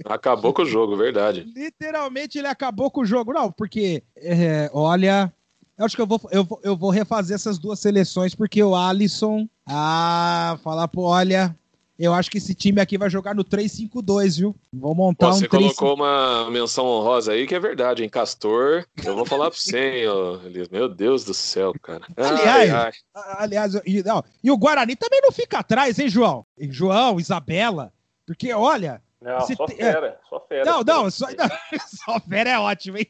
Acabou 0.05 0.53
com 0.53 0.63
o 0.63 0.65
jogo, 0.65 0.97
verdade. 0.97 1.41
Literalmente 1.55 2.37
ele 2.37 2.47
acabou 2.47 2.91
com 2.91 3.01
o 3.01 3.05
jogo. 3.05 3.33
Não, 3.33 3.51
porque, 3.51 4.03
é, 4.17 4.69
olha, 4.73 5.33
eu 5.77 5.85
acho 5.85 5.95
que 5.95 6.01
eu 6.01 6.07
vou, 6.07 6.19
eu, 6.31 6.43
vou, 6.43 6.59
eu 6.63 6.75
vou 6.77 6.89
refazer 6.89 7.35
essas 7.35 7.57
duas 7.57 7.79
seleções, 7.79 8.35
porque 8.35 8.61
o 8.63 8.75
Alisson. 8.75 9.47
Ah, 9.67 10.59
falar, 10.63 10.87
pô, 10.87 11.03
olha, 11.03 11.57
eu 11.97 12.13
acho 12.13 12.29
que 12.29 12.37
esse 12.37 12.53
time 12.53 12.81
aqui 12.81 12.97
vai 12.97 13.09
jogar 13.09 13.33
no 13.33 13.43
3-5-2, 13.43 14.37
viu? 14.39 14.55
Vou 14.73 14.93
montar 14.93 15.27
Pô, 15.29 15.33
um 15.35 15.39
você 15.39 15.47
3 15.47 15.63
colocou 15.75 15.95
uma 15.95 16.49
menção 16.51 16.85
honrosa 16.85 17.31
aí 17.31 17.47
que 17.47 17.55
é 17.55 17.59
verdade, 17.59 18.03
hein? 18.03 18.09
Castor, 18.09 18.85
eu 19.03 19.15
vou 19.15 19.25
falar 19.25 19.49
pra 19.49 19.59
você, 19.59 19.99
hein, 19.99 20.07
ô, 20.07 20.41
Elias. 20.45 20.67
Meu 20.69 20.89
Deus 20.89 21.23
do 21.23 21.33
céu, 21.33 21.73
cara. 21.81 22.01
Ai, 22.17 22.27
Aliás, 22.27 22.73
ai. 22.73 22.91
Aliás, 23.37 23.73
e, 23.85 24.03
não, 24.03 24.23
e 24.43 24.51
o 24.51 24.57
Guarani 24.57 24.95
também 24.95 25.21
não 25.21 25.31
fica 25.31 25.59
atrás, 25.59 25.97
hein, 25.99 26.09
João? 26.09 26.45
E 26.57 26.71
João, 26.71 27.19
Isabela. 27.19 27.93
Porque, 28.25 28.51
olha, 28.53 29.01
Não, 29.21 29.41
Se 29.41 29.55
só 29.55 29.65
tem- 29.65 29.77
fera, 29.77 30.19
só 30.29 30.39
fera. 30.47 30.65
Não, 30.65 30.81
não, 30.83 31.09
só, 31.09 31.27
não, 31.27 31.47
só 31.87 32.19
fera 32.19 32.49
é 32.51 32.59
ótimo, 32.59 32.97
hein? 32.97 33.07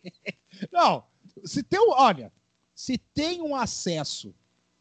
Não, 0.72 1.04
se 1.44 1.62
tem 1.64 1.80
um, 1.80 1.92
olha, 1.92 2.32
se 2.74 2.98
tem 2.98 3.42
um 3.42 3.56
acesso 3.56 4.34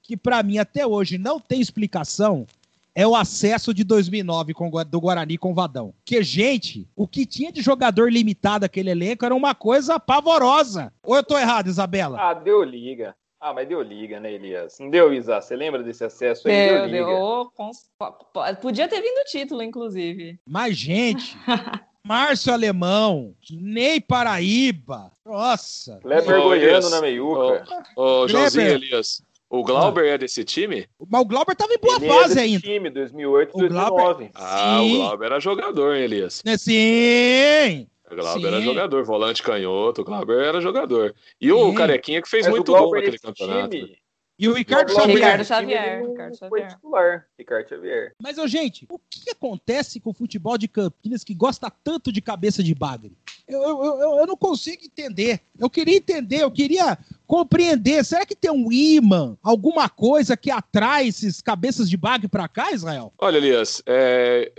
que 0.02 0.16
pra 0.16 0.42
mim 0.42 0.58
até 0.58 0.86
hoje 0.86 1.16
não 1.18 1.40
tem 1.40 1.60
explicação, 1.60 2.46
é 2.94 3.06
o 3.06 3.16
acesso 3.16 3.74
de 3.74 3.82
2009 3.84 4.54
com, 4.54 4.70
do 4.84 5.00
Guarani 5.00 5.36
com 5.36 5.50
o 5.50 5.54
Vadão. 5.54 5.92
Que, 6.04 6.22
gente, 6.22 6.88
o 6.94 7.08
que 7.08 7.26
tinha 7.26 7.50
de 7.50 7.60
jogador 7.60 8.10
limitado 8.12 8.64
aquele 8.64 8.90
elenco 8.90 9.24
era 9.24 9.34
uma 9.34 9.54
coisa 9.54 9.98
pavorosa. 9.98 10.92
Ou 11.02 11.16
eu 11.16 11.22
tô 11.24 11.36
errado, 11.36 11.66
Isabela? 11.68 12.18
Ah, 12.20 12.34
deu 12.34 12.62
liga. 12.62 13.14
Ah, 13.40 13.52
mas 13.52 13.68
deu 13.68 13.82
liga, 13.82 14.18
né, 14.20 14.32
Elias? 14.32 14.78
Não 14.80 14.88
deu, 14.88 15.12
Isa? 15.12 15.38
Você 15.40 15.54
lembra 15.54 15.82
desse 15.82 16.02
acesso 16.04 16.48
aí? 16.48 16.54
Deu, 16.54 16.76
deu 16.76 16.86
liga. 16.86 17.06
deu. 17.06 17.52
Cons- 17.54 17.90
po- 17.98 18.12
po- 18.32 18.56
Podia 18.62 18.88
ter 18.88 19.02
vindo 19.02 19.18
o 19.20 19.24
título, 19.24 19.62
inclusive. 19.62 20.38
Mas, 20.46 20.76
gente, 20.76 21.36
Márcio 22.02 22.52
Alemão, 22.54 23.34
Ney 23.50 24.00
Paraíba. 24.00 25.10
Nossa. 25.26 25.98
Kleber 26.00 26.40
Goiano 26.42 26.88
na 26.88 27.00
meiuca. 27.02 27.64
Ô, 27.96 28.26
Joãozinho 28.28 28.66
Kleber. 28.66 28.82
Elias, 28.88 29.22
o 29.58 29.62
Glauber 29.64 30.06
é 30.06 30.18
desse 30.18 30.44
time? 30.44 30.86
Mas 31.08 31.20
o 31.20 31.24
Glauber 31.24 31.54
tava 31.56 31.72
em 31.72 31.78
boa 31.78 31.96
Ele 31.96 32.06
é 32.06 32.08
fase 32.08 32.28
desse 32.34 32.40
ainda. 32.40 32.60
time, 32.60 32.90
2008, 32.90 33.50
O 33.50 33.68
Glauber- 33.68 33.70
2009. 33.70 34.30
Ah, 34.34 34.78
Sim. 34.80 34.94
o 34.94 34.96
Glauber 34.98 35.24
era 35.26 35.40
jogador, 35.40 35.94
hein, 35.96 36.02
Elias? 36.04 36.42
Né, 36.44 36.56
Sim. 36.56 37.86
O 38.10 38.14
Glauber 38.16 38.40
Sim. 38.40 38.46
era 38.46 38.60
jogador, 38.60 39.04
volante 39.04 39.42
canhoto, 39.42 40.02
o 40.02 40.04
Glauber 40.04 40.44
era 40.44 40.60
jogador. 40.60 41.14
E 41.40 41.50
o 41.50 41.70
Sim. 41.70 41.74
Carequinha 41.74 42.20
que 42.22 42.28
fez 42.28 42.46
Mas 42.46 42.54
muito 42.54 42.70
gol 42.72 42.80
Glauber 42.82 42.96
naquele 42.98 43.12
nesse 43.12 43.22
campeonato. 43.24 43.70
time- 43.70 43.98
E 44.38 44.48
o 44.48 44.52
Ricardo 44.52 44.90
o 44.90 44.94
Glauber 44.94 45.12
Xavier. 45.12 45.24
Ricardo 45.24 45.38
nesse 45.38 45.54
time, 45.54 45.72
Xavier, 45.72 46.08
Ricardo 46.10 46.36
foi 46.38 46.48
Xavier. 46.60 46.68
titular. 46.76 47.26
Ricardo 47.38 47.68
Xavier. 47.68 48.12
Mas, 48.20 48.36
ô, 48.38 48.46
gente, 48.48 48.86
o 48.90 48.98
que 48.98 49.30
acontece 49.30 50.00
com 50.00 50.10
o 50.10 50.14
futebol 50.14 50.58
de 50.58 50.66
Campinas 50.68 51.22
que 51.24 51.34
gosta 51.34 51.70
tanto 51.82 52.10
de 52.12 52.20
cabeça 52.20 52.62
de 52.62 52.74
bagre? 52.74 53.12
Eu, 53.46 53.60
eu, 53.62 53.84
eu, 53.84 54.18
eu 54.18 54.26
não 54.26 54.36
consigo 54.36 54.82
entender. 54.84 55.40
Eu 55.58 55.70
queria 55.70 55.96
entender, 55.96 56.42
eu 56.42 56.50
queria 56.50 56.98
compreender. 57.26 58.04
Será 58.04 58.24
que 58.24 58.34
tem 58.36 58.50
um 58.50 58.70
imã, 58.70 59.36
alguma 59.42 59.88
coisa 59.88 60.36
que 60.36 60.50
atrai 60.50 61.08
esses 61.08 61.40
cabeças 61.40 61.88
de 61.88 61.96
bagre 61.96 62.28
pra 62.28 62.48
cá, 62.48 62.72
Israel? 62.72 63.12
Olha, 63.18 63.36
Elias, 63.38 63.82
é, 63.86 64.52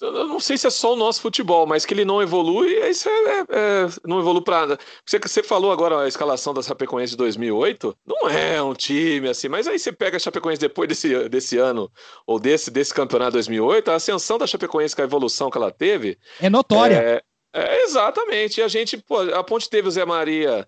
eu 0.00 0.28
não 0.28 0.40
sei 0.40 0.56
se 0.58 0.66
é 0.66 0.70
só 0.70 0.92
o 0.94 0.96
nosso 0.96 1.20
futebol, 1.20 1.66
mas 1.66 1.86
que 1.86 1.94
ele 1.94 2.04
não 2.04 2.20
evolui, 2.22 2.68
isso 2.88 3.08
é, 3.08 3.12
é- 3.12 3.40
é- 3.50 3.88
não 4.06 4.18
evolui 4.20 4.42
pra 4.42 4.60
nada. 4.60 4.78
Você, 5.06 5.18
você 5.18 5.42
falou 5.42 5.72
agora 5.72 6.02
a 6.02 6.08
escalação 6.08 6.52
da 6.52 6.62
Chapecoense 6.62 7.12
de 7.12 7.16
2008, 7.16 7.96
não 8.06 8.28
é 8.28 8.62
um 8.62 8.74
time 8.74 9.28
assim, 9.28 9.48
mas 9.48 9.66
aí 9.68 9.78
você 9.78 9.92
pega 9.92 10.16
a 10.16 10.20
Chapecoense 10.20 10.60
depois 10.60 10.88
desse, 10.88 11.28
desse 11.28 11.58
ano, 11.58 11.90
ou 12.26 12.38
desse, 12.38 12.70
desse 12.70 12.92
campeonato 12.92 13.32
2008, 13.32 13.90
a 13.90 13.94
ascensão 13.94 14.38
da 14.38 14.46
Chapecoense 14.46 14.94
com 14.94 15.02
a 15.02 15.04
evolução 15.04 15.50
que 15.50 15.58
ela 15.58 15.70
teve, 15.70 16.18
É 16.40 16.50
notória. 16.50 16.96
É, 16.96 17.22
é, 17.54 17.82
exatamente. 17.84 18.58
E 18.60 18.62
a 18.62 18.68
gente, 18.68 18.96
pô, 18.96 19.20
a 19.20 19.44
Ponte 19.44 19.68
teve 19.68 19.86
o 19.88 19.90
Zé 19.90 20.04
Maria. 20.04 20.66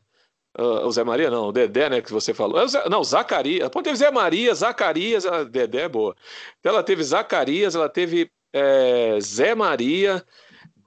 Ah, 0.56 0.86
o 0.86 0.90
Zé 0.92 1.02
Maria, 1.04 1.30
não, 1.30 1.48
o 1.48 1.52
Dedé, 1.52 1.88
né, 1.90 2.00
que 2.00 2.12
você 2.12 2.32
falou. 2.34 2.60
É 2.60 2.64
o 2.64 2.68
Zé- 2.68 2.88
não, 2.88 3.02
Zacarias. 3.04 3.68
Ponte 3.68 3.84
teve 3.84 3.96
Zé 3.96 4.10
Maria, 4.10 4.54
Zacarias, 4.54 5.26
a 5.26 5.44
Dedé 5.44 5.82
é 5.82 5.88
boa. 5.88 6.14
Então 6.60 6.72
ela 6.72 6.82
teve 6.82 7.02
Zacarias, 7.02 7.74
ela 7.74 7.88
teve 7.88 8.30
é, 8.52 9.18
Zé 9.20 9.54
Maria, 9.54 10.24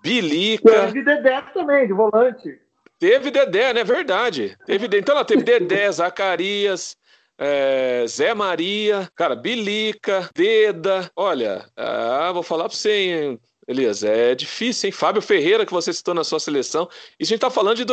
Bilica, 0.02 0.88
Teve 0.88 1.04
Dedé 1.04 1.42
também, 1.54 1.88
de 1.88 1.94
volante. 1.94 2.60
teve 3.00 3.32
Dedé, 3.32 3.74
né? 3.74 3.84
Verdade. 3.84 4.58
Teve, 4.66 4.88
então 4.98 5.16
ela 5.16 5.26
teve 5.26 5.44
Dedé, 5.44 5.90
Zacarias. 5.92 6.96
é, 7.38 8.06
Zé 8.08 8.34
Maria, 8.34 9.10
cara, 9.16 9.36
Bilica, 9.36 10.30
Deda, 10.34 11.12
olha, 11.16 11.66
ah, 11.76 12.32
vou 12.32 12.42
falar 12.44 12.66
pra 12.70 12.76
você, 12.78 12.92
hein, 12.92 13.40
Elias, 13.68 14.02
é 14.04 14.34
difícil, 14.34 14.88
hein? 14.88 14.92
Fábio 14.94 15.22
Ferreira, 15.22 15.66
que 15.66 15.74
você 15.74 15.92
citou 15.92 16.14
na 16.14 16.24
sua 16.24 16.40
seleção. 16.40 16.88
Isso 17.20 17.32
a 17.32 17.36
gente 17.36 17.42
tá 17.42 17.50
falando 17.50 17.76
de 17.78 17.86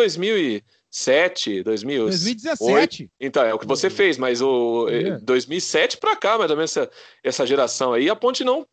2007, 0.94 1.62
2000. 1.64 2.04
2017. 2.06 3.10
Então, 3.20 3.44
é 3.44 3.52
o 3.52 3.58
que 3.58 3.66
você 3.66 3.90
fez, 3.90 4.16
mas 4.16 4.40
o 4.40 4.88
É. 4.88 5.08
eh, 5.08 5.18
2007 5.22 5.96
pra 5.96 6.14
cá, 6.14 6.38
mais 6.38 6.50
ou 6.50 6.56
menos, 6.56 6.70
essa, 6.76 6.90
essa 7.22 7.46
geração 7.46 7.92
aí, 7.92 8.08
a 8.08 8.14
Ponte 8.14 8.44
não 8.44 8.64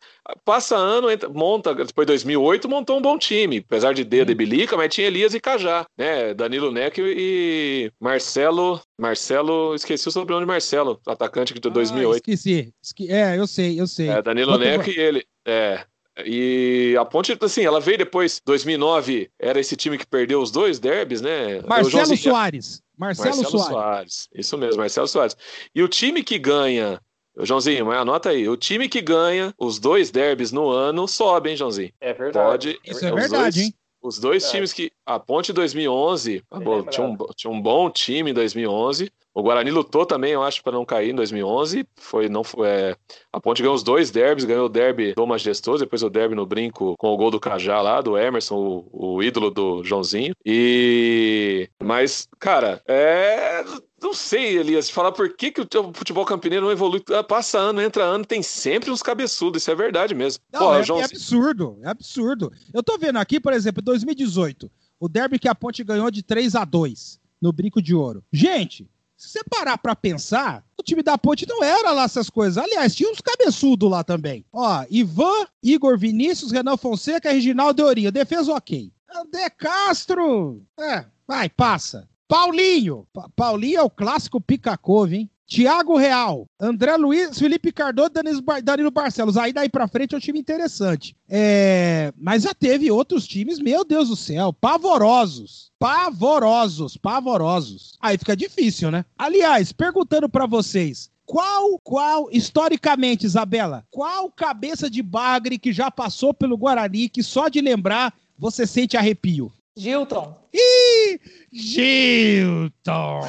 passa 0.46 0.76
ano, 0.78 1.10
entra- 1.10 1.28
monta, 1.30 1.74
depois 1.74 2.06
de 2.06 2.12
2008, 2.14 2.70
montou 2.70 2.98
um 2.98 3.02
bom 3.02 3.18
time, 3.18 3.58
apesar 3.68 3.94
de 3.94 4.04
Deda 4.04 4.32
e 4.32 4.36
Bilica, 4.36 4.78
mas 4.78 4.94
tinha 4.94 5.08
Elias 5.08 5.34
e 5.34 5.40
Cajá, 5.40 5.86
né? 5.98 6.34
Danilo 6.36 6.72
Neck 6.72 7.02
e 7.04 7.92
Marcelo, 8.00 8.80
Marcelo, 9.00 9.74
esqueci 9.74 10.08
o 10.08 10.12
sobrenome 10.12 10.46
de 10.46 10.48
Marcelo, 10.52 11.00
atacante 11.08 11.54
de 11.56 11.68
Ah, 11.68 11.72
2008. 11.72 12.18
esqueci. 12.18 12.72
Esque- 12.84 13.12
É, 13.12 13.38
eu 13.38 13.48
sei, 13.48 13.80
eu 13.82 13.88
sei. 13.88 14.10
É, 14.10 14.22
Danilo 14.22 14.58
Neck 14.60 14.90
e 14.92 15.00
ele. 15.00 15.26
É. 15.46 15.84
E 16.26 16.96
a 17.00 17.06
Ponte, 17.06 17.38
assim, 17.40 17.64
ela 17.64 17.80
veio 17.80 17.98
depois, 17.98 18.42
2009, 18.46 19.30
era 19.40 19.60
esse 19.60 19.76
time 19.76 19.98
que 19.98 20.06
perdeu 20.06 20.42
os 20.42 20.52
dois 20.52 20.80
derbys, 20.80 21.22
né? 21.22 21.62
Marcelo 21.66 22.18
Soares. 22.18 22.82
Marcelo, 22.98 23.36
Soares. 23.60 24.30
Isso 24.36 24.58
mesmo, 24.58 24.78
Marcelo 24.82 25.08
Soares. 25.08 25.36
E 25.74 25.82
o 25.82 25.88
time 25.88 26.22
que 26.22 26.38
ganha, 26.38 27.02
Joãozinho, 27.40 27.86
mas 27.86 27.98
anota 27.98 28.30
aí, 28.30 28.48
o 28.48 28.58
time 28.58 28.88
que 28.90 29.02
ganha 29.02 29.54
os 29.58 29.80
dois 29.80 30.12
derbys 30.12 30.52
no 30.52 30.70
ano 30.70 31.08
sobe, 31.08 31.50
hein, 31.50 31.56
Joãozinho? 31.58 31.92
É 32.00 32.14
verdade. 32.14 32.74
Pode. 32.74 32.80
Isso 32.92 33.06
é 33.06 33.10
os 33.14 33.20
verdade, 33.20 33.44
dois- 33.44 33.58
hein? 33.68 33.74
Os 34.02 34.20
dois 34.20 34.44
Verdade. 34.44 34.52
times 34.52 34.74
que. 34.74 34.92
A 35.06 35.20
Ponte 35.20 35.52
2011 35.52 36.44
ah, 36.50 36.58
Bem 36.58 36.66
bom, 36.66 36.76
lembrado. 36.78 36.94
tinha, 36.94 37.08
um, 37.08 37.18
tinha 37.36 37.52
um 37.52 37.62
bom 37.62 37.90
time 37.90 38.32
em 38.32 38.34
2011. 38.34 39.12
O 39.34 39.42
Guarani 39.42 39.72
lutou 39.72 40.06
também, 40.06 40.34
eu 40.34 40.44
acho, 40.44 40.62
para 40.62 40.74
não 40.74 40.84
cair 40.84 41.12
em 41.12 41.16
2011. 41.16 41.86
Foi, 41.96 42.28
não 42.28 42.44
foi, 42.44 42.68
é, 42.68 42.96
a 43.32 43.40
Ponte 43.40 43.62
ganhou 43.62 43.76
os 43.76 43.84
dois 43.84 44.12
derbys, 44.12 44.44
ganhou 44.44 44.66
o 44.66 44.70
derby 44.70 45.14
do 45.14 45.26
Majestoso, 45.26 45.86
depois 45.86 46.04
o 46.04 46.10
derby 46.10 46.36
no 46.36 46.46
brinco 46.46 46.96
com 46.98 47.14
o 47.14 47.18
gol 47.18 47.32
do 47.32 47.40
Cajá 47.40 47.82
lá, 47.82 48.02
do 48.02 48.18
Emerson, 48.18 48.56
o, 48.56 49.16
o 49.16 49.24
ídolo 49.24 49.50
do 49.50 49.84
Joãozinho. 49.84 50.34
E. 50.46 51.70
Mas, 51.82 52.28
cara, 52.40 52.82
é. 52.86 53.64
Não 54.02 54.14
sei, 54.14 54.58
Elias, 54.58 54.90
falar 54.90 55.12
por 55.12 55.36
que, 55.36 55.52
que 55.52 55.62
o 55.62 55.68
futebol 55.94 56.26
campineiro 56.26 56.66
não 56.66 56.72
evolui. 56.72 57.04
Ah, 57.12 57.24
Passa 57.24 57.60
ano, 57.60 57.82
entra 57.82 58.04
ano, 58.04 58.26
tem 58.26 58.42
sempre 58.42 58.90
uns 58.90 59.04
cabeçudos, 59.04 59.62
isso 59.62 59.70
é 59.72 59.76
verdade 59.76 60.16
mesmo. 60.16 60.42
Não, 60.52 60.60
Pô, 60.60 60.76
é, 60.76 60.84
João- 60.84 61.02
é 61.02 61.04
absurdo, 61.06 61.78
é 61.84 61.90
absurdo. 61.90 62.52
Eu 62.74 62.82
tô 62.82 62.98
vendo 62.98 63.18
aqui, 63.18 63.40
por 63.40 63.54
exemplo, 63.54 63.82
2018, 63.82 64.72
o 65.00 65.08
derby 65.08 65.38
que 65.38 65.48
a 65.48 65.54
Ponte 65.56 65.84
ganhou 65.84 66.10
de 66.10 66.24
3 66.24 66.56
a 66.56 66.66
2 66.66 67.20
no 67.40 67.52
Brinco 67.54 67.82
de 67.82 67.94
Ouro. 67.94 68.24
Gente, 68.34 68.90
se 69.16 69.30
você 69.30 69.44
parar 69.44 69.78
pra 69.78 69.96
pensar, 69.96 70.64
o 70.80 70.82
time 70.84 71.04
da 71.04 71.16
Ponte 71.18 71.48
não 71.48 71.64
era 71.64 71.92
lá 71.92 72.04
essas 72.04 72.28
coisas. 72.30 72.58
Aliás, 72.58 72.96
tinha 72.96 73.10
uns 73.12 73.22
cabeçudos 73.22 73.90
lá 73.90 74.04
também. 74.04 74.44
Ó, 74.52 74.84
Ivan, 74.90 75.46
Igor 75.62 75.96
Vinícius, 75.98 76.52
Renan 76.52 76.76
Fonseca, 76.76 77.32
Reginaldo 77.32 77.84
Eurinho. 77.84 78.12
Defesa 78.12 78.52
ok. 78.52 78.92
André 79.14 79.50
Castro. 79.52 80.64
É, 80.80 81.06
vai, 81.28 81.50
passa. 81.50 82.10
Paulinho. 82.32 83.06
Pa- 83.12 83.28
Paulinho 83.36 83.78
é 83.80 83.84
o 83.84 83.90
clássico 83.90 84.40
pica-couve, 84.40 85.16
hein? 85.18 85.30
Tiago 85.46 85.98
Real, 85.98 86.48
André 86.58 86.96
Luiz, 86.96 87.38
Felipe 87.38 87.74
Cardoso, 87.74 88.12
Danilo, 88.12 88.42
Bar- 88.42 88.62
Danilo 88.64 88.90
Barcelos. 88.90 89.36
Aí 89.36 89.52
daí 89.52 89.68
pra 89.68 89.86
frente 89.86 90.16
é 90.16 90.18
um 90.18 90.22
time 90.22 90.40
interessante. 90.40 91.14
É, 91.28 92.14
mas 92.18 92.44
já 92.44 92.54
teve 92.54 92.90
outros 92.90 93.28
times, 93.28 93.60
meu 93.60 93.84
Deus 93.84 94.08
do 94.08 94.16
céu, 94.16 94.54
pavorosos. 94.54 95.70
Pavorosos, 95.78 96.96
pavorosos. 96.96 97.98
Aí 98.00 98.18
fica 98.18 98.34
difícil, 98.34 98.90
né? 98.92 99.04
Aliás, 99.18 99.74
perguntando 99.74 100.30
pra 100.30 100.46
vocês, 100.46 101.10
qual, 101.26 101.78
qual, 101.84 102.30
historicamente, 102.32 103.26
Isabela, 103.26 103.84
qual 103.92 104.32
cabeça 104.32 104.90
de 104.90 105.02
bagre 105.04 105.60
que 105.60 105.74
já 105.74 105.92
passou 105.92 106.34
pelo 106.34 106.58
Guarani 106.58 107.10
que 107.10 107.22
só 107.22 107.50
de 107.50 107.60
lembrar 107.60 108.14
você 108.40 108.66
sente 108.66 108.96
arrepio? 108.96 109.52
Gilton. 109.76 110.36
Ih, 110.54 111.20
Gilton! 111.52 113.22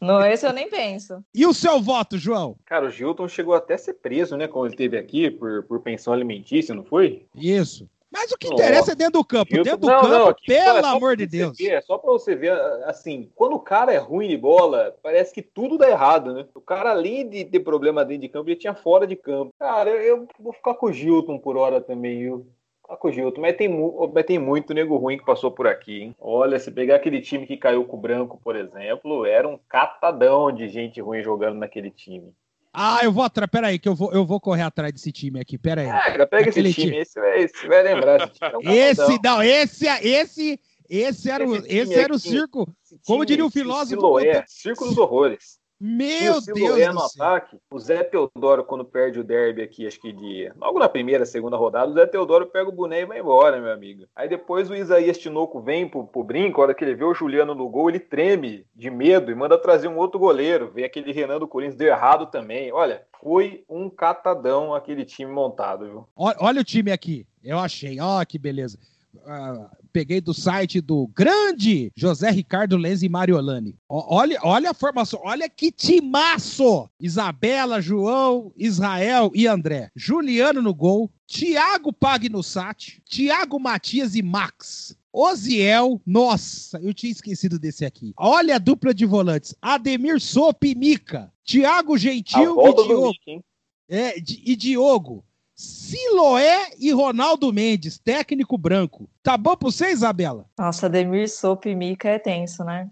No 0.00 0.22
esse 0.24 0.46
eu 0.46 0.52
nem 0.52 0.68
penso. 0.68 1.24
E 1.34 1.46
o 1.46 1.54
seu 1.54 1.80
voto, 1.80 2.18
João? 2.18 2.56
Cara, 2.66 2.86
o 2.86 2.90
Gilton 2.90 3.26
chegou 3.26 3.54
até 3.54 3.74
a 3.74 3.78
ser 3.78 3.94
preso, 3.94 4.36
né? 4.36 4.46
Quando 4.46 4.66
ele 4.66 4.74
esteve 4.74 4.98
aqui 4.98 5.30
por, 5.30 5.62
por 5.62 5.80
pensão 5.80 6.12
alimentícia, 6.12 6.74
não 6.74 6.84
foi? 6.84 7.26
Isso. 7.34 7.88
Mas 8.12 8.30
o 8.30 8.36
que 8.38 8.46
interessa 8.48 8.92
é 8.92 8.94
dentro 8.94 9.14
do 9.14 9.24
campo. 9.24 9.50
Gilton- 9.54 9.64
Dentro 9.64 9.80
do 9.80 9.86
Não, 9.88 10.00
campo, 10.02 10.12
não, 10.14 10.28
aqui, 10.28 10.46
pelo 10.46 10.64
cara, 10.64 10.78
é 10.86 10.90
amor 10.90 11.16
de 11.16 11.26
Deus. 11.26 11.56
ver, 11.58 11.70
é 11.72 11.80
só 11.80 11.96
pra 11.98 12.12
você 12.12 12.34
ver, 12.36 12.52
assim, 12.84 13.30
quando 13.34 13.54
o 13.54 13.58
cara 13.60 13.92
é 13.92 13.98
ruim 13.98 14.28
de 14.28 14.36
bola, 14.36 14.94
parece 15.02 15.32
que 15.34 15.42
tudo 15.42 15.76
dá 15.78 15.88
errado, 15.88 16.32
né? 16.34 16.46
O 16.54 16.60
cara, 16.60 16.90
além 16.90 17.28
de 17.28 17.44
ter 17.44 17.60
problema 17.60 18.04
dentro 18.04 18.22
de 18.22 18.28
campo, 18.28 18.48
ele 18.48 18.56
tinha 18.56 18.74
fora 18.74 19.06
de 19.06 19.16
campo. 19.16 19.50
Cara, 19.58 19.90
eu, 19.90 20.18
eu 20.18 20.28
vou 20.38 20.52
ficar 20.52 20.74
com 20.74 20.86
o 20.86 20.92
Gilton 20.92 21.38
por 21.38 21.56
hora 21.56 21.80
também, 21.80 22.18
viu? 22.20 22.46
Ficar 22.86 22.96
com 22.98 23.08
o 23.08 23.12
Gilton, 23.12 23.40
mas 23.40 23.56
tem, 23.56 23.68
mu- 23.68 24.08
mas 24.14 24.24
tem 24.24 24.38
muito 24.38 24.72
nego 24.72 24.96
ruim 24.96 25.18
que 25.18 25.24
passou 25.24 25.50
por 25.50 25.66
aqui, 25.66 26.02
hein? 26.02 26.14
Olha, 26.20 26.56
se 26.60 26.70
pegar 26.70 26.94
aquele 26.96 27.20
time 27.20 27.44
que 27.44 27.56
caiu 27.56 27.84
com 27.84 27.96
o 27.96 28.00
Branco, 28.00 28.40
por 28.44 28.54
exemplo, 28.54 29.26
era 29.26 29.48
um 29.48 29.58
catadão 29.68 30.52
de 30.52 30.68
gente 30.68 31.00
ruim 31.00 31.20
jogando 31.20 31.58
naquele 31.58 31.90
time. 31.90 32.32
Ah, 32.72 33.00
eu 33.02 33.10
vou 33.10 33.24
atrás. 33.24 33.50
Pera 33.50 33.68
aí, 33.68 33.78
que 33.78 33.88
eu 33.88 33.94
vou, 33.94 34.12
eu 34.12 34.24
vou 34.24 34.38
correr 34.38 34.62
atrás 34.62 34.92
desse 34.92 35.10
time 35.10 35.40
aqui. 35.40 35.58
Pera 35.58 35.80
aí. 35.80 35.88
Ah, 35.88 36.12
cara, 36.12 36.26
pega 36.28 36.50
Aquele 36.50 36.68
esse 36.68 36.80
time, 36.80 36.90
time. 36.92 37.02
esse 37.02 37.18
vai, 37.18 37.38
esse 37.42 37.66
vai 37.66 37.82
lembrar. 37.82 38.20
Esse, 38.30 38.44
é 38.44 38.56
um 38.56 38.60
esse, 38.70 39.20
não, 39.24 39.42
esse, 39.42 39.86
esse, 39.86 40.60
esse 40.88 41.30
era 41.30 41.44
o, 41.44 41.56
Esse 41.56 41.66
time 41.68 41.80
esse 41.80 41.94
era 41.94 42.12
o 42.12 42.16
aqui, 42.16 42.28
circo. 42.28 42.68
Esse 42.84 43.00
Como 43.04 43.24
diria 43.26 43.44
o 43.44 43.50
filósofo, 43.50 43.88
Siloé, 44.00 44.44
Circo 44.46 44.84
dos 44.84 44.96
Horrores. 44.98 45.58
Meu 45.78 46.40
Deus 46.40 46.86
no 46.88 46.92
do 47.02 47.08
céu. 47.08 47.24
ataque, 47.26 47.58
o 47.70 47.78
Zé 47.78 48.02
Teodoro, 48.02 48.64
quando 48.64 48.84
perde 48.84 49.20
o 49.20 49.24
derby 49.24 49.60
aqui, 49.60 49.86
acho 49.86 50.00
que 50.00 50.10
de. 50.12 50.50
Logo 50.56 50.78
na 50.78 50.88
primeira, 50.88 51.26
segunda 51.26 51.56
rodada, 51.56 51.90
o 51.90 51.94
Zé 51.94 52.06
Teodoro 52.06 52.46
pega 52.46 52.68
o 52.68 52.72
boné 52.72 53.02
e 53.02 53.06
vai 53.06 53.20
embora, 53.20 53.60
meu 53.60 53.70
amigo. 53.70 54.04
Aí 54.16 54.26
depois 54.28 54.70
o 54.70 54.74
Isaías 54.74 55.18
Tinoco 55.18 55.60
vem 55.60 55.86
pro, 55.88 56.06
pro 56.06 56.24
brinco, 56.24 56.60
a 56.60 56.64
hora 56.64 56.74
que 56.74 56.82
ele 56.82 56.94
vê 56.94 57.04
o 57.04 57.12
Juliano 57.14 57.54
no 57.54 57.68
gol, 57.68 57.90
ele 57.90 58.00
treme 58.00 58.64
de 58.74 58.88
medo 58.90 59.30
e 59.30 59.34
manda 59.34 59.58
trazer 59.58 59.88
um 59.88 59.98
outro 59.98 60.18
goleiro. 60.18 60.70
Vem 60.72 60.84
aquele 60.84 61.12
Renan 61.12 61.38
do 61.38 61.46
Corinthians, 61.48 61.76
deu 61.76 61.88
errado 61.88 62.26
também. 62.30 62.72
Olha, 62.72 63.02
foi 63.22 63.64
um 63.68 63.90
catadão 63.90 64.74
aquele 64.74 65.04
time 65.04 65.30
montado, 65.30 65.84
viu? 65.84 66.08
Ó- 66.16 66.34
Olha 66.40 66.62
o 66.62 66.64
time 66.64 66.90
aqui. 66.90 67.26
Eu 67.44 67.58
achei. 67.58 68.00
Ó, 68.00 68.24
que 68.24 68.38
beleza. 68.38 68.78
Ah, 69.26 69.68
peguei 69.96 70.20
do 70.20 70.34
site 70.34 70.82
do 70.82 71.06
grande 71.06 71.90
José 71.96 72.30
Ricardo 72.30 72.76
Lenz 72.76 73.02
e 73.02 73.08
Mariolani. 73.08 73.78
Olha, 73.88 74.38
olha 74.42 74.70
a 74.72 74.74
formação, 74.74 75.18
olha 75.24 75.48
que 75.48 75.72
timaço! 75.72 76.86
Isabela, 77.00 77.80
João, 77.80 78.52
Israel 78.58 79.32
e 79.34 79.46
André. 79.46 79.90
Juliano 79.96 80.60
no 80.60 80.74
gol, 80.74 81.10
Thiago 81.26 81.94
Pagnussati, 81.94 83.02
Thiago 83.08 83.58
Matias 83.58 84.14
e 84.14 84.20
Max. 84.20 84.94
Oziel, 85.10 85.98
nossa, 86.04 86.78
eu 86.82 86.92
tinha 86.92 87.10
esquecido 87.10 87.58
desse 87.58 87.86
aqui. 87.86 88.12
Olha 88.18 88.56
a 88.56 88.58
dupla 88.58 88.92
de 88.92 89.06
volantes: 89.06 89.54
Ademir 89.62 90.20
Sop 90.20 90.62
e 90.62 90.74
Mica, 90.74 91.32
Thiago 91.42 91.96
Gentil 91.96 92.54
e 92.60 92.74
Diogo. 92.86 93.44
É, 93.88 94.18
e 94.18 94.54
Diogo. 94.56 95.24
Siloé 95.56 96.66
e 96.78 96.92
Ronaldo 96.92 97.50
Mendes, 97.50 97.98
técnico 97.98 98.58
branco. 98.58 99.08
Tá 99.22 99.38
bom 99.38 99.56
pra 99.56 99.70
você, 99.70 99.90
Isabela? 99.90 100.44
Nossa, 100.58 100.84
Ademir 100.84 101.30
Sop 101.30 101.64
e 101.66 101.74
Mica 101.74 102.10
é 102.10 102.18
tenso, 102.18 102.62
né? 102.62 102.90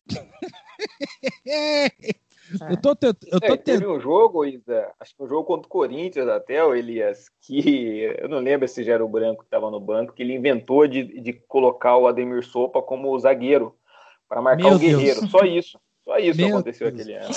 É. 1.46 1.90
Eu 2.70 2.76
tô, 2.76 2.90
eu 2.90 3.40
tô 3.40 3.46
é, 3.46 3.56
teve 3.56 3.86
um 3.86 3.98
jogo, 3.98 4.44
Isa, 4.44 4.92
acho 5.00 5.16
que 5.16 5.22
um 5.22 5.26
jogo 5.26 5.44
contra 5.44 5.66
o 5.66 5.70
Corinthians 5.70 6.28
até, 6.28 6.62
o 6.62 6.74
Elias, 6.74 7.30
que 7.40 8.00
eu 8.18 8.28
não 8.28 8.38
lembro 8.38 8.68
se 8.68 8.84
já 8.84 8.92
era 8.92 9.04
o 9.04 9.08
Branco 9.08 9.40
que 9.40 9.46
estava 9.46 9.70
no 9.70 9.80
banco, 9.80 10.12
que 10.12 10.22
ele 10.22 10.34
inventou 10.34 10.86
de, 10.86 11.20
de 11.22 11.32
colocar 11.32 11.96
o 11.96 12.06
Ademir 12.06 12.44
Sopa 12.44 12.82
como 12.82 13.18
zagueiro 13.18 13.74
para 14.28 14.42
marcar 14.42 14.64
Meu 14.64 14.74
o 14.74 14.78
Guerreiro. 14.78 15.20
Deus. 15.20 15.30
Só 15.30 15.40
isso. 15.44 15.80
Só 16.04 16.18
isso 16.18 16.38
Meu 16.38 16.48
aconteceu 16.48 16.92
Deus. 16.92 17.00
aquele 17.00 17.16
ano. 17.18 17.34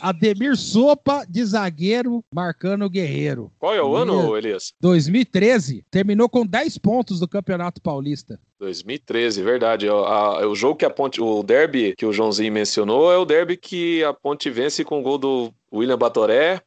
Ademir 0.00 0.56
Sopa 0.56 1.24
de 1.28 1.44
zagueiro 1.44 2.24
marcando 2.32 2.84
o 2.84 2.90
Guerreiro. 2.90 3.52
Qual 3.58 3.74
é 3.74 3.82
o 3.82 3.94
ano, 3.94 4.36
Elias? 4.36 4.72
2013. 4.80 5.84
Terminou 5.90 6.28
com 6.28 6.46
10 6.46 6.78
pontos 6.78 7.20
do 7.20 7.28
Campeonato 7.28 7.80
Paulista. 7.80 8.38
2013, 8.58 9.42
verdade. 9.42 9.88
O, 9.88 10.04
a, 10.04 10.46
o 10.46 10.54
jogo 10.54 10.76
que 10.76 10.84
a 10.84 10.90
Ponte, 10.90 11.20
o 11.20 11.42
derby 11.42 11.94
que 11.96 12.06
o 12.06 12.12
Joãozinho 12.12 12.52
mencionou 12.52 13.12
é 13.12 13.16
o 13.16 13.24
derby 13.24 13.56
que 13.56 14.02
a 14.04 14.12
Ponte 14.12 14.48
vence 14.50 14.84
com 14.84 15.00
o 15.00 15.02
gol 15.02 15.18
do 15.18 15.52
William 15.72 15.98
Batoré, 15.98 16.60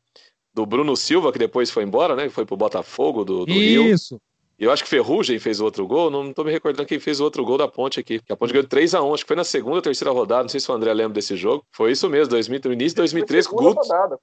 do 0.54 0.66
Bruno 0.66 0.96
Silva, 0.96 1.32
que 1.32 1.40
depois 1.40 1.70
foi 1.70 1.84
embora, 1.84 2.16
né? 2.16 2.30
Foi 2.30 2.46
pro 2.46 2.58
Botafogo 2.58 3.24
do, 3.24 3.46
do 3.46 3.52
Isso. 3.52 3.60
Rio. 3.60 3.94
Isso. 3.94 4.22
Eu 4.60 4.72
acho 4.72 4.84
que 4.84 4.90
Ferrugem 4.90 5.38
fez 5.38 5.60
outro 5.60 5.86
gol, 5.86 6.10
não 6.10 6.30
estou 6.30 6.44
me 6.44 6.52
recordando 6.52 6.88
quem 6.88 7.00
fez 7.00 7.20
o 7.20 7.24
outro 7.24 7.46
gol 7.46 7.58
da 7.58 7.68
Ponte 7.68 8.00
aqui. 8.00 8.20
A 8.30 8.36
Ponte 8.36 8.52
ganhou 8.52 8.68
3x1, 8.68 9.14
acho 9.14 9.24
que 9.24 9.28
foi 9.28 9.36
na 9.36 9.44
segunda 9.44 9.76
ou 9.76 9.82
terceira 9.82 10.12
rodada, 10.12 10.44
não 10.44 10.50
sei 10.50 10.60
se 10.60 10.72
o 10.72 10.74
André 10.74 10.94
lembra 10.94 11.14
desse 11.14 11.36
jogo. 11.36 11.64
Foi 11.72 11.92
isso 11.92 12.10
mesmo, 12.10 12.32
2000, 12.32 12.62
no 12.66 12.74
início 12.74 12.96
de 12.96 13.02
2013. 13.02 13.48
Segunda 13.48 13.70
Guto, 13.70 13.82
rodada, 13.82 14.18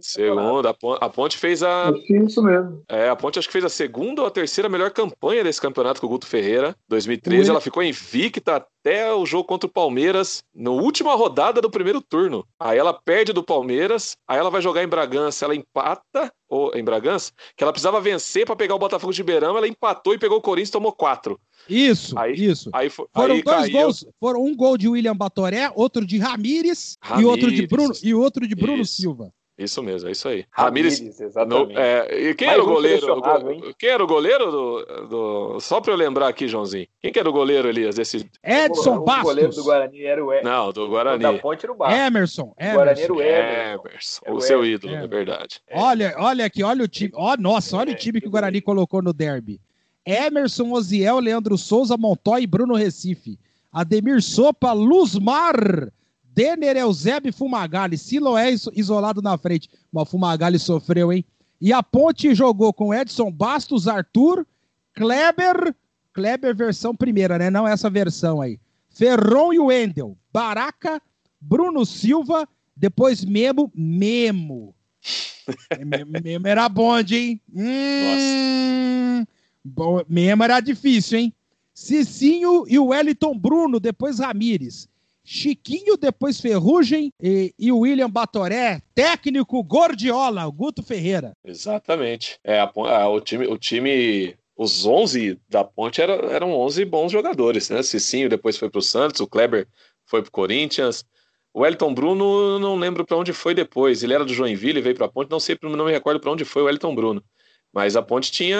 Segunda, 0.00 0.76
a 1.00 1.08
Ponte 1.08 1.38
fez 1.38 1.62
a... 1.62 1.92
Isso 2.08 2.42
mesmo. 2.42 2.82
É, 2.88 3.08
a 3.08 3.16
Ponte 3.16 3.38
acho 3.38 3.48
que 3.48 3.52
fez 3.52 3.64
a 3.64 3.68
segunda 3.68 4.22
ou 4.22 4.26
a 4.26 4.30
terceira 4.30 4.68
melhor 4.68 4.90
campanha 4.90 5.44
desse 5.44 5.60
campeonato 5.60 6.00
com 6.00 6.06
o 6.06 6.10
Guto 6.10 6.26
Ferreira. 6.26 6.74
2013, 6.88 7.50
ela 7.50 7.60
ficou 7.60 7.82
invicta 7.82 8.56
até 8.56 9.12
o 9.12 9.26
jogo 9.26 9.44
contra 9.44 9.66
o 9.66 9.72
Palmeiras, 9.72 10.44
na 10.54 10.70
última 10.70 11.14
rodada 11.14 11.60
do 11.60 11.70
primeiro 11.70 12.00
turno. 12.00 12.44
Aí 12.58 12.78
ela 12.78 12.92
perde 12.92 13.32
do 13.32 13.42
Palmeiras, 13.42 14.16
aí 14.28 14.38
ela 14.38 14.50
vai 14.50 14.62
jogar 14.62 14.82
em 14.82 14.88
Bragança, 14.88 15.44
ela 15.44 15.56
empata, 15.56 16.32
ou 16.48 16.72
em 16.74 16.84
Bragança, 16.84 17.32
que 17.56 17.62
ela 17.62 17.72
precisava 17.72 18.00
vencer 18.00 18.46
para 18.46 18.56
pegar 18.56 18.74
o 18.74 18.78
Botafogo 18.78 19.12
de 19.12 19.20
Ribeirão, 19.20 19.56
ela 19.56 19.68
empatou 19.68 20.14
e 20.14 20.18
pegou 20.18 20.38
o 20.38 20.42
Corinthians 20.42 20.68
e 20.68 20.72
tomou 20.72 20.92
quatro. 20.92 21.40
Isso, 21.68 22.16
aí, 22.18 22.32
isso. 22.34 22.70
Aí, 22.72 22.88
foram 22.88 23.34
aí 23.34 23.42
dois 23.42 23.56
caiu... 23.62 23.72
gols, 23.72 24.06
foram 24.20 24.44
um 24.44 24.54
gol 24.54 24.76
de 24.78 24.88
William 24.88 25.16
Batoré, 25.16 25.70
outro 25.74 26.06
de 26.06 26.18
Ramires, 26.18 26.96
Ramires. 27.00 27.24
e 27.24 27.30
outro 27.30 27.50
de 27.50 27.66
Bruno 27.66 27.94
e 28.02 28.14
outro 28.14 28.46
de 28.46 28.54
Bruno 28.54 28.82
isso. 28.82 28.94
Silva. 28.94 29.32
Isso 29.58 29.82
mesmo, 29.82 30.08
é 30.08 30.12
isso 30.12 30.28
aí. 30.28 30.44
Ramires, 30.50 31.00
exatamente. 31.00 31.72
No, 31.72 31.80
é, 31.80 32.28
e 32.28 32.34
quem 32.34 32.48
era 32.48 32.62
o 32.62 32.66
goleiro? 32.66 33.18
O, 33.18 33.74
quem 33.74 33.88
era 33.88 34.04
o 34.04 34.06
goleiro 34.06 34.50
do, 34.50 35.06
do, 35.08 35.60
Só 35.60 35.80
para 35.80 35.94
eu 35.94 35.96
lembrar 35.96 36.28
aqui, 36.28 36.46
Joãozinho. 36.46 36.86
Quem 37.00 37.10
que 37.10 37.18
era 37.18 37.28
o 37.28 37.32
goleiro, 37.32 37.66
Elias? 37.66 37.96
Desse... 37.96 38.28
Edson 38.44 39.00
Bastos. 39.00 39.22
O 39.22 39.28
goleiro 39.28 39.52
do 39.52 39.64
Guarani 39.64 40.04
era 40.04 40.22
o 40.22 40.30
Emerson. 40.30 40.48
Não, 40.50 40.72
do 40.72 40.88
Guarani. 40.88 41.22
Da 41.22 41.32
Ponte 41.38 41.64
era 41.64 41.72
o 41.72 41.76
Bastos. 41.76 41.98
Emerson. 41.98 42.54
Emerson. 42.58 42.72
O 42.72 42.76
Guarani 42.76 43.00
era 43.00 43.12
o 43.12 43.22
Emerson. 43.22 43.88
Emerson. 43.88 44.22
O, 44.26 44.34
o 44.34 44.40
seu 44.42 44.66
ídolo, 44.66 44.94
é 44.94 45.06
verdade. 45.06 45.60
Olha, 45.72 46.14
olha 46.18 46.44
aqui, 46.44 46.62
olha 46.62 46.84
o 46.84 46.88
time. 46.88 47.12
Ó, 47.14 47.34
nossa, 47.38 47.78
olha 47.78 47.92
o 47.92 47.96
time 47.96 48.20
que 48.20 48.28
o 48.28 48.30
Guarani 48.30 48.60
colocou 48.60 49.00
no 49.00 49.14
derby. 49.14 49.58
Emerson 50.04 50.70
Oziel, 50.70 51.18
Leandro 51.18 51.56
Souza, 51.56 51.96
Montoy 51.96 52.42
e 52.42 52.46
Bruno 52.46 52.74
Recife. 52.74 53.38
Ademir 53.72 54.22
Sopa, 54.22 54.72
Luzmar, 54.72 55.90
Denner, 56.36 56.76
Eusébio 56.76 57.30
e 57.30 57.32
Fumagalli. 57.32 57.96
Siloé 57.96 58.54
isolado 58.74 59.22
na 59.22 59.38
frente. 59.38 59.70
Mas 59.90 60.02
o 60.02 60.06
Fumagalli 60.06 60.58
sofreu, 60.58 61.10
hein? 61.10 61.24
E 61.58 61.72
a 61.72 61.82
Ponte 61.82 62.34
jogou 62.34 62.74
com 62.74 62.92
Edson 62.92 63.32
Bastos, 63.32 63.88
Arthur, 63.88 64.46
Kleber. 64.92 65.74
Kleber 66.12 66.54
versão 66.54 66.94
primeira, 66.94 67.38
né? 67.38 67.48
Não 67.48 67.66
essa 67.66 67.88
versão 67.88 68.42
aí. 68.42 68.60
Ferron 68.90 69.54
e 69.54 69.58
Wendel. 69.58 70.14
Baraca, 70.30 71.00
Bruno 71.40 71.86
Silva. 71.86 72.46
Depois 72.76 73.24
Memo. 73.24 73.72
Memo. 73.74 74.74
Memo 76.22 76.46
era 76.46 76.68
bonde, 76.68 77.16
hein? 77.16 77.40
Hum, 77.54 79.24
Nossa. 79.64 80.04
Memo 80.06 80.44
era 80.44 80.60
difícil, 80.60 81.18
hein? 81.18 81.34
Cicinho 81.72 82.66
e 82.68 82.78
o 82.78 82.88
Wellington 82.88 83.38
Bruno. 83.38 83.80
Depois 83.80 84.18
Ramires. 84.18 84.86
Chiquinho, 85.26 85.96
depois 85.96 86.40
Ferrugem 86.40 87.12
e, 87.20 87.52
e 87.58 87.72
William 87.72 88.08
Batoré, 88.08 88.80
técnico 88.94 89.60
Gordiola, 89.64 90.48
Guto 90.48 90.84
Ferreira. 90.84 91.32
Exatamente. 91.44 92.38
É, 92.44 92.60
a, 92.60 92.70
a, 92.74 93.08
o 93.08 93.20
time, 93.20 93.46
o 93.48 93.58
time 93.58 94.36
os 94.56 94.86
11 94.86 95.38
da 95.48 95.64
Ponte 95.64 96.00
eram, 96.00 96.30
eram 96.30 96.52
11 96.52 96.84
bons 96.84 97.10
jogadores, 97.10 97.68
né? 97.68 97.82
Cicinho 97.82 98.28
depois 98.28 98.56
foi 98.56 98.70
para 98.70 98.78
o 98.78 98.82
Santos, 98.82 99.20
o 99.20 99.26
Kleber 99.26 99.66
foi 100.06 100.22
para 100.22 100.28
o 100.28 100.32
Corinthians. 100.32 101.04
O 101.52 101.66
Elton 101.66 101.92
Bruno, 101.92 102.58
não 102.58 102.76
lembro 102.76 103.04
para 103.04 103.16
onde 103.16 103.32
foi 103.32 103.54
depois. 103.54 104.02
Ele 104.02 104.14
era 104.14 104.24
do 104.24 104.32
Joinville, 104.32 104.80
veio 104.80 104.94
para 104.94 105.06
a 105.06 105.08
Ponte, 105.08 105.30
não 105.30 105.40
sei, 105.40 105.58
não 105.62 105.86
me 105.86 105.92
recordo 105.92 106.20
para 106.20 106.30
onde 106.30 106.44
foi 106.44 106.62
o 106.62 106.68
Elton 106.68 106.94
Bruno. 106.94 107.24
Mas 107.72 107.96
a 107.96 108.02
Ponte 108.02 108.30
tinha 108.30 108.58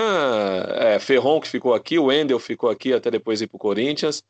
é, 0.79 0.99
Ferron 0.99 1.41
que 1.41 1.49
ficou 1.49 1.75
aqui, 1.75 1.99
o 1.99 2.07
Wendel 2.07 2.39
ficou 2.39 2.69
aqui 2.69 2.93
até 2.93 3.11
depois 3.11 3.41
ir 3.41 3.47
para 3.47 3.57
o 3.57 3.61
Corinthians. 3.61 4.23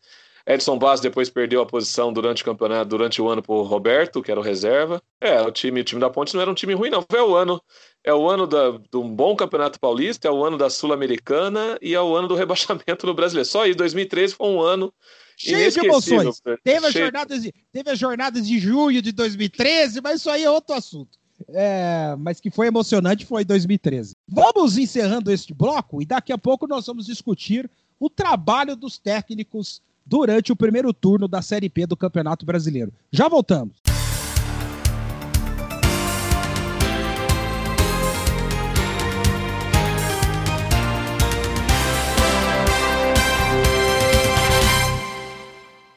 Edson 0.46 0.78
Bass 0.78 1.00
depois 1.00 1.28
perdeu 1.28 1.60
a 1.60 1.66
posição 1.66 2.12
durante 2.12 2.42
o 2.42 2.44
campeonato, 2.44 2.88
durante 2.88 3.20
o 3.20 3.28
ano 3.28 3.42
para 3.42 3.52
o 3.52 3.62
Roberto, 3.62 4.22
que 4.22 4.30
era 4.30 4.38
o 4.38 4.42
reserva. 4.42 5.02
É, 5.20 5.42
o 5.42 5.50
time, 5.50 5.80
o 5.80 5.84
time 5.84 6.00
da 6.00 6.08
Ponte 6.08 6.34
não 6.34 6.40
era 6.40 6.50
um 6.50 6.54
time 6.54 6.72
ruim, 6.72 6.88
não. 6.88 7.04
É 7.12 7.20
o 7.20 7.34
ano, 7.34 7.60
é 8.04 8.14
o 8.14 8.28
ano 8.28 8.46
da, 8.46 8.70
de 8.70 8.96
um 8.96 9.12
bom 9.12 9.34
campeonato 9.34 9.80
paulista, 9.80 10.28
é 10.28 10.30
o 10.30 10.44
ano 10.44 10.56
da 10.56 10.70
Sul-Americana 10.70 11.76
e 11.82 11.94
é 11.94 12.00
o 12.00 12.14
ano 12.14 12.28
do 12.28 12.36
rebaixamento 12.36 13.06
no 13.06 13.14
brasileiro. 13.14 13.48
Só 13.48 13.66
isso, 13.66 13.76
2013 13.76 14.34
foi 14.34 14.48
um 14.48 14.60
ano 14.60 14.94
cheio 15.36 15.70
de 15.70 15.80
emoções. 15.80 16.40
Teve 16.62 16.86
as, 16.86 16.94
jornadas 16.94 17.42
de, 17.42 17.52
teve 17.72 17.90
as 17.90 17.98
jornadas 17.98 18.46
de 18.46 18.58
junho 18.60 19.02
de 19.02 19.10
2013, 19.10 20.00
mas 20.00 20.20
isso 20.20 20.30
aí 20.30 20.44
é 20.44 20.50
outro 20.50 20.76
assunto. 20.76 21.18
É, 21.48 22.14
mas 22.18 22.40
que 22.40 22.50
foi 22.50 22.68
emocionante 22.68 23.26
foi 23.26 23.44
2013. 23.44 24.14
Vamos 24.28 24.78
encerrando 24.78 25.30
este 25.32 25.52
bloco 25.52 26.00
e 26.00 26.06
daqui 26.06 26.32
a 26.32 26.38
pouco 26.38 26.68
nós 26.68 26.86
vamos 26.86 27.04
discutir 27.04 27.68
o 27.98 28.08
trabalho 28.08 28.76
dos 28.76 28.96
técnicos 28.96 29.82
durante 30.06 30.52
o 30.52 30.56
primeiro 30.56 30.92
turno 30.94 31.26
da 31.26 31.42
Série 31.42 31.68
P 31.68 31.86
do 31.86 31.96
Campeonato 31.96 32.46
Brasileiro. 32.46 32.92
Já 33.10 33.28
voltamos. 33.28 33.76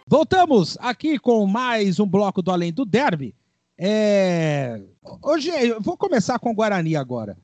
Voltamos 0.08 0.76
aqui 0.82 1.20
com 1.20 1.46
mais 1.46 2.00
um 2.00 2.08
bloco 2.08 2.42
do 2.42 2.50
Além 2.50 2.74
do 2.74 2.84
Derby. 2.84 3.36
É... 3.78 4.82
Hoje 5.22 5.50
eu 5.50 5.80
vou 5.80 5.96
começar 5.96 6.40
com 6.40 6.50
o 6.50 6.56
Guarani 6.56 6.96
agora. 6.96 7.38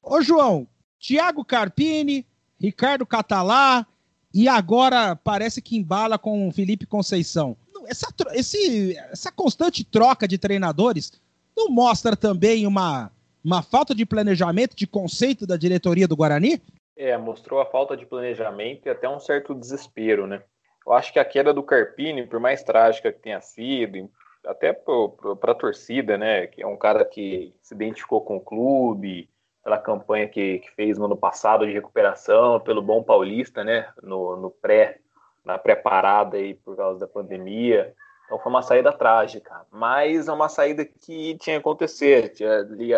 Ô 0.00 0.22
João, 0.22 0.68
Thiago 1.00 1.44
Carpini, 1.44 2.24
Ricardo 2.60 3.04
Catalá, 3.04 3.84
e 4.32 4.48
agora 4.48 5.16
parece 5.16 5.62
que 5.62 5.76
embala 5.76 6.18
com 6.18 6.48
o 6.48 6.52
Felipe 6.52 6.86
Conceição. 6.86 7.56
Essa, 7.86 8.08
esse, 8.32 8.96
essa 9.10 9.32
constante 9.32 9.84
troca 9.84 10.28
de 10.28 10.36
treinadores 10.36 11.12
não 11.56 11.68
mostra 11.70 12.16
também 12.16 12.66
uma, 12.66 13.10
uma 13.42 13.62
falta 13.62 13.94
de 13.94 14.04
planejamento, 14.04 14.76
de 14.76 14.86
conceito 14.86 15.46
da 15.46 15.56
diretoria 15.56 16.06
do 16.06 16.16
Guarani? 16.16 16.60
É, 16.96 17.16
mostrou 17.16 17.60
a 17.60 17.66
falta 17.66 17.96
de 17.96 18.04
planejamento 18.04 18.86
e 18.86 18.90
até 18.90 19.08
um 19.08 19.20
certo 19.20 19.54
desespero, 19.54 20.26
né? 20.26 20.42
Eu 20.86 20.92
acho 20.92 21.12
que 21.12 21.18
a 21.18 21.24
queda 21.24 21.52
do 21.52 21.62
Carpini, 21.62 22.26
por 22.26 22.40
mais 22.40 22.62
trágica 22.62 23.12
que 23.12 23.20
tenha 23.20 23.40
sido, 23.40 24.10
até 24.44 24.72
para 24.72 25.52
a 25.52 25.54
torcida, 25.54 26.16
né? 26.16 26.46
Que 26.46 26.62
é 26.62 26.66
um 26.66 26.76
cara 26.76 27.04
que 27.04 27.54
se 27.62 27.74
identificou 27.74 28.20
com 28.20 28.36
o 28.36 28.40
clube, 28.40 29.28
pela 29.68 29.78
campanha 29.78 30.26
que, 30.26 30.60
que, 30.60 30.70
fez 30.70 30.96
no 30.96 31.04
ano 31.04 31.16
passado 31.16 31.66
de 31.66 31.72
recuperação, 31.74 32.58
pelo 32.58 32.80
bom 32.80 33.02
paulista, 33.02 33.62
né, 33.62 33.92
no, 34.02 34.34
no 34.34 34.50
pré, 34.50 34.98
na 35.44 35.58
pré-parada 35.58 36.38
aí 36.38 36.54
por 36.54 36.74
causa 36.74 37.00
da 37.00 37.06
pandemia. 37.06 37.94
Então 38.24 38.38
foi 38.38 38.50
uma 38.50 38.62
saída 38.62 38.90
trágica, 38.90 39.66
mas 39.70 40.26
é 40.26 40.32
uma 40.32 40.48
saída 40.48 40.86
que 40.86 41.36
tinha 41.36 41.56
que 41.56 41.60
acontecer. 41.60 42.32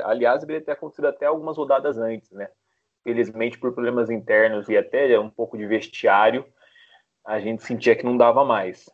Aliás, 0.04 0.42
deveria 0.42 0.64
ter 0.64 0.70
acontecido 0.70 1.08
até 1.08 1.26
algumas 1.26 1.56
rodadas 1.56 1.98
antes, 1.98 2.30
né? 2.30 2.48
Felizmente, 3.02 3.58
por 3.58 3.72
problemas 3.72 4.08
internos 4.08 4.68
e 4.68 4.76
até 4.76 5.18
um 5.18 5.30
pouco 5.30 5.58
de 5.58 5.66
vestiário, 5.66 6.44
a 7.24 7.40
gente 7.40 7.64
sentia 7.64 7.96
que 7.96 8.04
não 8.04 8.16
dava 8.16 8.44
mais. 8.44 8.88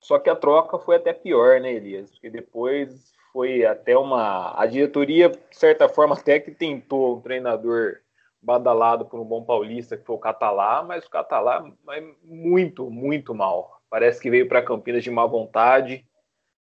Só 0.00 0.18
que 0.18 0.30
a 0.30 0.34
troca 0.34 0.76
foi 0.76 0.96
até 0.96 1.12
pior, 1.12 1.60
né, 1.60 1.72
Elias? 1.72 2.10
Porque 2.10 2.30
depois 2.30 3.12
foi 3.36 3.66
até 3.66 3.94
uma. 3.94 4.58
A 4.58 4.64
diretoria, 4.64 5.28
de 5.28 5.38
certa 5.50 5.90
forma, 5.90 6.14
até 6.14 6.40
que 6.40 6.50
tentou 6.50 7.18
um 7.18 7.20
treinador 7.20 7.98
badalado 8.40 9.04
por 9.04 9.20
um 9.20 9.26
bom 9.26 9.44
paulista, 9.44 9.94
que 9.94 10.06
foi 10.06 10.16
o 10.16 10.18
Catalá, 10.18 10.82
mas 10.82 11.04
o 11.04 11.10
Catalá 11.10 11.70
vai 11.84 12.00
muito, 12.24 12.90
muito 12.90 13.34
mal. 13.34 13.78
Parece 13.90 14.22
que 14.22 14.30
veio 14.30 14.48
para 14.48 14.62
Campinas 14.62 15.04
de 15.04 15.10
má 15.10 15.26
vontade, 15.26 16.06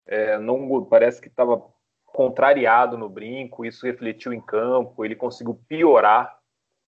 é, 0.04 0.36
não 0.36 0.84
parece 0.84 1.20
que 1.20 1.28
estava 1.28 1.64
contrariado 2.06 2.98
no 2.98 3.08
brinco, 3.08 3.64
isso 3.64 3.86
refletiu 3.86 4.32
em 4.32 4.40
campo, 4.40 5.04
ele 5.04 5.14
conseguiu 5.14 5.54
piorar 5.68 6.36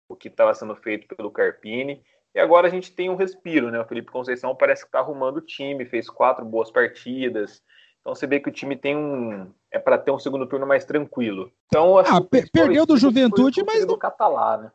o 0.09 0.15
que 0.15 0.29
estava 0.29 0.55
sendo 0.55 0.77
feito 0.77 1.13
pelo 1.17 1.33
Carpini. 1.33 2.05
E 2.33 2.39
agora 2.39 2.69
a 2.69 2.71
gente 2.71 2.95
tem 2.95 3.11
um 3.11 3.17
respiro, 3.17 3.69
né? 3.73 3.81
O 3.81 3.85
Felipe 3.85 4.13
Conceição 4.13 4.55
parece 4.55 4.83
que 4.83 4.89
está 4.89 5.01
arrumando 5.01 5.39
o 5.39 5.45
time, 5.45 5.85
fez 5.85 6.09
quatro 6.09 6.45
boas 6.45 6.71
partidas. 6.71 7.61
Então 8.01 8.15
você 8.15 8.29
vê 8.29 8.39
que 8.39 8.49
o 8.49 8.53
time 8.53 8.77
tem 8.77 8.97
um. 8.97 9.53
É 9.73 9.79
para 9.79 9.97
ter 9.99 10.11
um 10.11 10.19
segundo 10.19 10.47
turno 10.47 10.67
mais 10.67 10.85
tranquilo. 10.85 11.51
Então, 11.67 11.99
ah, 11.99 12.21
per 12.21 12.51
perdeu 12.53 12.85
do 12.85 12.97
Juventude, 12.97 13.65
mas. 13.65 13.87
Do 13.87 13.97
Catalá, 13.97 14.59
né? 14.59 14.73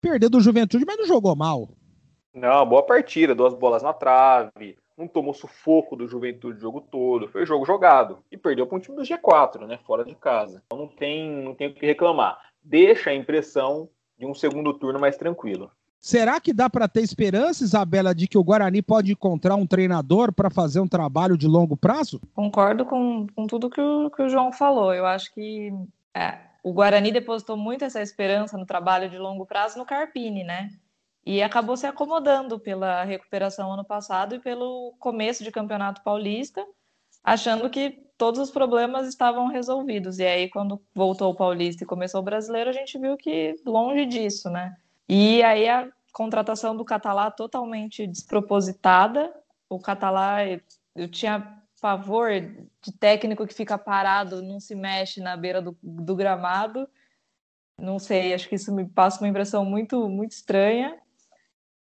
Perdeu 0.00 0.28
do 0.28 0.40
Juventude, 0.40 0.84
mas 0.84 0.98
não 0.98 1.06
jogou 1.06 1.36
mal. 1.36 1.68
Não, 2.34 2.66
boa 2.66 2.82
partida, 2.82 3.34
duas 3.34 3.54
bolas 3.54 3.82
na 3.82 3.92
trave, 3.92 4.76
não 4.96 5.08
tomou 5.08 5.32
sufoco 5.32 5.96
do 5.96 6.06
Juventude 6.06 6.58
o 6.58 6.60
jogo 6.60 6.80
todo, 6.80 7.28
foi 7.28 7.46
jogo 7.46 7.64
jogado. 7.64 8.18
E 8.30 8.36
perdeu 8.36 8.66
para 8.66 8.76
um 8.76 8.80
time 8.80 8.96
do 8.96 9.02
G4, 9.02 9.66
né? 9.66 9.78
Fora 9.84 10.04
de 10.04 10.14
casa. 10.14 10.62
Então 10.66 10.78
não 10.78 10.88
tem, 10.88 11.30
não 11.30 11.54
tem 11.54 11.68
o 11.68 11.74
que 11.74 11.86
reclamar. 11.86 12.38
Deixa 12.62 13.10
a 13.10 13.14
impressão 13.14 13.88
de 14.18 14.26
um 14.26 14.34
segundo 14.34 14.74
turno 14.74 15.00
mais 15.00 15.16
tranquilo. 15.16 15.70
Será 16.00 16.40
que 16.40 16.54
dá 16.54 16.70
para 16.70 16.88
ter 16.88 17.02
esperança, 17.02 17.62
Isabela, 17.62 18.14
de 18.14 18.26
que 18.26 18.38
o 18.38 18.42
Guarani 18.42 18.80
pode 18.80 19.12
encontrar 19.12 19.54
um 19.54 19.66
treinador 19.66 20.32
para 20.32 20.48
fazer 20.48 20.80
um 20.80 20.88
trabalho 20.88 21.36
de 21.36 21.46
longo 21.46 21.76
prazo? 21.76 22.18
Concordo 22.34 22.86
com, 22.86 23.26
com 23.36 23.46
tudo 23.46 23.68
que 23.68 23.80
o, 23.80 24.10
que 24.10 24.22
o 24.22 24.28
João 24.28 24.50
falou. 24.50 24.94
Eu 24.94 25.04
acho 25.04 25.32
que 25.34 25.70
é, 26.14 26.38
o 26.62 26.72
Guarani 26.72 27.12
depositou 27.12 27.54
muito 27.54 27.84
essa 27.84 28.00
esperança 28.00 28.56
no 28.56 28.64
trabalho 28.64 29.10
de 29.10 29.18
longo 29.18 29.44
prazo 29.44 29.78
no 29.78 29.84
Carpini, 29.84 30.42
né? 30.42 30.70
E 31.24 31.42
acabou 31.42 31.76
se 31.76 31.86
acomodando 31.86 32.58
pela 32.58 33.04
recuperação 33.04 33.70
ano 33.70 33.84
passado 33.84 34.34
e 34.34 34.40
pelo 34.40 34.94
começo 34.98 35.44
de 35.44 35.50
campeonato 35.50 36.02
paulista, 36.02 36.64
achando 37.22 37.68
que 37.68 37.90
todos 38.16 38.40
os 38.40 38.50
problemas 38.50 39.06
estavam 39.06 39.48
resolvidos. 39.48 40.18
E 40.18 40.24
aí, 40.24 40.48
quando 40.48 40.80
voltou 40.94 41.30
o 41.30 41.36
paulista 41.36 41.84
e 41.84 41.86
começou 41.86 42.20
o 42.20 42.24
brasileiro, 42.24 42.70
a 42.70 42.72
gente 42.72 42.98
viu 42.98 43.18
que 43.18 43.54
longe 43.66 44.06
disso, 44.06 44.48
né? 44.48 44.74
E 45.12 45.42
aí 45.42 45.68
a 45.68 45.90
contratação 46.12 46.76
do 46.76 46.84
Catalá 46.84 47.32
totalmente 47.32 48.06
despropositada. 48.06 49.34
O 49.68 49.80
Catalá, 49.80 50.38
eu 50.94 51.08
tinha 51.10 51.60
pavor 51.80 52.30
de 52.30 52.92
técnico 52.96 53.44
que 53.44 53.52
fica 53.52 53.76
parado, 53.76 54.40
não 54.40 54.60
se 54.60 54.72
mexe 54.76 55.20
na 55.20 55.36
beira 55.36 55.60
do, 55.60 55.76
do 55.82 56.14
gramado. 56.14 56.88
Não 57.76 57.98
sei, 57.98 58.32
acho 58.32 58.48
que 58.48 58.54
isso 58.54 58.72
me 58.72 58.88
passa 58.88 59.20
uma 59.20 59.28
impressão 59.28 59.64
muito, 59.64 60.08
muito 60.08 60.30
estranha. 60.30 60.96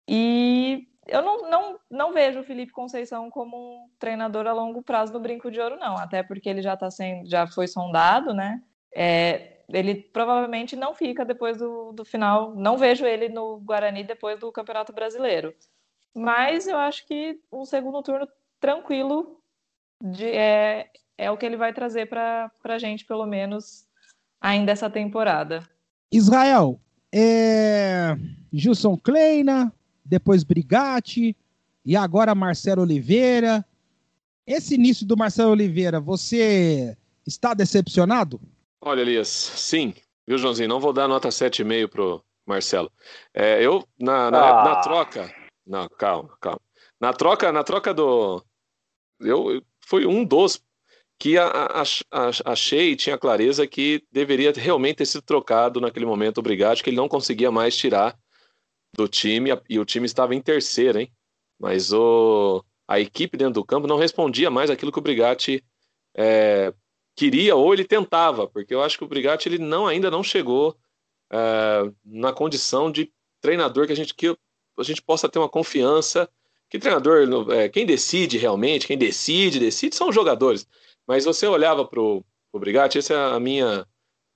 E 0.08 0.88
eu 1.06 1.20
não, 1.20 1.50
não, 1.50 1.80
não 1.90 2.12
vejo 2.14 2.40
o 2.40 2.44
Felipe 2.44 2.72
Conceição 2.72 3.28
como 3.28 3.84
um 3.84 3.90
treinador 3.98 4.46
a 4.46 4.54
longo 4.54 4.82
prazo 4.82 5.12
do 5.12 5.20
Brinco 5.20 5.50
de 5.50 5.60
Ouro, 5.60 5.76
não. 5.76 5.94
Até 5.98 6.22
porque 6.22 6.48
ele 6.48 6.62
já 6.62 6.74
tá 6.74 6.90
sendo, 6.90 7.28
já 7.28 7.46
foi 7.46 7.68
sondado, 7.68 8.32
né? 8.32 8.62
É, 8.94 9.59
ele 9.72 9.94
provavelmente 9.94 10.76
não 10.76 10.94
fica 10.94 11.24
depois 11.24 11.58
do, 11.58 11.92
do 11.92 12.04
final. 12.04 12.54
Não 12.54 12.76
vejo 12.76 13.04
ele 13.04 13.28
no 13.28 13.58
Guarani 13.58 14.04
depois 14.04 14.38
do 14.38 14.50
Campeonato 14.52 14.92
Brasileiro. 14.92 15.54
Mas 16.14 16.66
eu 16.66 16.76
acho 16.76 17.06
que 17.06 17.40
um 17.52 17.64
segundo 17.64 18.02
turno 18.02 18.28
tranquilo 18.60 19.40
de, 20.02 20.26
é, 20.26 20.90
é 21.16 21.30
o 21.30 21.36
que 21.36 21.46
ele 21.46 21.56
vai 21.56 21.72
trazer 21.72 22.06
para 22.06 22.50
a 22.64 22.78
gente, 22.78 23.04
pelo 23.04 23.26
menos, 23.26 23.86
ainda 24.40 24.72
essa 24.72 24.90
temporada. 24.90 25.62
Israel, 26.10 26.80
é... 27.12 28.16
Gilson 28.52 28.96
Kleina, 28.96 29.72
depois 30.04 30.42
Brigatti, 30.42 31.36
e 31.84 31.96
agora 31.96 32.34
Marcelo 32.34 32.82
Oliveira. 32.82 33.64
Esse 34.46 34.74
início 34.74 35.06
do 35.06 35.16
Marcelo 35.16 35.52
Oliveira, 35.52 36.00
você 36.00 36.96
está 37.24 37.54
decepcionado? 37.54 38.40
Olha, 38.82 39.02
Elias, 39.02 39.28
sim. 39.28 39.94
Viu, 40.26 40.38
Joãozinho? 40.38 40.68
Não 40.68 40.80
vou 40.80 40.92
dar 40.92 41.06
nota 41.06 41.28
7,5 41.28 41.88
pro 41.88 42.24
Marcelo. 42.46 42.90
É, 43.34 43.64
eu, 43.64 43.86
na, 43.98 44.30
na, 44.30 44.60
ah. 44.60 44.64
na, 44.64 44.76
troca. 44.76 45.34
Não, 45.66 45.88
calma, 45.88 46.36
calma. 46.40 46.60
Na 47.00 47.12
troca, 47.12 47.52
na 47.52 47.62
troca 47.62 47.92
do. 47.92 48.42
Eu, 49.20 49.62
foi 49.86 50.06
um 50.06 50.24
dos 50.24 50.62
que 51.18 51.36
a, 51.36 51.46
a, 51.46 51.82
a, 51.82 52.30
achei 52.52 52.92
e 52.92 52.96
tinha 52.96 53.18
clareza 53.18 53.66
que 53.66 54.02
deveria 54.10 54.52
realmente 54.52 54.96
ter 54.96 55.06
sido 55.06 55.22
trocado 55.22 55.80
naquele 55.80 56.06
momento 56.06 56.38
o 56.38 56.42
Brigatti, 56.42 56.82
que 56.82 56.88
ele 56.88 56.96
não 56.96 57.08
conseguia 57.08 57.50
mais 57.50 57.76
tirar 57.76 58.18
do 58.96 59.06
time 59.06 59.50
e 59.68 59.78
o 59.78 59.84
time 59.84 60.06
estava 60.06 60.34
em 60.34 60.40
terceiro, 60.40 60.98
hein? 60.98 61.12
Mas 61.58 61.92
o, 61.92 62.64
a 62.88 62.98
equipe 62.98 63.36
dentro 63.36 63.54
do 63.54 63.64
campo 63.64 63.86
não 63.86 63.98
respondia 63.98 64.50
mais 64.50 64.70
aquilo 64.70 64.90
que 64.90 64.98
o 64.98 65.02
Brigatti 65.02 65.62
é, 66.16 66.72
queria 67.20 67.54
ou 67.54 67.74
ele 67.74 67.84
tentava, 67.84 68.48
porque 68.48 68.74
eu 68.74 68.82
acho 68.82 68.96
que 68.96 69.04
o 69.04 69.06
Brigatti 69.06 69.46
ele 69.46 69.58
não 69.58 69.86
ainda 69.86 70.10
não 70.10 70.22
chegou 70.22 70.74
uh, 71.30 71.94
na 72.02 72.32
condição 72.32 72.90
de 72.90 73.12
treinador 73.42 73.86
que 73.86 73.92
a 73.92 73.96
gente 73.96 74.14
que 74.14 74.34
a 74.78 74.82
gente 74.82 75.02
possa 75.02 75.28
ter 75.28 75.38
uma 75.38 75.48
confiança 75.48 76.26
que 76.70 76.78
treinador 76.78 77.28
é, 77.52 77.68
quem 77.68 77.84
decide 77.84 78.38
realmente 78.38 78.86
quem 78.86 78.96
decide 78.96 79.58
decide 79.58 79.94
são 79.94 80.08
os 80.08 80.14
jogadores. 80.14 80.66
Mas 81.06 81.26
você 81.26 81.46
olhava 81.46 81.84
para 81.84 82.00
o 82.00 82.24
Brigatti 82.54 82.96
essa 82.96 83.12
é 83.12 83.34
a 83.34 83.38
minha 83.38 83.86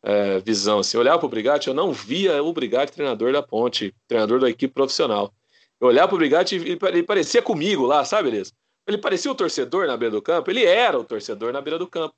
é, 0.02 0.38
visão 0.40 0.80
assim, 0.80 0.98
olhava 0.98 1.20
para 1.20 1.26
o 1.26 1.30
Brigatti 1.30 1.68
eu 1.68 1.74
não 1.74 1.90
via 1.90 2.42
o 2.42 2.52
Brigatti 2.52 2.92
treinador 2.92 3.32
da 3.32 3.42
Ponte 3.42 3.94
treinador 4.06 4.40
da 4.40 4.50
equipe 4.50 4.74
profissional. 4.74 5.32
Eu 5.80 5.88
olhava 5.88 6.08
para 6.08 6.16
o 6.16 6.18
Brigatti 6.18 6.56
e 6.56 6.78
ele 6.86 7.02
parecia 7.02 7.40
comigo 7.40 7.86
lá 7.86 8.04
sabe 8.04 8.30
beleza 8.30 8.52
ele 8.86 8.98
parecia 8.98 9.30
o 9.30 9.34
torcedor 9.34 9.86
na 9.86 9.96
beira 9.96 10.14
do 10.14 10.20
campo 10.20 10.50
ele 10.50 10.66
era 10.66 10.98
o 10.98 11.04
torcedor 11.04 11.50
na 11.50 11.62
beira 11.62 11.78
do 11.78 11.86
campo 11.86 12.14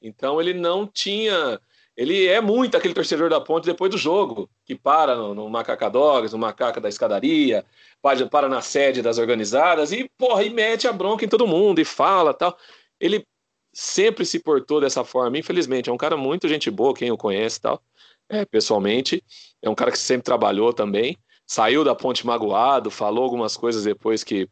então 0.00 0.40
ele 0.40 0.54
não 0.54 0.86
tinha. 0.86 1.60
Ele 1.96 2.26
é 2.28 2.40
muito 2.40 2.76
aquele 2.76 2.94
torcedor 2.94 3.28
da 3.28 3.40
ponte 3.40 3.66
depois 3.66 3.90
do 3.90 3.98
jogo, 3.98 4.48
que 4.64 4.74
para 4.74 5.16
no, 5.16 5.34
no 5.34 5.50
Macaca 5.50 5.90
Dogs, 5.90 6.32
no 6.32 6.38
Macaca 6.38 6.80
da 6.80 6.88
escadaria, 6.88 7.64
para, 8.00 8.24
para 8.28 8.48
na 8.48 8.60
sede 8.60 9.02
das 9.02 9.18
organizadas 9.18 9.90
e, 9.90 10.08
porra, 10.16 10.44
e 10.44 10.50
mete 10.50 10.86
a 10.86 10.92
bronca 10.92 11.24
em 11.24 11.28
todo 11.28 11.46
mundo 11.46 11.80
e 11.80 11.84
fala 11.84 12.32
tal. 12.32 12.56
Ele 13.00 13.26
sempre 13.72 14.24
se 14.24 14.38
portou 14.38 14.80
dessa 14.80 15.02
forma, 15.02 15.38
infelizmente. 15.38 15.90
É 15.90 15.92
um 15.92 15.96
cara 15.96 16.16
muito 16.16 16.48
gente 16.48 16.70
boa, 16.70 16.94
quem 16.94 17.10
o 17.10 17.16
conhece 17.16 17.60
tal, 17.60 17.82
é, 18.28 18.44
pessoalmente. 18.44 19.22
É 19.60 19.68
um 19.68 19.74
cara 19.74 19.90
que 19.90 19.98
sempre 19.98 20.24
trabalhou 20.24 20.72
também. 20.72 21.18
Saiu 21.44 21.82
da 21.82 21.94
ponte 21.94 22.24
magoado, 22.24 22.90
falou 22.90 23.24
algumas 23.24 23.56
coisas 23.56 23.84
depois 23.84 24.22
que 24.22 24.48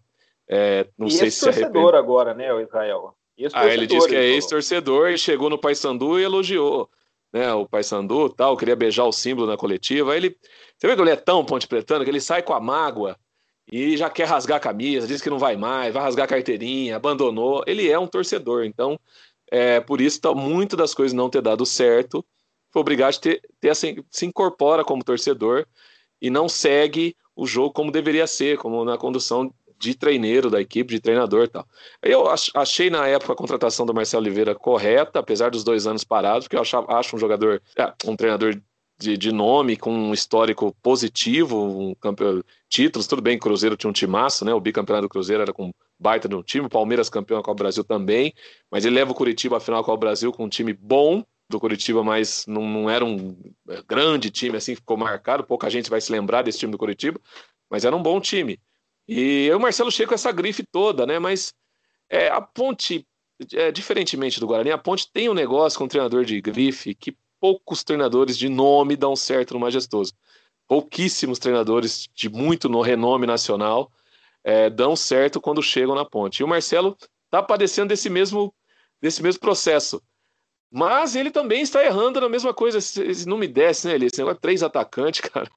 é, 0.49 0.87
não 0.97 1.09
e 1.09 1.11
sei 1.11 1.31
se 1.31 1.41
se 1.41 1.49
arrepende. 1.49 1.97
agora, 1.97 2.35
né, 2.35 2.53
o 2.53 2.61
Israel? 2.61 3.15
Ah, 3.53 3.67
ele 3.67 3.87
disse 3.87 4.09
que 4.09 4.17
é 4.17 4.25
ex-torcedor 4.25 5.11
e 5.11 5.19
chegou 5.19 5.51
no 5.51 5.59
Paysandu 5.59 6.19
e 6.19 6.25
elogiou 6.25 6.89
né, 7.33 7.53
o 7.53 7.67
Paysandu 7.67 8.31
tal, 8.31 8.57
queria 8.57 8.75
beijar 8.75 9.05
o 9.05 9.13
símbolo 9.13 9.47
na 9.47 9.57
coletiva. 9.57 10.13
Aí 10.13 10.19
ele, 10.19 10.37
você 10.77 10.87
vê 10.87 10.97
que 10.97 11.03
ele 11.03 11.11
é 11.11 11.17
tão 11.17 11.45
ponte 11.45 11.67
pretano 11.69 12.05
que 12.05 12.11
ele 12.11 12.21
sai 12.21 12.43
com 12.43 12.55
a 12.55 12.61
mágoa 12.61 13.17
e 13.71 13.97
já 13.97 14.09
quer 14.09 14.25
rasgar 14.25 14.57
a 14.57 14.61
camisa, 14.61 15.07
diz 15.07 15.21
que 15.21 15.31
não 15.31 15.39
vai 15.39 15.57
mais, 15.57 15.93
vai 15.93 16.03
rasgar 16.03 16.25
a 16.25 16.29
carteirinha, 16.29 16.97
abandonou. 16.97 17.63
Ele 17.67 17.91
é 17.91 17.99
um 17.99 18.07
torcedor, 18.07 18.65
então 18.65 18.99
é, 19.51 19.81
por 19.81 20.01
isso 20.01 20.21
tá, 20.21 20.33
muito 20.35 20.77
das 20.77 20.95
coisas 20.95 21.13
não 21.13 21.29
ter 21.29 21.43
dado 21.43 21.67
certo. 21.67 22.25
Foi 22.71 22.81
obrigado 22.81 23.15
a 23.17 23.21
ter, 23.21 23.43
ter 23.61 23.71
assim, 23.71 23.97
se 24.11 24.25
incorpora 24.27 24.85
como 24.85 25.05
torcedor 25.05 25.67
e 26.21 26.31
não 26.31 26.49
segue 26.49 27.17
o 27.35 27.47
jogo 27.47 27.73
como 27.73 27.93
deveria 27.93 28.27
ser, 28.27 28.57
como 28.57 28.85
na 28.85 28.97
condução 28.97 29.53
de 29.79 29.95
treineiro 29.95 30.51
da 30.51 30.61
equipe, 30.61 30.95
de 30.95 31.01
treinador 31.01 31.45
e 31.45 31.49
tal. 31.49 31.67
Eu 32.03 32.25
achei 32.55 32.91
na 32.91 33.07
época 33.07 33.33
a 33.33 33.37
contratação 33.37 33.85
do 33.85 33.95
Marcelo 33.95 34.23
Oliveira 34.23 34.55
correta, 34.55 35.19
apesar 35.19 35.51
dos 35.51 35.65
dois 35.65 35.87
anos 35.87 36.05
parados, 36.05 36.45
porque 36.45 36.57
eu 36.57 36.61
achava, 36.61 36.93
acho 36.99 37.17
um 37.17 37.19
jogador, 37.19 37.63
é, 37.77 37.93
um 38.05 38.17
treinador 38.17 38.61
de, 38.99 39.17
de, 39.17 39.31
nome, 39.31 39.77
com 39.77 39.93
um 39.93 40.15
histórico 40.15 40.75
positivo, 40.83 41.91
um 41.91 41.95
campeão, 41.95 42.43
títulos, 42.69 43.07
tudo 43.07 43.21
bem, 43.21 43.39
Cruzeiro 43.39 43.77
tinha 43.77 43.91
um 43.91 43.93
timaço, 43.93 44.45
né? 44.45 44.55
O 44.55 44.61
bicampeonato 44.61 45.07
do 45.07 45.11
Cruzeiro 45.11 45.43
era 45.43 45.53
com 45.53 45.71
baita 45.99 46.29
de 46.29 46.35
um 46.35 46.43
time, 46.43 46.69
Palmeiras 46.69 47.11
campeão 47.11 47.43
com 47.43 47.51
o 47.51 47.55
Brasil 47.55 47.85
também, 47.85 48.33
mas 48.71 48.85
ele 48.85 48.97
leva 48.97 49.13
o 49.13 49.15
Curitiba 49.15 49.59
à 49.59 49.61
final 49.61 49.85
com 49.85 49.93
o 49.93 49.97
Brasil 49.97 50.33
com 50.33 50.45
um 50.45 50.49
time 50.49 50.73
bom 50.73 51.23
do 51.49 51.61
Curitiba, 51.61 52.03
mas 52.03 52.45
não, 52.47 52.67
não 52.67 52.91
era 52.91 53.05
um 53.05 53.37
é, 53.69 53.83
grande 53.87 54.31
time 54.31 54.57
assim, 54.57 54.75
ficou 54.75 54.97
marcado, 54.97 55.45
pouca 55.45 55.71
gente 55.71 55.91
vai 55.91 56.01
se 56.01 56.11
lembrar 56.11 56.43
desse 56.43 56.59
time 56.59 56.73
do 56.73 56.79
Curitiba, 56.79 57.21
mas 57.71 57.85
era 57.85 57.95
um 57.95 58.03
bom 58.03 58.21
time. 58.21 58.59
E 59.09 59.51
o 59.53 59.61
Marcelo 59.61 59.91
chega 59.91 60.09
com 60.09 60.15
essa 60.15 60.33
grife 60.33 60.65
toda, 60.65 61.07
né? 61.07 61.19
Mas 61.19 61.55
é, 62.11 62.29
a 62.29 62.41
Ponte, 62.41 63.07
é, 63.53 63.71
diferentemente 63.71 64.41
do 64.41 64.47
Guarani, 64.47 64.71
a 64.71 64.79
Ponte 64.79 65.11
tem 65.13 65.29
um 65.29 65.35
negócio 65.35 65.79
com 65.79 65.89
treinador 65.89 66.25
de 66.25 66.41
grife 66.41 66.95
que 66.95 67.17
poucos 67.41 67.85
treinadores 67.85 68.37
de 68.37 68.49
nome 68.49 68.97
dão 68.97 69.15
certo 69.15 69.55
no 69.55 69.61
Majestoso. 69.61 70.13
Pouquíssimos 70.67 71.39
treinadores 71.39 72.09
de 72.15 72.29
muito 72.29 72.69
no 72.69 72.81
renome 72.81 73.27
nacional 73.27 73.91
é, 74.43 74.69
dão 74.71 74.97
certo 74.97 75.41
quando 75.41 75.63
chegam 75.63 75.95
na 75.95 76.05
ponte. 76.05 76.41
E 76.41 76.45
o 76.45 76.49
Marcelo 76.49 76.97
está 77.25 77.43
padecendo 77.43 77.89
desse 77.89 78.09
mesmo, 78.09 78.55
desse 79.01 79.23
mesmo 79.23 79.41
processo. 79.41 80.03
Mas 80.71 81.15
ele 81.15 81.31
também 81.31 81.63
está 81.63 81.85
errando 81.85 82.21
na 82.21 82.29
mesma 82.29 82.53
coisa. 82.53 82.79
Não 83.27 83.39
me 83.39 83.47
desce, 83.47 83.87
né, 83.87 83.95
ele? 83.95 84.07
Esse 84.07 84.19
negócio 84.19 84.37
de 84.37 84.43
três 84.43 84.63
atacantes, 84.63 85.21
cara. 85.31 85.51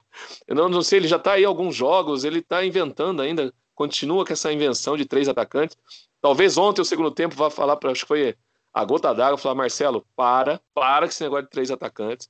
Eu 0.46 0.54
não, 0.54 0.68
não 0.68 0.82
sei, 0.82 0.98
ele 0.98 1.08
já 1.08 1.16
está 1.16 1.32
aí 1.32 1.44
alguns 1.44 1.74
jogos, 1.74 2.24
ele 2.24 2.38
está 2.38 2.64
inventando 2.64 3.20
ainda, 3.20 3.52
continua 3.74 4.24
com 4.24 4.32
essa 4.32 4.52
invenção 4.52 4.96
de 4.96 5.04
três 5.04 5.28
atacantes. 5.28 5.76
Talvez 6.20 6.56
ontem, 6.56 6.80
o 6.80 6.84
segundo 6.84 7.10
tempo, 7.10 7.34
vá 7.34 7.50
falar 7.50 7.76
para, 7.76 7.90
acho 7.90 8.02
que 8.02 8.08
foi 8.08 8.36
a 8.72 8.84
gota 8.84 9.12
d'água, 9.12 9.38
falar, 9.38 9.54
Marcelo, 9.54 10.06
para, 10.14 10.60
para 10.72 11.06
com 11.06 11.10
esse 11.10 11.22
negócio 11.22 11.44
de 11.44 11.50
três 11.50 11.70
atacantes. 11.70 12.28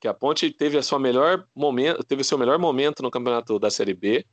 Que 0.00 0.08
a 0.08 0.14
Ponte 0.14 0.50
teve 0.50 0.78
a 0.78 0.82
sua 0.82 0.98
melhor 0.98 1.46
momento, 1.54 2.02
teve 2.04 2.22
o 2.22 2.24
seu 2.24 2.38
melhor 2.38 2.58
momento 2.58 3.02
no 3.02 3.10
campeonato 3.10 3.58
da 3.58 3.70
Série 3.70 3.92
B, 3.92 4.24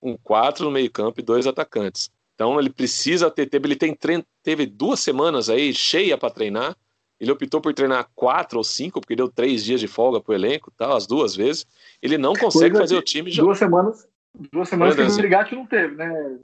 um 0.00 0.16
quatro 0.16 0.64
no 0.64 0.70
meio-campo 0.70 1.20
e 1.20 1.24
dois 1.24 1.46
atacantes. 1.46 2.10
Então 2.34 2.58
ele 2.60 2.70
precisa 2.70 3.28
ter, 3.30 3.48
ele 3.52 3.74
tem, 3.74 3.96
teve 4.44 4.64
duas 4.64 5.00
semanas 5.00 5.50
aí 5.50 5.74
cheia 5.74 6.16
para 6.16 6.30
treinar. 6.30 6.76
Ele 7.20 7.32
optou 7.32 7.60
por 7.60 7.74
treinar 7.74 8.08
quatro 8.14 8.58
ou 8.58 8.64
cinco, 8.64 9.00
porque 9.00 9.16
deu 9.16 9.28
três 9.28 9.64
dias 9.64 9.80
de 9.80 9.88
folga 9.88 10.20
para 10.20 10.32
o 10.32 10.34
elenco, 10.34 10.72
tal, 10.76 10.96
as 10.96 11.06
duas 11.06 11.34
vezes. 11.34 11.66
Ele 12.00 12.16
não 12.16 12.32
consegue 12.32 12.70
Coisa 12.70 12.82
fazer 12.82 12.96
o 12.96 13.02
time. 13.02 13.34
Duas 13.34 13.58
semanas, 13.58 14.06
duas 14.52 14.68
semanas 14.68 14.94
que 14.94 15.02
o 15.02 15.16
Brigatti 15.16 15.54
não 15.54 15.66
teve, 15.66 15.96
né? 15.96 16.38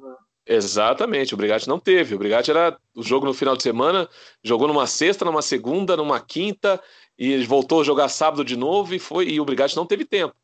Exatamente, 0.46 1.32
o 1.32 1.36
Brigatti 1.36 1.68
não 1.68 1.78
teve. 1.78 2.14
O 2.14 2.18
Brigatti 2.18 2.50
era 2.50 2.76
o 2.94 3.02
jogo 3.02 3.24
no 3.24 3.32
final 3.32 3.56
de 3.56 3.62
semana, 3.62 4.08
jogou 4.42 4.68
numa 4.68 4.86
sexta, 4.86 5.24
numa 5.24 5.42
segunda, 5.42 5.96
numa 5.96 6.20
quinta, 6.20 6.80
e 7.18 7.42
voltou 7.44 7.80
a 7.80 7.84
jogar 7.84 8.08
sábado 8.08 8.44
de 8.44 8.56
novo 8.56 8.94
e 8.94 8.98
foi. 8.98 9.28
E 9.28 9.40
o 9.40 9.44
Brigatti 9.44 9.76
não 9.76 9.86
teve 9.86 10.04
tempo 10.04 10.34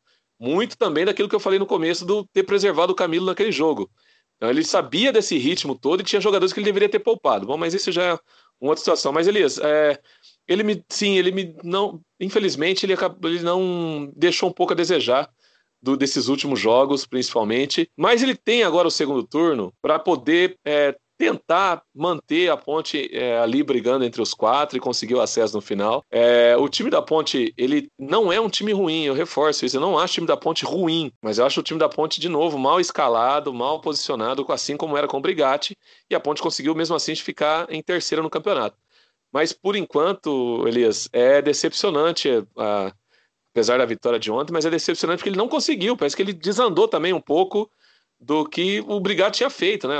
muito 0.41 0.75
também 0.75 1.05
daquilo 1.05 1.29
que 1.29 1.35
eu 1.35 1.39
falei 1.39 1.59
no 1.59 1.67
começo 1.67 2.03
do 2.03 2.25
ter 2.25 2.41
preservado 2.41 2.91
o 2.91 2.95
Camilo 2.95 3.27
naquele 3.27 3.51
jogo. 3.51 3.91
Então 4.35 4.49
ele 4.49 4.63
sabia 4.63 5.13
desse 5.13 5.37
ritmo 5.37 5.77
todo 5.77 6.01
e 6.01 6.03
tinha 6.03 6.19
jogadores 6.19 6.51
que 6.51 6.59
ele 6.59 6.65
deveria 6.65 6.89
ter 6.89 6.97
poupado. 6.97 7.45
Bom, 7.45 7.57
mas 7.57 7.75
isso 7.75 7.91
já 7.91 8.03
é 8.03 8.13
uma 8.59 8.71
outra 8.71 8.77
situação. 8.77 9.13
Mas 9.13 9.27
Elias, 9.27 9.59
é, 9.59 9.99
ele 10.47 10.63
me, 10.63 10.83
sim, 10.89 11.17
ele 11.17 11.31
me 11.31 11.55
não, 11.63 12.01
infelizmente 12.19 12.85
ele, 12.85 12.93
acabou, 12.93 13.29
ele 13.29 13.41
não 13.41 14.11
deixou 14.15 14.49
um 14.49 14.53
pouco 14.53 14.73
a 14.73 14.75
desejar 14.75 15.29
do, 15.81 15.97
desses 15.97 16.27
últimos 16.27 16.59
jogos, 16.59 17.05
principalmente. 17.05 17.89
Mas 17.97 18.21
ele 18.21 18.35
tem 18.35 18.63
agora 18.63 18.87
o 18.87 18.91
segundo 18.91 19.23
turno 19.23 19.73
para 19.81 19.97
poder 19.97 20.57
é, 20.65 20.95
tentar 21.21 21.83
manter 21.93 22.49
a 22.49 22.57
Ponte 22.57 23.07
é, 23.15 23.37
ali 23.37 23.61
brigando 23.61 24.03
entre 24.03 24.19
os 24.23 24.33
quatro 24.33 24.75
e 24.75 24.81
conseguir 24.81 25.13
o 25.13 25.21
acesso 25.21 25.55
no 25.55 25.61
final. 25.61 26.03
É, 26.09 26.57
o 26.57 26.67
time 26.67 26.89
da 26.89 26.99
Ponte, 26.99 27.53
ele 27.55 27.89
não 27.99 28.33
é 28.33 28.41
um 28.41 28.49
time 28.49 28.73
ruim, 28.73 29.03
eu 29.03 29.13
reforço 29.13 29.63
isso. 29.63 29.77
Eu 29.77 29.81
não 29.81 29.99
acho 29.99 30.13
o 30.13 30.15
time 30.15 30.27
da 30.27 30.35
Ponte 30.35 30.65
ruim, 30.65 31.11
mas 31.21 31.37
eu 31.37 31.45
acho 31.45 31.59
o 31.59 31.63
time 31.63 31.79
da 31.79 31.87
Ponte, 31.87 32.19
de 32.19 32.27
novo, 32.27 32.57
mal 32.57 32.79
escalado, 32.79 33.53
mal 33.53 33.79
posicionado, 33.81 34.43
assim 34.49 34.75
como 34.75 34.97
era 34.97 35.07
com 35.07 35.17
o 35.17 35.21
Brigatti, 35.21 35.77
e 36.09 36.15
a 36.15 36.19
Ponte 36.19 36.41
conseguiu 36.41 36.73
mesmo 36.73 36.95
assim 36.95 37.13
ficar 37.15 37.71
em 37.71 37.83
terceira 37.83 38.23
no 38.23 38.29
campeonato. 38.29 38.75
Mas 39.31 39.53
por 39.53 39.75
enquanto, 39.75 40.67
Elias, 40.67 41.07
é 41.13 41.41
decepcionante. 41.41 42.29
A, 42.57 42.93
apesar 43.53 43.77
da 43.77 43.85
vitória 43.85 44.17
de 44.17 44.31
ontem, 44.31 44.53
mas 44.53 44.65
é 44.65 44.69
decepcionante 44.69 45.19
porque 45.19 45.29
ele 45.29 45.37
não 45.37 45.47
conseguiu. 45.47 45.95
Parece 45.97 46.15
que 46.15 46.21
ele 46.21 46.33
desandou 46.33 46.87
também 46.87 47.13
um 47.13 47.21
pouco 47.21 47.69
do 48.19 48.45
que 48.45 48.81
o 48.87 48.99
Brigatti 48.99 49.37
tinha 49.37 49.49
feito, 49.49 49.87
né? 49.87 49.97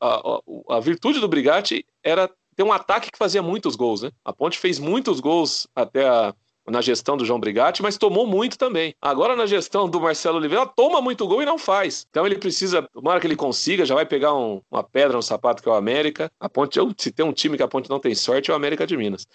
A, 0.00 0.06
a, 0.06 0.76
a, 0.76 0.80
virtude 0.80 1.20
do 1.20 1.28
Brigatti 1.28 1.84
era 2.02 2.28
ter 2.56 2.62
um 2.62 2.72
ataque 2.72 3.10
que 3.10 3.18
fazia 3.18 3.42
muitos 3.42 3.76
gols, 3.76 4.02
né? 4.02 4.10
A 4.24 4.32
Ponte 4.32 4.58
fez 4.58 4.78
muitos 4.78 5.20
gols 5.20 5.68
até 5.74 6.08
a, 6.08 6.34
na 6.70 6.80
gestão 6.80 7.16
do 7.16 7.24
João 7.24 7.40
Brigatti, 7.40 7.82
mas 7.82 7.96
tomou 7.96 8.26
muito 8.26 8.58
também. 8.58 8.94
Agora 9.00 9.34
na 9.34 9.46
gestão 9.46 9.88
do 9.88 10.00
Marcelo 10.00 10.38
Oliveira, 10.38 10.66
toma 10.66 11.00
muito 11.00 11.26
gol 11.26 11.42
e 11.42 11.46
não 11.46 11.58
faz. 11.58 12.06
Então 12.10 12.26
ele 12.26 12.38
precisa, 12.38 12.82
tomara 12.92 13.20
que 13.20 13.26
ele 13.26 13.36
consiga, 13.36 13.86
já 13.86 13.94
vai 13.94 14.06
pegar 14.06 14.34
um, 14.34 14.60
uma 14.70 14.82
pedra 14.82 15.16
no 15.16 15.22
sapato 15.22 15.62
que 15.62 15.68
é 15.68 15.72
o 15.72 15.74
América. 15.74 16.30
A 16.38 16.48
Ponte, 16.48 16.78
se 16.98 17.10
tem 17.10 17.24
um 17.24 17.32
time 17.32 17.56
que 17.56 17.62
a 17.62 17.68
Ponte 17.68 17.90
não 17.90 18.00
tem 18.00 18.14
sorte, 18.14 18.50
é 18.50 18.54
o 18.54 18.56
América 18.56 18.86
de 18.86 18.96
Minas. 18.96 19.26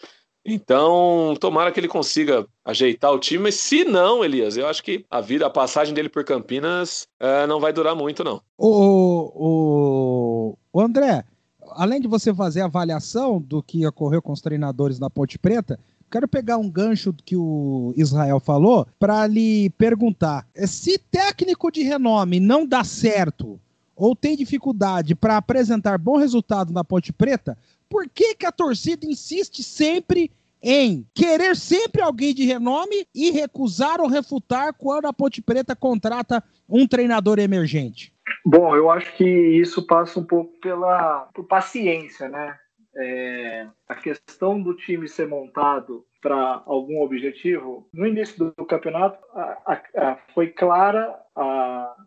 Então, 0.46 1.36
tomara 1.40 1.72
que 1.72 1.80
ele 1.80 1.88
consiga 1.88 2.46
ajeitar 2.66 3.14
o 3.14 3.20
time, 3.20 3.44
mas 3.44 3.56
se 3.56 3.86
não, 3.86 4.26
Elias, 4.26 4.58
eu 4.58 4.68
acho 4.68 4.84
que 4.84 5.06
a 5.10 5.22
vida, 5.22 5.46
a 5.46 5.50
passagem 5.50 5.94
dele 5.94 6.10
por 6.10 6.26
Campinas 6.26 7.08
é, 7.18 7.48
não 7.48 7.62
vai 7.62 7.72
durar 7.72 7.96
muito, 7.96 8.26
não. 8.26 8.42
O, 8.58 9.32
o, 9.34 10.58
o, 10.74 10.82
André, 10.82 11.24
além 11.72 12.02
de 12.02 12.10
você 12.10 12.34
fazer 12.34 12.60
a 12.60 12.66
avaliação 12.66 13.40
do 13.40 13.64
que 13.64 13.88
ocorreu 13.88 14.22
com 14.22 14.34
os 14.34 14.42
treinadores 14.42 15.00
na 15.00 15.10
Ponte 15.10 15.40
Preta, 15.40 15.80
quero 16.14 16.28
pegar 16.28 16.58
um 16.60 16.70
gancho 16.70 17.12
que 17.26 17.36
o 17.36 17.92
Israel 17.98 18.40
falou 18.40 18.86
para 19.00 19.26
lhe 19.26 19.72
perguntar: 19.72 20.48
se 20.54 21.00
técnico 21.00 21.72
de 21.72 21.82
renome 21.82 22.40
não 22.40 22.68
dá 22.68 22.84
certo 22.84 23.60
ou 23.96 24.16
tem 24.16 24.36
dificuldade 24.36 25.16
para 25.16 25.38
apresentar 25.38 25.98
bom 25.98 26.18
resultado 26.18 26.72
na 26.72 26.84
Ponte 26.84 27.12
Preta, 27.12 27.58
por 27.90 28.08
que, 28.08 28.36
que 28.36 28.46
a 28.46 28.52
torcida 28.52 29.08
insiste 29.08 29.64
sempre 29.64 30.32
em 30.62 31.06
querer 31.16 31.56
sempre 31.56 32.02
alguém 32.02 32.34
de 32.34 32.46
renome 32.46 33.08
e 33.14 33.32
recusar 33.32 34.00
ou 34.00 34.08
refutar 34.08 34.74
quando 34.74 35.08
a 35.08 35.14
Ponte 35.14 35.42
Preta 35.42 35.76
contrata 35.76 36.44
um 36.70 36.88
treinador 36.88 37.40
emergente? 37.40 38.14
Bom, 38.46 38.76
eu 38.76 38.90
acho 38.90 39.16
que 39.18 39.26
isso 39.26 39.86
passa 39.86 40.20
um 40.20 40.24
pouco 40.24 40.54
pela 40.62 41.28
por 41.34 41.46
paciência, 41.46 42.30
né? 42.30 42.56
É, 42.96 43.68
a 43.88 43.96
questão 43.96 44.62
do 44.62 44.76
time 44.76 45.08
ser 45.08 45.28
montado 45.28 46.06
para 46.22 46.64
algum 46.66 47.02
objetivo, 47.02 47.90
no 47.94 48.08
início 48.08 48.54
do, 48.56 48.66
campeonato 48.66 49.20
a, 49.34 49.58
a, 49.66 50.12
a, 50.12 50.16
foi 50.34 50.48
clara 50.48 51.20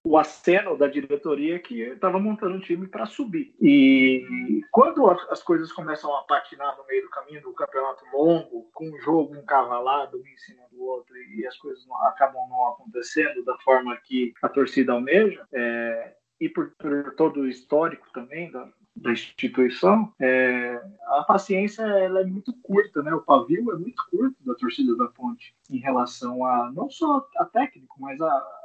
o 0.05 0.17
aceno 0.17 0.79
da 0.79 0.87
diretoria 0.87 1.59
que 1.59 1.83
estava 1.83 2.19
montando 2.19 2.55
um 2.55 2.61
time 2.61 2.87
para 2.87 3.07
subir. 3.07 3.55
E 3.61 4.63
quando 4.71 5.09
as 5.11 5.43
coisas 5.43 5.73
começam 5.73 6.15
a 6.15 6.23
patinar 6.23 6.77
no 6.79 6.87
meio 6.87 7.03
do 7.03 7.11
caminho 7.11 7.43
do 7.43 7.53
campeonato 7.53 8.05
longo, 8.13 8.71
com 8.73 8.89
um 8.89 8.99
jogo 9.01 9.35
encavalado 9.37 10.17
um 10.17 10.27
em 10.27 10.37
cima 10.39 10.63
do 10.71 10.83
outro 10.85 11.17
e 11.17 11.45
as 11.47 11.57
coisas 11.59 11.85
não, 11.87 11.97
acabam 12.07 12.49
não 12.49 12.69
acontecendo 12.69 13.45
da 13.45 13.57
forma 13.59 13.97
que 13.97 14.33
a 14.41 14.49
torcida 14.49 14.93
almeja, 14.93 15.45
é, 15.53 16.15
e 16.41 16.49
por, 16.49 16.71
por, 16.79 17.15
todo 17.17 17.41
o 17.41 17.49
histórico 17.49 18.07
também 18.13 18.51
da, 18.51 18.69
da 18.97 19.13
instituição, 19.13 20.13
é, 20.21 20.81
a 21.07 21.23
paciência 21.25 21.83
ela 21.83 22.21
é 22.21 22.25
muito 22.25 22.53
curta, 22.63 23.03
né? 23.03 23.15
O 23.15 23.23
pavio 23.23 23.73
é 23.73 23.77
muito 23.77 24.03
curto 24.11 24.37
da 24.45 24.55
torcida 24.55 24.97
da 24.97 25.07
Ponte 25.09 25.55
em 25.71 25.79
relação 25.79 26.45
a 26.45 26.73
não 26.73 26.89
só 26.89 27.27
a 27.37 27.45
técnico, 27.45 27.97
mas 28.01 28.21
a 28.21 28.57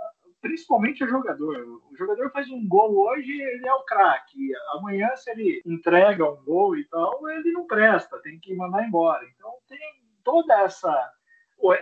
principalmente 0.42 1.04
a 1.04 1.08
jogador. 1.08 1.82
O 1.92 1.96
jogador 1.96 2.32
faz 2.32 2.50
um 2.50 2.68
gol 2.68 2.98
hoje, 2.98 3.32
ele 3.32 3.68
é 3.68 3.74
o 3.74 3.84
craque. 3.84 4.52
Amanhã, 4.74 5.10
se 5.16 5.30
ele 5.30 5.62
entrega 5.66 6.26
um 6.26 6.44
gol 6.44 6.76
e 6.76 6.84
tal, 6.86 7.30
ele 7.30 7.52
não 7.52 7.68
presta, 7.68 8.18
tem 8.24 8.40
que 8.40 8.56
mandar 8.56 8.84
embora. 8.86 9.24
Então 9.36 9.54
tem 9.70 9.80
toda 10.24 10.62
essa 10.62 11.12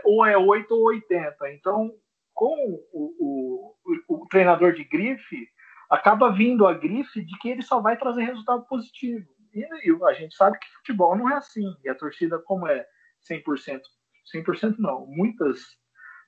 ou 0.04 0.26
é 0.26 0.38
8 0.38 0.76
ou 0.76 0.88
80. 0.88 1.54
Então, 1.54 1.94
com 2.34 2.82
o, 2.92 3.76
o, 3.88 4.16
o 4.22 4.28
treinador 4.28 4.74
de 4.74 4.84
grife, 4.84 5.48
acaba 5.90 6.32
vindo 6.32 6.68
a 6.68 6.74
grife 6.74 7.24
de 7.24 7.38
que 7.40 7.50
ele 7.50 7.62
só 7.62 7.82
vai 7.82 7.98
trazer 7.98 8.24
resultado 8.24 8.64
positivo. 8.66 9.28
E, 9.54 9.62
e 9.62 10.04
a 10.06 10.14
gente 10.14 10.36
sabe 10.36 10.60
que 10.60 10.72
futebol 10.78 11.16
não 11.16 11.30
é 11.30 11.36
assim. 11.36 11.66
E 11.84 11.90
a 11.90 11.96
torcida, 11.96 12.38
como 12.40 12.68
é 12.68 12.86
100%, 13.30 13.82
100% 14.36 14.76
não, 14.78 15.08
muitas, 15.08 15.60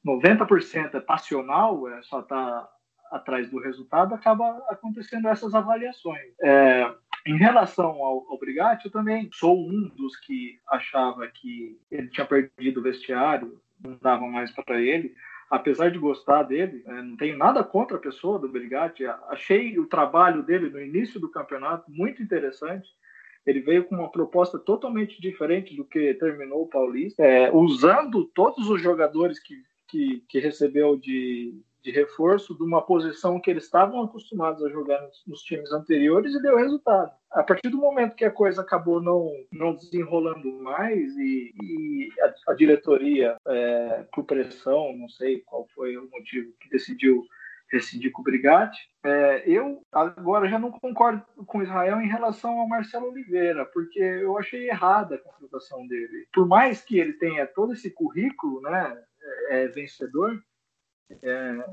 90% 0.05 0.95
é 0.95 0.99
passional, 0.99 1.88
é 1.89 2.01
só 2.01 2.22
tá 2.24 2.68
atrás 3.12 3.49
do 3.49 3.59
resultado, 3.59 4.16
acaba 4.16 4.49
acontecendo 4.70 5.28
essas 5.28 5.53
avaliações. 5.53 6.34
É, 6.41 6.89
em 7.28 7.38
relação 7.38 7.89
ao, 8.03 8.26
ao 8.32 8.39
Brigatti, 8.39 8.86
eu 8.86 8.91
também 8.91 9.30
sou 9.34 9.68
um 9.68 9.89
dos 9.89 10.16
que 10.22 10.59
achava 10.68 11.28
que 11.28 11.78
ele 11.91 12.07
tinha 12.07 12.26
perdido 12.26 12.80
o 12.80 12.84
vestiário, 12.84 13.62
não 13.84 13.97
dava 14.01 14.26
mais 14.28 14.49
para 14.51 14.80
ele 14.80 15.14
apesar 15.52 15.91
de 15.91 15.99
gostar 15.99 16.43
dele, 16.43 16.82
é, 16.88 17.02
não 17.02 17.18
tenho 17.18 17.38
nada 17.38 17.62
contra 17.62 17.97
a 17.97 17.99
pessoa 17.99 18.39
do 18.39 18.47
Brigatti, 18.47 19.06
achei 19.28 19.78
o 19.78 19.86
trabalho 19.86 20.41
dele 20.41 20.70
no 20.70 20.82
início 20.82 21.20
do 21.20 21.30
campeonato 21.30 21.91
muito 21.91 22.24
interessante. 22.24 22.89
Ele 23.45 23.60
veio 23.60 23.84
com 23.84 23.95
uma 23.95 24.10
proposta 24.10 24.58
totalmente 24.58 25.22
diferente 25.22 25.76
do 25.76 25.84
que 25.84 26.14
terminou 26.14 26.62
o 26.62 26.68
Paulista, 26.68 27.22
é, 27.22 27.52
usando 27.52 28.24
todos 28.34 28.70
os 28.70 28.82
jogadores 28.82 29.39
que, 29.39 29.56
que, 29.89 30.24
que 30.30 30.39
recebeu 30.39 30.95
de, 30.95 31.54
de 31.84 31.92
reforço 31.92 32.56
de 32.56 32.64
uma 32.64 32.82
posição 32.82 33.40
que 33.40 33.50
eles 33.50 33.64
estavam 33.64 34.04
acostumados 34.04 34.64
a 34.64 34.70
jogar 34.70 35.02
nos, 35.02 35.24
nos, 35.28 35.42
times 35.42 35.72
anteriores 35.72 36.34
e 36.34 36.42
deu 36.42 36.58
resultado. 36.58 37.12
A 37.32 37.44
partir 37.44 37.70
do 37.70 37.78
momento 37.78 38.16
que 38.16 38.26
a 38.26 38.32
coisa 38.32 38.62
acabou 38.62 39.02
não, 39.02 39.32
não 39.52 39.76
desenrolando 39.76 40.52
mais 40.62 41.16
e, 41.18 41.54
e 41.62 42.10
a, 42.22 42.52
a, 42.52 42.54
diretoria, 42.54 43.36
é, 43.48 44.06
por 44.14 44.24
pressão, 44.26 44.96
não 44.96 45.10
sei 45.10 45.40
qual 45.42 45.68
foi 45.74 45.98
o 45.98 46.10
motivo 46.10 46.54
que 46.60 46.70
decidiu 46.70 47.24
rescindir 47.72 48.12
com 48.12 48.22
o 48.22 48.26
Brigatti, 48.26 48.80
é, 49.04 49.44
eu 49.46 49.82
agora 49.92 50.48
já 50.50 50.60
não 50.60 50.72
concordo 50.72 51.24
com 51.48 51.64
Israel 51.64 52.02
em 52.02 52.08
relação 52.08 52.60
ao 52.60 52.68
Marcelo 52.68 53.10
Oliveira, 53.10 53.66
porque 53.66 54.00
eu 54.00 54.38
achei 54.38 54.70
errada 54.70 55.16
a 55.16 55.20
contratação 55.20 55.88
dele. 55.88 56.28
Por 56.34 56.46
mais 56.46 56.82
que 56.82 57.00
ele 57.00 57.14
tenha 57.14 57.48
todo 57.48 57.74
esse 57.74 57.90
currículo 57.90 58.62
né, 58.62 59.02
é, 59.50 59.64
é 59.64 59.68
vencedor, 59.68 60.38
é, 61.24 61.66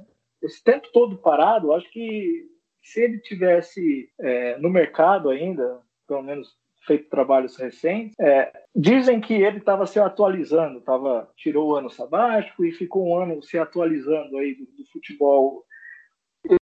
esse 0.42 0.62
tempo 0.62 0.88
todo 0.92 1.18
parado, 1.18 1.72
acho 1.72 1.90
que 1.90 2.46
se 2.82 3.02
ele 3.02 3.18
tivesse 3.18 4.10
é, 4.20 4.56
no 4.58 4.70
mercado 4.70 5.28
ainda, 5.30 5.80
pelo 6.06 6.22
menos 6.22 6.56
feito 6.86 7.10
trabalhos 7.10 7.56
recentes, 7.56 8.18
é, 8.18 8.50
dizem 8.74 9.20
que 9.20 9.34
ele 9.34 9.58
estava 9.58 9.86
se 9.86 10.00
atualizando, 10.00 10.80
tava, 10.80 11.30
tirou 11.36 11.68
o 11.68 11.76
ano 11.76 11.90
sabático 11.90 12.64
e 12.64 12.72
ficou 12.72 13.06
um 13.06 13.22
ano 13.22 13.42
se 13.42 13.58
atualizando 13.58 14.38
aí 14.38 14.54
do, 14.54 14.64
do 14.64 14.90
futebol. 14.90 15.64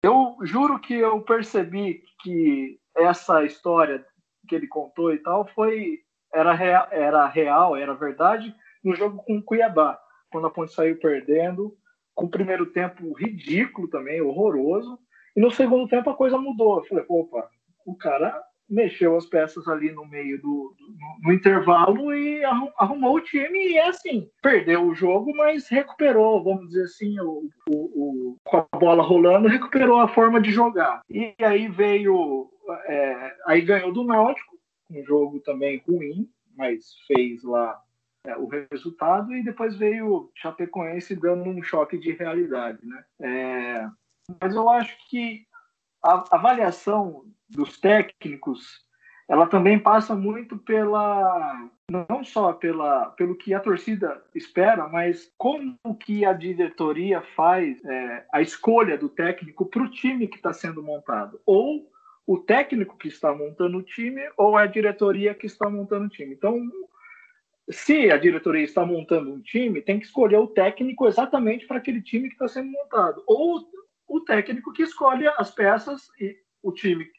Eu 0.02 0.36
juro 0.42 0.80
que 0.80 0.94
eu 0.94 1.20
percebi 1.20 2.02
que 2.22 2.80
essa 2.96 3.44
história 3.44 4.04
que 4.48 4.54
ele 4.54 4.66
contou 4.66 5.12
e 5.12 5.18
tal 5.18 5.46
foi 5.54 6.00
era 6.34 6.52
real, 6.52 6.88
era 6.90 7.26
real, 7.26 7.76
era 7.76 7.94
verdade 7.94 8.54
no 8.82 8.94
jogo 8.94 9.22
com 9.24 9.38
o 9.38 9.42
Cuiabá, 9.42 9.98
quando 10.30 10.46
a 10.46 10.50
Ponte 10.50 10.72
saiu 10.72 10.98
perdendo, 10.98 11.76
com 12.16 12.24
o 12.24 12.30
primeiro 12.30 12.66
tempo 12.66 13.12
ridículo 13.12 13.86
também, 13.86 14.20
horroroso, 14.22 14.98
e 15.36 15.40
no 15.40 15.50
segundo 15.50 15.86
tempo 15.86 16.08
a 16.08 16.16
coisa 16.16 16.38
mudou. 16.38 16.78
Eu 16.78 16.84
falei, 16.86 17.04
opa, 17.08 17.48
o 17.84 17.94
cara 17.94 18.42
mexeu 18.68 19.16
as 19.16 19.26
peças 19.26 19.68
ali 19.68 19.92
no 19.92 20.04
meio 20.06 20.38
do, 20.38 20.74
do 20.76 20.86
no, 20.88 21.28
no, 21.28 21.32
intervalo 21.32 22.12
e 22.12 22.42
arrumou 22.78 23.16
o 23.16 23.20
time 23.20 23.58
e 23.58 23.76
é 23.76 23.88
assim, 23.88 24.28
perdeu 24.42 24.84
o 24.84 24.94
jogo, 24.94 25.30
mas 25.36 25.68
recuperou, 25.68 26.42
vamos 26.42 26.68
dizer 26.68 26.84
assim, 26.84 27.20
o, 27.20 27.48
o, 27.68 27.76
o, 27.76 28.36
com 28.44 28.56
a 28.56 28.78
bola 28.78 29.04
rolando, 29.04 29.46
recuperou 29.46 30.00
a 30.00 30.08
forma 30.08 30.40
de 30.40 30.50
jogar. 30.50 31.02
E 31.08 31.32
aí 31.38 31.68
veio, 31.68 32.50
é, 32.86 33.36
aí 33.46 33.60
ganhou 33.60 33.92
do 33.92 34.02
Náutico, 34.02 34.56
um 34.90 35.04
jogo 35.04 35.38
também 35.40 35.82
ruim, 35.86 36.28
mas 36.56 36.94
fez 37.06 37.44
lá 37.44 37.78
é, 38.26 38.36
o 38.36 38.46
resultado 38.70 39.34
e 39.34 39.42
depois 39.42 39.76
veio 39.76 40.30
Chapecoense 40.34 41.14
dando 41.14 41.48
um 41.48 41.62
choque 41.62 41.96
de 41.96 42.12
realidade, 42.12 42.78
né? 42.84 43.04
É, 43.20 43.88
mas 44.40 44.54
eu 44.54 44.68
acho 44.68 44.96
que 45.08 45.46
a 46.02 46.24
avaliação 46.32 47.24
dos 47.48 47.78
técnicos 47.78 48.84
ela 49.28 49.46
também 49.46 49.78
passa 49.78 50.14
muito 50.14 50.56
pela 50.56 51.68
não 51.90 52.22
só 52.22 52.52
pela 52.52 53.10
pelo 53.10 53.36
que 53.36 53.54
a 53.54 53.60
torcida 53.60 54.22
espera, 54.34 54.88
mas 54.88 55.32
como 55.36 55.76
que 56.00 56.24
a 56.24 56.32
diretoria 56.32 57.22
faz 57.34 57.84
é, 57.84 58.26
a 58.32 58.40
escolha 58.40 58.96
do 58.96 59.08
técnico 59.08 59.66
para 59.66 59.82
o 59.82 59.90
time 59.90 60.28
que 60.28 60.36
está 60.36 60.52
sendo 60.52 60.82
montado, 60.82 61.40
ou 61.44 61.90
o 62.26 62.38
técnico 62.38 62.98
que 62.98 63.08
está 63.08 63.32
montando 63.32 63.78
o 63.78 63.82
time, 63.82 64.20
ou 64.36 64.56
a 64.56 64.66
diretoria 64.66 65.34
que 65.34 65.46
está 65.46 65.70
montando 65.70 66.06
o 66.06 66.08
time. 66.08 66.34
Então, 66.34 66.60
se 67.70 68.10
a 68.10 68.16
diretoria 68.16 68.62
está 68.62 68.84
montando 68.84 69.32
um 69.32 69.40
time, 69.40 69.82
tem 69.82 69.98
que 69.98 70.06
escolher 70.06 70.38
o 70.38 70.46
técnico 70.46 71.06
exatamente 71.06 71.66
para 71.66 71.78
aquele 71.78 72.00
time 72.00 72.28
que 72.28 72.34
está 72.34 72.46
sendo 72.46 72.70
montado, 72.70 73.22
ou 73.26 73.68
o 74.06 74.20
técnico 74.20 74.72
que 74.72 74.82
escolhe 74.82 75.26
as 75.26 75.50
peças 75.50 76.08
e 76.20 76.36
o 76.62 76.72
time 76.72 77.10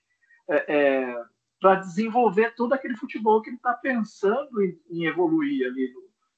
é, 0.50 0.76
é, 0.76 1.24
para 1.60 1.76
desenvolver 1.76 2.56
todo 2.56 2.74
aquele 2.74 2.96
futebol 2.96 3.42
que 3.42 3.50
ele 3.50 3.58
está 3.58 3.74
pensando 3.74 4.62
em, 4.62 4.80
em, 4.90 5.06
evoluir 5.06 5.68
ali 5.68 5.94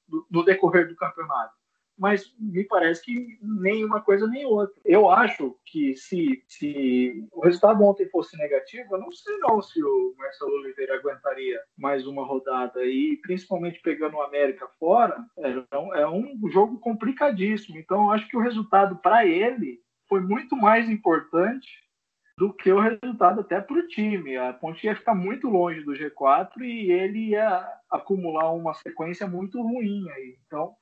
no, 0.08 0.26
no, 0.28 0.44
decorrer 0.44 0.88
do 0.88 0.96
campeonato. 0.96 1.54
Mas 2.00 2.34
me 2.38 2.64
parece 2.64 3.04
que 3.04 3.38
nem 3.42 3.84
uma 3.84 4.00
coisa 4.00 4.26
nem 4.26 4.46
outra. 4.46 4.74
Eu 4.86 5.10
acho 5.10 5.54
que 5.66 5.94
se, 5.94 6.42
se 6.48 7.28
o 7.30 7.42
resultado 7.42 7.84
ontem 7.84 8.08
fosse 8.08 8.38
negativo, 8.38 8.94
eu 8.94 9.00
não 9.00 9.12
sei 9.12 9.36
não 9.36 9.60
se 9.60 9.82
o 9.82 10.14
Marcelo 10.16 10.52
Oliveira 10.52 10.94
aguentaria 10.94 11.60
mais 11.76 12.06
uma 12.06 12.24
rodada 12.24 12.82
e 12.86 13.18
principalmente 13.18 13.82
pegando 13.82 14.16
o 14.16 14.22
América 14.22 14.66
fora, 14.78 15.22
é 15.36 15.78
um, 15.78 15.94
é 15.94 16.08
um 16.08 16.40
jogo 16.50 16.78
complicadíssimo. 16.78 17.78
Então 17.78 18.04
eu 18.04 18.10
acho 18.12 18.26
que 18.28 18.36
o 18.36 18.40
resultado 18.40 18.96
para 18.96 19.26
ele 19.26 19.78
foi 20.08 20.22
muito 20.22 20.56
mais 20.56 20.88
importante 20.88 21.68
do 22.38 22.50
que 22.50 22.72
o 22.72 22.80
resultado 22.80 23.42
até 23.42 23.60
para 23.60 23.76
o 23.76 23.86
time. 23.88 24.38
A 24.38 24.54
Ponte 24.54 24.86
ia 24.86 24.96
ficar 24.96 25.14
muito 25.14 25.50
longe 25.50 25.82
do 25.82 25.92
G4 25.92 26.62
e 26.62 26.90
ele 26.90 27.32
ia 27.32 27.68
acumular 27.90 28.50
uma 28.52 28.72
sequência 28.72 29.26
muito 29.26 29.60
ruim 29.60 30.08
aí. 30.08 30.38
Então, 30.46 30.74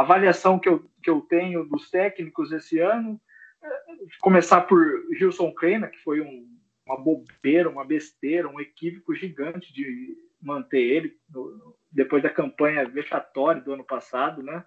avaliação 0.00 0.58
que 0.58 0.68
eu, 0.68 0.84
que 1.02 1.10
eu 1.10 1.20
tenho 1.22 1.64
dos 1.64 1.90
técnicos 1.90 2.52
esse 2.52 2.78
ano, 2.78 3.20
é 3.62 3.68
começar 4.20 4.62
por 4.62 4.78
Gilson 5.16 5.52
Kleina, 5.52 5.88
que 5.88 5.98
foi 6.02 6.20
um, 6.20 6.46
uma 6.86 6.98
bobeira, 6.98 7.68
uma 7.68 7.84
besteira, 7.84 8.48
um 8.48 8.60
equívoco 8.60 9.14
gigante 9.14 9.72
de 9.72 10.16
manter 10.40 10.80
ele 10.80 11.16
no, 11.30 11.76
depois 11.90 12.22
da 12.22 12.30
campanha 12.30 12.88
vexatória 12.88 13.60
do 13.60 13.72
ano 13.72 13.84
passado, 13.84 14.42
né? 14.42 14.64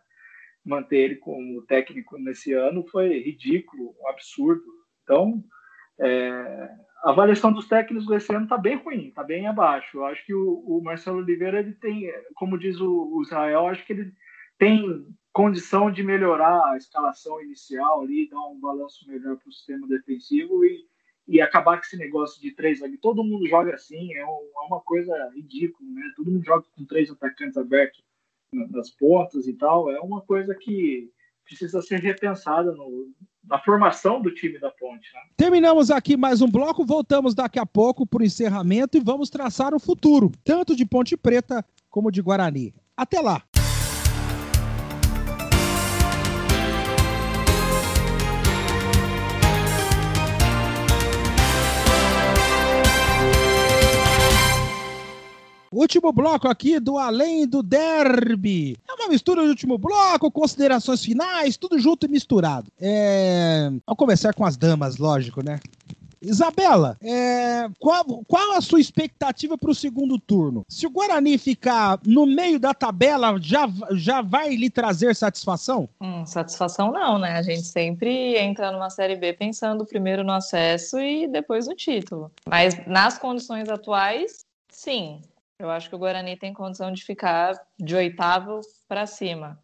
Manter 0.65 0.97
ele 0.97 1.15
como 1.15 1.61
técnico 1.63 2.17
nesse 2.17 2.51
ano 2.53 2.85
foi 2.87 3.19
ridículo, 3.19 3.95
um 4.01 4.07
absurdo. 4.09 4.63
Então, 5.03 5.43
é, 5.99 6.69
a 7.03 7.11
avaliação 7.11 7.53
dos 7.53 7.67
técnicos 7.67 8.07
desse 8.07 8.33
ano 8.33 8.43
está 8.43 8.57
bem 8.57 8.75
ruim, 8.77 9.07
está 9.07 9.23
bem 9.23 9.47
abaixo. 9.47 9.97
Eu 9.97 10.05
acho 10.05 10.25
que 10.25 10.33
o, 10.33 10.63
o, 10.65 10.81
Marcelo 10.83 11.19
Oliveira, 11.19 11.59
ele 11.59 11.73
tem, 11.73 12.11
como 12.35 12.57
diz 12.57 12.79
o, 12.79 13.15
o 13.15 13.21
Israel, 13.21 13.67
acho 13.67 13.85
que 13.85 13.93
ele 13.93 14.11
tem 14.57 15.05
condição 15.39 15.89
de 15.89 16.03
melhorar 16.03 16.61
a 16.69 16.75
escalação 16.75 17.41
inicial 17.41 18.01
ali, 18.01 18.29
dar 18.29 18.45
um 18.47 18.59
balanço 18.59 19.07
melhor 19.07 19.37
para 19.37 19.47
o 19.47 19.53
sistema 19.53 19.87
defensivo 19.87 20.65
e, 20.65 20.85
e 21.25 21.39
acabar 21.39 21.77
com 21.77 21.85
esse 21.85 21.95
negócio 21.95 22.41
de 22.41 22.51
três 22.51 22.83
ali. 22.83 22.97
Todo 22.97 23.23
mundo 23.23 23.47
joga 23.47 23.73
assim, 23.73 24.13
é, 24.15 24.25
um, 24.25 24.49
é 24.57 24.67
uma 24.67 24.81
coisa 24.81 25.13
ridícula, 25.33 25.89
né? 25.91 26.01
Todo 26.17 26.29
mundo 26.29 26.43
joga 26.43 26.65
com 26.75 26.83
três 26.83 27.09
atacantes 27.09 27.55
abertos 27.55 28.03
nas 28.51 28.89
pontas 28.89 29.47
e 29.47 29.53
tal. 29.53 29.89
É 29.89 30.01
uma 30.01 30.19
coisa 30.19 30.53
que 30.53 31.09
precisa 31.45 31.81
ser 31.81 32.01
repensada 32.01 32.73
no, 32.73 33.07
na 33.47 33.59
formação 33.59 34.21
do 34.21 34.33
time 34.33 34.59
da 34.59 34.69
Ponte. 34.71 35.07
Né? 35.13 35.21
Terminamos 35.37 35.89
aqui 35.89 36.17
mais 36.17 36.41
um 36.41 36.51
bloco, 36.51 36.85
voltamos 36.85 37.33
daqui 37.33 37.59
a 37.59 37.65
pouco 37.65 38.05
para 38.05 38.23
o 38.23 38.25
encerramento 38.25 38.97
e 38.97 39.01
vamos 39.01 39.29
traçar 39.29 39.73
o 39.73 39.79
futuro, 39.79 40.33
tanto 40.43 40.75
de 40.75 40.85
Ponte 40.85 41.15
Preta 41.15 41.65
como 41.89 42.11
de 42.11 42.21
Guarani. 42.21 42.73
Até 42.97 43.21
lá! 43.21 43.41
Último 55.71 56.11
bloco 56.11 56.47
aqui 56.47 56.79
do 56.79 56.97
Além 56.97 57.47
do 57.47 57.61
Derby. 57.61 58.75
É 58.87 58.93
uma 58.93 59.07
mistura 59.07 59.43
do 59.43 59.49
último 59.49 59.77
bloco, 59.77 60.31
considerações 60.31 61.03
finais, 61.03 61.57
tudo 61.57 61.77
junto 61.79 62.05
e 62.05 62.09
misturado. 62.09 62.71
É... 62.79 63.69
Vamos 63.85 63.97
começar 63.97 64.33
com 64.33 64.45
as 64.45 64.57
damas, 64.57 64.97
lógico, 64.97 65.43
né? 65.43 65.59
Isabela, 66.21 66.97
é, 67.01 67.69
qual, 67.79 68.03
qual 68.27 68.53
a 68.53 68.61
sua 68.61 68.79
expectativa 68.79 69.57
para 69.57 69.71
o 69.71 69.75
segundo 69.75 70.19
turno? 70.19 70.65
Se 70.67 70.85
o 70.85 70.89
Guarani 70.89 71.37
ficar 71.37 71.99
no 72.05 72.25
meio 72.25 72.59
da 72.59 72.73
tabela, 72.73 73.37
já, 73.41 73.69
já 73.91 74.21
vai 74.21 74.55
lhe 74.55 74.69
trazer 74.69 75.15
satisfação? 75.15 75.87
Hum, 76.01 76.25
satisfação 76.25 76.91
não, 76.91 77.17
né? 77.17 77.37
A 77.37 77.41
gente 77.41 77.63
sempre 77.63 78.37
entra 78.37 78.71
numa 78.71 78.89
Série 78.89 79.15
B 79.15 79.33
pensando 79.33 79.85
primeiro 79.85 80.23
no 80.23 80.33
acesso 80.33 80.99
e 80.99 81.27
depois 81.27 81.67
no 81.67 81.75
título. 81.75 82.31
Mas 82.45 82.85
nas 82.85 83.17
condições 83.17 83.69
atuais, 83.69 84.45
sim. 84.69 85.21
Eu 85.59 85.69
acho 85.69 85.89
que 85.89 85.95
o 85.95 85.99
Guarani 85.99 86.37
tem 86.37 86.53
condição 86.53 86.91
de 86.91 87.03
ficar 87.03 87.53
de 87.77 87.95
oitavo 87.95 88.61
para 88.87 89.05
cima. 89.05 89.61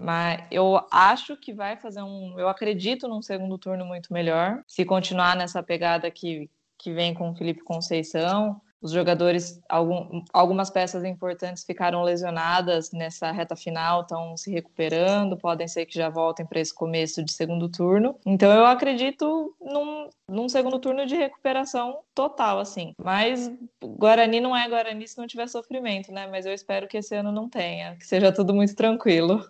Mas 0.00 0.44
eu 0.50 0.80
acho 0.90 1.36
que 1.36 1.52
vai 1.52 1.76
fazer 1.76 2.02
um. 2.02 2.38
Eu 2.38 2.48
acredito 2.48 3.06
num 3.06 3.22
segundo 3.22 3.58
turno 3.58 3.84
muito 3.84 4.12
melhor. 4.12 4.62
Se 4.66 4.84
continuar 4.84 5.36
nessa 5.36 5.62
pegada 5.62 6.10
que, 6.10 6.50
que 6.78 6.92
vem 6.92 7.14
com 7.14 7.30
o 7.30 7.36
Felipe 7.36 7.62
Conceição, 7.62 8.60
os 8.84 8.92
jogadores, 8.92 9.58
algum, 9.66 10.22
algumas 10.30 10.68
peças 10.68 11.04
importantes 11.04 11.64
ficaram 11.64 12.02
lesionadas 12.02 12.92
nessa 12.92 13.32
reta 13.32 13.56
final, 13.56 14.02
estão 14.02 14.36
se 14.36 14.50
recuperando, 14.50 15.38
podem 15.38 15.66
ser 15.66 15.86
que 15.86 15.94
já 15.94 16.10
voltem 16.10 16.44
para 16.44 16.60
esse 16.60 16.74
começo 16.74 17.24
de 17.24 17.32
segundo 17.32 17.66
turno. 17.66 18.14
Então 18.26 18.52
eu 18.52 18.66
acredito 18.66 19.56
num, 19.58 20.10
num 20.28 20.50
segundo 20.50 20.78
turno 20.78 21.06
de 21.06 21.16
recuperação 21.16 22.00
total, 22.14 22.58
assim. 22.58 22.92
Mas 23.02 23.50
Guarani 23.82 24.38
não 24.38 24.54
é 24.54 24.68
Guarani 24.68 25.08
se 25.08 25.16
não 25.16 25.26
tiver 25.26 25.48
sofrimento, 25.48 26.12
né? 26.12 26.26
Mas 26.26 26.44
eu 26.44 26.52
espero 26.52 26.86
que 26.86 26.98
esse 26.98 27.14
ano 27.14 27.32
não 27.32 27.48
tenha, 27.48 27.96
que 27.96 28.06
seja 28.06 28.30
tudo 28.30 28.52
muito 28.52 28.76
tranquilo. 28.76 29.48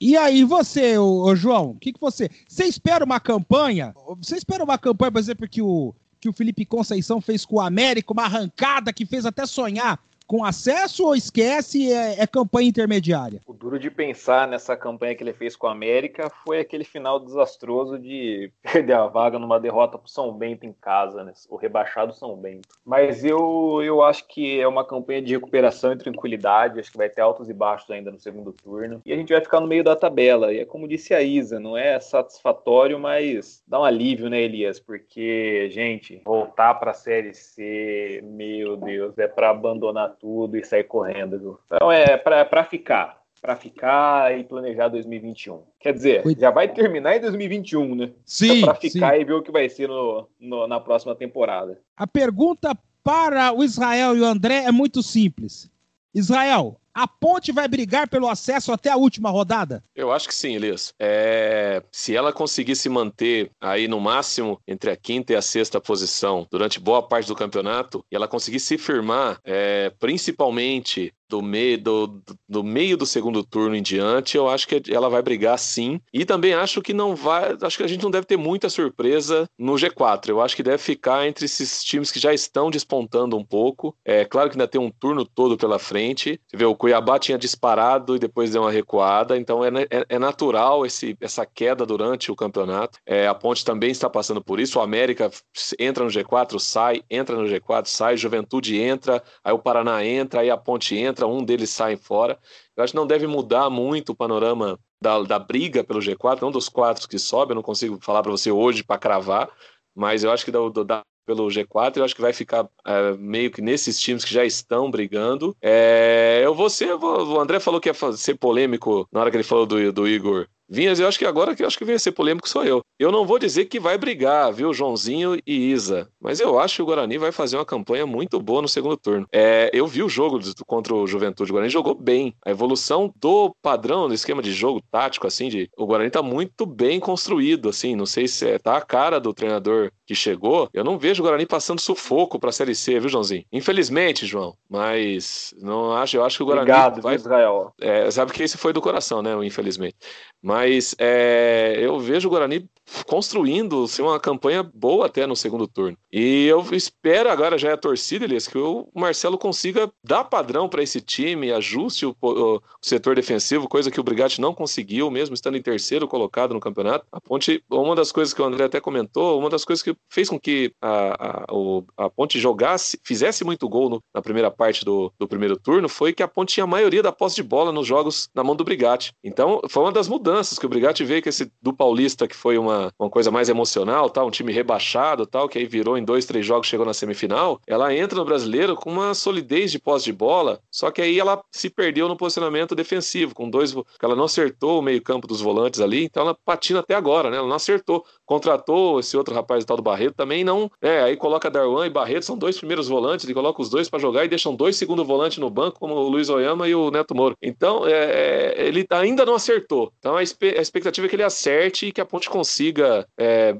E 0.00 0.16
aí, 0.16 0.44
você, 0.44 0.96
ô, 0.96 1.24
ô 1.24 1.34
João, 1.34 1.72
o 1.72 1.78
que, 1.78 1.92
que 1.92 2.00
você. 2.00 2.30
Você 2.48 2.64
espera 2.66 3.04
uma 3.04 3.18
campanha? 3.18 3.92
Você 4.18 4.36
espera 4.36 4.62
uma 4.62 4.78
campanha, 4.78 5.10
por 5.10 5.18
exemplo, 5.18 5.48
que 5.48 5.60
o 5.60 5.92
que 6.20 6.28
o 6.28 6.32
Felipe 6.32 6.66
Conceição 6.66 7.20
fez 7.20 7.44
com 7.44 7.56
o 7.56 7.60
América, 7.60 8.12
uma 8.12 8.24
arrancada 8.24 8.92
que 8.92 9.06
fez 9.06 9.24
até 9.24 9.46
sonhar 9.46 9.98
com 10.30 10.44
acesso 10.44 11.06
ou 11.06 11.16
esquece 11.16 11.92
é, 11.92 12.22
é, 12.22 12.24
campanha 12.24 12.68
intermediária? 12.68 13.42
O 13.48 13.52
duro 13.52 13.80
de 13.80 13.90
pensar 13.90 14.46
nessa 14.46 14.76
campanha 14.76 15.12
que 15.12 15.24
ele 15.24 15.32
fez 15.32 15.56
com 15.56 15.66
a 15.66 15.72
América 15.72 16.30
foi 16.44 16.60
aquele 16.60 16.84
final 16.84 17.18
desastroso 17.18 17.98
de 17.98 18.52
perder 18.62 18.92
a 18.92 19.08
vaga 19.08 19.40
numa 19.40 19.58
derrota 19.58 19.98
para 19.98 20.06
o 20.06 20.08
São 20.08 20.32
Bento 20.32 20.64
em 20.64 20.72
casa, 20.72 21.24
né? 21.24 21.32
o 21.48 21.56
rebaixado 21.56 22.14
São 22.14 22.36
Bento. 22.36 22.68
Mas 22.86 23.24
eu, 23.24 23.80
eu 23.82 24.04
acho 24.04 24.24
que 24.28 24.60
é 24.60 24.68
uma 24.68 24.84
campanha 24.84 25.20
de 25.20 25.32
recuperação 25.32 25.92
e 25.92 25.98
tranquilidade, 25.98 26.78
acho 26.78 26.92
que 26.92 26.96
vai 26.96 27.08
ter 27.08 27.22
altos 27.22 27.50
e 27.50 27.52
baixos 27.52 27.90
ainda 27.90 28.12
no 28.12 28.20
segundo 28.20 28.52
turno, 28.52 29.02
e 29.04 29.12
a 29.12 29.16
gente 29.16 29.32
vai 29.32 29.42
ficar 29.42 29.58
no 29.58 29.66
meio 29.66 29.82
da 29.82 29.96
tabela, 29.96 30.52
e 30.52 30.60
é 30.60 30.64
como 30.64 30.86
disse 30.86 31.12
a 31.12 31.20
Isa, 31.20 31.58
não 31.58 31.76
é 31.76 31.98
satisfatório, 31.98 33.00
mas 33.00 33.64
dá 33.66 33.80
um 33.80 33.84
alívio, 33.84 34.30
né, 34.30 34.40
Elias? 34.40 34.78
Porque, 34.78 35.68
gente, 35.72 36.22
voltar 36.24 36.74
para 36.74 36.92
a 36.92 36.94
Série 36.94 37.34
C, 37.34 38.20
meu 38.22 38.76
Deus, 38.76 39.18
é 39.18 39.26
para 39.26 39.50
abandonar 39.50 40.19
tudo 40.20 40.56
e 40.56 40.64
sair 40.64 40.84
correndo. 40.84 41.38
Viu? 41.38 41.58
Então 41.66 41.90
é 41.90 42.16
para 42.16 42.64
ficar. 42.64 43.18
Para 43.40 43.56
ficar 43.56 44.38
e 44.38 44.44
planejar 44.44 44.88
2021. 44.88 45.62
Quer 45.78 45.94
dizer, 45.94 46.22
já 46.38 46.50
vai 46.50 46.68
terminar 46.68 47.16
em 47.16 47.20
2021, 47.20 47.94
né? 47.94 48.10
Sim. 48.24 48.62
É 48.62 48.64
para 48.66 48.74
ficar 48.74 49.14
sim. 49.14 49.20
e 49.20 49.24
ver 49.24 49.32
o 49.32 49.42
que 49.42 49.50
vai 49.50 49.66
ser 49.68 49.88
no, 49.88 50.28
no, 50.38 50.66
na 50.66 50.78
próxima 50.78 51.14
temporada. 51.14 51.80
A 51.96 52.06
pergunta 52.06 52.76
para 53.02 53.52
o 53.52 53.64
Israel 53.64 54.14
e 54.14 54.20
o 54.20 54.26
André 54.26 54.64
é 54.64 54.70
muito 54.70 55.02
simples. 55.02 55.70
Israel, 56.14 56.79
a 56.94 57.06
Ponte 57.06 57.52
vai 57.52 57.68
brigar 57.68 58.08
pelo 58.08 58.28
acesso 58.28 58.72
até 58.72 58.90
a 58.90 58.96
última 58.96 59.30
rodada? 59.30 59.82
Eu 59.94 60.12
acho 60.12 60.28
que 60.28 60.34
sim, 60.34 60.54
Elias. 60.54 60.92
É... 60.98 61.82
Se 61.92 62.14
ela 62.14 62.32
conseguir 62.32 62.76
se 62.76 62.88
manter 62.88 63.50
aí 63.60 63.88
no 63.88 64.00
máximo 64.00 64.60
entre 64.66 64.90
a 64.90 64.96
quinta 64.96 65.32
e 65.32 65.36
a 65.36 65.42
sexta 65.42 65.80
posição 65.80 66.46
durante 66.50 66.80
boa 66.80 67.02
parte 67.06 67.26
do 67.26 67.36
campeonato, 67.36 68.04
e 68.10 68.16
ela 68.16 68.28
conseguir 68.28 68.60
se 68.60 68.76
firmar, 68.76 69.38
é... 69.44 69.90
principalmente 69.98 71.12
do 71.30 71.40
meio 71.40 71.78
do, 71.78 72.22
do, 72.48 72.64
meio 72.64 72.96
do 72.96 73.06
segundo 73.06 73.44
turno 73.44 73.76
em 73.76 73.82
diante, 73.82 74.36
eu 74.36 74.48
acho 74.48 74.66
que 74.66 74.82
ela 74.92 75.08
vai 75.08 75.22
brigar 75.22 75.56
sim. 75.58 76.00
E 76.12 76.24
também 76.24 76.52
acho 76.52 76.82
que 76.82 76.92
não 76.92 77.14
vai. 77.14 77.56
Acho 77.62 77.76
que 77.76 77.84
a 77.84 77.86
gente 77.86 78.02
não 78.02 78.10
deve 78.10 78.26
ter 78.26 78.36
muita 78.36 78.68
surpresa 78.68 79.48
no 79.56 79.74
G4. 79.74 80.28
Eu 80.28 80.40
acho 80.40 80.56
que 80.56 80.62
deve 80.62 80.78
ficar 80.78 81.26
entre 81.26 81.44
esses 81.44 81.84
times 81.84 82.10
que 82.10 82.18
já 82.18 82.34
estão 82.34 82.68
despontando 82.70 83.36
um 83.36 83.44
pouco. 83.44 83.94
É 84.04 84.24
claro 84.24 84.50
que 84.50 84.56
ainda 84.56 84.66
tem 84.66 84.80
um 84.80 84.90
turno 84.90 85.24
todo 85.24 85.56
pela 85.56 85.78
frente. 85.78 86.40
Você 86.48 86.56
vê, 86.56 86.64
o 86.64 86.74
Cuiabá 86.74 87.18
tinha 87.18 87.38
disparado 87.38 88.16
e 88.16 88.18
depois 88.18 88.50
deu 88.50 88.62
uma 88.62 88.72
recuada, 88.72 89.36
então 89.36 89.64
é, 89.64 89.68
é, 89.68 90.06
é 90.08 90.18
natural 90.18 90.84
esse, 90.84 91.16
essa 91.20 91.46
queda 91.46 91.86
durante 91.86 92.32
o 92.32 92.36
campeonato. 92.36 92.98
É, 93.06 93.28
a 93.28 93.34
Ponte 93.34 93.64
também 93.64 93.90
está 93.90 94.10
passando 94.10 94.42
por 94.42 94.58
isso. 94.58 94.78
O 94.78 94.82
América 94.82 95.30
entra 95.78 96.02
no 96.02 96.10
G4, 96.10 96.58
sai, 96.58 97.02
entra 97.08 97.36
no 97.36 97.44
G4, 97.44 97.86
sai, 97.86 98.16
Juventude 98.16 98.78
entra, 98.80 99.22
aí 99.44 99.52
o 99.52 99.58
Paraná 99.58 100.04
entra, 100.04 100.40
aí 100.40 100.50
a 100.50 100.56
Ponte 100.56 100.96
entra 100.96 101.19
entra, 101.20 101.26
um 101.26 101.44
deles 101.44 101.70
sai 101.70 101.96
fora. 101.96 102.38
Eu 102.76 102.82
acho 102.82 102.92
que 102.92 102.96
não 102.96 103.06
deve 103.06 103.26
mudar 103.26 103.68
muito 103.70 104.10
o 104.10 104.14
panorama 104.14 104.78
da, 105.00 105.22
da 105.22 105.38
briga 105.38 105.84
pelo 105.84 106.00
G4, 106.00 106.40
não 106.42 106.50
dos 106.50 106.68
quatro 106.68 107.08
que 107.08 107.18
sobem, 107.18 107.52
eu 107.52 107.56
não 107.56 107.62
consigo 107.62 107.98
falar 108.00 108.22
para 108.22 108.32
você 108.32 108.50
hoje 108.50 108.82
para 108.82 108.98
cravar, 108.98 109.50
mas 109.94 110.24
eu 110.24 110.30
acho 110.30 110.44
que 110.44 110.50
do, 110.50 110.70
da, 110.84 111.02
pelo 111.26 111.48
G4, 111.48 111.96
eu 111.96 112.04
acho 112.04 112.14
que 112.14 112.20
vai 112.20 112.32
ficar 112.32 112.68
é, 112.86 113.12
meio 113.12 113.50
que 113.50 113.62
nesses 113.62 113.98
times 113.98 114.24
que 114.24 114.32
já 114.32 114.44
estão 114.44 114.90
brigando. 114.90 115.56
É, 115.60 116.40
eu 116.44 116.54
vou 116.54 116.68
ser, 116.68 116.92
o 116.94 117.40
André 117.40 117.60
falou 117.60 117.80
que 117.80 117.88
ia 117.88 117.94
ser 118.12 118.34
polêmico 118.36 119.08
na 119.12 119.20
hora 119.20 119.30
que 119.30 119.36
ele 119.36 119.44
falou 119.44 119.66
do, 119.66 119.92
do 119.92 120.08
Igor 120.08 120.46
Vinhas, 120.72 121.00
eu 121.00 121.08
acho 121.08 121.18
que 121.18 121.26
agora 121.26 121.56
que 121.56 121.64
eu 121.64 121.66
acho 121.66 121.76
que 121.76 121.84
vai 121.84 121.98
ser 121.98 122.12
polêmico 122.12 122.48
sou 122.48 122.64
eu. 122.64 122.80
Eu 122.96 123.10
não 123.10 123.26
vou 123.26 123.40
dizer 123.40 123.64
que 123.64 123.80
vai 123.80 123.98
brigar, 123.98 124.52
viu, 124.52 124.72
Joãozinho 124.72 125.36
e 125.44 125.72
Isa, 125.72 126.08
mas 126.20 126.38
eu 126.38 126.60
acho 126.60 126.76
que 126.76 126.82
o 126.82 126.86
Guarani 126.86 127.18
vai 127.18 127.32
fazer 127.32 127.56
uma 127.56 127.64
campanha 127.64 128.06
muito 128.06 128.40
boa 128.40 128.62
no 128.62 128.68
segundo 128.68 128.96
turno. 128.96 129.26
É, 129.32 129.68
eu 129.72 129.84
vi 129.88 130.00
o 130.00 130.08
jogo 130.08 130.38
contra 130.64 130.94
o 130.94 131.08
Juventude, 131.08 131.50
o 131.50 131.54
Guarani 131.54 131.72
jogou 131.72 131.94
bem. 131.94 132.36
A 132.46 132.52
evolução 132.52 133.12
do 133.16 133.52
padrão, 133.60 134.06
do 134.06 134.14
esquema 134.14 134.40
de 134.40 134.52
jogo 134.52 134.80
tático, 134.92 135.26
assim, 135.26 135.48
de 135.48 135.68
o 135.76 135.86
Guarani 135.86 136.08
tá 136.08 136.22
muito 136.22 136.64
bem 136.64 137.00
construído, 137.00 137.68
assim, 137.68 137.96
não 137.96 138.06
sei 138.06 138.28
se 138.28 138.48
é, 138.48 138.58
tá 138.58 138.76
a 138.76 138.80
cara 138.80 139.18
do 139.18 139.34
treinador 139.34 139.90
que 140.10 140.14
chegou. 140.16 140.68
Eu 140.74 140.82
não 140.82 140.98
vejo 140.98 141.22
o 141.22 141.24
Guarani 141.24 141.46
passando 141.46 141.80
sufoco 141.80 142.36
para 142.36 142.50
a 142.50 142.52
Série 142.52 142.74
C, 142.74 142.98
viu, 142.98 143.08
Joãozinho? 143.08 143.44
Infelizmente, 143.52 144.26
João, 144.26 144.56
mas 144.68 145.54
não 145.60 145.94
acho, 145.94 146.16
eu 146.16 146.24
acho 146.24 146.36
que 146.36 146.42
o 146.42 146.46
Guarani 146.46 146.68
Obrigado, 146.68 147.00
vai 147.00 147.14
Israel. 147.14 147.72
É, 147.80 148.10
sabe 148.10 148.32
que 148.32 148.42
esse 148.42 148.58
foi 148.58 148.72
do 148.72 148.80
coração, 148.80 149.22
né, 149.22 149.30
infelizmente. 149.46 149.94
Mas 150.42 150.96
é, 150.98 151.76
eu 151.78 152.00
vejo 152.00 152.26
o 152.26 152.30
Guarani 152.30 152.68
construindo 153.06 153.84
assim, 153.84 154.02
uma 154.02 154.18
campanha 154.18 154.62
boa 154.62 155.06
até 155.06 155.26
no 155.26 155.36
segundo 155.36 155.66
turno. 155.66 155.96
E 156.12 156.46
eu 156.46 156.64
espero 156.72 157.30
agora, 157.30 157.58
já 157.58 157.70
é 157.70 157.72
a 157.72 157.76
torcida, 157.76 158.24
Elias, 158.24 158.48
que 158.48 158.58
o 158.58 158.88
Marcelo 158.94 159.38
consiga 159.38 159.90
dar 160.04 160.24
padrão 160.24 160.68
para 160.68 160.82
esse 160.82 161.00
time, 161.00 161.52
ajuste 161.52 162.06
o, 162.06 162.16
o, 162.20 162.60
setor 162.82 163.14
defensivo, 163.14 163.68
coisa 163.68 163.90
que 163.90 164.00
o 164.00 164.02
Brigatti 164.02 164.40
não 164.40 164.54
conseguiu, 164.54 165.10
mesmo 165.10 165.34
estando 165.34 165.56
em 165.56 165.62
terceiro 165.62 166.08
colocado 166.08 166.54
no 166.54 166.60
campeonato. 166.60 167.06
A 167.12 167.20
Ponte, 167.20 167.62
uma 167.70 167.94
das 167.94 168.10
coisas 168.10 168.34
que 168.34 168.42
o 168.42 168.44
André 168.44 168.64
até 168.64 168.80
comentou, 168.80 169.38
uma 169.38 169.50
das 169.50 169.64
coisas 169.64 169.82
que 169.82 169.94
fez 170.08 170.28
com 170.28 170.38
que 170.38 170.72
a, 170.80 171.44
a, 171.48 172.04
a 172.04 172.10
Ponte 172.10 172.38
jogasse, 172.38 172.98
fizesse 173.04 173.44
muito 173.44 173.68
gol 173.68 173.88
no, 173.88 174.02
na 174.14 174.22
primeira 174.22 174.50
parte 174.50 174.84
do, 174.84 175.12
do 175.18 175.28
primeiro 175.28 175.56
turno, 175.56 175.88
foi 175.88 176.12
que 176.12 176.22
a 176.22 176.28
Ponte 176.28 176.54
tinha 176.54 176.64
a 176.64 176.66
maioria 176.66 177.02
da 177.02 177.12
posse 177.12 177.36
de 177.36 177.42
bola 177.42 177.72
nos 177.72 177.86
jogos 177.86 178.28
na 178.34 178.42
mão 178.42 178.56
do 178.56 178.64
Brigatti. 178.64 179.12
Então, 179.22 179.60
foi 179.68 179.82
uma 179.82 179.92
das 179.92 180.08
mudanças 180.08 180.58
que 180.58 180.66
o 180.66 180.68
Brigatti 180.68 181.04
veio 181.04 181.22
com 181.22 181.28
esse 181.28 181.50
do 181.62 181.72
Paulista, 181.72 182.26
que 182.26 182.36
foi 182.36 182.58
uma, 182.58 182.79
uma 182.98 183.10
coisa 183.10 183.30
mais 183.30 183.48
emocional, 183.48 184.08
tá? 184.08 184.24
um 184.24 184.30
time 184.30 184.52
rebaixado, 184.52 185.26
tal, 185.26 185.48
que 185.48 185.58
aí 185.58 185.66
virou 185.66 185.98
em 185.98 186.04
dois, 186.04 186.24
três 186.24 186.44
jogos, 186.46 186.68
chegou 186.68 186.86
na 186.86 186.94
semifinal. 186.94 187.60
Ela 187.66 187.94
entra 187.94 188.18
no 188.18 188.24
brasileiro 188.24 188.76
com 188.76 188.90
uma 188.90 189.14
solidez 189.14 189.72
de 189.72 189.78
posse 189.78 190.06
de 190.06 190.12
bola, 190.12 190.60
só 190.70 190.90
que 190.90 191.02
aí 191.02 191.18
ela 191.18 191.42
se 191.50 191.68
perdeu 191.68 192.08
no 192.08 192.16
posicionamento 192.16 192.74
defensivo, 192.74 193.34
com 193.34 193.48
dois. 193.48 193.74
Ela 194.02 194.16
não 194.16 194.24
acertou 194.24 194.78
o 194.78 194.82
meio-campo 194.82 195.26
dos 195.26 195.40
volantes 195.40 195.80
ali, 195.80 196.04
então 196.04 196.22
ela 196.22 196.36
patina 196.44 196.80
até 196.80 196.94
agora, 196.94 197.30
né? 197.30 197.36
Ela 197.36 197.48
não 197.48 197.56
acertou. 197.56 198.04
Contratou 198.24 199.00
esse 199.00 199.16
outro 199.16 199.34
rapaz, 199.34 199.64
tal 199.64 199.76
do 199.76 199.82
Barreto, 199.82 200.14
também 200.14 200.44
não. 200.44 200.70
É, 200.80 201.02
aí 201.02 201.16
coloca 201.16 201.50
Darwan 201.50 201.86
e 201.86 201.90
Barreto, 201.90 202.24
são 202.24 202.38
dois 202.38 202.56
primeiros 202.56 202.88
volantes, 202.88 203.24
ele 203.24 203.34
coloca 203.34 203.60
os 203.60 203.68
dois 203.68 203.88
para 203.88 203.98
jogar 203.98 204.24
e 204.24 204.28
deixam 204.28 204.54
dois 204.54 204.76
segundo 204.76 205.04
volantes 205.04 205.38
no 205.38 205.50
banco, 205.50 205.80
como 205.80 205.94
o 205.94 206.08
Luiz 206.08 206.28
Oyama 206.28 206.68
e 206.68 206.74
o 206.74 206.90
Neto 206.90 207.14
Moro. 207.14 207.36
Então, 207.42 207.86
é, 207.86 208.54
é 208.58 208.66
ele 208.66 208.86
ainda 208.90 209.24
não 209.26 209.34
acertou. 209.34 209.92
Então, 209.98 210.16
a, 210.16 210.20
a 210.20 210.22
expectativa 210.22 211.06
é 211.06 211.10
que 211.10 211.16
ele 211.16 211.22
acerte 211.22 211.86
e 211.86 211.92
que 211.92 212.00
a 212.00 212.04
Ponte 212.04 212.30
consiga, 212.30 212.69
é, 213.18 213.56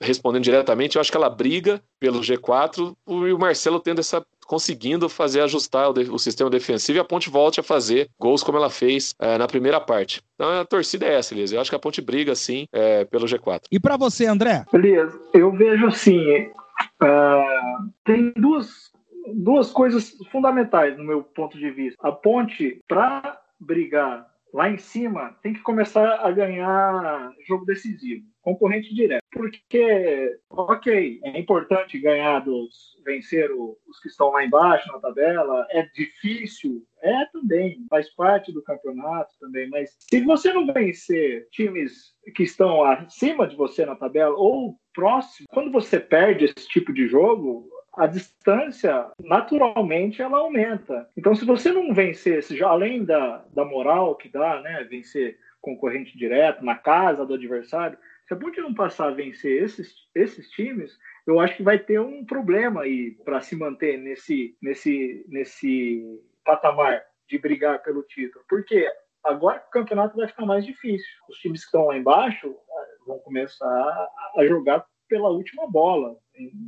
respondendo 0.00 0.44
diretamente, 0.44 0.96
eu 0.96 1.00
acho 1.00 1.10
que 1.10 1.16
ela 1.16 1.30
briga 1.30 1.80
pelo 1.98 2.20
G4 2.20 2.94
e 3.06 3.32
o 3.32 3.38
Marcelo 3.38 3.80
tendo 3.80 4.00
essa 4.00 4.24
conseguindo 4.46 5.08
fazer 5.08 5.40
ajustar 5.40 5.90
o, 5.90 5.92
o, 6.14 6.18
sistema 6.18 6.48
defensivo 6.48 6.98
e 6.98 7.00
a 7.00 7.04
Ponte 7.04 7.28
volte 7.28 7.60
a 7.60 7.62
fazer 7.62 8.08
gols 8.18 8.42
como 8.42 8.56
ela 8.56 8.70
fez 8.70 9.14
é, 9.18 9.36
na 9.36 9.46
primeira 9.46 9.80
parte. 9.80 10.22
Então 10.34 10.60
a 10.60 10.64
torcida 10.64 11.04
é 11.04 11.14
essa, 11.14 11.34
Elias. 11.34 11.52
Eu 11.52 11.60
acho 11.60 11.68
que 11.68 11.76
a 11.76 11.80
Ponte 11.80 12.00
briga 12.00 12.34
sim 12.34 12.66
é, 12.72 13.04
pelo 13.04 13.26
G4. 13.26 13.62
E 13.70 13.80
para 13.80 13.96
você, 13.96 14.26
André? 14.26 14.64
Elias, 14.72 15.12
eu 15.34 15.50
vejo 15.52 15.86
assim, 15.86 16.42
uh, 17.02 17.90
tem 18.04 18.32
duas, 18.36 18.68
duas 19.34 19.70
coisas 19.72 20.12
fundamentais 20.30 20.96
no 20.96 21.04
meu 21.04 21.22
ponto 21.22 21.58
de 21.58 21.70
vista. 21.70 21.98
A 22.06 22.12
Ponte, 22.12 22.80
para 22.88 23.40
brigar 23.58 24.26
lá 24.52 24.70
em 24.70 24.78
cima, 24.78 25.36
tem 25.42 25.52
que 25.52 25.60
começar 25.60 26.20
a 26.20 26.30
ganhar 26.30 27.32
jogo 27.46 27.64
decisivo, 27.64 28.24
concorrente 28.40 28.94
direto. 28.94 29.22
Porque, 29.32 30.38
ok, 30.50 31.20
é 31.22 31.38
importante 31.38 31.98
ganhar 31.98 32.40
dos, 32.40 32.96
vencer 33.04 33.50
os 33.52 34.00
que 34.00 34.08
estão 34.08 34.30
lá 34.30 34.44
embaixo 34.44 34.90
na 34.90 34.98
tabela, 34.98 35.66
é 35.70 35.82
difícil, 35.94 36.82
é 37.02 37.26
também, 37.26 37.84
faz 37.90 38.08
parte 38.14 38.52
do 38.52 38.62
campeonato 38.62 39.34
também, 39.38 39.68
mas 39.68 39.96
se 39.98 40.22
você 40.22 40.52
não 40.52 40.72
vencer 40.72 41.46
times 41.50 42.14
que 42.34 42.44
estão 42.44 42.82
acima 42.82 43.46
de 43.46 43.56
você 43.56 43.84
na 43.84 43.94
tabela 43.94 44.34
ou 44.34 44.76
próximo, 44.94 45.46
quando 45.50 45.70
você 45.70 46.00
perde 46.00 46.46
esse 46.46 46.66
tipo 46.68 46.92
de 46.92 47.06
jogo, 47.06 47.68
a 47.96 48.06
distância, 48.06 49.10
naturalmente, 49.18 50.20
ela 50.20 50.38
aumenta. 50.38 51.08
Então, 51.16 51.34
se 51.34 51.44
você 51.44 51.72
não 51.72 51.94
vencer, 51.94 52.42
já 52.42 52.68
além 52.68 53.04
da, 53.04 53.44
da 53.54 53.64
moral 53.64 54.14
que 54.16 54.28
dá, 54.28 54.60
né, 54.60 54.84
vencer 54.84 55.38
concorrente 55.60 56.16
direto 56.16 56.64
na 56.64 56.76
casa 56.76 57.24
do 57.24 57.34
adversário, 57.34 57.98
se 58.28 58.34
a 58.34 58.36
Ponte 58.36 58.60
não 58.60 58.74
passar 58.74 59.08
a 59.08 59.14
vencer 59.14 59.62
esses, 59.62 59.94
esses 60.14 60.50
times, 60.50 60.98
eu 61.26 61.40
acho 61.40 61.56
que 61.56 61.62
vai 61.62 61.78
ter 61.78 61.98
um 61.98 62.24
problema 62.24 62.82
aí 62.82 63.12
para 63.24 63.40
se 63.40 63.56
manter 63.56 63.96
nesse, 63.98 64.56
nesse, 64.60 65.24
nesse 65.28 66.20
patamar 66.44 67.02
de 67.28 67.38
brigar 67.38 67.82
pelo 67.82 68.02
título. 68.02 68.44
Porque 68.48 68.86
agora 69.24 69.64
o 69.66 69.70
campeonato 69.70 70.16
vai 70.16 70.28
ficar 70.28 70.44
mais 70.44 70.66
difícil. 70.66 71.08
Os 71.28 71.38
times 71.38 71.60
que 71.60 71.66
estão 71.66 71.86
lá 71.86 71.96
embaixo 71.96 72.48
ah, 72.48 72.86
vão 73.06 73.18
começar 73.20 74.08
a 74.36 74.46
jogar 74.46 74.84
pela 75.08 75.30
última 75.30 75.70
bola, 75.70 76.16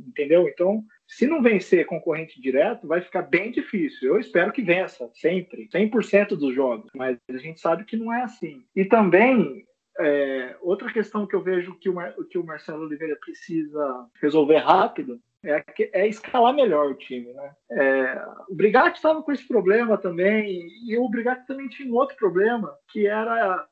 entendeu? 0.07 0.47
Então, 0.47 0.83
se 1.09 1.25
não 1.25 1.41
vencer 1.41 1.87
concorrente 1.87 2.39
direto, 2.39 2.87
vai 2.87 3.01
ficar 3.01 3.23
bem 3.23 3.51
difícil. 3.51 4.07
Eu 4.07 4.19
espero 4.19 4.51
que 4.51 4.61
vença, 4.61 5.09
sempre, 5.15 5.67
100% 5.67 6.35
dos 6.35 6.53
jogos, 6.53 6.91
mas 6.93 7.17
a 7.27 7.37
gente 7.37 7.59
sabe 7.59 7.83
que 7.83 7.97
não 7.97 8.13
é 8.13 8.21
assim. 8.21 8.63
E 8.75 8.85
também, 8.85 9.65
é, 9.99 10.55
outra 10.61 10.93
questão 10.93 11.25
que 11.25 11.35
eu 11.35 11.41
vejo 11.41 11.75
que 11.79 11.89
o, 11.89 11.95
Mar, 11.95 12.13
que 12.29 12.37
o 12.37 12.45
Marcelo 12.45 12.85
Oliveira 12.85 13.17
precisa 13.19 14.07
resolver 14.21 14.57
rápido 14.57 15.19
é, 15.43 15.63
é 15.93 16.07
escalar 16.07 16.53
melhor 16.53 16.91
o 16.91 16.95
time. 16.95 17.33
Né? 17.33 17.51
É, 17.71 18.25
o 18.47 18.53
Brigatti 18.53 18.97
estava 18.97 19.23
com 19.23 19.31
esse 19.31 19.47
problema 19.47 19.97
também, 19.97 20.67
e 20.87 20.95
o 20.95 21.09
Brigatti 21.09 21.47
também 21.47 21.67
tinha 21.69 21.91
um 21.91 21.95
outro 21.95 22.15
problema, 22.17 22.77
que 22.87 23.07
era 23.07 23.67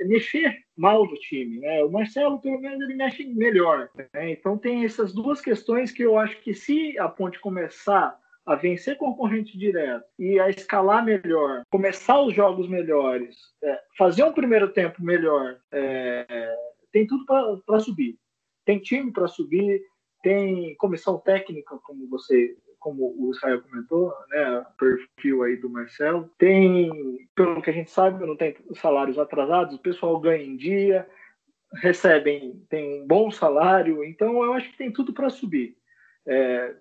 mexer 0.00 0.56
mal 0.76 1.06
do 1.06 1.14
time. 1.16 1.60
Né? 1.60 1.82
O 1.82 1.90
Marcelo, 1.90 2.40
pelo 2.40 2.60
menos, 2.60 2.80
ele 2.80 2.94
mexe 2.94 3.24
melhor. 3.24 3.88
Né? 3.96 4.32
Então 4.32 4.58
tem 4.58 4.84
essas 4.84 5.12
duas 5.12 5.40
questões 5.40 5.90
que 5.90 6.02
eu 6.02 6.18
acho 6.18 6.40
que 6.42 6.54
se 6.54 6.98
a 6.98 7.08
ponte 7.08 7.40
começar 7.40 8.18
a 8.44 8.54
vencer 8.54 8.96
concorrente 8.96 9.58
direto 9.58 10.04
e 10.18 10.38
a 10.38 10.48
escalar 10.48 11.04
melhor, 11.04 11.62
começar 11.68 12.20
os 12.20 12.32
jogos 12.32 12.68
melhores, 12.68 13.36
é, 13.62 13.80
fazer 13.98 14.22
um 14.22 14.32
primeiro 14.32 14.72
tempo 14.72 15.02
melhor, 15.02 15.58
é, 15.72 16.54
tem 16.92 17.06
tudo 17.06 17.26
para 17.66 17.80
subir. 17.80 18.16
Tem 18.64 18.78
time 18.78 19.12
para 19.12 19.26
subir, 19.26 19.82
tem 20.22 20.76
comissão 20.76 21.18
técnica, 21.18 21.76
como 21.82 22.08
você 22.08 22.56
como 22.86 23.16
o 23.18 23.32
Israel 23.32 23.60
comentou, 23.62 24.14
né, 24.28 24.64
perfil 24.78 25.42
aí 25.42 25.56
do 25.56 25.68
Marcelo. 25.68 26.30
Tem, 26.38 26.88
pelo 27.34 27.60
que 27.60 27.68
a 27.68 27.72
gente 27.72 27.90
sabe, 27.90 28.24
não 28.24 28.36
tem 28.36 28.54
salários 28.76 29.18
atrasados, 29.18 29.74
o 29.74 29.82
pessoal 29.82 30.20
ganha 30.20 30.44
em 30.44 30.56
dia, 30.56 31.04
recebem, 31.74 32.64
tem 32.70 33.02
um 33.02 33.06
bom 33.08 33.28
salário, 33.28 34.04
então 34.04 34.40
eu 34.44 34.52
acho 34.52 34.70
que 34.70 34.78
tem 34.78 34.92
tudo 34.92 35.12
para 35.12 35.28
subir. 35.28 35.76
É, 36.28 36.76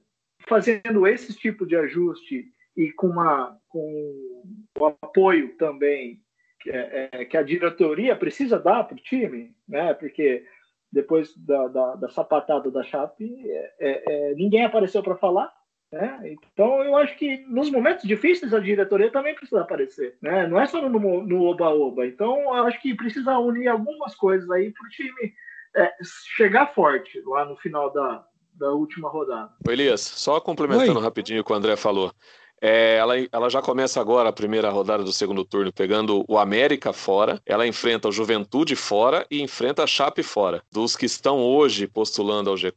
fazendo 0.48 1.08
esse 1.08 1.34
tipo 1.34 1.66
de 1.66 1.76
ajuste 1.76 2.46
e 2.78 2.92
com, 2.92 3.08
uma, 3.08 3.58
com 3.68 4.44
o 4.78 4.86
apoio 4.86 5.58
também 5.58 6.22
que, 6.60 6.70
é, 6.70 7.10
é 7.12 7.26
que 7.26 7.36
a 7.36 7.42
diretoria 7.42 8.16
precisa 8.16 8.60
dar 8.60 8.84
para 8.84 8.94
o 8.94 9.02
time, 9.02 9.56
né? 9.68 9.96
porque 9.96 10.46
depois 10.92 11.36
da, 11.36 11.68
da, 11.68 11.96
da 11.96 12.10
sapatada 12.10 12.70
da 12.70 12.84
Chape, 12.84 13.42
é, 13.50 13.74
é, 13.80 14.04
é 14.08 14.36
ninguém 14.36 14.66
apareceu 14.66 15.02
para 15.02 15.18
falar. 15.18 15.52
Né? 15.96 16.36
Então, 16.52 16.84
eu 16.84 16.98
acho 16.98 17.16
que 17.16 17.38
nos 17.48 17.72
momentos 17.72 18.06
difíceis 18.06 18.54
a 18.54 18.60
diretoria 18.60 19.10
também 19.10 19.34
precisa 19.34 19.62
aparecer. 19.62 20.18
Né? 20.22 20.46
Não 20.46 20.60
é 20.60 20.68
só 20.68 20.90
no 20.90 21.44
oba-oba. 21.44 22.06
Então, 22.06 22.38
eu 22.54 22.66
acho 22.66 22.82
que 22.82 22.94
precisa 22.94 23.40
unir 23.40 23.70
algumas 23.70 24.14
coisas 24.14 24.52
aí 24.52 24.74
para 24.74 24.86
o 24.86 24.90
time 24.90 25.34
é, 25.74 25.94
chegar 26.36 26.74
forte 26.74 27.22
lá 27.26 27.46
no 27.46 27.56
final 27.56 27.94
da, 27.94 28.26
da 28.56 28.72
última 28.72 29.08
rodada. 29.08 29.50
Elias, 29.70 30.02
só 30.02 30.42
complementando 30.42 31.00
Oi. 31.00 31.06
rapidinho 31.06 31.40
o 31.40 31.46
que 31.46 31.54
o 31.54 31.56
André 31.56 31.78
falou. 31.78 32.12
É, 32.68 32.96
ela, 32.96 33.14
ela 33.32 33.48
já 33.48 33.62
começa 33.62 34.02
agora 34.02 34.30
a 34.30 34.34
primeira 34.34 34.72
rodada 34.72 35.04
do 35.04 35.14
segundo 35.14 35.46
turno 35.46 35.72
pegando 35.72 36.26
o 36.28 36.36
América 36.36 36.92
fora. 36.92 37.40
Ela 37.46 37.68
enfrenta 37.68 38.08
o 38.08 38.12
Juventude 38.12 38.76
fora 38.76 39.24
e 39.30 39.40
enfrenta 39.40 39.84
a 39.84 39.88
Chape 39.88 40.24
fora. 40.24 40.64
Dos 40.72 40.96
que 40.96 41.06
estão 41.06 41.38
hoje 41.38 41.86
postulando 41.86 42.50
ao, 42.50 42.58
G, 42.58 42.74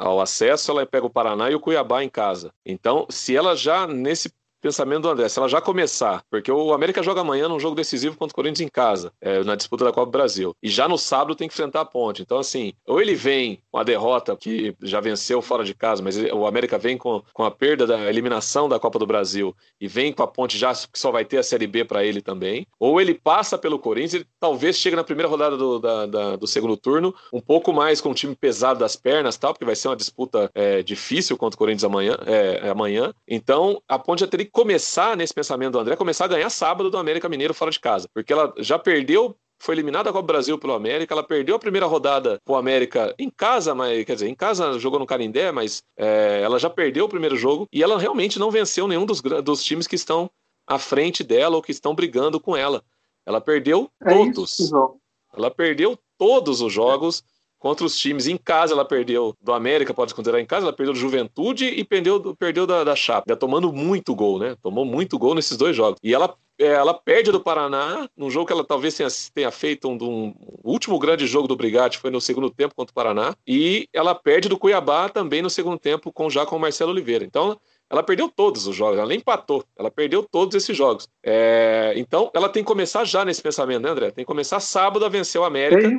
ao 0.00 0.20
acesso, 0.20 0.72
ela 0.72 0.84
pega 0.84 1.06
o 1.06 1.10
Paraná 1.10 1.48
e 1.48 1.54
o 1.54 1.60
Cuiabá 1.60 2.02
em 2.02 2.08
casa. 2.08 2.52
Então, 2.66 3.06
se 3.08 3.36
ela 3.36 3.54
já 3.54 3.86
nesse 3.86 4.32
pensamento 4.60 5.02
do 5.02 5.08
André. 5.08 5.28
Se 5.28 5.38
ela 5.38 5.48
já 5.48 5.60
começar, 5.60 6.22
porque 6.30 6.50
o 6.50 6.72
América 6.72 7.02
joga 7.02 7.20
amanhã 7.20 7.48
num 7.48 7.60
jogo 7.60 7.74
decisivo 7.74 8.16
contra 8.16 8.32
o 8.32 8.34
Corinthians 8.34 8.60
em 8.60 8.68
casa, 8.68 9.12
é, 9.20 9.42
na 9.42 9.54
disputa 9.54 9.84
da 9.84 9.92
Copa 9.92 10.06
do 10.06 10.12
Brasil. 10.12 10.54
E 10.62 10.68
já 10.68 10.88
no 10.88 10.98
sábado 10.98 11.34
tem 11.34 11.48
que 11.48 11.54
enfrentar 11.54 11.80
a 11.80 11.84
ponte. 11.84 12.22
Então, 12.22 12.38
assim, 12.38 12.72
ou 12.86 13.00
ele 13.00 13.14
vem 13.14 13.62
com 13.70 13.78
a 13.78 13.84
derrota, 13.84 14.36
que 14.36 14.74
já 14.82 15.00
venceu 15.00 15.40
fora 15.40 15.64
de 15.64 15.74
casa, 15.74 16.02
mas 16.02 16.16
o 16.16 16.46
América 16.46 16.78
vem 16.78 16.96
com, 16.96 17.22
com 17.32 17.44
a 17.44 17.50
perda 17.50 17.86
da 17.86 18.08
eliminação 18.08 18.68
da 18.68 18.78
Copa 18.78 18.98
do 18.98 19.06
Brasil 19.06 19.54
e 19.80 19.88
vem 19.88 20.12
com 20.12 20.22
a 20.22 20.26
ponte 20.26 20.58
já 20.58 20.72
que 20.74 20.98
só 20.98 21.10
vai 21.10 21.24
ter 21.24 21.38
a 21.38 21.42
Série 21.42 21.66
B 21.66 21.84
para 21.84 22.04
ele 22.04 22.20
também. 22.20 22.66
Ou 22.78 23.00
ele 23.00 23.14
passa 23.14 23.58
pelo 23.58 23.78
Corinthians 23.78 24.22
e 24.22 24.26
talvez 24.38 24.76
chegue 24.76 24.96
na 24.96 25.04
primeira 25.04 25.28
rodada 25.28 25.56
do, 25.56 25.78
da, 25.78 26.06
da, 26.06 26.36
do 26.36 26.46
segundo 26.46 26.76
turno, 26.76 27.14
um 27.32 27.40
pouco 27.40 27.72
mais 27.72 28.00
com 28.00 28.10
o 28.10 28.14
time 28.14 28.34
pesado 28.34 28.80
das 28.80 28.96
pernas, 28.96 29.36
tal, 29.36 29.52
porque 29.52 29.64
vai 29.64 29.76
ser 29.76 29.88
uma 29.88 29.96
disputa 29.96 30.50
é, 30.54 30.82
difícil 30.82 31.36
contra 31.36 31.56
o 31.56 31.58
Corinthians 31.58 31.84
amanhã. 31.84 32.16
É, 32.26 32.68
amanhã. 32.68 33.12
Então, 33.26 33.82
a 33.88 33.98
ponte 33.98 34.20
já 34.20 34.26
teria 34.26 34.46
começar 34.52 35.16
nesse 35.16 35.34
pensamento 35.34 35.72
do 35.72 35.78
André, 35.78 35.96
começar 35.96 36.24
a 36.24 36.28
ganhar 36.28 36.50
sábado 36.50 36.90
do 36.90 36.98
América 36.98 37.28
Mineiro 37.28 37.54
fora 37.54 37.70
de 37.70 37.80
casa. 37.80 38.08
Porque 38.12 38.32
ela 38.32 38.52
já 38.58 38.78
perdeu 38.78 39.36
foi 39.60 39.74
eliminada 39.74 40.04
da 40.04 40.12
Copa 40.12 40.26
Brasil 40.26 40.58
pelo 40.58 40.72
América, 40.72 41.12
ela 41.12 41.22
perdeu 41.22 41.54
a 41.54 41.58
primeira 41.58 41.86
rodada 41.86 42.40
pro 42.46 42.56
América 42.56 43.14
em 43.18 43.28
casa, 43.28 43.74
mas 43.74 44.04
quer 44.06 44.14
dizer, 44.14 44.28
em 44.28 44.34
casa 44.34 44.78
jogou 44.78 44.98
no 44.98 45.04
Canindé, 45.04 45.52
mas 45.52 45.82
é, 45.98 46.40
ela 46.42 46.58
já 46.58 46.70
perdeu 46.70 47.04
o 47.04 47.08
primeiro 47.08 47.36
jogo 47.36 47.68
e 47.70 47.82
ela 47.82 47.98
realmente 47.98 48.38
não 48.38 48.50
venceu 48.50 48.88
nenhum 48.88 49.04
dos, 49.04 49.20
dos 49.20 49.62
times 49.62 49.86
que 49.86 49.94
estão 49.94 50.30
à 50.66 50.78
frente 50.78 51.22
dela 51.22 51.56
ou 51.56 51.62
que 51.62 51.72
estão 51.72 51.94
brigando 51.94 52.40
com 52.40 52.56
ela. 52.56 52.82
Ela 53.26 53.38
perdeu 53.38 53.90
é 54.02 54.14
todos. 54.14 54.58
Isso, 54.58 54.96
ela 55.36 55.50
perdeu 55.50 55.98
todos 56.16 56.62
os 56.62 56.72
jogos. 56.72 57.22
É 57.22 57.39
contra 57.60 57.84
os 57.84 57.96
times 57.96 58.26
em 58.26 58.36
casa, 58.36 58.72
ela 58.72 58.84
perdeu 58.84 59.36
do 59.40 59.52
América, 59.52 59.94
pode 59.94 60.14
considerar 60.14 60.40
em 60.40 60.46
casa, 60.46 60.66
ela 60.66 60.72
perdeu 60.72 60.94
do 60.94 60.98
Juventude 60.98 61.66
e 61.66 61.84
perdeu, 61.84 62.34
perdeu 62.34 62.66
da, 62.66 62.82
da 62.82 62.96
Chape, 62.96 63.28
tá 63.28 63.36
tomando 63.36 63.70
muito 63.72 64.14
gol, 64.14 64.38
né? 64.38 64.56
Tomou 64.62 64.84
muito 64.84 65.18
gol 65.18 65.34
nesses 65.34 65.56
dois 65.56 65.76
jogos. 65.76 66.00
E 66.02 66.12
ela 66.12 66.34
é, 66.60 66.66
ela 66.66 66.92
perde 66.92 67.32
do 67.32 67.40
Paraná, 67.40 68.06
num 68.14 68.30
jogo 68.30 68.46
que 68.46 68.52
ela 68.52 68.62
talvez 68.62 68.94
tenha, 68.94 69.08
tenha 69.34 69.50
feito 69.50 69.88
um, 69.88 69.96
um, 70.02 70.34
último 70.62 70.98
grande 70.98 71.26
jogo 71.26 71.48
do 71.48 71.56
Brigatti 71.56 71.96
foi 71.98 72.10
no 72.10 72.20
segundo 72.20 72.50
tempo 72.50 72.74
contra 72.74 72.90
o 72.90 72.94
Paraná, 72.94 73.34
e 73.46 73.88
ela 73.94 74.14
perde 74.14 74.46
do 74.46 74.58
Cuiabá 74.58 75.08
também 75.08 75.40
no 75.40 75.48
segundo 75.48 75.78
tempo 75.78 76.12
com 76.12 76.28
já 76.28 76.44
com 76.44 76.56
o 76.56 76.60
Marcelo 76.60 76.90
Oliveira. 76.90 77.24
Então, 77.24 77.58
ela 77.90 78.02
perdeu 78.02 78.28
todos 78.28 78.66
os 78.66 78.76
jogos, 78.76 78.98
ela 78.98 79.08
nem 79.08 79.18
empatou, 79.18 79.64
ela 79.76 79.90
perdeu 79.90 80.22
todos 80.22 80.54
esses 80.54 80.76
jogos. 80.76 81.08
É, 81.22 81.92
então, 81.96 82.30
ela 82.32 82.48
tem 82.48 82.62
que 82.62 82.68
começar 82.68 83.04
já 83.04 83.24
nesse 83.24 83.42
pensamento, 83.42 83.82
né, 83.82 83.90
André? 83.90 84.10
Tem 84.12 84.24
que 84.24 84.28
começar 84.28 84.60
sábado 84.60 85.04
a 85.04 85.08
vencer 85.08 85.40
o 85.40 85.44
América. 85.44 85.88
É 85.88 85.98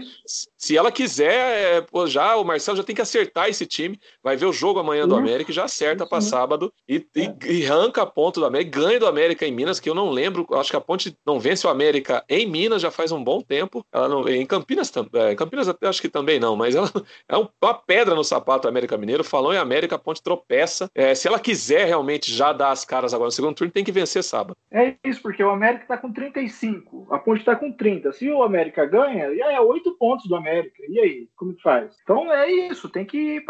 Se 0.57 0.77
ela 0.77 0.91
quiser, 0.91 1.83
é, 1.83 2.07
já 2.07 2.37
o 2.37 2.45
Marcelo 2.45 2.77
já 2.77 2.83
tem 2.83 2.95
que 2.95 3.01
acertar 3.01 3.49
esse 3.49 3.65
time, 3.65 3.99
vai 4.23 4.37
ver 4.37 4.45
o 4.45 4.53
jogo 4.53 4.79
amanhã 4.79 5.07
do 5.07 5.15
América 5.15 5.51
e 5.51 5.53
já 5.53 5.65
acerta 5.65 6.05
para 6.05 6.21
sábado 6.21 6.73
e, 6.87 7.05
e, 7.15 7.21
é. 7.23 7.51
e, 7.51 7.65
arranca 7.65 8.05
ponto 8.05 8.39
do 8.39 8.45
América, 8.45 8.79
ganha 8.79 8.99
do 8.99 9.07
América 9.07 9.45
em 9.45 9.51
Minas, 9.51 9.79
que 9.79 9.89
eu 9.89 9.95
não 9.95 10.09
lembro, 10.09 10.47
acho 10.51 10.69
que 10.69 10.75
a 10.77 10.81
Ponte 10.81 11.15
não 11.25 11.39
vence 11.39 11.67
o 11.67 11.69
América 11.69 12.23
em 12.29 12.45
Minas 12.45 12.81
já 12.81 12.91
faz 12.91 13.11
um 13.11 13.23
bom 13.23 13.41
tempo. 13.41 13.85
Ela 13.91 14.07
não, 14.07 14.27
em 14.27 14.45
Campinas 14.45 14.89
também, 14.89 15.21
é, 15.21 15.35
Campinas 15.35 15.67
acho 15.81 16.01
que 16.01 16.09
também 16.09 16.39
não, 16.39 16.55
mas 16.55 16.75
ela 16.75 16.89
é 17.27 17.35
uma 17.37 17.73
pedra 17.73 18.15
no 18.15 18.23
sapato 18.23 18.63
do 18.63 18.69
América 18.69 18.97
Mineiro. 18.97 19.23
Falou 19.23 19.53
em 19.53 19.57
América, 19.57 19.95
a 19.95 19.99
Ponte 19.99 20.21
tropeça. 20.21 20.89
É, 20.95 21.13
se 21.13 21.27
ela 21.27 21.39
quiser 21.39 21.80
realmente 21.85 22.33
já 22.33 22.53
dar 22.53 22.71
as 22.71 22.85
caras 22.85 23.13
agora 23.13 23.27
no 23.27 23.31
segundo 23.31 23.55
turno, 23.55 23.71
tem 23.71 23.83
que 23.83 23.91
vencer 23.91 24.23
sábado. 24.23 24.55
É 24.71 24.95
isso, 25.03 25.21
porque 25.21 25.43
o 25.43 25.49
América 25.49 25.83
está 25.83 25.97
com 25.97 26.11
35, 26.11 27.07
a 27.11 27.19
Ponte 27.19 27.39
está 27.39 27.55
com 27.55 27.71
30. 27.71 28.11
Se 28.13 28.29
o 28.29 28.43
América 28.43 28.85
ganha, 28.85 29.35
já 29.35 29.51
é 29.51 29.59
8 29.59 29.91
pontos 29.97 30.27
do 30.27 30.35
América. 30.35 30.81
E 30.87 30.99
aí, 30.99 31.27
como 31.35 31.53
que 31.53 31.61
faz? 31.61 31.91
Então 32.03 32.31
é 32.31 32.49
isso, 32.49 32.89
tem 32.89 33.05
que, 33.05 33.43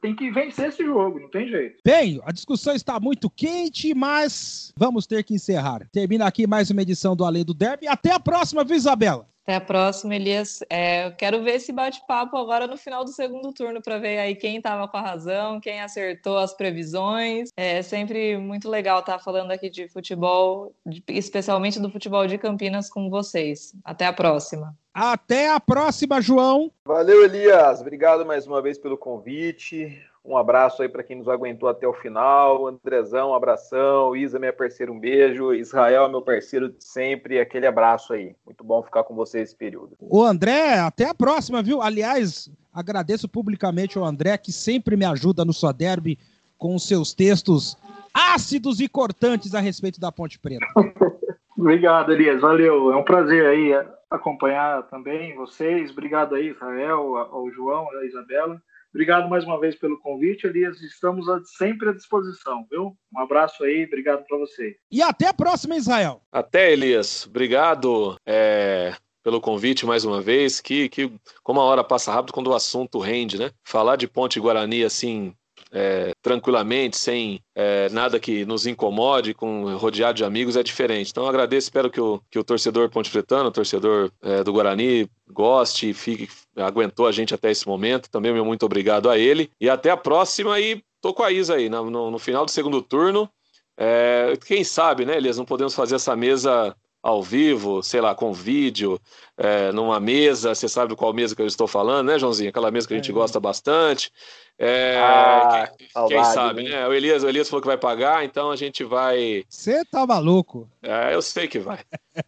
tem 0.00 0.14
que 0.14 0.30
vencer 0.30 0.68
esse 0.68 0.84
jogo, 0.84 1.20
não 1.20 1.30
tem 1.30 1.48
jeito. 1.48 1.78
Bem, 1.84 2.20
a 2.24 2.32
discussão 2.32 2.74
está 2.74 2.98
muito 2.98 3.28
quente, 3.28 3.94
mas 3.94 4.72
vamos 4.76 5.06
ter 5.06 5.22
que 5.22 5.34
encerrar. 5.34 5.86
Termina 5.92 6.26
aqui 6.26 6.46
mais 6.46 6.70
uma 6.70 6.82
edição 6.82 7.14
do 7.14 7.24
Além 7.24 7.44
do 7.44 7.54
Derby. 7.54 7.86
Até 7.86 8.12
a 8.12 8.20
próxima, 8.20 8.64
viu, 8.64 8.76
Isabela? 8.76 9.26
Até 9.46 9.54
a 9.54 9.60
próxima, 9.60 10.16
Elias. 10.16 10.58
É, 10.68 11.06
eu 11.06 11.12
quero 11.12 11.40
ver 11.44 11.54
esse 11.54 11.70
bate-papo 11.72 12.36
agora 12.36 12.66
no 12.66 12.76
final 12.76 13.04
do 13.04 13.12
segundo 13.12 13.52
turno 13.52 13.80
para 13.80 13.96
ver 13.96 14.18
aí 14.18 14.34
quem 14.34 14.56
estava 14.56 14.88
com 14.88 14.96
a 14.96 15.00
razão, 15.00 15.60
quem 15.60 15.80
acertou 15.80 16.36
as 16.36 16.52
previsões. 16.52 17.50
É 17.56 17.80
sempre 17.80 18.36
muito 18.38 18.68
legal 18.68 18.98
estar 18.98 19.18
tá 19.18 19.18
falando 19.20 19.52
aqui 19.52 19.70
de 19.70 19.86
futebol, 19.86 20.74
especialmente 21.06 21.78
do 21.78 21.88
futebol 21.88 22.26
de 22.26 22.38
Campinas 22.38 22.90
com 22.90 23.08
vocês. 23.08 23.72
Até 23.84 24.06
a 24.06 24.12
próxima. 24.12 24.76
Até 24.92 25.48
a 25.48 25.60
próxima, 25.60 26.20
João. 26.20 26.72
Valeu, 26.84 27.22
Elias. 27.22 27.80
Obrigado 27.80 28.26
mais 28.26 28.48
uma 28.48 28.60
vez 28.60 28.76
pelo 28.78 28.98
convite. 28.98 29.96
Um 30.26 30.36
abraço 30.36 30.82
aí 30.82 30.88
para 30.88 31.04
quem 31.04 31.16
nos 31.16 31.28
aguentou 31.28 31.68
até 31.68 31.86
o 31.86 31.92
final. 31.92 32.66
Andrezão, 32.66 33.30
um 33.30 33.34
abração. 33.34 34.16
Isa, 34.16 34.38
minha 34.40 34.52
parceira, 34.52 34.90
um 34.90 34.98
beijo. 34.98 35.54
Israel, 35.54 36.08
meu 36.08 36.20
parceiro 36.20 36.68
de 36.68 36.84
sempre. 36.84 37.38
Aquele 37.38 37.66
abraço 37.66 38.12
aí. 38.12 38.34
Muito 38.44 38.64
bom 38.64 38.82
ficar 38.82 39.04
com 39.04 39.14
vocês 39.14 39.50
esse 39.50 39.56
período. 39.56 39.96
O 40.00 40.24
André, 40.24 40.80
até 40.80 41.08
a 41.08 41.14
próxima, 41.14 41.62
viu? 41.62 41.80
Aliás, 41.80 42.50
agradeço 42.74 43.28
publicamente 43.28 43.96
ao 43.96 44.04
André, 44.04 44.36
que 44.36 44.50
sempre 44.50 44.96
me 44.96 45.04
ajuda 45.04 45.44
no 45.44 45.52
sua 45.52 45.72
derby 45.72 46.18
com 46.58 46.74
os 46.74 46.88
seus 46.88 47.14
textos 47.14 47.76
ácidos 48.12 48.80
e 48.80 48.88
cortantes 48.88 49.54
a 49.54 49.60
respeito 49.60 50.00
da 50.00 50.10
Ponte 50.10 50.38
Preta. 50.40 50.66
Obrigado, 51.56 52.12
Elias. 52.12 52.40
Valeu. 52.40 52.92
É 52.92 52.96
um 52.96 53.04
prazer 53.04 53.46
aí 53.46 53.72
acompanhar 54.10 54.82
também 54.84 55.36
vocês. 55.36 55.90
Obrigado 55.90 56.34
aí, 56.34 56.48
Israel, 56.48 57.16
ao 57.16 57.50
João, 57.50 57.88
à 57.90 58.04
Isabela. 58.04 58.60
Obrigado 58.96 59.28
mais 59.28 59.44
uma 59.44 59.60
vez 59.60 59.74
pelo 59.74 60.00
convite, 60.00 60.46
Elias. 60.46 60.80
Estamos 60.80 61.26
sempre 61.58 61.90
à 61.90 61.92
disposição, 61.92 62.66
viu? 62.70 62.96
Um 63.14 63.20
abraço 63.20 63.62
aí, 63.62 63.84
obrigado 63.84 64.24
para 64.26 64.38
você. 64.38 64.74
E 64.90 65.02
até 65.02 65.28
a 65.28 65.34
próxima, 65.34 65.76
Israel. 65.76 66.22
Até, 66.32 66.72
Elias. 66.72 67.26
Obrigado 67.26 68.16
é, 68.24 68.94
pelo 69.22 69.38
convite 69.38 69.84
mais 69.84 70.06
uma 70.06 70.22
vez. 70.22 70.62
Que, 70.62 70.88
que 70.88 71.12
como 71.42 71.60
a 71.60 71.64
hora 71.64 71.84
passa 71.84 72.10
rápido 72.10 72.32
quando 72.32 72.46
o 72.46 72.54
assunto 72.54 72.98
rende, 72.98 73.38
né? 73.38 73.50
Falar 73.62 73.96
de 73.96 74.08
Ponte 74.08 74.40
Guarani 74.40 74.82
assim 74.82 75.34
é, 75.78 76.14
tranquilamente, 76.22 76.96
sem 76.96 77.38
é, 77.54 77.90
nada 77.90 78.18
que 78.18 78.46
nos 78.46 78.66
incomode, 78.66 79.34
com 79.34 79.76
rodeado 79.76 80.16
de 80.16 80.24
amigos, 80.24 80.56
é 80.56 80.62
diferente. 80.62 81.10
Então 81.10 81.28
agradeço, 81.28 81.66
espero 81.66 81.90
que 81.90 82.00
o, 82.00 82.18
que 82.30 82.38
o 82.38 82.44
torcedor 82.44 82.88
Ponte 82.88 83.10
Pretano, 83.10 83.50
o 83.50 83.52
torcedor 83.52 84.10
é, 84.22 84.42
do 84.42 84.54
Guarani, 84.54 85.06
goste, 85.30 85.92
fique, 85.92 86.30
aguentou 86.56 87.06
a 87.06 87.12
gente 87.12 87.34
até 87.34 87.50
esse 87.50 87.68
momento. 87.68 88.08
Também 88.10 88.32
meu 88.32 88.42
muito 88.42 88.64
obrigado 88.64 89.10
a 89.10 89.18
ele. 89.18 89.50
E 89.60 89.68
até 89.68 89.90
a 89.90 89.98
próxima 89.98 90.58
e 90.58 90.82
tô 91.02 91.12
com 91.12 91.22
a 91.22 91.30
Isa 91.30 91.56
aí, 91.56 91.68
no, 91.68 91.90
no, 91.90 92.10
no 92.10 92.18
final 92.18 92.46
do 92.46 92.50
segundo 92.50 92.80
turno. 92.80 93.28
É, 93.76 94.32
quem 94.46 94.64
sabe, 94.64 95.04
né, 95.04 95.18
Elias, 95.18 95.36
não 95.36 95.44
podemos 95.44 95.74
fazer 95.74 95.96
essa 95.96 96.16
mesa 96.16 96.74
ao 97.06 97.22
vivo, 97.22 97.82
sei 97.84 98.00
lá, 98.00 98.16
com 98.16 98.32
vídeo, 98.32 98.98
é, 99.36 99.70
numa 99.70 100.00
mesa, 100.00 100.54
você 100.54 100.68
sabe 100.68 100.96
qual 100.96 101.12
mesa 101.12 101.36
que 101.36 101.42
eu 101.42 101.46
estou 101.46 101.68
falando, 101.68 102.08
né, 102.08 102.18
Joãozinho? 102.18 102.48
Aquela 102.48 102.68
mesa 102.68 102.88
que 102.88 102.94
a 102.94 102.96
gente 102.96 103.10
é. 103.10 103.14
gosta 103.14 103.38
bastante. 103.38 104.10
É, 104.58 104.98
ah, 104.98 105.70
quem, 105.76 105.88
saudade, 105.90 106.14
quem, 106.14 106.32
sabe, 106.32 106.62
né? 106.62 106.70
né? 106.70 106.88
O 106.88 106.94
Elias, 106.94 107.22
o 107.22 107.28
Elias 107.28 107.48
falou 107.48 107.60
que 107.60 107.68
vai 107.68 107.76
pagar, 107.76 108.24
então 108.24 108.50
a 108.50 108.56
gente 108.56 108.82
vai. 108.84 109.44
Você 109.48 109.84
tá 109.84 110.06
maluco? 110.06 110.66
É, 110.82 111.14
eu 111.14 111.20
sei 111.20 111.46
que 111.46 111.58
vai. 111.58 111.80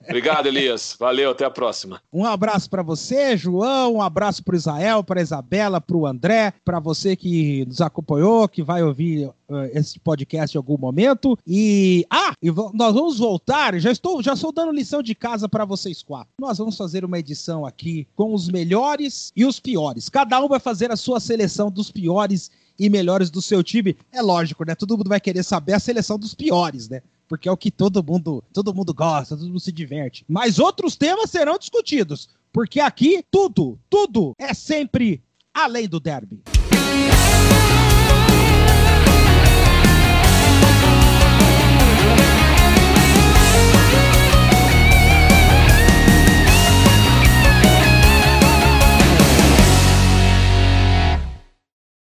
Obrigado, 0.05 0.47
Elias. 0.47 0.95
Valeu, 0.99 1.31
até 1.31 1.47
a 1.47 1.51
próxima. 1.51 2.03
Um 2.13 2.27
abraço 2.27 2.69
para 2.69 2.83
você, 2.83 3.35
João. 3.35 3.95
Um 3.95 4.03
abraço 4.03 4.45
para 4.45 4.57
Israel, 4.57 5.03
para 5.03 5.23
Isabela, 5.23 5.81
para 5.81 5.97
o 5.97 6.07
André, 6.07 6.53
para 6.63 6.79
você 6.79 7.17
que 7.17 7.65
nos 7.65 7.81
acompanhou, 7.81 8.47
que 8.47 8.63
vai 8.63 8.83
ouvir 8.83 9.29
uh, 9.29 9.65
esse 9.73 9.99
podcast 9.99 10.55
em 10.55 10.59
algum 10.59 10.77
momento. 10.77 11.39
E 11.47 12.05
ah, 12.11 12.35
e 12.43 12.51
nós 12.51 12.95
vamos 12.95 13.19
voltar. 13.19 13.79
Já 13.81 13.91
estou, 13.91 14.23
já 14.23 14.35
estou 14.35 14.53
dando 14.53 14.73
lição 14.73 15.03
de 15.03 15.15
casa 15.15 15.49
para 15.49 15.65
vocês 15.65 16.03
quatro. 16.03 16.29
Nós 16.39 16.59
vamos 16.59 16.77
fazer 16.77 17.07
uma 17.07 17.19
edição 17.19 17.65
aqui 17.65 18.07
com 18.15 18.35
os 18.35 18.51
melhores 18.51 19.33
e 19.35 19.47
os 19.47 19.59
piores. 19.59 20.11
Cada 20.11 20.39
um 20.43 20.49
vai 20.49 20.61
fazer 20.61 20.91
a 20.91 20.97
sua 20.97 21.21
seleção 21.21 21.71
dos 21.71 21.91
piores 21.91 22.18
piores 22.19 22.51
e 22.79 22.89
melhores 22.89 23.31
do 23.31 23.41
seu 23.41 23.63
time. 23.63 23.97
É 24.13 24.21
lógico, 24.21 24.65
né? 24.65 24.75
Todo 24.75 24.97
mundo 24.97 25.09
vai 25.09 25.21
querer 25.21 25.43
saber 25.43 25.75
a 25.75 25.81
seleção 25.81 26.19
dos 26.19 26.35
piores, 26.35 26.89
né? 26.89 27.03
Porque 27.29 27.49
é 27.49 27.53
o 27.53 27.57
que 27.57 27.71
todo 27.71 28.03
mundo, 28.03 28.43
todo 28.53 28.75
mundo 28.75 28.95
gosta, 28.95 29.37
todo 29.37 29.47
mundo 29.47 29.61
se 29.61 29.73
diverte. 29.73 30.25
Mas 30.29 30.59
outros 30.59 30.97
temas 30.97 31.31
serão 31.31 31.59
discutidos, 31.59 32.29
porque 32.53 32.81
aqui 32.81 33.23
tudo, 33.31 33.79
tudo 33.91 34.33
é 34.39 34.55
sempre 34.55 35.23
além 35.53 35.87
do 35.87 36.01
derby. 36.01 36.41